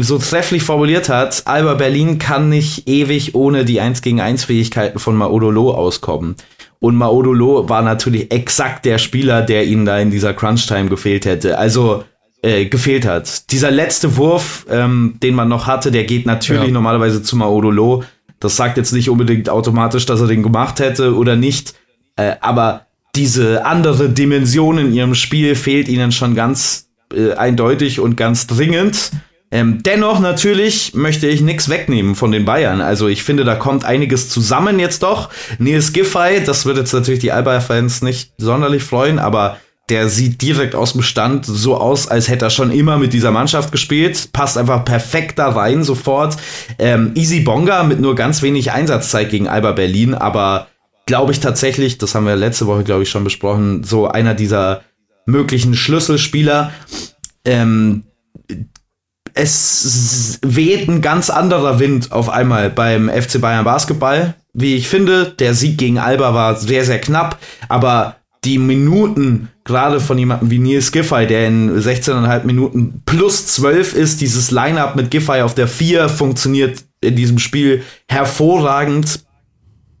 so 0.00 0.18
trefflich 0.18 0.62
formuliert 0.62 1.08
hat, 1.08 1.42
Alba 1.46 1.74
Berlin 1.74 2.18
kann 2.18 2.48
nicht 2.48 2.88
ewig 2.88 3.34
ohne 3.34 3.64
die 3.64 3.80
1 3.80 4.02
gegen 4.02 4.20
1 4.20 4.44
Fähigkeiten 4.44 4.98
von 4.98 5.16
Maodolo 5.16 5.72
auskommen. 5.72 6.34
Und 6.78 6.96
Maodolo 6.96 7.68
war 7.68 7.80
natürlich 7.80 8.30
exakt 8.30 8.84
der 8.84 8.98
Spieler, 8.98 9.40
der 9.40 9.64
ihnen 9.64 9.86
da 9.86 9.98
in 9.98 10.10
dieser 10.10 10.34
Crunch-Time 10.34 10.90
gefehlt 10.90 11.24
hätte. 11.24 11.56
Also 11.56 12.04
äh, 12.46 12.66
gefehlt 12.66 13.04
hat. 13.04 13.50
Dieser 13.50 13.72
letzte 13.72 14.16
Wurf, 14.16 14.66
ähm, 14.70 15.14
den 15.20 15.34
man 15.34 15.48
noch 15.48 15.66
hatte, 15.66 15.90
der 15.90 16.04
geht 16.04 16.26
natürlich 16.26 16.68
ja. 16.68 16.70
normalerweise 16.70 17.20
zu 17.20 17.34
Maodolo. 17.36 18.04
Das 18.38 18.56
sagt 18.56 18.76
jetzt 18.76 18.92
nicht 18.92 19.10
unbedingt 19.10 19.48
automatisch, 19.48 20.06
dass 20.06 20.20
er 20.20 20.28
den 20.28 20.44
gemacht 20.44 20.78
hätte 20.78 21.16
oder 21.16 21.34
nicht. 21.34 21.74
Äh, 22.14 22.36
aber 22.40 22.86
diese 23.16 23.66
andere 23.66 24.10
Dimension 24.10 24.78
in 24.78 24.92
ihrem 24.92 25.16
Spiel 25.16 25.56
fehlt 25.56 25.88
ihnen 25.88 26.12
schon 26.12 26.36
ganz 26.36 26.88
äh, 27.12 27.32
eindeutig 27.32 27.98
und 27.98 28.16
ganz 28.16 28.46
dringend. 28.46 29.10
Ähm, 29.50 29.82
dennoch 29.82 30.20
natürlich 30.20 30.94
möchte 30.94 31.26
ich 31.26 31.40
nichts 31.40 31.68
wegnehmen 31.68 32.14
von 32.14 32.30
den 32.30 32.44
Bayern. 32.44 32.80
Also 32.80 33.08
ich 33.08 33.24
finde, 33.24 33.42
da 33.44 33.56
kommt 33.56 33.84
einiges 33.84 34.28
zusammen 34.28 34.78
jetzt 34.78 35.02
doch. 35.02 35.30
Nils 35.58 35.92
Giffey, 35.92 36.44
das 36.44 36.64
wird 36.64 36.78
jetzt 36.78 36.92
natürlich 36.92 37.20
die 37.20 37.32
Alba-Fans 37.32 38.02
nicht 38.02 38.34
sonderlich 38.38 38.84
freuen, 38.84 39.18
aber 39.18 39.56
der 39.88 40.08
sieht 40.08 40.42
direkt 40.42 40.74
aus 40.74 40.92
dem 40.92 41.02
Stand 41.02 41.46
so 41.46 41.76
aus, 41.76 42.08
als 42.08 42.28
hätte 42.28 42.46
er 42.46 42.50
schon 42.50 42.72
immer 42.72 42.98
mit 42.98 43.12
dieser 43.12 43.30
Mannschaft 43.30 43.70
gespielt. 43.70 44.30
Passt 44.32 44.58
einfach 44.58 44.84
perfekt 44.84 45.38
da 45.38 45.48
rein 45.48 45.84
sofort. 45.84 46.36
Ähm, 46.78 47.12
Easy 47.14 47.40
Bonga 47.40 47.84
mit 47.84 48.00
nur 48.00 48.16
ganz 48.16 48.42
wenig 48.42 48.72
Einsatzzeit 48.72 49.30
gegen 49.30 49.48
Alba 49.48 49.72
Berlin, 49.72 50.14
aber 50.14 50.66
glaube 51.06 51.30
ich 51.30 51.38
tatsächlich, 51.38 51.98
das 51.98 52.14
haben 52.14 52.26
wir 52.26 52.34
letzte 52.34 52.66
Woche, 52.66 52.82
glaube 52.82 53.04
ich, 53.04 53.10
schon 53.10 53.22
besprochen, 53.22 53.84
so 53.84 54.08
einer 54.08 54.34
dieser 54.34 54.82
möglichen 55.24 55.74
Schlüsselspieler. 55.74 56.72
Ähm, 57.44 58.04
es 59.34 60.40
weht 60.42 60.88
ein 60.88 61.02
ganz 61.02 61.30
anderer 61.30 61.78
Wind 61.78 62.10
auf 62.10 62.28
einmal 62.28 62.70
beim 62.70 63.08
FC 63.08 63.40
Bayern 63.40 63.64
Basketball. 63.64 64.34
Wie 64.52 64.74
ich 64.74 64.88
finde, 64.88 65.34
der 65.38 65.54
Sieg 65.54 65.78
gegen 65.78 65.98
Alba 65.98 66.32
war 66.34 66.56
sehr, 66.56 66.84
sehr 66.84 67.00
knapp, 67.00 67.38
aber 67.68 68.16
die 68.46 68.58
Minuten, 68.58 69.48
gerade 69.64 69.98
von 69.98 70.16
jemandem 70.16 70.50
wie 70.50 70.60
Nils 70.60 70.92
Giffey, 70.92 71.26
der 71.26 71.48
in 71.48 71.78
16,5 71.78 72.44
Minuten 72.44 73.02
plus 73.04 73.46
12 73.48 73.94
ist, 73.94 74.20
dieses 74.20 74.52
Line-Up 74.52 74.94
mit 74.94 75.10
Giffey 75.10 75.42
auf 75.42 75.54
der 75.54 75.66
4 75.66 76.08
funktioniert 76.08 76.84
in 77.00 77.16
diesem 77.16 77.40
Spiel 77.40 77.82
hervorragend. 78.08 79.24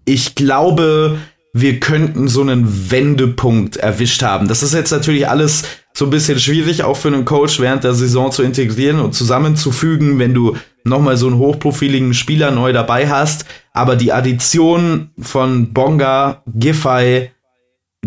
Ich 0.04 0.36
glaube, 0.36 1.18
wir 1.52 1.80
könnten 1.80 2.28
so 2.28 2.42
einen 2.42 2.90
Wendepunkt 2.90 3.76
erwischt 3.78 4.22
haben. 4.22 4.46
Das 4.46 4.62
ist 4.62 4.74
jetzt 4.74 4.92
natürlich 4.92 5.28
alles 5.28 5.64
so 5.92 6.04
ein 6.04 6.10
bisschen 6.10 6.38
schwierig, 6.38 6.84
auch 6.84 6.96
für 6.96 7.08
einen 7.08 7.24
Coach 7.24 7.58
während 7.58 7.82
der 7.82 7.94
Saison 7.94 8.30
zu 8.30 8.42
integrieren 8.42 9.00
und 9.00 9.14
zusammenzufügen, 9.14 10.18
wenn 10.18 10.34
du 10.34 10.56
nochmal 10.84 11.16
so 11.16 11.26
einen 11.26 11.38
hochprofiligen 11.38 12.14
Spieler 12.14 12.50
neu 12.50 12.72
dabei 12.72 13.08
hast. 13.08 13.46
Aber 13.72 13.96
die 13.96 14.12
Addition 14.12 15.10
von 15.18 15.72
Bonga, 15.72 16.42
Giffey, 16.54 17.30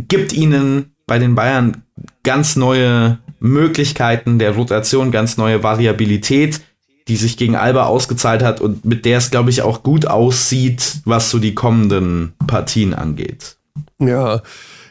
gibt 0.07 0.33
ihnen 0.33 0.95
bei 1.05 1.19
den 1.19 1.35
Bayern 1.35 1.83
ganz 2.23 2.55
neue 2.55 3.19
Möglichkeiten 3.39 4.39
der 4.39 4.55
Rotation, 4.55 5.11
ganz 5.11 5.37
neue 5.37 5.63
Variabilität, 5.63 6.61
die 7.07 7.15
sich 7.15 7.37
gegen 7.37 7.55
Alba 7.55 7.85
ausgezahlt 7.85 8.43
hat 8.43 8.61
und 8.61 8.85
mit 8.85 9.05
der 9.05 9.17
es, 9.17 9.31
glaube 9.31 9.49
ich, 9.49 9.63
auch 9.63 9.83
gut 9.83 10.05
aussieht, 10.05 11.01
was 11.05 11.31
so 11.31 11.39
die 11.39 11.55
kommenden 11.55 12.33
Partien 12.47 12.93
angeht. 12.93 13.57
Ja. 13.99 14.41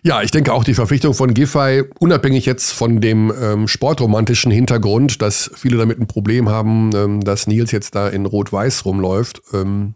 Ja, 0.04 0.22
ich 0.22 0.30
denke 0.30 0.52
auch 0.52 0.62
die 0.62 0.74
Verpflichtung 0.74 1.12
von 1.12 1.34
Giffey, 1.34 1.84
unabhängig 1.98 2.46
jetzt 2.46 2.72
von 2.72 3.00
dem 3.00 3.32
ähm, 3.40 3.66
sportromantischen 3.66 4.52
Hintergrund, 4.52 5.20
dass 5.20 5.50
viele 5.54 5.76
damit 5.76 5.98
ein 5.98 6.06
Problem 6.06 6.48
haben, 6.48 6.90
ähm, 6.94 7.20
dass 7.20 7.48
Nils 7.48 7.72
jetzt 7.72 7.96
da 7.96 8.08
in 8.08 8.24
Rot-Weiß 8.24 8.84
rumläuft, 8.84 9.42
ähm, 9.52 9.94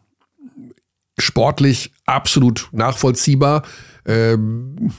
sportlich 1.19 1.93
absolut 2.05 2.69
nachvollziehbar. 2.73 3.63
Ähm, 4.07 4.93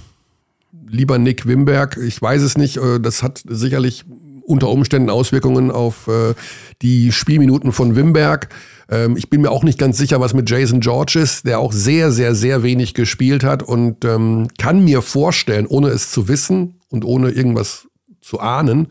lieber 0.88 1.18
Nick 1.18 1.46
Wimberg, 1.46 1.98
ich 1.98 2.22
weiß 2.22 2.42
es 2.42 2.58
nicht, 2.58 2.78
äh, 2.78 3.00
das 3.00 3.24
hat 3.24 3.44
sicherlich 3.48 4.06
unter 4.46 4.70
Umständen 4.70 5.10
Auswirkungen 5.10 5.72
auf 5.72 6.08
äh, 6.08 6.34
die 6.82 7.12
Spielminuten 7.12 7.72
von 7.72 7.96
Wimberg. 7.96 8.50
Ähm, 8.90 9.16
ich 9.18 9.30
bin 9.30 9.42
mir 9.42 9.52
auch 9.52 9.64
nicht 9.64 9.80
ganz 9.80 9.98
sicher, 9.98 10.20
was 10.20 10.34
mit 10.34 10.50
Jason 10.50 10.82
George 10.82 11.20
ist, 11.20 11.46
der 11.46 11.60
auch 11.60 11.72
sehr, 11.72 12.12
sehr, 12.12 12.36
sehr 12.36 12.64
wenig 12.64 12.94
gespielt 12.94 13.44
hat 13.44 13.64
und 13.64 14.06
ähm, 14.06 14.48
kann 14.58 14.84
mir 14.84 15.02
vorstellen, 15.02 15.66
ohne 15.66 15.90
es 15.90 16.12
zu 16.12 16.28
wissen 16.28 16.76
und 16.90 17.06
ohne 17.06 17.30
irgendwas 17.32 17.88
zu 18.22 18.40
ahnen, 18.40 18.88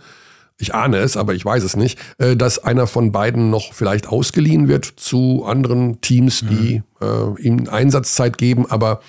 ich 0.59 0.75
ahne 0.75 0.99
es, 0.99 1.17
aber 1.17 1.35
ich 1.35 1.45
weiß 1.45 1.65
es 1.65 1.77
nicht, 1.77 1.99
äh, 2.19 2.37
dass 2.37 2.59
einer 2.61 2.87
von 2.87 3.13
beiden 3.13 3.51
noch 3.51 3.73
vielleicht 3.73 4.07
ausgeliehen 4.07 4.69
wird 4.69 4.85
zu 4.85 5.45
anderen 5.45 6.01
Teams, 6.01 6.45
die 6.49 6.83
mhm. 7.01 7.37
äh, 7.39 7.43
ihm 7.43 7.69
Einsatzzeit 7.69 8.39
geben, 8.39 8.71
aber 8.71 9.01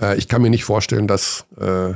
äh, 0.00 0.16
ich 0.16 0.28
kann 0.28 0.42
mir 0.42 0.50
nicht 0.50 0.64
vorstellen, 0.64 1.06
dass 1.06 1.46
äh, 1.58 1.94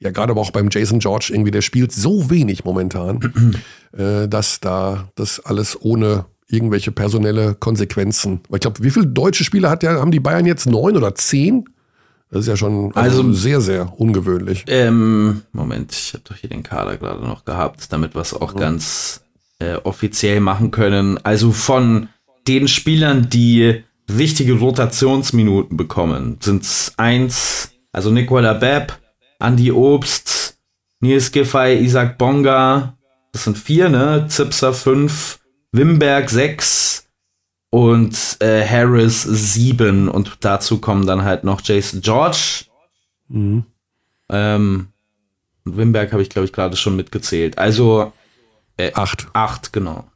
ja 0.00 0.10
gerade 0.10 0.30
aber 0.30 0.40
auch 0.40 0.50
beim 0.50 0.68
Jason 0.70 1.00
George 1.00 1.30
irgendwie, 1.32 1.50
der 1.50 1.62
spielt 1.62 1.92
so 1.92 2.30
wenig 2.30 2.64
momentan, 2.64 3.56
äh, 3.92 4.28
dass 4.28 4.60
da 4.60 5.08
das 5.14 5.40
alles 5.40 5.80
ohne 5.80 6.26
irgendwelche 6.48 6.92
personelle 6.92 7.54
Konsequenzen. 7.54 8.40
Weil 8.48 8.56
ich 8.56 8.62
glaube, 8.62 8.82
wie 8.82 8.90
viele 8.90 9.06
deutsche 9.06 9.44
Spieler 9.44 9.70
hat 9.70 9.82
der, 9.82 10.00
haben 10.00 10.10
die 10.10 10.20
Bayern 10.20 10.46
jetzt? 10.46 10.66
Neun 10.66 10.96
oder 10.96 11.14
zehn? 11.14 11.68
Das 12.30 12.40
ist 12.40 12.46
ja 12.48 12.56
schon 12.56 12.92
also, 12.94 13.22
also 13.22 13.32
sehr, 13.32 13.60
sehr 13.60 13.98
ungewöhnlich. 13.98 14.64
Ähm, 14.66 15.42
Moment, 15.52 15.92
ich 15.92 16.12
habe 16.12 16.24
doch 16.28 16.36
hier 16.36 16.50
den 16.50 16.62
Kader 16.62 16.96
gerade 16.98 17.22
noch 17.22 17.44
gehabt, 17.44 17.92
damit 17.92 18.14
wir 18.14 18.20
es 18.20 18.34
auch 18.34 18.54
ja. 18.54 18.60
ganz 18.60 19.22
äh, 19.58 19.74
offiziell 19.76 20.40
machen 20.40 20.70
können. 20.70 21.18
Also 21.24 21.52
von 21.52 22.08
den 22.46 22.68
Spielern, 22.68 23.28
die 23.30 23.82
wichtige 24.08 24.54
Rotationsminuten 24.54 25.76
bekommen. 25.76 26.38
Sind 26.40 26.62
es 26.62 26.92
eins, 26.96 27.70
also 27.92 28.10
Nicola 28.10 28.54
Bepp, 28.54 28.98
Andy 29.38 29.70
Obst, 29.70 30.58
Nils 31.00 31.30
Giffey, 31.30 31.76
Isaac 31.76 32.18
Bonga, 32.18 32.96
das 33.32 33.44
sind 33.44 33.58
vier, 33.58 33.88
ne? 33.88 34.26
Zipser 34.28 34.72
fünf, 34.72 35.38
Wimberg 35.72 36.30
sechs 36.30 37.06
und 37.70 38.38
äh, 38.40 38.66
Harris 38.66 39.22
sieben 39.22 40.08
und 40.08 40.38
dazu 40.40 40.80
kommen 40.80 41.06
dann 41.06 41.22
halt 41.22 41.44
noch 41.44 41.60
Jason 41.62 42.00
George. 42.00 42.64
Mhm. 43.28 43.64
Ähm, 44.30 44.88
und 45.64 45.76
Wimberg 45.76 46.12
habe 46.12 46.22
ich, 46.22 46.30
glaube 46.30 46.46
ich, 46.46 46.52
gerade 46.52 46.76
schon 46.76 46.96
mitgezählt. 46.96 47.58
Also 47.58 48.12
äh, 48.78 48.92
acht. 48.94 49.26
Acht, 49.34 49.72
genau. 49.72 50.06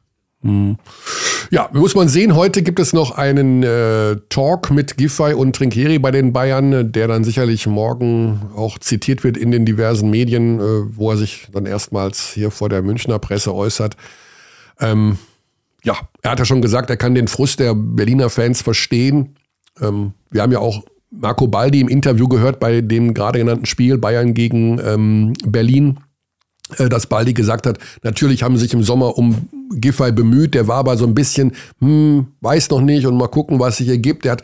Ja, 1.51 1.69
muss 1.71 1.95
man 1.95 2.09
sehen, 2.09 2.35
heute 2.35 2.63
gibt 2.63 2.79
es 2.79 2.93
noch 2.93 3.11
einen 3.11 3.63
äh, 3.63 4.17
Talk 4.29 4.71
mit 4.71 4.97
Giffey 4.97 5.33
und 5.33 5.55
Trinkeri 5.55 5.99
bei 5.99 6.11
den 6.11 6.33
Bayern, 6.33 6.91
der 6.91 7.07
dann 7.07 7.23
sicherlich 7.23 7.67
morgen 7.67 8.41
auch 8.55 8.77
zitiert 8.79 9.23
wird 9.23 9.37
in 9.37 9.51
den 9.51 9.65
diversen 9.65 10.09
Medien, 10.09 10.59
äh, 10.59 10.97
wo 10.97 11.11
er 11.11 11.17
sich 11.17 11.47
dann 11.51 11.65
erstmals 11.65 12.29
hier 12.33 12.51
vor 12.51 12.69
der 12.69 12.81
Münchner 12.81 13.19
Presse 13.19 13.53
äußert. 13.53 13.95
Ähm, 14.79 15.17
ja, 15.83 15.95
er 16.21 16.31
hat 16.31 16.39
ja 16.39 16.45
schon 16.45 16.61
gesagt, 16.61 16.89
er 16.89 16.97
kann 16.97 17.15
den 17.15 17.27
Frust 17.27 17.59
der 17.59 17.75
Berliner 17.75 18.29
Fans 18.29 18.61
verstehen. 18.61 19.35
Ähm, 19.81 20.13
wir 20.31 20.41
haben 20.41 20.51
ja 20.51 20.59
auch 20.59 20.83
Marco 21.11 21.47
Baldi 21.47 21.79
im 21.79 21.89
Interview 21.89 22.27
gehört 22.27 22.59
bei 22.59 22.81
dem 22.81 23.13
gerade 23.13 23.39
genannten 23.39 23.65
Spiel 23.65 23.97
Bayern 23.97 24.33
gegen 24.33 24.79
ähm, 24.79 25.33
Berlin 25.45 25.99
dass 26.77 27.07
Baldi 27.07 27.33
gesagt 27.33 27.67
hat, 27.67 27.77
natürlich 28.03 28.43
haben 28.43 28.55
sie 28.57 28.63
sich 28.63 28.73
im 28.73 28.83
Sommer 28.83 29.17
um 29.17 29.49
Giffey 29.71 30.11
bemüht, 30.11 30.53
der 30.53 30.67
war 30.67 30.77
aber 30.77 30.97
so 30.97 31.05
ein 31.05 31.15
bisschen, 31.15 31.53
hm, 31.79 32.27
weiß 32.41 32.69
noch 32.69 32.81
nicht 32.81 33.05
und 33.05 33.17
mal 33.17 33.27
gucken, 33.27 33.59
was 33.59 33.77
sich 33.77 33.89
ergibt. 33.89 34.25
Der 34.25 34.33
hat 34.33 34.43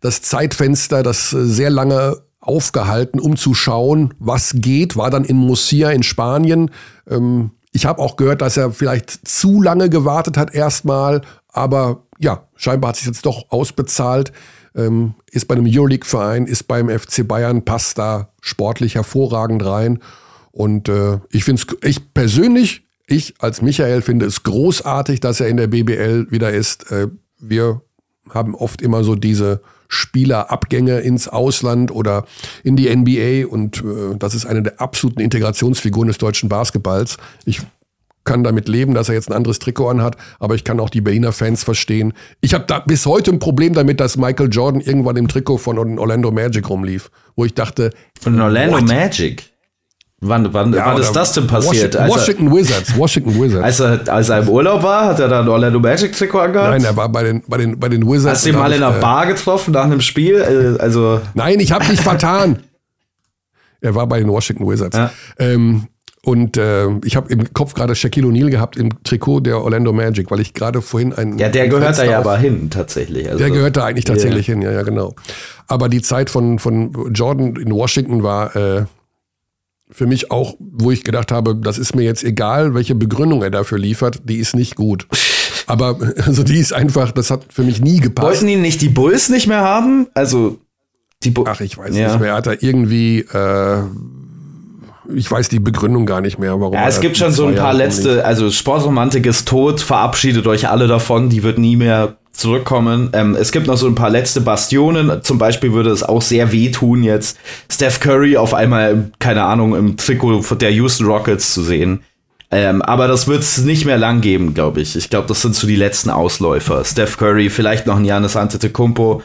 das 0.00 0.22
Zeitfenster, 0.22 1.02
das 1.02 1.32
äh, 1.32 1.46
sehr 1.46 1.70
lange 1.70 2.18
aufgehalten, 2.40 3.20
um 3.20 3.36
zu 3.36 3.54
schauen, 3.54 4.14
was 4.18 4.52
geht, 4.56 4.96
war 4.96 5.10
dann 5.10 5.24
in 5.24 5.36
Murcia 5.36 5.90
in 5.90 6.02
Spanien. 6.02 6.70
Ähm, 7.08 7.52
ich 7.70 7.86
habe 7.86 8.02
auch 8.02 8.16
gehört, 8.16 8.42
dass 8.42 8.56
er 8.56 8.72
vielleicht 8.72 9.26
zu 9.26 9.62
lange 9.62 9.88
gewartet 9.88 10.36
hat 10.36 10.54
erstmal, 10.54 11.22
aber 11.48 12.02
ja, 12.18 12.46
scheinbar 12.56 12.90
hat 12.90 12.96
sich 12.96 13.06
jetzt 13.06 13.24
doch 13.24 13.50
ausbezahlt. 13.50 14.32
Ähm, 14.74 15.14
ist 15.30 15.48
bei 15.48 15.54
einem 15.54 15.66
Euroleague-Verein, 15.68 16.46
ist 16.46 16.66
beim 16.66 16.88
FC 16.88 17.26
Bayern, 17.26 17.64
passt 17.64 17.98
da 17.98 18.30
sportlich 18.40 18.94
hervorragend 18.94 19.64
rein. 19.64 20.00
Und 20.52 20.88
äh, 20.88 21.18
ich 21.30 21.44
finde 21.44 21.62
es, 21.62 21.88
ich 21.88 22.14
persönlich, 22.14 22.86
ich 23.06 23.34
als 23.40 23.62
Michael 23.62 24.02
finde 24.02 24.26
es 24.26 24.42
großartig, 24.42 25.20
dass 25.20 25.40
er 25.40 25.48
in 25.48 25.56
der 25.56 25.66
BBL 25.66 26.30
wieder 26.30 26.52
ist. 26.52 26.90
Äh, 26.92 27.08
wir 27.38 27.82
haben 28.30 28.54
oft 28.54 28.80
immer 28.82 29.02
so 29.02 29.14
diese 29.14 29.62
Spielerabgänge 29.88 31.00
ins 31.00 31.28
Ausland 31.28 31.90
oder 31.90 32.24
in 32.62 32.76
die 32.76 32.94
NBA 32.94 33.46
und 33.46 33.78
äh, 33.78 34.16
das 34.18 34.34
ist 34.34 34.46
eine 34.46 34.62
der 34.62 34.80
absoluten 34.80 35.20
Integrationsfiguren 35.20 36.08
des 36.08 36.18
deutschen 36.18 36.48
Basketballs. 36.48 37.18
Ich 37.44 37.60
kann 38.24 38.44
damit 38.44 38.68
leben, 38.68 38.94
dass 38.94 39.08
er 39.08 39.14
jetzt 39.14 39.28
ein 39.28 39.34
anderes 39.34 39.58
Trikot 39.58 39.88
anhat, 39.88 40.16
aber 40.38 40.54
ich 40.54 40.64
kann 40.64 40.80
auch 40.80 40.90
die 40.90 41.00
Berliner 41.00 41.32
Fans 41.32 41.64
verstehen. 41.64 42.12
Ich 42.40 42.54
habe 42.54 42.64
da 42.66 42.78
bis 42.78 43.04
heute 43.04 43.32
ein 43.32 43.38
Problem 43.38 43.74
damit, 43.74 44.00
dass 44.00 44.16
Michael 44.16 44.48
Jordan 44.50 44.80
irgendwann 44.80 45.16
im 45.16 45.28
Trikot 45.28 45.58
von 45.58 45.98
Orlando 45.98 46.30
Magic 46.30 46.68
rumlief, 46.70 47.10
wo 47.36 47.44
ich 47.44 47.54
dachte, 47.54 47.90
von 48.20 48.40
Orlando 48.40 48.78
what? 48.78 48.88
Magic. 48.88 49.51
Wann, 50.24 50.54
wann, 50.54 50.72
ja, 50.72 50.86
wann 50.86 51.00
ist 51.00 51.10
das 51.12 51.32
denn 51.32 51.48
passiert? 51.48 51.96
Washington, 51.96 52.46
er, 52.46 52.54
Wizards. 52.54 52.96
Washington 52.96 53.42
Wizards. 53.42 53.64
Als 53.64 53.80
er, 53.80 54.14
als 54.14 54.28
er 54.28 54.38
im 54.38 54.48
Urlaub 54.48 54.80
war, 54.84 55.06
hat 55.06 55.18
er 55.18 55.26
dann 55.26 55.48
Orlando 55.48 55.80
Magic 55.80 56.12
Trikot 56.12 56.38
angehabt? 56.38 56.70
Nein, 56.70 56.84
er 56.84 56.96
war 56.96 57.08
bei 57.08 57.24
den, 57.24 57.42
bei 57.48 57.56
den, 57.56 57.80
bei 57.80 57.88
den 57.88 58.06
Wizards. 58.06 58.36
Hast 58.36 58.46
du 58.46 58.50
ihn 58.50 58.54
mal 58.54 58.72
in 58.72 58.84
einer 58.84 58.96
äh, 58.96 59.00
Bar 59.00 59.26
getroffen 59.26 59.72
nach 59.72 59.82
einem 59.82 60.00
Spiel? 60.00 60.36
Äh, 60.36 60.80
also 60.80 61.20
Nein, 61.34 61.58
ich 61.58 61.72
habe 61.72 61.86
mich 61.88 62.00
vertan. 62.00 62.60
Er 63.84 63.96
war 63.96 64.06
bei 64.06 64.20
den 64.20 64.28
Washington 64.28 64.70
Wizards. 64.70 64.96
Ja. 64.96 65.10
Ähm, 65.40 65.88
und 66.24 66.56
äh, 66.56 66.86
ich 67.04 67.16
habe 67.16 67.32
im 67.32 67.52
Kopf 67.52 67.74
gerade 67.74 67.96
Shaquille 67.96 68.28
O'Neal 68.28 68.48
gehabt 68.48 68.76
im 68.76 68.90
Trikot 69.02 69.40
der 69.40 69.60
Orlando 69.60 69.92
Magic, 69.92 70.30
weil 70.30 70.38
ich 70.38 70.54
gerade 70.54 70.80
vorhin 70.80 71.12
einen. 71.12 71.36
Ja, 71.36 71.48
der 71.48 71.66
gehört 71.66 71.98
da 71.98 72.04
ja 72.04 72.20
aber 72.20 72.38
hin, 72.38 72.70
tatsächlich. 72.70 73.26
Also, 73.26 73.38
der 73.38 73.50
gehört 73.50 73.76
da 73.76 73.86
eigentlich 73.86 74.04
tatsächlich 74.04 74.48
yeah. 74.48 74.54
hin, 74.56 74.62
ja, 74.62 74.70
ja, 74.70 74.82
genau. 74.82 75.16
Aber 75.66 75.88
die 75.88 76.00
Zeit 76.00 76.30
von, 76.30 76.60
von 76.60 76.92
Jordan 77.12 77.56
in 77.56 77.72
Washington 77.72 78.22
war 78.22 78.54
äh, 78.54 78.84
für 79.92 80.06
mich 80.06 80.30
auch, 80.30 80.56
wo 80.58 80.90
ich 80.90 81.04
gedacht 81.04 81.32
habe, 81.32 81.54
das 81.54 81.78
ist 81.78 81.94
mir 81.94 82.02
jetzt 82.02 82.24
egal, 82.24 82.74
welche 82.74 82.94
Begründung 82.94 83.42
er 83.42 83.50
dafür 83.50 83.78
liefert, 83.78 84.20
die 84.24 84.36
ist 84.36 84.56
nicht 84.56 84.74
gut. 84.74 85.06
Aber 85.66 85.98
also 86.26 86.42
die 86.42 86.58
ist 86.58 86.72
einfach, 86.72 87.12
das 87.12 87.30
hat 87.30 87.44
für 87.50 87.62
mich 87.62 87.80
nie 87.80 88.00
gepasst. 88.00 88.26
Wollten 88.26 88.48
ihn 88.48 88.62
nicht 88.62 88.80
die 88.80 88.88
Bulls 88.88 89.28
nicht 89.28 89.46
mehr 89.46 89.60
haben? 89.60 90.08
Also 90.14 90.58
die 91.22 91.30
Bulls. 91.30 91.48
Ach, 91.52 91.60
ich 91.60 91.76
weiß 91.78 91.96
ja. 91.96 92.08
nicht 92.08 92.20
mehr. 92.20 92.34
Hat 92.34 92.46
er 92.46 92.62
irgendwie 92.62 93.20
äh, 93.20 93.82
ich 95.14 95.30
weiß 95.30 95.48
die 95.48 95.58
Begründung 95.58 96.06
gar 96.06 96.20
nicht 96.20 96.38
mehr, 96.38 96.58
warum. 96.60 96.74
Ja, 96.74 96.88
es 96.88 97.00
gibt 97.00 97.16
schon 97.16 97.32
so 97.32 97.46
ein 97.46 97.54
paar 97.54 97.74
letzte, 97.74 98.24
also 98.24 98.50
Sportromantik 98.50 99.26
ist 99.26 99.48
tot, 99.48 99.80
verabschiedet 99.80 100.46
euch 100.46 100.68
alle 100.68 100.86
davon, 100.86 101.28
die 101.28 101.42
wird 101.42 101.58
nie 101.58 101.76
mehr 101.76 102.16
zurückkommen. 102.32 103.10
Ähm, 103.12 103.36
es 103.36 103.52
gibt 103.52 103.66
noch 103.66 103.76
so 103.76 103.86
ein 103.86 103.94
paar 103.94 104.10
letzte 104.10 104.40
Bastionen. 104.40 105.22
Zum 105.22 105.38
Beispiel 105.38 105.72
würde 105.72 105.90
es 105.90 106.02
auch 106.02 106.22
sehr 106.22 106.52
wehtun, 106.52 107.02
jetzt 107.02 107.38
Steph 107.70 108.00
Curry 108.00 108.36
auf 108.36 108.54
einmal, 108.54 109.10
keine 109.18 109.44
Ahnung, 109.44 109.74
im 109.74 109.96
Trikot 109.96 110.42
der 110.56 110.72
Houston 110.72 111.06
Rockets 111.06 111.52
zu 111.52 111.62
sehen. 111.62 112.02
Ähm, 112.50 112.82
aber 112.82 113.08
das 113.08 113.28
wird 113.28 113.42
es 113.42 113.58
nicht 113.58 113.86
mehr 113.86 113.96
lang 113.96 114.20
geben, 114.20 114.52
glaube 114.52 114.82
ich. 114.82 114.94
Ich 114.94 115.08
glaube, 115.08 115.26
das 115.26 115.40
sind 115.40 115.54
so 115.54 115.66
die 115.66 115.76
letzten 115.76 116.10
Ausläufer. 116.10 116.84
Steph 116.84 117.16
Curry, 117.16 117.48
vielleicht 117.48 117.86
noch 117.86 117.96
ein 117.96 118.04
Janis 118.04 118.36
Antetokounmpo. 118.36 119.22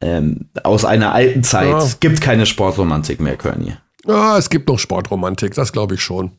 Ähm, 0.00 0.48
aus 0.62 0.84
einer 0.84 1.12
alten 1.12 1.42
Zeit. 1.42 1.68
Ja. 1.68 1.88
Gibt 2.00 2.20
keine 2.20 2.44
Sportromantik 2.44 3.20
mehr, 3.20 3.36
Kearney. 3.36 3.76
Ja, 4.06 4.36
es 4.36 4.50
gibt 4.50 4.68
noch 4.68 4.78
Sportromantik, 4.78 5.54
das 5.54 5.72
glaube 5.72 5.94
ich 5.94 6.02
schon. 6.02 6.32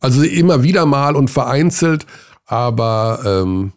Also 0.00 0.22
immer 0.22 0.62
wieder 0.62 0.84
mal 0.84 1.16
und 1.16 1.30
vereinzelt, 1.30 2.06
aber 2.46 3.20
ähm, 3.24 3.72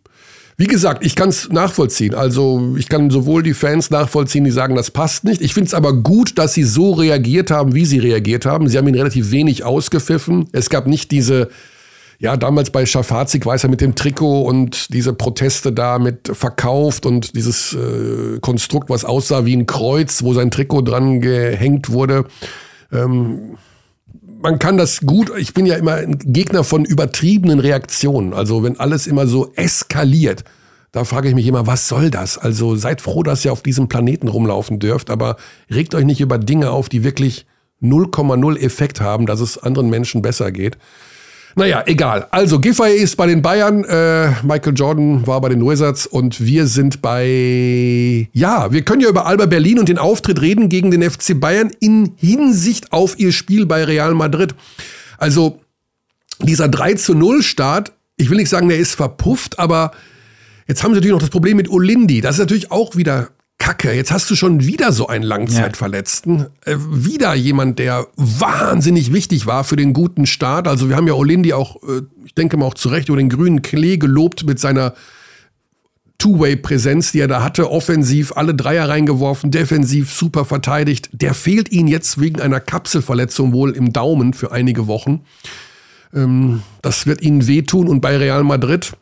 wie 0.59 0.65
gesagt, 0.65 1.05
ich 1.05 1.15
kann 1.15 1.29
es 1.29 1.49
nachvollziehen. 1.49 2.15
Also 2.15 2.75
ich 2.77 2.89
kann 2.89 3.11
sowohl 3.11 3.43
die 3.43 3.53
Fans 3.53 3.91
nachvollziehen, 3.91 4.43
die 4.43 4.49
sagen, 4.49 4.75
das 4.75 4.89
passt 4.89 5.23
nicht. 5.23 5.39
Ich 5.39 5.53
finde 5.53 5.67
es 5.67 5.75
aber 5.75 5.93
gut, 5.93 6.39
dass 6.39 6.55
sie 6.55 6.63
so 6.63 6.93
reagiert 6.93 7.51
haben, 7.51 7.75
wie 7.75 7.85
sie 7.85 7.99
reagiert 7.99 8.47
haben. 8.47 8.67
Sie 8.67 8.75
haben 8.75 8.87
ihn 8.87 8.95
relativ 8.95 9.29
wenig 9.29 9.63
ausgepfiffen. 9.63 10.49
Es 10.53 10.71
gab 10.71 10.87
nicht 10.87 11.11
diese, 11.11 11.49
ja, 12.17 12.37
damals 12.37 12.71
bei 12.71 12.87
Schafazik 12.87 13.45
weiß 13.45 13.65
er 13.65 13.69
mit 13.69 13.81
dem 13.81 13.93
Trikot 13.93 14.41
und 14.41 14.91
diese 14.95 15.13
Proteste 15.13 15.71
da 15.71 15.99
mit 15.99 16.31
verkauft 16.33 17.05
und 17.05 17.35
dieses 17.35 17.73
äh, 17.73 18.39
Konstrukt, 18.39 18.89
was 18.89 19.05
aussah 19.05 19.45
wie 19.45 19.55
ein 19.55 19.67
Kreuz, 19.67 20.23
wo 20.23 20.33
sein 20.33 20.49
Trikot 20.49 20.81
dran 20.81 21.21
gehängt 21.21 21.91
wurde. 21.91 22.25
Ähm, 22.91 23.57
man 24.41 24.59
kann 24.59 24.77
das 24.77 25.01
gut, 25.01 25.31
ich 25.37 25.53
bin 25.53 25.65
ja 25.65 25.75
immer 25.75 25.95
ein 25.95 26.17
Gegner 26.19 26.63
von 26.63 26.85
übertriebenen 26.85 27.59
Reaktionen. 27.59 28.33
Also 28.33 28.63
wenn 28.63 28.79
alles 28.79 29.07
immer 29.07 29.27
so 29.27 29.51
eskaliert, 29.55 30.43
da 30.91 31.03
frage 31.03 31.29
ich 31.29 31.35
mich 31.35 31.47
immer, 31.47 31.67
was 31.67 31.87
soll 31.87 32.09
das? 32.09 32.37
Also 32.37 32.75
seid 32.75 33.01
froh, 33.01 33.23
dass 33.23 33.43
ihr 33.45 33.51
auf 33.51 33.61
diesem 33.61 33.87
Planeten 33.87 34.27
rumlaufen 34.27 34.79
dürft, 34.79 35.09
aber 35.09 35.37
regt 35.69 35.95
euch 35.95 36.05
nicht 36.05 36.21
über 36.21 36.37
Dinge 36.37 36.71
auf, 36.71 36.89
die 36.89 37.03
wirklich 37.03 37.45
0,0 37.81 38.57
Effekt 38.57 39.01
haben, 39.01 39.25
dass 39.25 39.39
es 39.39 39.57
anderen 39.57 39.89
Menschen 39.89 40.21
besser 40.21 40.51
geht. 40.51 40.77
Naja, 41.55 41.83
egal. 41.87 42.27
Also 42.31 42.59
Giffey 42.59 42.95
ist 42.97 43.15
bei 43.15 43.25
den 43.25 43.41
Bayern, 43.41 43.83
äh, 43.83 44.29
Michael 44.43 44.73
Jordan 44.75 45.25
war 45.25 45.41
bei 45.41 45.49
den 45.49 45.65
Wizards 45.65 46.05
und 46.05 46.39
wir 46.45 46.67
sind 46.67 47.01
bei... 47.01 48.29
Ja, 48.31 48.71
wir 48.71 48.83
können 48.83 49.01
ja 49.01 49.09
über 49.09 49.25
Alba 49.25 49.47
Berlin 49.47 49.79
und 49.79 49.89
den 49.89 49.97
Auftritt 49.97 50.41
reden 50.41 50.69
gegen 50.69 50.91
den 50.91 51.01
FC 51.09 51.39
Bayern 51.39 51.71
in 51.79 52.13
Hinsicht 52.17 52.91
auf 52.91 53.17
ihr 53.17 53.31
Spiel 53.31 53.65
bei 53.65 53.83
Real 53.83 54.13
Madrid. 54.13 54.53
Also 55.17 55.59
dieser 56.41 56.67
3 56.67 56.93
zu 56.95 57.15
0 57.15 57.41
Start, 57.41 57.91
ich 58.17 58.29
will 58.29 58.37
nicht 58.37 58.49
sagen, 58.49 58.69
der 58.69 58.77
ist 58.77 58.95
verpufft, 58.95 59.57
aber 59.57 59.91
jetzt 60.67 60.83
haben 60.83 60.91
sie 60.91 60.97
natürlich 60.97 61.13
noch 61.13 61.21
das 61.21 61.29
Problem 61.29 61.57
mit 61.57 61.69
Olindi. 61.69 62.21
Das 62.21 62.35
ist 62.35 62.39
natürlich 62.39 62.71
auch 62.71 62.95
wieder 62.95 63.29
Kacke, 63.59 63.91
jetzt 63.91 64.11
hast 64.11 64.29
du 64.29 64.35
schon 64.35 64.65
wieder 64.65 64.91
so 64.91 65.07
einen 65.07 65.23
Langzeitverletzten. 65.23 66.39
Ja. 66.65 66.73
Äh, 66.73 66.77
wieder 66.79 67.33
jemand, 67.33 67.79
der 67.79 68.07
wahnsinnig 68.15 69.11
wichtig 69.11 69.45
war 69.45 69.63
für 69.63 69.75
den 69.75 69.93
guten 69.93 70.25
Start. 70.25 70.67
Also 70.67 70.89
wir 70.89 70.95
haben 70.95 71.07
ja 71.07 71.13
Olindi 71.13 71.53
auch, 71.53 71.77
äh, 71.83 72.01
ich 72.25 72.35
denke 72.35 72.57
mal 72.57 72.65
auch 72.65 72.75
zu 72.75 72.89
Recht, 72.89 73.09
über 73.09 73.17
den 73.17 73.29
grünen 73.29 73.61
Klee 73.61 73.97
gelobt 73.97 74.45
mit 74.45 74.59
seiner 74.59 74.93
Two-Way-Präsenz, 76.19 77.11
die 77.11 77.19
er 77.19 77.27
da 77.27 77.43
hatte, 77.43 77.71
offensiv 77.71 78.33
alle 78.35 78.55
Dreier 78.55 78.89
reingeworfen, 78.89 79.51
defensiv 79.51 80.11
super 80.11 80.45
verteidigt. 80.45 81.09
Der 81.11 81.33
fehlt 81.33 81.71
ihnen 81.71 81.87
jetzt 81.87 82.19
wegen 82.19 82.41
einer 82.41 82.59
Kapselverletzung 82.59 83.53
wohl 83.53 83.71
im 83.71 83.93
Daumen 83.93 84.33
für 84.33 84.51
einige 84.51 84.87
Wochen. 84.87 85.21
Ähm, 86.13 86.61
das 86.81 87.05
wird 87.05 87.21
ihnen 87.21 87.47
wehtun 87.47 87.87
und 87.87 88.01
bei 88.01 88.17
Real 88.17 88.43
Madrid 88.43 88.93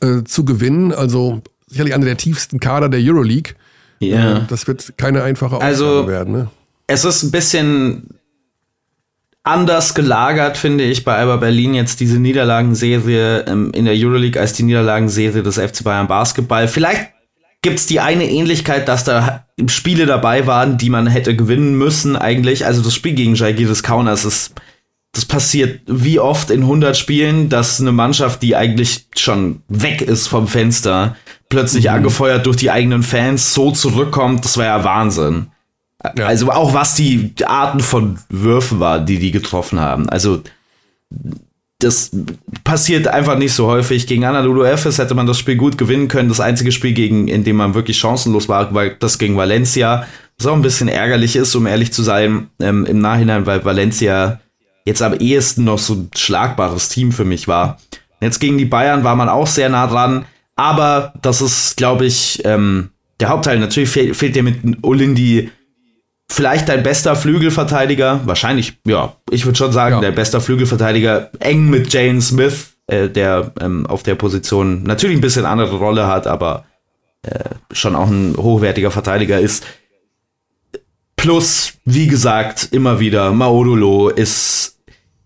äh, 0.00 0.24
zu 0.24 0.44
gewinnen, 0.44 0.92
also 0.92 1.42
sicherlich 1.72 1.94
einer 1.94 2.04
der 2.04 2.16
tiefsten 2.16 2.60
Kader 2.60 2.88
der 2.88 3.00
Euroleague. 3.02 3.54
Ja. 4.00 4.38
Äh, 4.38 4.40
das 4.48 4.66
wird 4.66 4.94
keine 4.96 5.22
einfache 5.22 5.56
Aufgabe 5.56 5.64
also, 5.64 6.06
werden. 6.06 6.32
Ne? 6.32 6.48
Es 6.86 7.04
ist 7.04 7.22
ein 7.22 7.30
bisschen 7.30 8.10
anders 9.42 9.94
gelagert, 9.94 10.56
finde 10.56 10.84
ich, 10.84 11.04
bei 11.04 11.16
Alba 11.16 11.36
Berlin 11.36 11.74
jetzt 11.74 12.00
diese 12.00 12.18
Niederlagenserie 12.18 13.44
ähm, 13.46 13.72
in 13.74 13.86
der 13.86 13.94
Euroleague 13.96 14.40
als 14.40 14.52
die 14.52 14.62
Niederlagenserie 14.62 15.42
des 15.42 15.58
FC 15.58 15.82
Bayern 15.82 16.06
Basketball. 16.06 16.68
Vielleicht 16.68 17.10
gibt 17.62 17.78
es 17.78 17.86
die 17.86 18.00
eine 18.00 18.28
Ähnlichkeit, 18.28 18.86
dass 18.88 19.04
da 19.04 19.46
Spiele 19.66 20.06
dabei 20.06 20.46
waren, 20.46 20.78
die 20.78 20.90
man 20.90 21.06
hätte 21.06 21.34
gewinnen 21.34 21.76
müssen 21.76 22.16
eigentlich. 22.16 22.66
Also 22.66 22.82
das 22.82 22.94
Spiel 22.94 23.14
gegen 23.14 23.34
Jagiris 23.34 23.82
Kaunas 23.82 24.24
ist 24.24 24.54
das 25.12 25.26
passiert 25.26 25.82
wie 25.86 26.18
oft 26.18 26.50
in 26.50 26.62
100 26.62 26.96
Spielen, 26.96 27.50
dass 27.50 27.80
eine 27.80 27.92
Mannschaft, 27.92 28.42
die 28.42 28.56
eigentlich 28.56 29.06
schon 29.14 29.60
weg 29.68 30.00
ist 30.00 30.26
vom 30.26 30.48
Fenster, 30.48 31.16
plötzlich 31.52 31.84
mhm. 31.84 31.90
angefeuert 31.90 32.46
durch 32.46 32.56
die 32.56 32.70
eigenen 32.70 33.02
Fans 33.02 33.52
so 33.52 33.70
zurückkommt, 33.70 34.44
das 34.44 34.56
war 34.56 34.64
ja 34.64 34.82
Wahnsinn. 34.82 35.48
Ja. 36.16 36.26
Also 36.26 36.50
auch 36.50 36.74
was 36.74 36.94
die 36.94 37.32
Arten 37.44 37.80
von 37.80 38.18
Würfen 38.28 38.80
war, 38.80 38.98
die 38.98 39.18
die 39.18 39.30
getroffen 39.30 39.78
haben. 39.78 40.08
Also 40.08 40.42
das 41.78 42.10
passiert 42.64 43.06
einfach 43.06 43.36
nicht 43.36 43.52
so 43.52 43.66
häufig. 43.66 44.06
Gegen 44.06 44.24
Anadolu 44.24 44.64
Efes 44.64 44.98
hätte 44.98 45.14
man 45.14 45.26
das 45.26 45.38
Spiel 45.38 45.56
gut 45.56 45.76
gewinnen 45.76 46.08
können. 46.08 46.28
Das 46.28 46.40
einzige 46.40 46.72
Spiel, 46.72 46.94
gegen, 46.94 47.28
in 47.28 47.44
dem 47.44 47.56
man 47.56 47.74
wirklich 47.74 47.98
chancenlos 47.98 48.48
war, 48.48 48.72
war 48.72 48.88
das 48.88 49.18
gegen 49.18 49.36
Valencia. 49.36 50.06
Was 50.38 50.46
auch 50.46 50.54
ein 50.54 50.62
bisschen 50.62 50.88
ärgerlich 50.88 51.36
ist, 51.36 51.54
um 51.54 51.66
ehrlich 51.66 51.92
zu 51.92 52.02
sein, 52.02 52.48
ähm, 52.60 52.86
im 52.86 53.00
Nachhinein, 53.00 53.46
weil 53.46 53.64
Valencia 53.64 54.40
jetzt 54.86 55.02
am 55.02 55.14
ehesten 55.14 55.64
noch 55.64 55.78
so 55.78 55.94
ein 55.94 56.10
schlagbares 56.16 56.88
Team 56.88 57.12
für 57.12 57.24
mich 57.24 57.46
war. 57.46 57.78
Jetzt 58.20 58.40
gegen 58.40 58.58
die 58.58 58.64
Bayern 58.64 59.04
war 59.04 59.16
man 59.16 59.28
auch 59.28 59.46
sehr 59.46 59.68
nah 59.68 59.86
dran. 59.86 60.24
Aber 60.56 61.14
das 61.22 61.40
ist, 61.40 61.76
glaube 61.76 62.06
ich, 62.06 62.42
ähm, 62.44 62.90
der 63.20 63.28
Hauptteil. 63.28 63.58
Natürlich 63.58 63.90
fehl, 63.90 64.14
fehlt 64.14 64.36
dir 64.36 64.42
mit 64.42 64.58
Olindi 64.82 65.50
vielleicht 66.32 66.68
dein 66.68 66.82
bester 66.82 67.14
Flügelverteidiger, 67.14 68.20
wahrscheinlich, 68.24 68.78
ja, 68.86 69.16
ich 69.30 69.44
würde 69.44 69.58
schon 69.58 69.72
sagen, 69.72 69.96
ja. 69.96 70.00
der 70.00 70.12
bester 70.12 70.40
Flügelverteidiger, 70.40 71.30
eng 71.40 71.68
mit 71.68 71.92
Jane 71.92 72.20
Smith, 72.22 72.72
äh, 72.86 73.08
der 73.08 73.52
ähm, 73.60 73.86
auf 73.86 74.02
der 74.02 74.14
Position 74.14 74.82
natürlich 74.82 75.16
ein 75.16 75.20
bisschen 75.20 75.44
andere 75.44 75.76
Rolle 75.76 76.06
hat, 76.06 76.26
aber 76.26 76.64
äh, 77.22 77.38
schon 77.72 77.94
auch 77.94 78.08
ein 78.08 78.34
hochwertiger 78.36 78.90
Verteidiger 78.90 79.38
ist. 79.38 79.64
Plus, 81.16 81.74
wie 81.84 82.08
gesagt, 82.08 82.68
immer 82.72 82.98
wieder, 82.98 83.30
Maodolo 83.32 84.08
ist 84.08 84.78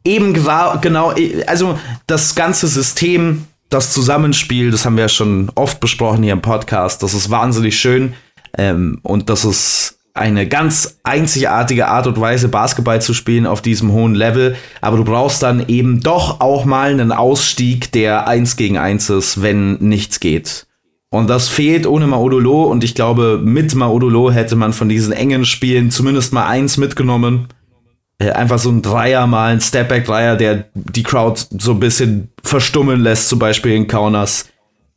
eben 0.04 0.34
genau, 0.34 1.14
also 1.46 1.78
das 2.06 2.34
ganze 2.34 2.68
System, 2.68 3.46
das 3.68 3.92
Zusammenspiel, 3.92 4.70
das 4.70 4.84
haben 4.84 4.96
wir 4.96 5.04
ja 5.04 5.08
schon 5.08 5.50
oft 5.54 5.80
besprochen 5.80 6.22
hier 6.22 6.32
im 6.32 6.42
Podcast, 6.42 7.02
das 7.02 7.14
ist 7.14 7.30
wahnsinnig 7.30 7.78
schön 7.78 8.14
ähm, 8.56 9.00
und 9.02 9.28
das 9.28 9.44
ist 9.44 9.96
eine 10.16 10.48
ganz 10.48 10.98
einzigartige 11.02 11.88
Art 11.88 12.06
und 12.06 12.18
Weise, 12.18 12.48
Basketball 12.48 13.02
zu 13.02 13.12
spielen 13.12 13.46
auf 13.46 13.60
diesem 13.60 13.92
hohen 13.92 14.14
Level. 14.14 14.56
Aber 14.80 14.96
du 14.96 15.04
brauchst 15.04 15.42
dann 15.42 15.68
eben 15.68 16.00
doch 16.00 16.40
auch 16.40 16.64
mal 16.64 16.90
einen 16.90 17.12
Ausstieg, 17.12 17.92
der 17.92 18.26
eins 18.26 18.56
gegen 18.56 18.78
eins 18.78 19.10
ist, 19.10 19.42
wenn 19.42 19.74
nichts 19.74 20.18
geht. 20.18 20.66
Und 21.10 21.28
das 21.28 21.48
fehlt 21.48 21.86
ohne 21.86 22.06
Maodolo. 22.06 22.64
Und 22.64 22.82
ich 22.82 22.94
glaube, 22.94 23.40
mit 23.44 23.74
Maodolo 23.74 24.30
hätte 24.30 24.56
man 24.56 24.72
von 24.72 24.88
diesen 24.88 25.12
engen 25.12 25.44
Spielen 25.44 25.90
zumindest 25.90 26.32
mal 26.32 26.46
eins 26.46 26.78
mitgenommen. 26.78 27.48
Äh, 28.18 28.30
einfach 28.30 28.58
so 28.58 28.70
ein 28.70 28.80
Dreier 28.80 29.26
mal, 29.26 29.52
ein 29.52 29.60
Stepback-Dreier, 29.60 30.36
der 30.36 30.66
die 30.74 31.02
Crowd 31.02 31.40
so 31.58 31.72
ein 31.72 31.80
bisschen 31.80 32.30
verstummen 32.42 33.00
lässt, 33.00 33.28
zum 33.28 33.38
Beispiel 33.38 33.72
in 33.72 33.86
Kaunas. 33.86 34.46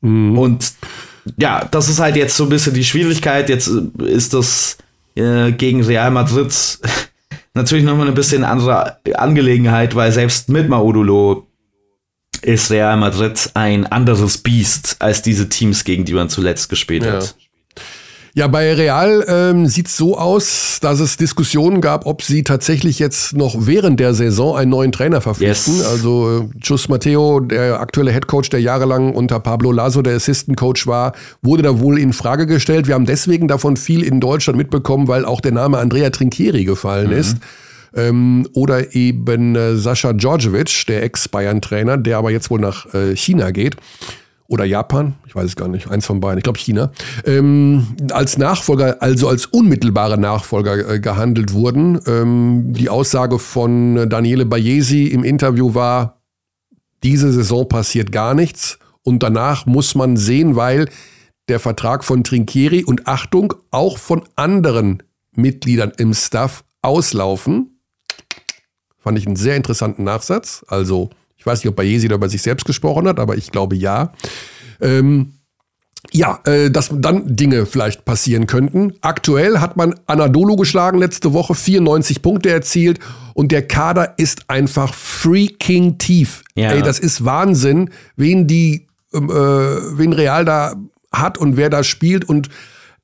Mhm. 0.01 0.37
Und 0.37 0.73
ja, 1.37 1.65
das 1.69 1.89
ist 1.89 1.99
halt 1.99 2.15
jetzt 2.15 2.35
so 2.35 2.43
ein 2.43 2.49
bisschen 2.49 2.73
die 2.73 2.83
Schwierigkeit. 2.83 3.49
Jetzt 3.49 3.67
ist 3.67 4.33
das 4.33 4.77
äh, 5.15 5.51
gegen 5.51 5.83
Real 5.83 6.11
Madrid 6.11 6.53
natürlich 7.53 7.83
nochmal 7.83 8.07
ein 8.07 8.13
bisschen 8.13 8.45
andere 8.45 8.97
Angelegenheit, 9.15 9.95
weil 9.95 10.11
selbst 10.13 10.47
mit 10.47 10.69
Maudulo 10.69 11.45
ist 12.41 12.71
Real 12.71 12.95
Madrid 12.95 13.51
ein 13.53 13.85
anderes 13.85 14.37
Biest 14.37 14.95
als 14.99 15.21
diese 15.21 15.49
Teams, 15.49 15.83
gegen 15.83 16.05
die 16.05 16.13
man 16.13 16.29
zuletzt 16.29 16.69
gespielt 16.69 17.03
ja. 17.03 17.13
hat. 17.13 17.35
Ja, 18.35 18.47
bei 18.47 18.73
Real 18.73 19.25
ähm, 19.27 19.67
sieht 19.67 19.87
es 19.87 19.97
so 19.97 20.17
aus, 20.17 20.79
dass 20.81 20.99
es 20.99 21.17
Diskussionen 21.17 21.81
gab, 21.81 22.05
ob 22.05 22.21
sie 22.21 22.43
tatsächlich 22.43 22.99
jetzt 22.99 23.35
noch 23.35 23.55
während 23.57 23.99
der 23.99 24.13
Saison 24.13 24.55
einen 24.55 24.71
neuen 24.71 24.91
Trainer 24.91 25.21
verpflichten. 25.21 25.77
Yes. 25.77 25.85
Also 25.85 26.49
äh, 26.53 26.57
Jus 26.61 26.89
Matteo, 26.89 27.39
der 27.39 27.79
aktuelle 27.79 28.11
Headcoach, 28.11 28.49
der 28.49 28.61
jahrelang 28.61 29.13
unter 29.13 29.39
Pablo 29.39 29.71
Lasso 29.71 30.01
der 30.01 30.15
Assistant 30.15 30.57
Coach 30.57 30.85
war, 30.85 31.13
wurde 31.41 31.63
da 31.63 31.79
wohl 31.79 31.97
in 31.97 32.13
Frage 32.13 32.45
gestellt. 32.45 32.87
Wir 32.87 32.95
haben 32.95 33.05
deswegen 33.05 33.47
davon 33.47 33.77
viel 33.77 34.03
in 34.03 34.19
Deutschland 34.19 34.57
mitbekommen, 34.57 35.07
weil 35.07 35.25
auch 35.25 35.41
der 35.41 35.51
Name 35.51 35.79
Andrea 35.79 36.09
Trinchieri 36.11 36.65
gefallen 36.65 37.07
mhm. 37.07 37.17
ist. 37.17 37.37
Ähm, 37.95 38.47
oder 38.53 38.93
eben 38.93 39.55
äh, 39.55 39.75
Sascha 39.75 40.13
Djordjevic, 40.13 40.85
der 40.87 41.01
Ex-Bayern-Trainer, 41.01 41.97
der 41.97 42.19
aber 42.19 42.29
jetzt 42.29 42.51
wohl 42.51 42.59
nach 42.59 42.93
äh, 42.93 43.15
China 43.15 43.49
geht 43.49 43.77
oder 44.49 44.65
Japan, 44.65 45.13
ich 45.27 45.35
weiß 45.35 45.45
es 45.45 45.55
gar 45.55 45.67
nicht, 45.67 45.89
eins 45.89 46.05
von 46.07 46.19
beiden, 46.19 46.39
ich 46.39 46.43
glaube 46.43 46.57
China, 46.57 46.91
ähm, 47.23 47.87
als 48.11 48.37
Nachfolger, 48.37 48.97
also 49.01 49.29
als 49.29 49.45
unmittelbare 49.45 50.17
Nachfolger 50.17 50.89
äh, 50.89 50.99
gehandelt 50.99 51.53
wurden. 51.53 52.01
Ähm, 52.07 52.73
die 52.73 52.89
Aussage 52.89 53.37
von 53.37 54.09
Daniele 54.09 54.45
Bayesi 54.45 55.05
im 55.05 55.23
Interview 55.23 55.75
war, 55.75 56.21
diese 57.03 57.31
Saison 57.31 57.69
passiert 57.69 58.11
gar 58.11 58.33
nichts 58.33 58.79
und 59.03 59.21
danach 59.21 59.67
muss 59.67 59.93
man 59.93 60.17
sehen, 60.17 60.55
weil 60.55 60.89
der 61.47 61.59
Vertrag 61.59 62.03
von 62.03 62.23
Trinkieri 62.23 62.83
und 62.83 63.07
Achtung 63.07 63.53
auch 63.69 63.99
von 63.99 64.23
anderen 64.35 65.03
Mitgliedern 65.31 65.91
im 65.97 66.13
Staff 66.13 66.63
auslaufen. 66.81 67.79
Fand 68.97 69.17
ich 69.17 69.27
einen 69.27 69.35
sehr 69.35 69.55
interessanten 69.55 70.03
Nachsatz. 70.03 70.65
Also 70.67 71.11
ich 71.39 71.45
weiß 71.45 71.63
nicht, 71.63 71.69
ob 71.69 71.77
Bayesi 71.77 72.07
da 72.07 72.15
über 72.15 72.29
sich 72.29 72.41
selbst 72.41 72.65
gesprochen 72.65 73.07
hat, 73.07 73.19
aber 73.19 73.37
ich 73.37 73.51
glaube 73.51 73.75
ja. 73.75 74.11
Ähm, 74.81 75.33
ja, 76.11 76.39
äh, 76.45 76.69
dass 76.69 76.89
dann 76.93 77.35
Dinge 77.35 77.65
vielleicht 77.65 78.05
passieren 78.05 78.45
könnten. 78.47 78.93
Aktuell 79.01 79.59
hat 79.59 79.77
man 79.77 79.95
Anadolu 80.05 80.55
geschlagen 80.55 80.97
letzte 80.97 81.33
Woche, 81.33 81.55
94 81.55 82.21
Punkte 82.21 82.49
erzielt 82.49 82.99
und 83.33 83.51
der 83.51 83.67
Kader 83.67 84.15
ist 84.17 84.49
einfach 84.49 84.93
freaking 84.93 85.97
tief. 85.97 86.43
Ja. 86.55 86.71
Ey, 86.71 86.81
das 86.81 86.99
ist 86.99 87.25
Wahnsinn, 87.25 87.91
wen 88.15 88.47
die, 88.47 88.87
ähm, 89.13 89.29
äh, 89.29 89.33
wen 89.33 90.13
Real 90.13 90.45
da 90.45 90.75
hat 91.11 91.37
und 91.37 91.57
wer 91.57 91.69
da 91.69 91.83
spielt 91.83 92.27
und 92.27 92.49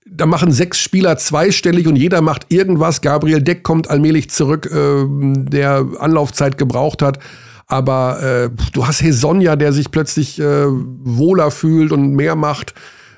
da 0.08 0.26
machen 0.26 0.52
sechs 0.52 0.80
Spieler 0.80 1.18
zweistellig 1.18 1.88
und 1.88 1.96
jeder 1.96 2.22
macht 2.22 2.46
irgendwas. 2.50 3.02
Gabriel 3.02 3.42
Deck 3.42 3.64
kommt 3.64 3.90
allmählich 3.90 4.30
zurück, 4.30 4.70
äh, 4.72 5.06
der 5.08 5.86
Anlaufzeit 6.00 6.58
gebraucht 6.58 7.02
hat. 7.02 7.20
Aber 7.68 8.22
äh, 8.22 8.50
du 8.74 8.86
hast 8.86 9.02
Hesonja, 9.02 9.56
der 9.56 9.74
sich 9.74 9.90
plötzlich 9.92 10.40
äh, 10.40 10.66
wohler 10.68 11.50
fühlt 11.52 11.92
und 11.92 12.14
mehr 12.14 12.36
macht. 12.36 12.74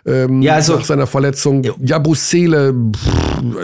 Ähm, 0.08 0.41
ja, 0.41 0.54
also, 0.54 0.78
nach 0.78 0.86
seiner 0.86 1.06
Verletzung. 1.06 1.64
Ja. 1.64 1.74
Jabusele, 1.82 2.74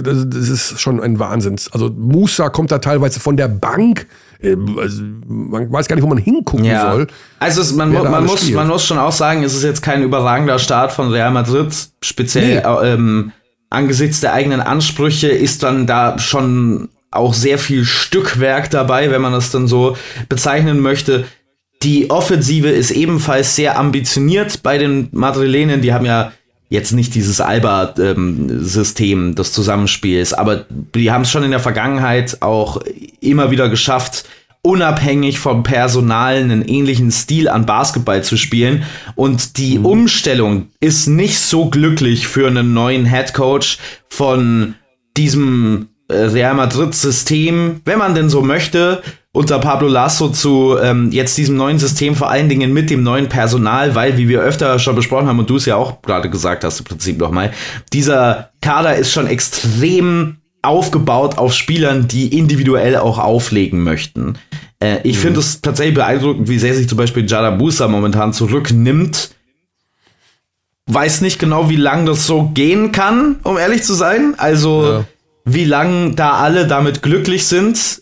das, 0.04 0.26
das, 0.28 0.50
ist 0.50 0.82
schon 0.82 1.00
ein 1.00 1.18
Wahnsinn. 1.18 1.56
Also 1.72 1.90
Musa 1.90 2.50
kommt 2.50 2.70
da 2.72 2.80
teilweise 2.80 3.22
von 3.22 3.38
der 3.38 3.48
Bank. 3.48 4.08
Äh, 4.42 4.58
also, 4.78 5.04
man 5.26 5.72
weiß 5.72 5.88
gar 5.88 5.96
nicht, 5.96 6.04
wo 6.04 6.10
man 6.10 6.18
hingucken 6.18 6.66
ja. 6.66 6.92
soll. 6.92 7.08
Also 7.40 7.62
es, 7.62 7.74
man, 7.74 7.94
man 7.94 8.26
muss, 8.26 8.52
man 8.52 8.68
muss 8.68 8.86
schon 8.86 8.98
auch 8.98 9.14
sagen, 9.14 9.44
es 9.44 9.54
ist 9.56 9.64
jetzt 9.64 9.82
kein 9.82 10.04
überragender 10.04 10.60
Start 10.60 10.92
von 10.92 11.12
Real 11.12 11.32
Madrid, 11.32 11.74
speziell 12.02 12.62
nee. 12.62 12.88
ähm, 12.90 13.32
angesichts 13.70 14.20
der 14.20 14.34
eigenen 14.34 14.60
Ansprüche 14.60 15.30
ist 15.30 15.64
dann 15.64 15.88
da 15.88 16.20
schon 16.20 16.90
auch 17.16 17.34
sehr 17.34 17.58
viel 17.58 17.86
Stückwerk 17.86 18.70
dabei, 18.70 19.12
wenn 19.12 19.22
man 19.22 19.34
das 19.34 19.52
dann 19.52 19.68
so 19.68 19.98
bezeichnen 20.30 20.80
möchte. 20.80 21.26
Die 21.82 22.10
Offensive 22.10 22.70
ist 22.70 22.92
ebenfalls 22.92 23.56
sehr 23.56 23.78
ambitioniert 23.78 24.64
bei 24.64 24.78
den 24.78 25.10
Madrilenen. 25.12 25.82
Die 25.82 25.94
haben 25.94 26.06
ja 26.06 26.32
jetzt 26.70 26.92
nicht 26.92 27.14
dieses 27.14 27.40
Alba-System 27.40 29.20
ähm, 29.28 29.36
des 29.36 29.54
Zusammenspiels, 29.54 30.34
aber 30.34 30.66
die 30.70 31.12
haben 31.12 31.22
es 31.22 31.30
schon 31.30 31.44
in 31.44 31.52
der 31.52 31.60
Vergangenheit 31.60 32.42
auch 32.42 32.82
immer 33.20 33.52
wieder 33.52 33.70
geschafft, 33.70 34.26
unabhängig 34.64 35.40
vom 35.40 35.62
Personal 35.62 36.38
einen 36.38 36.64
ähnlichen 36.64 37.12
Stil 37.12 37.50
an 37.50 37.66
Basketball 37.66 38.24
zu 38.24 38.38
spielen. 38.38 38.84
Und 39.16 39.58
die 39.58 39.78
mhm. 39.78 39.86
Umstellung 39.86 40.68
ist 40.80 41.08
nicht 41.08 41.38
so 41.38 41.70
glücklich 41.70 42.28
für 42.28 42.48
einen 42.48 42.74
neuen 42.74 43.06
Head 43.06 43.34
Coach 43.34 43.78
von 44.10 44.76
diesem 45.16 45.90
Real 46.10 46.54
Madrid-System, 46.54 47.82
wenn 47.86 48.00
man 48.00 48.16
denn 48.16 48.30
so 48.30 48.42
möchte, 48.42 49.02
unter 49.32 49.60
Pablo 49.60 49.88
Lasso 49.88 50.30
zu 50.30 50.78
ähm, 50.82 51.12
jetzt 51.12 51.38
diesem 51.38 51.58
neuen 51.58 51.80
System, 51.80 52.16
vor 52.16 52.30
allen 52.30 52.50
Dingen 52.50 52.72
mit 52.72 52.90
dem 52.90 53.02
neuen 53.04 53.30
Personal, 53.30 53.96
weil, 53.96 54.18
wie 54.18 54.30
wir 54.30 54.42
öfter 54.42 54.78
schon 54.78 54.96
besprochen 54.96 55.28
haben 55.28 55.40
und 55.40 55.50
du 55.50 55.56
es 55.56 55.66
ja 55.66 55.76
auch 55.76 56.02
gerade 56.04 56.30
gesagt 56.30 56.64
hast, 56.64 56.80
im 56.80 56.86
Prinzip 56.86 57.18
nochmal, 57.18 57.52
dieser 57.94 58.52
Kader 58.62 58.96
ist 58.96 59.12
schon 59.12 59.26
extrem 59.26 60.38
aufgebaut 60.62 61.38
auf 61.38 61.54
Spielern, 61.54 62.08
die 62.08 62.38
individuell 62.38 62.96
auch 62.96 63.18
auflegen 63.18 63.84
möchten. 63.84 64.36
Äh, 64.80 65.00
ich 65.04 65.18
mhm. 65.18 65.22
finde 65.22 65.40
es 65.40 65.62
tatsächlich 65.62 65.96
beeindruckend, 65.96 66.48
wie 66.48 66.60
sehr 66.60 66.76
sich 66.76 66.88
zum 66.88 66.98
Beispiel 66.98 67.28
Jada 67.28 67.50
Busa 67.50 67.88
momentan 67.88 68.34
zurücknimmt. 68.34 69.32
Weiß 70.86 71.22
nicht 71.22 71.40
genau, 71.40 71.70
wie 71.70 71.78
lange 71.78 72.06
das 72.06 72.28
so 72.28 72.52
gehen 72.54 72.92
kann, 72.92 73.38
um 73.44 73.58
ehrlich 73.58 73.84
zu 73.84 73.94
sein. 73.94 74.36
Also, 74.38 74.86
ja 74.86 75.06
wie 75.46 75.66
lange 75.66 76.16
da 76.16 76.34
alle 76.34 76.68
damit 76.68 77.02
glücklich 77.02 77.46
sind. 77.48 78.00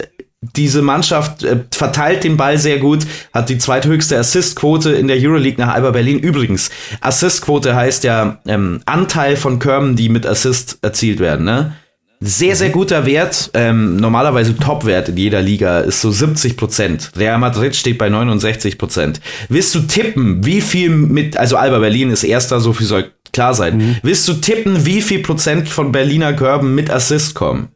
Diese 0.56 0.82
Mannschaft 0.82 1.44
äh, 1.44 1.60
verteilt 1.72 2.24
den 2.24 2.36
Ball 2.36 2.58
sehr 2.58 2.80
gut, 2.80 3.06
hat 3.32 3.50
die 3.50 3.60
zweithöchste 3.60 4.18
Assistquote 4.18 4.92
in 4.92 5.08
der 5.08 5.18
Euroleague 5.20 5.64
nach 5.64 5.74
Alba 5.74 5.92
Berlin. 5.92 6.18
Übrigens, 6.18 6.72
Assistquote 7.00 7.76
heißt 7.76 8.04
ja 8.04 8.40
ähm, 8.48 8.82
Anteil 8.86 9.38
von 9.38 9.60
Körben, 9.60 9.96
die 9.96 10.10
mit 10.10 10.26
Assist 10.26 10.80
erzielt 10.82 11.20
werden. 11.20 11.46
Ne? 11.46 11.74
Sehr, 12.24 12.56
sehr 12.56 12.70
guter 12.70 13.08
Wert. 13.08 13.50
Ähm, 13.56 13.96
normalerweise 13.96 14.56
Topwert 14.56 15.10
in 15.10 15.18
jeder 15.18 15.42
Liga 15.42 15.80
ist 15.80 16.02
so 16.02 16.12
70 16.12 16.56
Prozent. 16.56 17.12
Real 17.18 17.40
Madrid 17.40 17.76
steht 17.76 17.98
bei 17.98 18.10
69 18.10 18.78
Prozent. 18.78 19.20
Willst 19.50 19.74
du 19.74 19.80
tippen, 19.82 20.46
wie 20.46 20.62
viel 20.62 20.90
mit, 20.90 21.36
also 21.36 21.58
Alba 21.58 21.80
Berlin 21.80 22.12
ist 22.12 22.24
erster, 22.24 22.60
so 22.60 22.74
viel 22.74 22.86
soll 22.86 23.12
klar 23.34 23.56
sein. 23.56 23.78
Mhm. 23.78 23.98
Willst 24.04 24.28
du 24.28 24.34
tippen, 24.34 24.86
wie 24.86 25.02
viel 25.02 25.24
Prozent 25.24 25.68
von 25.68 25.92
Berliner 25.92 26.34
Körben 26.34 26.76
mit 26.76 26.92
Assist 26.92 27.34
kommen? 27.34 27.70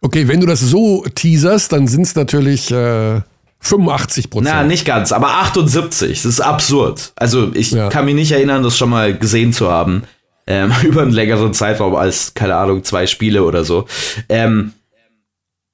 Okay, 0.00 0.28
wenn 0.28 0.38
du 0.38 0.46
das 0.46 0.60
so 0.60 1.04
teaserst, 1.12 1.72
dann 1.72 1.88
sind 1.88 2.02
es 2.02 2.14
natürlich 2.14 2.70
äh, 2.70 3.22
85 3.58 4.30
Prozent. 4.30 4.54
Na, 4.54 4.62
nicht 4.62 4.84
ganz, 4.84 5.10
aber 5.10 5.38
78. 5.38 6.22
Das 6.22 6.24
ist 6.24 6.40
absurd. 6.40 7.12
Also 7.16 7.50
ich 7.54 7.72
ja. 7.72 7.88
kann 7.88 8.04
mich 8.04 8.14
nicht 8.14 8.30
erinnern, 8.30 8.62
das 8.62 8.76
schon 8.76 8.90
mal 8.90 9.16
gesehen 9.16 9.52
zu 9.52 9.68
haben. 9.68 10.04
Ähm, 10.46 10.72
über 10.82 11.02
einen 11.02 11.12
längeren 11.12 11.54
Zeitraum 11.54 11.94
als, 11.94 12.34
keine 12.34 12.56
Ahnung, 12.56 12.84
zwei 12.84 13.06
Spiele 13.06 13.44
oder 13.44 13.64
so. 13.64 13.86
Ähm, 14.28 14.72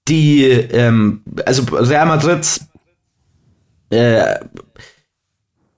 die, 0.08 0.44
ähm, 0.44 1.22
also 1.44 1.62
Real 1.74 2.06
Madrid 2.06 2.60
äh, 3.90 4.36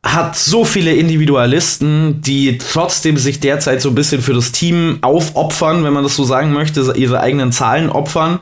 hat 0.03 0.36
so 0.36 0.64
viele 0.64 0.95
Individualisten, 0.95 2.22
die 2.22 2.59
trotzdem 2.59 3.16
sich 3.16 3.41
derzeit 3.41 3.82
so 3.82 3.91
ein 3.91 3.95
bisschen 3.95 4.22
für 4.22 4.32
das 4.32 4.53
Team 4.53 4.99
aufopfern, 5.03 5.84
wenn 5.84 5.93
man 5.93 6.05
das 6.05 6.16
so 6.16 6.24
sagen 6.24 6.53
möchte, 6.53 6.93
ihre 6.97 7.20
eigenen 7.20 7.53
Zahlen 7.53 7.91
opfern. 7.91 8.41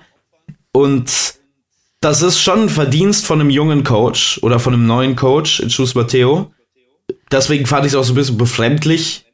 Und 0.72 1.34
das 2.00 2.22
ist 2.22 2.38
schon 2.38 2.62
ein 2.62 2.68
Verdienst 2.68 3.26
von 3.26 3.40
einem 3.40 3.50
jungen 3.50 3.82
Coach 3.82 4.38
oder 4.42 4.60
von 4.60 4.72
einem 4.72 4.86
neuen 4.86 5.16
Coach, 5.16 5.64
Chus 5.68 5.96
Matteo. 5.96 6.52
Deswegen 7.32 7.66
fand 7.66 7.86
ich 7.86 7.92
es 7.92 7.96
auch 7.96 8.04
so 8.04 8.12
ein 8.12 8.16
bisschen 8.16 8.38
befremdlich, 8.38 9.24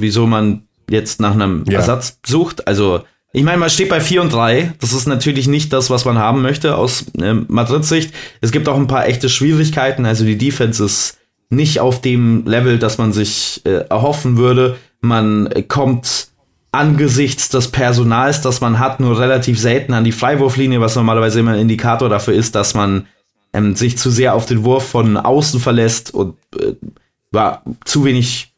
wieso 0.00 0.26
man 0.26 0.62
jetzt 0.88 1.20
nach 1.20 1.32
einem 1.32 1.64
ja. 1.68 1.78
Ersatz 1.78 2.18
sucht. 2.26 2.66
Also, 2.66 3.02
ich 3.32 3.44
meine, 3.44 3.58
man 3.58 3.70
steht 3.70 3.88
bei 3.88 4.00
4 4.00 4.22
und 4.22 4.32
3. 4.32 4.74
Das 4.80 4.92
ist 4.92 5.06
natürlich 5.06 5.46
nicht 5.46 5.72
das, 5.72 5.88
was 5.88 6.04
man 6.04 6.18
haben 6.18 6.42
möchte 6.42 6.76
aus 6.76 7.06
äh, 7.20 7.34
Madrid-Sicht. 7.34 8.12
Es 8.40 8.50
gibt 8.50 8.68
auch 8.68 8.76
ein 8.76 8.88
paar 8.88 9.06
echte 9.06 9.28
Schwierigkeiten. 9.28 10.04
Also, 10.04 10.24
die 10.24 10.38
Defense 10.38 10.84
ist 10.84 11.18
nicht 11.48 11.80
auf 11.80 12.00
dem 12.00 12.46
Level, 12.46 12.78
das 12.78 12.98
man 12.98 13.12
sich 13.12 13.62
äh, 13.64 13.84
erhoffen 13.88 14.36
würde. 14.36 14.76
Man 15.00 15.48
kommt 15.68 16.28
angesichts 16.72 17.48
des 17.48 17.68
Personals, 17.68 18.42
das 18.42 18.60
man 18.60 18.78
hat, 18.78 19.00
nur 19.00 19.18
relativ 19.18 19.58
selten 19.58 19.92
an 19.92 20.04
die 20.04 20.12
Freiwurflinie, 20.12 20.80
was 20.80 20.94
normalerweise 20.94 21.40
immer 21.40 21.52
ein 21.52 21.60
Indikator 21.60 22.08
dafür 22.08 22.34
ist, 22.34 22.54
dass 22.54 22.74
man 22.74 23.06
ähm, 23.52 23.74
sich 23.74 23.98
zu 23.98 24.10
sehr 24.10 24.34
auf 24.34 24.46
den 24.46 24.64
Wurf 24.64 24.86
von 24.88 25.16
außen 25.16 25.58
verlässt 25.58 26.14
und 26.14 26.36
äh, 26.56 26.74
war, 27.32 27.62
zu 27.84 28.04
wenig 28.04 28.49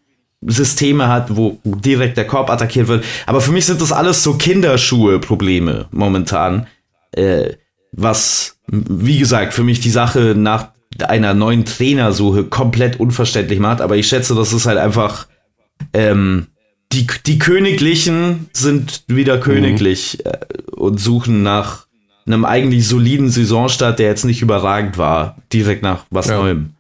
Systeme 0.46 1.08
hat, 1.08 1.36
wo 1.36 1.58
direkt 1.64 2.16
der 2.16 2.26
Korb 2.26 2.50
attackiert 2.50 2.88
wird. 2.88 3.04
Aber 3.26 3.40
für 3.40 3.52
mich 3.52 3.66
sind 3.66 3.80
das 3.80 3.92
alles 3.92 4.22
so 4.22 4.34
Kinderschuhe-Probleme 4.34 5.86
momentan. 5.90 6.66
Äh, 7.12 7.54
was, 7.92 8.58
wie 8.66 9.18
gesagt, 9.18 9.54
für 9.54 9.64
mich 9.64 9.80
die 9.80 9.90
Sache 9.90 10.34
nach 10.36 10.68
einer 11.06 11.34
neuen 11.34 11.64
Trainersuche 11.64 12.44
komplett 12.44 12.98
unverständlich 12.98 13.58
macht. 13.58 13.80
Aber 13.80 13.96
ich 13.96 14.08
schätze, 14.08 14.34
das 14.34 14.52
ist 14.52 14.66
halt 14.66 14.78
einfach 14.78 15.26
ähm, 15.92 16.48
die, 16.92 17.06
die 17.26 17.38
Königlichen 17.38 18.48
sind 18.52 19.04
wieder 19.08 19.36
mhm. 19.36 19.40
königlich 19.40 20.18
mhm. 20.24 20.78
und 20.78 21.00
suchen 21.00 21.42
nach 21.42 21.86
einem 22.26 22.44
eigentlich 22.44 22.86
soliden 22.86 23.30
Saisonstart, 23.30 23.98
der 23.98 24.08
jetzt 24.08 24.24
nicht 24.24 24.42
überragend 24.42 24.96
war, 24.96 25.36
direkt 25.52 25.82
nach 25.82 26.04
was 26.10 26.28
ja. 26.28 26.38
Neuem. 26.38 26.70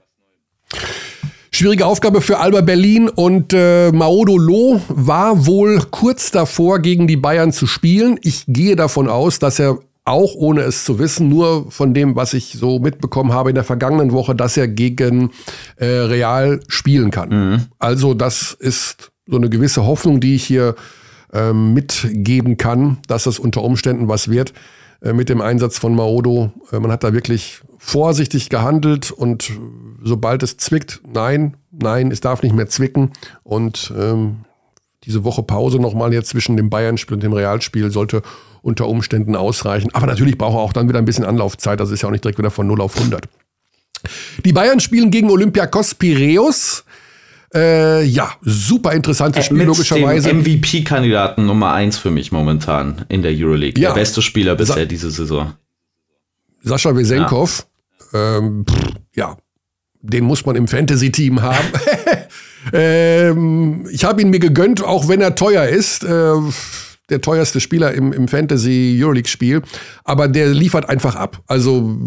Schwierige 1.62 1.86
Aufgabe 1.86 2.20
für 2.22 2.40
Alba 2.40 2.60
Berlin 2.60 3.08
und 3.08 3.52
äh, 3.52 3.92
Maodo 3.92 4.36
Loh 4.36 4.80
war 4.88 5.46
wohl 5.46 5.80
kurz 5.92 6.32
davor, 6.32 6.80
gegen 6.80 7.06
die 7.06 7.16
Bayern 7.16 7.52
zu 7.52 7.68
spielen. 7.68 8.18
Ich 8.20 8.42
gehe 8.48 8.74
davon 8.74 9.08
aus, 9.08 9.38
dass 9.38 9.60
er 9.60 9.78
auch 10.04 10.34
ohne 10.34 10.62
es 10.62 10.84
zu 10.84 10.98
wissen, 10.98 11.28
nur 11.28 11.70
von 11.70 11.94
dem, 11.94 12.16
was 12.16 12.34
ich 12.34 12.54
so 12.58 12.80
mitbekommen 12.80 13.32
habe 13.32 13.50
in 13.50 13.54
der 13.54 13.62
vergangenen 13.62 14.10
Woche, 14.10 14.34
dass 14.34 14.56
er 14.56 14.66
gegen 14.66 15.30
äh, 15.76 15.86
Real 15.86 16.58
spielen 16.66 17.12
kann. 17.12 17.28
Mhm. 17.28 17.66
Also 17.78 18.14
das 18.14 18.56
ist 18.58 19.12
so 19.28 19.36
eine 19.36 19.48
gewisse 19.48 19.86
Hoffnung, 19.86 20.18
die 20.18 20.34
ich 20.34 20.42
hier 20.42 20.74
äh, 21.32 21.52
mitgeben 21.52 22.56
kann, 22.56 22.98
dass 23.06 23.26
es 23.26 23.38
unter 23.38 23.62
Umständen 23.62 24.08
was 24.08 24.28
wird 24.28 24.52
mit 25.12 25.28
dem 25.28 25.40
Einsatz 25.40 25.78
von 25.78 25.94
Maodo. 25.94 26.52
Äh, 26.70 26.78
man 26.78 26.92
hat 26.92 27.04
da 27.04 27.12
wirklich 27.12 27.62
vorsichtig 27.78 28.48
gehandelt 28.48 29.10
und 29.10 29.52
sobald 30.02 30.42
es 30.42 30.56
zwickt, 30.56 31.00
nein, 31.12 31.56
nein, 31.72 32.12
es 32.12 32.20
darf 32.20 32.42
nicht 32.42 32.54
mehr 32.54 32.68
zwicken. 32.68 33.12
Und 33.42 33.92
ähm, 33.98 34.44
diese 35.04 35.24
Woche 35.24 35.42
Pause 35.42 35.78
nochmal 35.78 36.12
jetzt 36.12 36.28
zwischen 36.30 36.56
dem 36.56 36.70
Bayern-Spiel 36.70 37.14
und 37.14 37.22
dem 37.22 37.32
Realspiel 37.32 37.90
sollte 37.90 38.22
unter 38.62 38.86
Umständen 38.86 39.34
ausreichen. 39.34 39.90
Aber 39.92 40.06
natürlich 40.06 40.38
braucht 40.38 40.54
er 40.54 40.60
auch 40.60 40.72
dann 40.72 40.88
wieder 40.88 40.98
ein 40.98 41.04
bisschen 41.04 41.24
Anlaufzeit. 41.24 41.80
Das 41.80 41.90
ist 41.90 42.02
ja 42.02 42.08
auch 42.08 42.12
nicht 42.12 42.22
direkt 42.22 42.38
wieder 42.38 42.52
von 42.52 42.68
0 42.68 42.80
auf 42.80 42.96
100. 42.96 43.28
Die 44.44 44.52
Bayern 44.52 44.80
spielen 44.80 45.10
gegen 45.10 45.30
Olympiakos 45.30 45.96
Piräus. 45.96 46.84
Äh, 47.54 48.04
ja, 48.04 48.30
super 48.40 48.92
interessantes 48.92 49.44
äh, 49.44 49.46
Spiel, 49.46 49.64
logischerweise. 49.64 50.32
MVP-Kandidaten 50.32 51.44
Nummer 51.44 51.72
1 51.72 51.98
für 51.98 52.10
mich 52.10 52.32
momentan 52.32 53.04
in 53.08 53.22
der 53.22 53.32
Euroleague. 53.34 53.80
Ja. 53.80 53.90
Der 53.90 54.00
beste 54.00 54.22
Spieler 54.22 54.54
bisher 54.54 54.76
Sa 54.76 54.84
diese 54.84 55.10
Saison. 55.10 55.52
Sascha 56.62 56.96
Wesenkov, 56.96 57.66
ja. 58.12 58.38
Ähm, 58.38 58.64
pff, 58.68 58.94
ja, 59.14 59.36
den 60.00 60.24
muss 60.24 60.46
man 60.46 60.56
im 60.56 60.66
Fantasy-Team 60.68 61.42
haben. 61.42 61.68
ähm, 62.72 63.86
ich 63.90 64.04
habe 64.04 64.22
ihn 64.22 64.30
mir 64.30 64.38
gegönnt, 64.38 64.82
auch 64.82 65.08
wenn 65.08 65.20
er 65.20 65.34
teuer 65.34 65.64
ist. 65.64 66.04
Äh, 66.04 66.34
der 67.10 67.20
teuerste 67.20 67.60
Spieler 67.60 67.92
im, 67.92 68.12
im 68.12 68.26
Fantasy 68.26 68.98
Euroleague 68.98 69.28
Spiel, 69.28 69.60
aber 70.02 70.28
der 70.28 70.48
liefert 70.48 70.88
einfach 70.88 71.14
ab. 71.14 71.42
Also, 71.46 71.98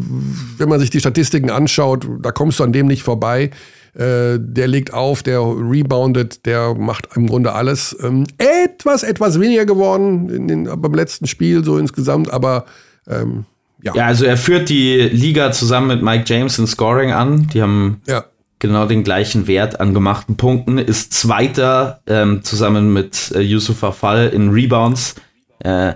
wenn 0.57 0.67
man 0.67 0.79
sich 0.79 0.89
die 0.89 0.99
Statistiken 0.99 1.51
anschaut, 1.51 2.07
da 2.21 2.31
kommst 2.31 2.59
du 2.59 2.63
an 2.63 2.73
dem 2.73 2.87
nicht 2.87 3.03
vorbei. 3.03 3.51
Äh, 3.95 4.39
der 4.39 4.67
legt 4.67 4.93
auf, 4.93 5.23
der 5.23 5.39
reboundet, 5.39 6.45
der 6.45 6.75
macht 6.75 7.07
im 7.15 7.27
Grunde 7.27 7.53
alles. 7.53 7.95
Ähm, 8.03 8.27
etwas, 8.37 9.03
etwas 9.03 9.39
weniger 9.39 9.65
geworden 9.65 10.29
in 10.29 10.47
den, 10.47 10.81
beim 10.81 10.93
letzten 10.93 11.27
Spiel, 11.27 11.63
so 11.63 11.77
insgesamt, 11.77 12.29
aber 12.29 12.65
ähm, 13.07 13.45
ja. 13.81 13.93
Ja, 13.95 14.05
also 14.07 14.25
er 14.25 14.35
führt 14.35 14.69
die 14.69 14.97
Liga 14.97 15.51
zusammen 15.51 15.87
mit 15.87 16.01
Mike 16.01 16.25
James 16.25 16.57
in 16.59 16.67
Scoring 16.67 17.11
an. 17.11 17.47
Die 17.53 17.61
haben 17.61 18.01
ja. 18.07 18.25
genau 18.59 18.85
den 18.87 19.03
gleichen 19.03 19.47
Wert 19.47 19.79
an 19.79 19.93
gemachten 19.93 20.37
Punkten. 20.37 20.77
Ist 20.77 21.13
Zweiter 21.13 22.01
ähm, 22.07 22.43
zusammen 22.43 22.91
mit 22.91 23.31
äh, 23.33 23.41
Yusufa 23.41 23.91
Fall 23.91 24.29
in 24.29 24.49
Rebounds. 24.49 25.15
Äh, 25.59 25.93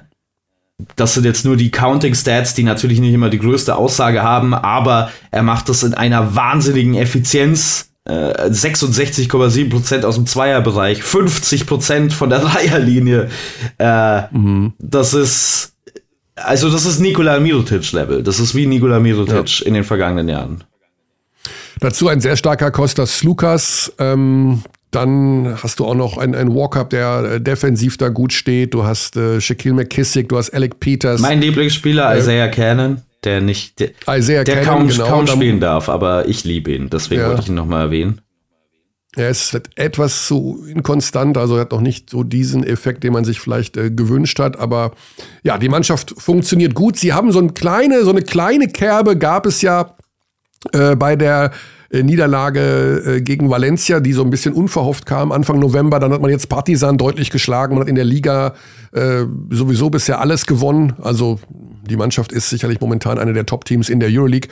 das 0.95 1.16
sind 1.16 1.26
jetzt 1.26 1.45
nur 1.45 1.58
die 1.58 1.72
Counting 1.72 2.16
Stats, 2.16 2.54
die 2.54 2.64
natürlich 2.64 3.00
nicht 3.00 3.14
immer 3.14 3.30
die 3.30 3.39
größte 3.39 3.76
Aussage 3.76 4.24
haben, 4.24 4.54
aber 4.54 5.12
er 5.32 5.43
macht 5.43 5.68
das 5.68 5.84
in 5.84 5.93
einer 5.93 6.36
wahnsinnigen 6.36 6.95
Effizienz. 6.95 7.89
66,7% 8.10 10.01
äh, 10.01 10.05
aus 10.05 10.16
dem 10.16 10.26
Zweierbereich, 10.26 11.01
50% 11.01 12.12
von 12.12 12.30
der 12.30 12.39
Dreierlinie. 12.45 13.30
Äh, 13.78 14.22
mhm. 14.32 14.74
Das 14.80 15.14
ist, 15.14 15.74
also 16.36 16.70
das 16.70 16.86
ist 16.86 16.99
Nikola 16.99 17.39
Mirotic-Level. 17.39 18.24
Das 18.24 18.39
ist 18.39 18.55
wie 18.55 18.66
Nikola 18.66 18.99
Mirotic 18.99 19.60
ja. 19.62 19.66
in 19.68 19.74
den 19.74 19.84
vergangenen 19.84 20.30
Jahren. 20.30 20.64
Dazu 21.80 22.07
ein 22.07 22.20
sehr 22.20 22.36
starker 22.36 22.72
Kostas 22.72 23.24
Lukas. 23.24 23.93
Ähm, 23.99 24.64
dann 24.91 25.55
hast 25.62 25.80
du 25.80 25.86
auch 25.86 25.93
noch 25.93 26.18
einen, 26.18 26.34
einen 26.34 26.53
Walkup, 26.53 26.89
der 26.89 27.34
äh, 27.34 27.41
defensiv 27.41 27.97
da 27.97 28.10
gut 28.10 28.34
steht. 28.34 28.74
Du 28.74 28.84
hast 28.84 29.16
äh, 29.16 29.39
Shaquille 29.39 29.76
McKissick, 29.76 30.30
du 30.30 30.38
hast 30.38 30.49
Alec 30.49 30.80
Peters. 30.80 31.22
Mein 31.22 31.41
Lieblingsspieler, 31.41 32.16
äh, 32.16 32.20
Isaiah 32.20 32.47
Cannon 32.47 33.01
der 33.24 33.42
nicht, 33.42 33.80
der, 33.80 33.92
Isaiah 34.08 34.44
der 34.44 34.62
Cannon, 34.62 34.80
kaum, 34.80 34.88
genau, 34.88 35.08
kaum 35.08 35.28
spielen 35.28 35.60
darf, 35.60 35.90
aber 35.90 36.28
ich 36.28 36.44
liebe 36.44 36.72
ihn, 36.72 36.90
deswegen 36.90 37.22
ja. 37.22 37.28
wollte 37.28 37.42
ich 37.42 37.50
ihn 37.50 37.56
nochmal 37.56 37.86
erwähnen. 37.86 38.22
Er 39.16 39.30
ist 39.30 39.60
etwas 39.76 40.28
zu 40.28 40.64
inkonstant, 40.68 41.38
also 41.38 41.56
er 41.56 41.62
hat 41.62 41.72
noch 41.72 41.82
nicht 41.82 42.12
so 42.12 42.24
diesen 42.24 42.64
Effekt, 42.64 43.04
den 43.04 43.12
man 43.14 43.26
sich 43.26 43.40
vielleicht 43.40 43.76
äh, 43.76 43.90
gewünscht 43.90 44.38
hat. 44.40 44.60
Aber 44.60 44.92
ja, 45.42 45.58
die 45.58 45.68
Mannschaft 45.68 46.14
funktioniert 46.18 46.76
gut. 46.76 46.96
Sie 46.98 47.12
haben 47.12 47.32
so 47.32 47.40
eine 47.40 47.50
kleine, 47.50 48.04
so 48.04 48.12
eine 48.12 48.22
kleine 48.22 48.68
Kerbe 48.68 49.18
gab 49.18 49.48
es 49.48 49.64
ja 49.64 49.96
äh, 50.74 50.96
bei 50.96 51.16
der 51.16 51.52
äh, 51.90 52.04
Niederlage 52.04 53.04
äh, 53.06 53.22
gegen 53.22 53.50
Valencia, 53.50 54.00
die 54.00 54.14
so 54.14 54.22
ein 54.22 54.30
bisschen 54.30 54.54
unverhofft 54.54 55.08
kam 55.08 55.32
Anfang 55.32 55.58
November. 55.58 56.00
Dann 56.00 56.14
hat 56.14 56.22
man 56.22 56.30
jetzt 56.30 56.48
Partisan 56.48 56.98
deutlich 56.98 57.32
geschlagen. 57.32 57.74
Man 57.74 57.82
hat 57.82 57.90
in 57.90 57.96
der 57.96 58.06
Liga 58.06 58.54
äh, 58.92 59.24
sowieso 59.50 59.90
bisher 59.90 60.22
alles 60.22 60.46
gewonnen. 60.46 60.94
Also 61.02 61.40
die 61.90 61.98
Mannschaft 61.98 62.32
ist 62.32 62.50
sicherlich 62.50 62.80
momentan 62.80 63.18
eine 63.18 63.34
der 63.34 63.46
Top-Teams 63.46 63.90
in 63.90 64.00
der 64.00 64.10
Euroleague. 64.10 64.50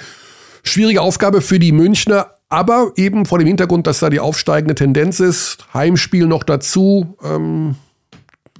Schwierige 0.63 1.01
Aufgabe 1.01 1.41
für 1.41 1.59
die 1.59 1.71
Münchner, 1.71 2.31
aber 2.49 2.91
eben 2.95 3.25
vor 3.25 3.39
dem 3.39 3.47
Hintergrund, 3.47 3.87
dass 3.87 3.99
da 3.99 4.09
die 4.09 4.19
aufsteigende 4.19 4.75
Tendenz 4.75 5.19
ist. 5.19 5.65
Heimspiel 5.73 6.27
noch 6.27 6.43
dazu. 6.43 7.17
Ähm, 7.23 7.75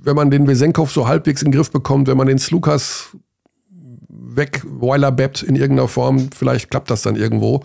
wenn 0.02 0.16
man 0.16 0.32
den 0.32 0.48
Wesenkov 0.48 0.92
so 0.92 1.08
halbwegs 1.08 1.42
in 1.42 1.52
den 1.52 1.58
Griff 1.58 1.72
bekommt, 1.72 2.08
wenn 2.08 2.18
man 2.18 2.28
den 2.28 2.40
Slukas 2.40 3.10
weg 4.10 4.64
Weiler 4.66 5.12
bebt 5.12 5.44
in 5.44 5.56
irgendeiner 5.56 5.88
Form, 5.88 6.30
vielleicht 6.32 6.70
klappt 6.70 6.90
das 6.90 7.02
dann 7.02 7.16
irgendwo. 7.16 7.64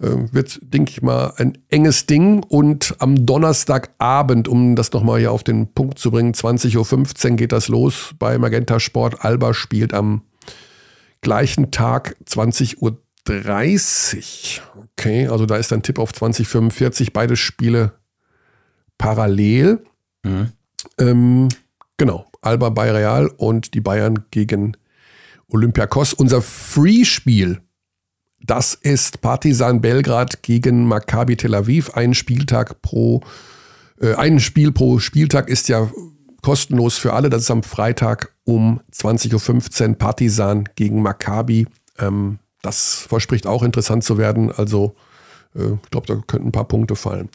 Äh, 0.00 0.32
wird, 0.32 0.60
denke 0.62 0.92
ich 0.92 1.02
mal, 1.02 1.32
ein 1.36 1.58
enges 1.68 2.06
Ding. 2.06 2.42
Und 2.42 2.94
am 2.98 3.26
Donnerstagabend, 3.26 4.48
um 4.48 4.76
das 4.76 4.92
nochmal 4.92 5.18
hier 5.18 5.32
auf 5.32 5.42
den 5.42 5.72
Punkt 5.72 5.98
zu 5.98 6.10
bringen, 6.10 6.32
20.15 6.32 7.30
Uhr 7.30 7.36
geht 7.36 7.52
das 7.52 7.68
los 7.68 8.14
bei 8.18 8.38
Magenta 8.38 8.78
Sport. 8.78 9.24
Alba 9.24 9.54
spielt 9.54 9.94
am 9.94 10.22
gleichen 11.20 11.70
Tag 11.70 12.16
20.30 12.26 12.78
Uhr. 12.80 12.98
Okay, 14.92 15.28
also 15.28 15.46
da 15.46 15.56
ist 15.56 15.72
ein 15.72 15.82
Tipp 15.82 15.98
auf 15.98 16.12
2045, 16.12 17.12
beide 17.12 17.36
Spiele 17.36 17.92
parallel. 18.96 19.84
Mhm. 20.24 20.52
Ähm, 20.98 21.48
genau, 21.96 22.26
Alba 22.40 22.70
bei 22.70 22.90
Real 22.90 23.28
und 23.36 23.74
die 23.74 23.80
Bayern 23.80 24.24
gegen 24.30 24.76
Olympiakos. 25.48 26.14
Unser 26.14 26.42
Free-Spiel 26.42 27.60
das 28.40 28.74
ist 28.74 29.20
Partizan 29.20 29.80
Belgrad 29.80 30.42
gegen 30.42 30.84
Maccabi 30.86 31.36
Tel 31.36 31.54
Aviv. 31.54 31.90
Ein 31.90 32.14
Spieltag 32.14 32.80
pro, 32.82 33.22
äh, 34.00 34.14
ein 34.14 34.40
Spiel 34.40 34.72
pro 34.72 34.98
Spieltag 34.98 35.48
ist 35.48 35.68
ja 35.68 35.90
kostenlos 36.48 36.96
für 36.96 37.12
alle. 37.12 37.30
Das 37.30 37.42
ist 37.42 37.50
am 37.50 37.62
Freitag 37.62 38.32
um 38.44 38.80
20.15 38.92 39.88
Uhr 39.88 39.94
Partizan 39.96 40.64
gegen 40.76 41.02
Maccabi. 41.02 41.66
Ähm, 41.98 42.38
das 42.62 43.06
verspricht 43.08 43.46
auch 43.46 43.62
interessant 43.62 44.02
zu 44.04 44.18
werden. 44.18 44.50
Also 44.50 44.94
Äh, 45.54 45.74
ich 45.82 45.90
glaube, 45.90 46.06
da 46.06 46.14
könnten 46.26 46.48
ein 46.48 46.52
paar 46.52 46.68
Punkte 46.68 46.96
fallen. 46.96 47.28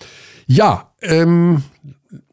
Ja, 0.48 0.92
ähm, 1.02 1.64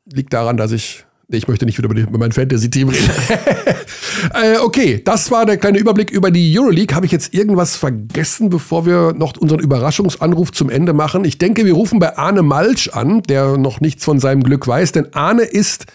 liegt 0.05 0.33
daran, 0.33 0.57
dass 0.57 0.73
ich 0.73 1.05
ich 1.33 1.47
möchte 1.47 1.65
nicht 1.65 1.79
wieder 1.79 1.89
über, 1.89 1.97
über 1.97 2.19
mein 2.19 2.33
Fantasy-Team 2.33 2.89
reden. 2.89 3.09
äh, 4.35 4.59
okay, 4.59 5.01
das 5.05 5.31
war 5.31 5.47
der 5.47 5.59
kleine 5.59 5.79
Überblick 5.79 6.11
über 6.11 6.33
die 6.33 6.59
Euroleague. 6.59 6.97
Habe 6.97 7.07
ich 7.07 7.13
jetzt 7.13 7.33
irgendwas 7.33 7.77
vergessen, 7.77 8.51
bevor 8.51 8.85
wir 8.85 9.13
noch 9.13 9.37
unseren 9.37 9.61
Überraschungsanruf 9.61 10.51
zum 10.51 10.71
Ende 10.71 10.93
machen? 10.93 11.25
Ich 11.25 11.39
denke, 11.39 11.65
wir 11.65 11.75
rufen 11.75 12.01
bei 12.01 12.19
Arne 12.19 12.43
Malsch 12.43 12.89
an, 12.89 13.23
der 13.23 13.59
noch 13.59 13.81
nichts 13.81 14.05
von 14.05 14.19
seinem 14.19 14.43
Glück 14.43 14.67
weiß, 14.67 14.91
denn 14.91 15.15
Arne 15.15 15.43
ist, 15.43 15.87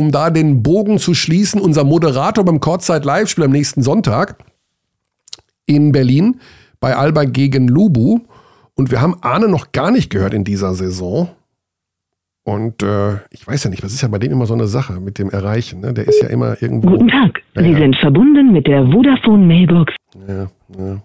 um 0.00 0.10
da 0.10 0.30
den 0.30 0.62
Bogen 0.62 0.98
zu 0.98 1.12
schließen, 1.12 1.60
unser 1.60 1.84
Moderator 1.84 2.42
beim 2.42 2.58
Courtside 2.58 3.04
Live-Spiel 3.04 3.44
am 3.44 3.50
nächsten 3.50 3.82
Sonntag 3.82 4.36
in 5.66 5.92
Berlin 5.92 6.40
bei 6.80 6.96
Alba 6.96 7.24
gegen 7.24 7.68
Lubu. 7.68 8.20
Und 8.74 8.90
wir 8.90 9.02
haben 9.02 9.16
Arne 9.20 9.46
noch 9.46 9.72
gar 9.72 9.90
nicht 9.90 10.08
gehört 10.08 10.32
in 10.32 10.42
dieser 10.42 10.72
Saison. 10.72 11.28
Und 12.44 12.82
äh, 12.82 13.16
ich 13.28 13.46
weiß 13.46 13.64
ja 13.64 13.70
nicht, 13.70 13.84
das 13.84 13.92
ist 13.92 14.00
ja 14.00 14.08
bei 14.08 14.18
dem 14.18 14.32
immer 14.32 14.46
so 14.46 14.54
eine 14.54 14.68
Sache 14.68 15.00
mit 15.00 15.18
dem 15.18 15.28
Erreichen. 15.28 15.80
Ne? 15.80 15.92
Der 15.92 16.08
ist 16.08 16.22
ja 16.22 16.28
immer 16.28 16.60
irgendwo. 16.62 16.88
Guten 16.88 17.08
Tag, 17.08 17.42
ja, 17.54 17.62
Sie 17.62 17.72
ja. 17.72 17.78
sind 17.78 17.96
verbunden 17.96 18.52
mit 18.52 18.66
der 18.66 18.82
Vodafone 18.86 19.46
Mailbox. 19.46 19.94
Ja, 20.26 20.50
ja. 20.78 21.02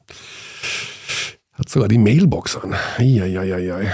Hat 1.51 1.67
sogar 1.67 1.89
die 1.89 1.97
Mailbox 1.97 2.55
an. 2.55 2.73
Eieieiei. 2.97 3.91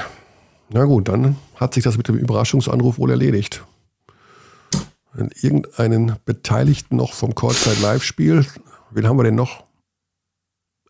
Na 0.71 0.85
gut, 0.85 1.07
dann 1.07 1.37
hat 1.55 1.73
sich 1.73 1.83
das 1.83 1.97
mit 1.97 2.07
dem 2.07 2.17
Überraschungsanruf 2.17 2.99
wohl 2.99 3.09
erledigt. 3.09 3.63
Irgendeinen 5.41 6.15
Beteiligten 6.25 6.95
noch 6.95 7.13
vom 7.13 7.35
Courtside 7.35 7.81
Live-Spiel, 7.81 8.45
wen 8.91 9.07
haben 9.07 9.17
wir 9.17 9.23
denn 9.23 9.35
noch? 9.35 9.63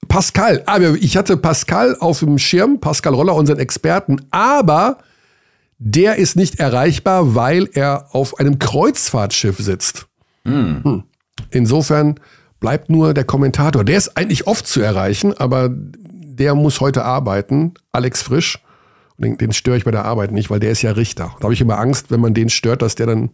Pascal. 0.07 0.63
Ah, 0.65 0.79
ich 0.79 1.17
hatte 1.17 1.37
Pascal 1.37 1.95
auf 1.99 2.19
dem 2.19 2.37
Schirm, 2.37 2.79
Pascal 2.79 3.13
Roller, 3.13 3.35
unseren 3.35 3.59
Experten, 3.59 4.21
aber 4.31 4.97
der 5.77 6.17
ist 6.17 6.35
nicht 6.35 6.59
erreichbar, 6.59 7.33
weil 7.33 7.69
er 7.73 8.07
auf 8.11 8.39
einem 8.39 8.59
Kreuzfahrtschiff 8.59 9.57
sitzt. 9.57 10.07
Mhm. 10.43 10.81
Hm. 10.83 11.03
Insofern 11.49 12.19
bleibt 12.59 12.89
nur 12.89 13.13
der 13.13 13.23
Kommentator. 13.23 13.83
Der 13.83 13.97
ist 13.97 14.15
eigentlich 14.17 14.47
oft 14.47 14.67
zu 14.67 14.81
erreichen, 14.81 15.33
aber 15.37 15.69
der 15.71 16.55
muss 16.55 16.81
heute 16.81 17.03
arbeiten, 17.03 17.73
Alex 17.91 18.21
Frisch. 18.21 18.59
Den, 19.17 19.37
den 19.37 19.53
störe 19.53 19.77
ich 19.77 19.85
bei 19.85 19.91
der 19.91 20.05
Arbeit 20.05 20.31
nicht, 20.31 20.49
weil 20.49 20.59
der 20.59 20.71
ist 20.71 20.81
ja 20.81 20.91
Richter. 20.91 21.35
Da 21.39 21.43
habe 21.43 21.53
ich 21.53 21.61
immer 21.61 21.79
Angst, 21.79 22.11
wenn 22.11 22.19
man 22.19 22.33
den 22.33 22.49
stört, 22.49 22.81
dass 22.81 22.95
der 22.95 23.07
dann 23.07 23.29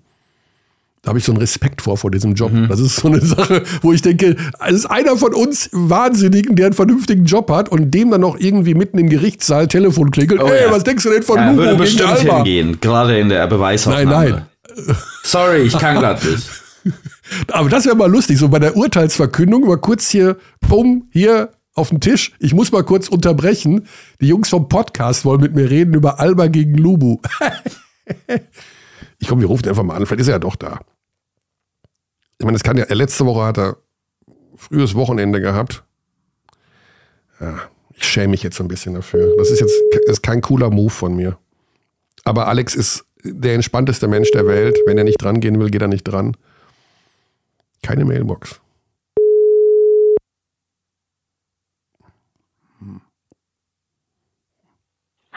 da 1.02 1.10
habe 1.10 1.19
ich 1.19 1.26
so 1.26 1.32
einen 1.32 1.40
Respekt 1.40 1.82
vor, 1.82 1.98
vor 1.98 2.11
diesem 2.11 2.34
Job. 2.34 2.52
Mhm. 2.52 2.68
Das 2.68 2.80
ist 2.80 2.98
so 2.98 3.07
eine 3.07 3.22
Sache, 3.22 3.64
wo 3.82 3.94
ich 3.94 4.02
denke, 4.02 4.36
es 4.68 4.74
ist 4.74 4.86
einer 4.88 5.15
von 5.15 5.34
uns 5.34 5.69
Wahnsinnigen, 5.72 6.56
der 6.56 6.68
einen 6.68 6.76
vernünftigen 6.76 7.26
Job 7.26 7.49
hat 7.49 7.69
und 7.69 7.91
dem 7.91 8.11
dann 8.11 8.22
noch 8.22 8.38
irgendwie 8.38 8.74
mitten 8.74 8.98
im 8.98 9.10
Gerichtssaal 9.10 9.68
Telefon 9.68 10.11
klingelt. 10.11 10.41
Oh, 10.41 10.48
hey, 10.49 10.65
ja. 10.65 10.72
was 10.72 10.84
denkst 10.84 11.03
du 11.03 11.10
denn 11.11 11.24
von 11.24 11.38
ja, 11.38 11.49
Lugo 11.49 11.64
würde 11.64 11.76
bestimmt 11.76 12.10
Alba? 12.10 12.36
hingehen, 12.38 12.80
gerade 12.82 13.18
in 13.19 13.30
der 13.30 13.48
Beweisaufnahme. 13.48 14.10
Nein, 14.10 14.44
nein. 14.76 14.95
Sorry, 15.24 15.61
ich 15.61 15.78
kann 15.78 15.99
gerade 15.99 16.26
nicht. 16.28 16.49
Aber 17.52 17.69
das 17.69 17.86
wäre 17.86 17.95
mal 17.95 18.10
lustig, 18.10 18.38
so 18.38 18.49
bei 18.49 18.60
der 18.60 18.76
Urteilsverkündung 18.76 19.68
mal 19.68 19.78
kurz 19.78 20.10
hier, 20.10 20.38
bumm, 20.68 21.07
hier 21.11 21.52
auf 21.74 21.90
den 21.90 22.02
Tisch. 22.02 22.34
Ich 22.40 22.53
muss 22.53 22.72
mal 22.72 22.84
kurz 22.84 23.07
unterbrechen. 23.07 23.88
Die 24.19 24.28
Jungs 24.28 24.49
vom 24.49 24.68
Podcast 24.68 25.26
wollen 25.26 25.41
mit 25.41 25.53
mir 25.53 25.69
reden 25.69 25.94
über 25.94 26.19
Alba 26.19 26.48
gegen 26.48 26.76
Lubu. 26.76 27.19
Ich 29.19 29.27
komme, 29.27 29.41
wir 29.41 29.48
rufen 29.48 29.68
einfach 29.68 29.84
mal 29.84 29.95
an, 29.95 30.06
vielleicht 30.06 30.22
ist 30.22 30.27
er 30.27 30.35
ja 30.35 30.39
doch 30.39 30.56
da. 30.56 30.80
Ich 32.39 32.45
meine, 32.45 32.56
das 32.56 32.64
kann 32.64 32.77
ja, 32.77 32.85
letzte 32.89 33.26
Woche 33.26 33.44
hat 33.44 33.57
er 33.57 33.77
frühes 34.56 34.95
Wochenende 34.95 35.41
gehabt. 35.41 35.84
Ja, 37.39 37.60
ich 37.94 38.03
schäme 38.03 38.30
mich 38.30 38.44
jetzt 38.44 38.57
so 38.57 38.64
ein 38.64 38.68
bisschen 38.68 38.94
dafür. 38.94 39.35
Das 39.38 39.49
ist 39.49 39.60
jetzt 39.60 39.73
ist 40.06 40.23
kein 40.23 40.41
cooler 40.41 40.69
Move 40.69 40.89
von 40.89 41.15
mir. 41.15 41.38
Aber 42.23 42.48
Alex 42.48 42.76
ist 42.76 43.06
der 43.23 43.56
entspannteste 43.56 44.07
Mensch 44.07 44.31
der 44.31 44.45
Welt. 44.45 44.77
Wenn 44.85 44.98
er 44.98 45.03
nicht 45.03 45.22
dran 45.22 45.39
gehen 45.39 45.60
will, 45.60 45.69
geht 45.69 45.81
er 45.81 45.88
nicht 45.88 46.03
dran. 46.03 46.35
Keine 47.81 48.06
Mailbox. 48.06 48.60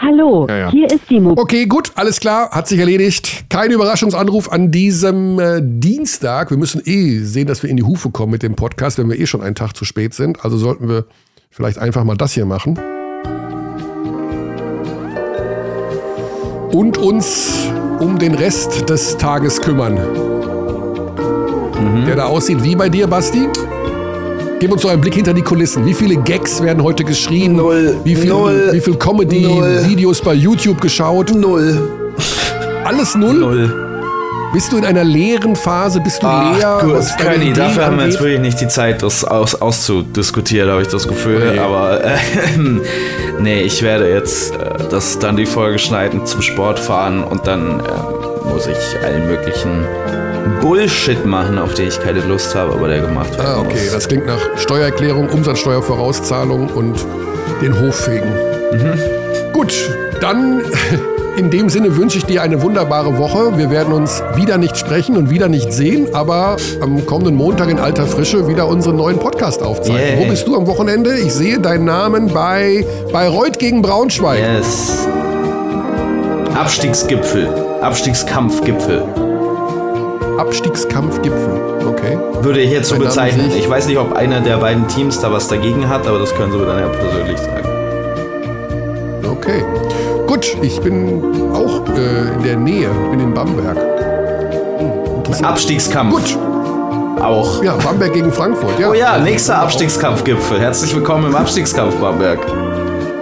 Hallo, 0.02 0.47
ja, 0.48 0.56
ja. 0.56 0.70
hier 0.70 0.90
ist 0.90 1.10
die 1.10 1.20
Mo 1.20 1.35
Okay, 1.36 1.66
gut, 1.66 1.93
alles 1.94 2.20
klar, 2.20 2.51
hat 2.52 2.66
sich 2.66 2.78
erledigt. 2.78 3.44
Kein 3.51 3.70
Überraschungsanruf 3.70 4.51
an 4.51 4.70
diesem 4.70 5.39
äh, 5.39 5.60
Dienstag. 5.62 6.48
Wir 6.48 6.56
müssen 6.56 6.81
eh 6.86 7.18
sehen, 7.18 7.47
dass 7.47 7.62
wir 7.62 7.68
in 7.68 7.77
die 7.77 7.82
Hufe 7.82 8.09
kommen 8.09 8.32
mit 8.32 8.43
dem 8.43 8.56
Podcast, 8.56 8.97
wenn 8.97 9.10
wir 9.10 9.20
eh 9.20 9.27
schon 9.27 9.43
einen 9.43 9.55
Tag 9.55 9.77
zu 9.77 9.85
spät 9.85 10.14
sind. 10.14 10.43
Also 10.43 10.56
sollten 10.56 10.89
wir 10.89 11.05
vielleicht 11.51 11.77
einfach 11.77 12.05
mal 12.05 12.16
das 12.16 12.32
hier 12.32 12.47
machen. 12.47 12.78
Und 16.72 16.97
uns 16.97 17.68
um 17.98 18.18
den 18.18 18.35
Rest 18.35 18.89
des 18.89 19.18
Tages 19.18 19.60
kümmern. 19.60 19.97
Mhm. 21.78 22.06
Der 22.06 22.16
da 22.16 22.24
aussieht 22.24 22.64
wie 22.64 22.74
bei 22.74 22.89
dir, 22.89 23.06
Basti? 23.06 23.48
Gib 24.61 24.70
uns 24.70 24.82
doch 24.82 24.91
einen 24.91 25.01
Blick 25.01 25.15
hinter 25.15 25.32
die 25.32 25.41
Kulissen. 25.41 25.87
Wie 25.87 25.95
viele 25.95 26.16
Gags 26.16 26.62
werden 26.62 26.82
heute 26.82 27.03
geschrien? 27.03 27.57
Null. 27.57 27.97
Wie 28.05 28.15
viel, 28.15 28.28
null. 28.28 28.69
Wie 28.73 28.81
viel 28.81 28.95
Comedy-Videos 28.95 30.20
bei 30.20 30.35
YouTube 30.35 30.82
geschaut? 30.82 31.35
Null. 31.35 31.81
Alles 32.85 33.15
null? 33.15 33.39
Null. 33.39 33.91
Bist 34.53 34.70
du 34.70 34.77
in 34.77 34.85
einer 34.85 35.03
leeren 35.03 35.57
Phase? 35.57 35.99
Bist 36.01 36.23
du 36.23 36.27
Ach, 36.27 36.55
leer? 36.55 36.78
Gut, 36.82 37.05
Kenny, 37.16 37.55
dafür 37.55 37.87
haben 37.87 37.97
wir 37.97 38.05
jetzt 38.05 38.20
wirklich 38.20 38.41
nicht 38.41 38.61
die 38.61 38.69
Zeit, 38.69 39.03
das 39.03 39.24
aus, 39.24 39.55
auszudiskutieren, 39.55 40.69
habe 40.69 40.82
ich 40.82 40.89
das 40.89 41.09
Gefühl. 41.09 41.43
Okay. 41.49 41.59
Aber 41.59 42.05
äh, 42.05 42.19
nee, 43.41 43.62
ich 43.62 43.81
werde 43.81 44.12
jetzt 44.12 44.57
äh, 44.57 44.59
das 44.91 45.19
dann 45.19 45.37
die 45.37 45.47
Folge 45.47 45.78
schneiden, 45.78 46.27
zum 46.27 46.43
Sport 46.43 46.78
fahren 46.78 47.24
und 47.24 47.47
dann 47.47 47.81
äh, 47.81 48.53
muss 48.53 48.66
ich 48.66 49.03
allen 49.03 49.27
möglichen 49.27 49.87
Bullshit 50.61 51.25
machen, 51.25 51.59
auf 51.59 51.75
den 51.75 51.89
ich 51.89 52.01
keine 52.01 52.21
Lust 52.21 52.55
habe, 52.55 52.73
aber 52.73 52.89
der 52.89 53.01
gemacht 53.01 53.37
wird. 53.37 53.47
Ah, 53.47 53.61
okay. 53.61 53.75
Muss. 53.85 53.93
Das 53.93 54.09
klingt 54.09 54.27
nach 54.27 54.41
Steuererklärung, 54.57 55.29
Umsatzsteuervorauszahlung 55.29 56.69
und 56.69 57.05
den 57.62 57.79
Hoffegen. 57.81 58.31
Mhm. 58.73 59.53
Gut, 59.53 59.75
dann 60.21 60.62
in 61.37 61.51
dem 61.51 61.69
Sinne 61.69 61.97
wünsche 61.97 62.19
ich 62.19 62.25
dir 62.25 62.43
eine 62.43 62.62
wunderbare 62.62 63.17
Woche. 63.19 63.57
Wir 63.57 63.71
werden 63.71 63.93
uns 63.93 64.23
wieder 64.35 64.59
nicht 64.59 64.77
sprechen 64.77 65.17
und 65.17 65.31
wieder 65.31 65.49
nicht 65.49 65.73
sehen, 65.73 66.15
aber 66.15 66.57
am 66.81 67.05
kommenden 67.07 67.35
Montag 67.35 67.71
in 67.71 67.79
alter 67.79 68.07
Frische 68.07 68.49
wieder 68.49 68.69
unseren 68.69 68.97
neuen 68.97 69.19
Podcast 69.19 69.62
aufzeigen. 69.62 70.19
Yeah. 70.19 70.19
Wo 70.19 70.29
bist 70.29 70.47
du 70.47 70.57
am 70.57 70.67
Wochenende? 70.67 71.19
Ich 71.19 71.33
sehe 71.33 71.59
deinen 71.59 71.85
Namen 71.85 72.29
bei 72.29 72.85
Bayreuth 73.12 73.59
gegen 73.59 73.83
Braunschweig. 73.83 74.41
Yes. 74.41 75.07
Abstiegsgipfel. 76.55 77.49
Abstiegskampfgipfel. 77.81 79.30
Abstiegskampfgipfel. 80.41 81.61
Okay. 81.87 82.19
Würde 82.41 82.61
ich 82.61 82.71
jetzt 82.71 82.89
so 82.89 82.97
bezeichnen. 82.97 83.53
Ich 83.59 83.69
weiß 83.69 83.87
nicht, 83.89 83.99
ob 83.99 84.15
einer 84.15 84.41
der 84.41 84.57
beiden 84.57 84.89
Teams 84.89 85.21
da 85.21 85.31
was 85.31 85.49
dagegen 85.49 85.87
hat, 85.87 86.07
aber 86.07 86.19
das 86.19 86.35
können 86.35 86.51
Sie 86.51 86.57
mir 86.57 86.65
dann 86.65 86.79
ja 86.79 86.89
persönlich 86.89 87.39
sagen. 87.39 87.69
Okay. 89.31 89.62
Gut, 90.27 90.57
ich 90.62 90.81
bin 90.81 91.23
auch 91.53 91.87
äh, 91.95 92.35
in 92.35 92.43
der 92.43 92.57
Nähe. 92.57 92.89
Bin 93.11 93.21
in 93.21 93.35
Bamberg. 93.35 93.77
Hm, 94.79 95.45
Abstiegskampf. 95.45 96.15
Gut. 96.15 96.39
Auch. 97.23 97.62
Ja, 97.62 97.75
Bamberg 97.77 98.15
gegen 98.15 98.33
Frankfurt. 98.33 98.81
Ja. 98.81 98.89
Oh 98.89 98.95
ja, 98.95 99.19
nächster 99.19 99.59
Abstiegskampfgipfel. 99.59 100.59
Herzlich 100.59 100.95
willkommen 100.95 101.27
im 101.27 101.35
Abstiegskampf 101.37 101.97
Bamberg. 101.97 102.39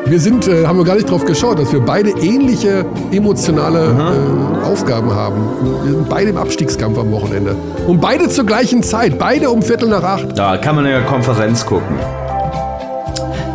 Wir 0.06 0.20
sind, 0.20 0.46
äh, 0.46 0.64
haben 0.64 0.78
wir 0.78 0.84
gar 0.84 0.94
nicht 0.94 1.10
drauf 1.10 1.24
geschaut, 1.24 1.58
dass 1.58 1.72
wir 1.72 1.80
beide 1.80 2.10
ähnliche 2.10 2.86
emotionale 3.10 3.88
äh, 3.88 4.57
Aufgaben 4.68 5.14
haben. 5.14 5.36
Wir 5.84 5.92
sind 5.92 6.08
beide 6.08 6.30
im 6.30 6.36
Abstiegskampf 6.36 6.98
am 6.98 7.10
Wochenende. 7.10 7.56
Und 7.86 8.00
beide 8.00 8.28
zur 8.28 8.44
gleichen 8.44 8.82
Zeit, 8.82 9.18
beide 9.18 9.50
um 9.50 9.62
Viertel 9.62 9.88
nach 9.88 10.02
acht. 10.02 10.38
Da 10.38 10.56
kann 10.58 10.76
man 10.76 10.84
in 10.84 10.92
der 10.92 11.02
Konferenz 11.02 11.64
gucken. 11.64 11.96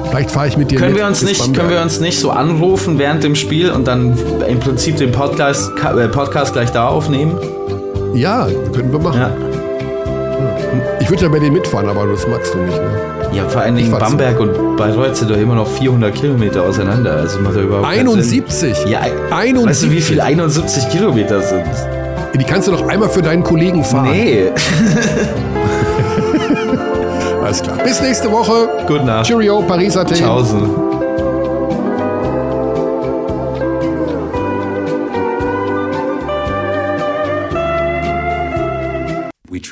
Vielleicht 0.09 0.31
fahre 0.31 0.47
ich 0.47 0.57
mit 0.57 0.69
dir 0.69 0.77
können 0.77 0.91
mit 0.91 0.99
wir 1.01 1.07
uns 1.07 1.23
nicht 1.23 1.55
Können 1.55 1.69
wir 1.69 1.81
uns 1.81 1.99
nicht 1.99 2.19
so 2.19 2.29
anrufen 2.29 2.99
während 2.99 3.23
dem 3.23 3.35
Spiel 3.35 3.71
und 3.71 3.87
dann 3.87 4.15
im 4.47 4.59
Prinzip 4.59 4.97
den 4.97 5.11
Podcast, 5.11 5.71
äh, 5.83 6.07
Podcast 6.07 6.53
gleich 6.53 6.71
da 6.71 6.87
aufnehmen? 6.87 7.35
Ja, 8.13 8.47
können 8.73 8.91
wir 8.91 8.99
machen. 8.99 9.19
Ja. 9.19 9.52
Ich 11.13 11.21
würde 11.21 11.31
ja 11.31 11.39
bei 11.39 11.45
dir 11.45 11.51
mitfahren, 11.51 11.87
aber 11.87 12.07
das 12.07 12.27
magst 12.27 12.55
du 12.55 12.57
nicht. 12.57 12.75
Ne? 12.75 12.89
Ja, 13.33 13.47
vor 13.47 13.61
allen 13.61 13.75
Dingen 13.75 13.91
Bamberg 13.91 14.39
und 14.39 14.77
Bayreuth 14.77 15.15
sind 15.15 15.29
doch 15.29 15.37
immer 15.37 15.53
noch 15.53 15.67
400 15.67 16.15
Kilometer 16.15 16.63
auseinander. 16.63 17.17
Also 17.17 17.39
macht 17.39 17.55
überhaupt 17.55 17.85
71? 17.85 18.85
Ja, 18.87 19.01
71. 19.29 19.63
Weißt 19.63 19.83
du, 19.83 19.91
wie 19.91 20.01
viel 20.01 20.19
71 20.19 20.89
Kilometer 20.89 21.39
sind? 21.39 21.65
Die 22.33 22.43
kannst 22.43 22.67
du 22.67 22.71
doch 22.71 22.87
einmal 22.87 23.09
für 23.09 23.21
deinen 23.21 23.43
Kollegen 23.43 23.83
fahren. 23.83 24.09
Nee. 24.09 24.45
Alles 27.43 27.61
klar. 27.61 27.77
Bis 27.83 28.01
nächste 28.01 28.31
Woche. 28.31 28.69
Gute 28.87 29.03
Nacht. 29.03 29.27
Cheerio, 29.27 29.61
Paris 29.61 29.95
Athen. 29.95 30.15
Ciao. 30.15 30.43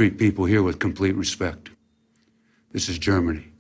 Treat 0.02 0.18
people 0.18 0.46
here 0.46 0.64
with 0.64 0.80
complete 0.80 1.16
respect. 1.16 1.70
This 2.72 2.90
is 2.90 2.98
Germany. 2.98 3.51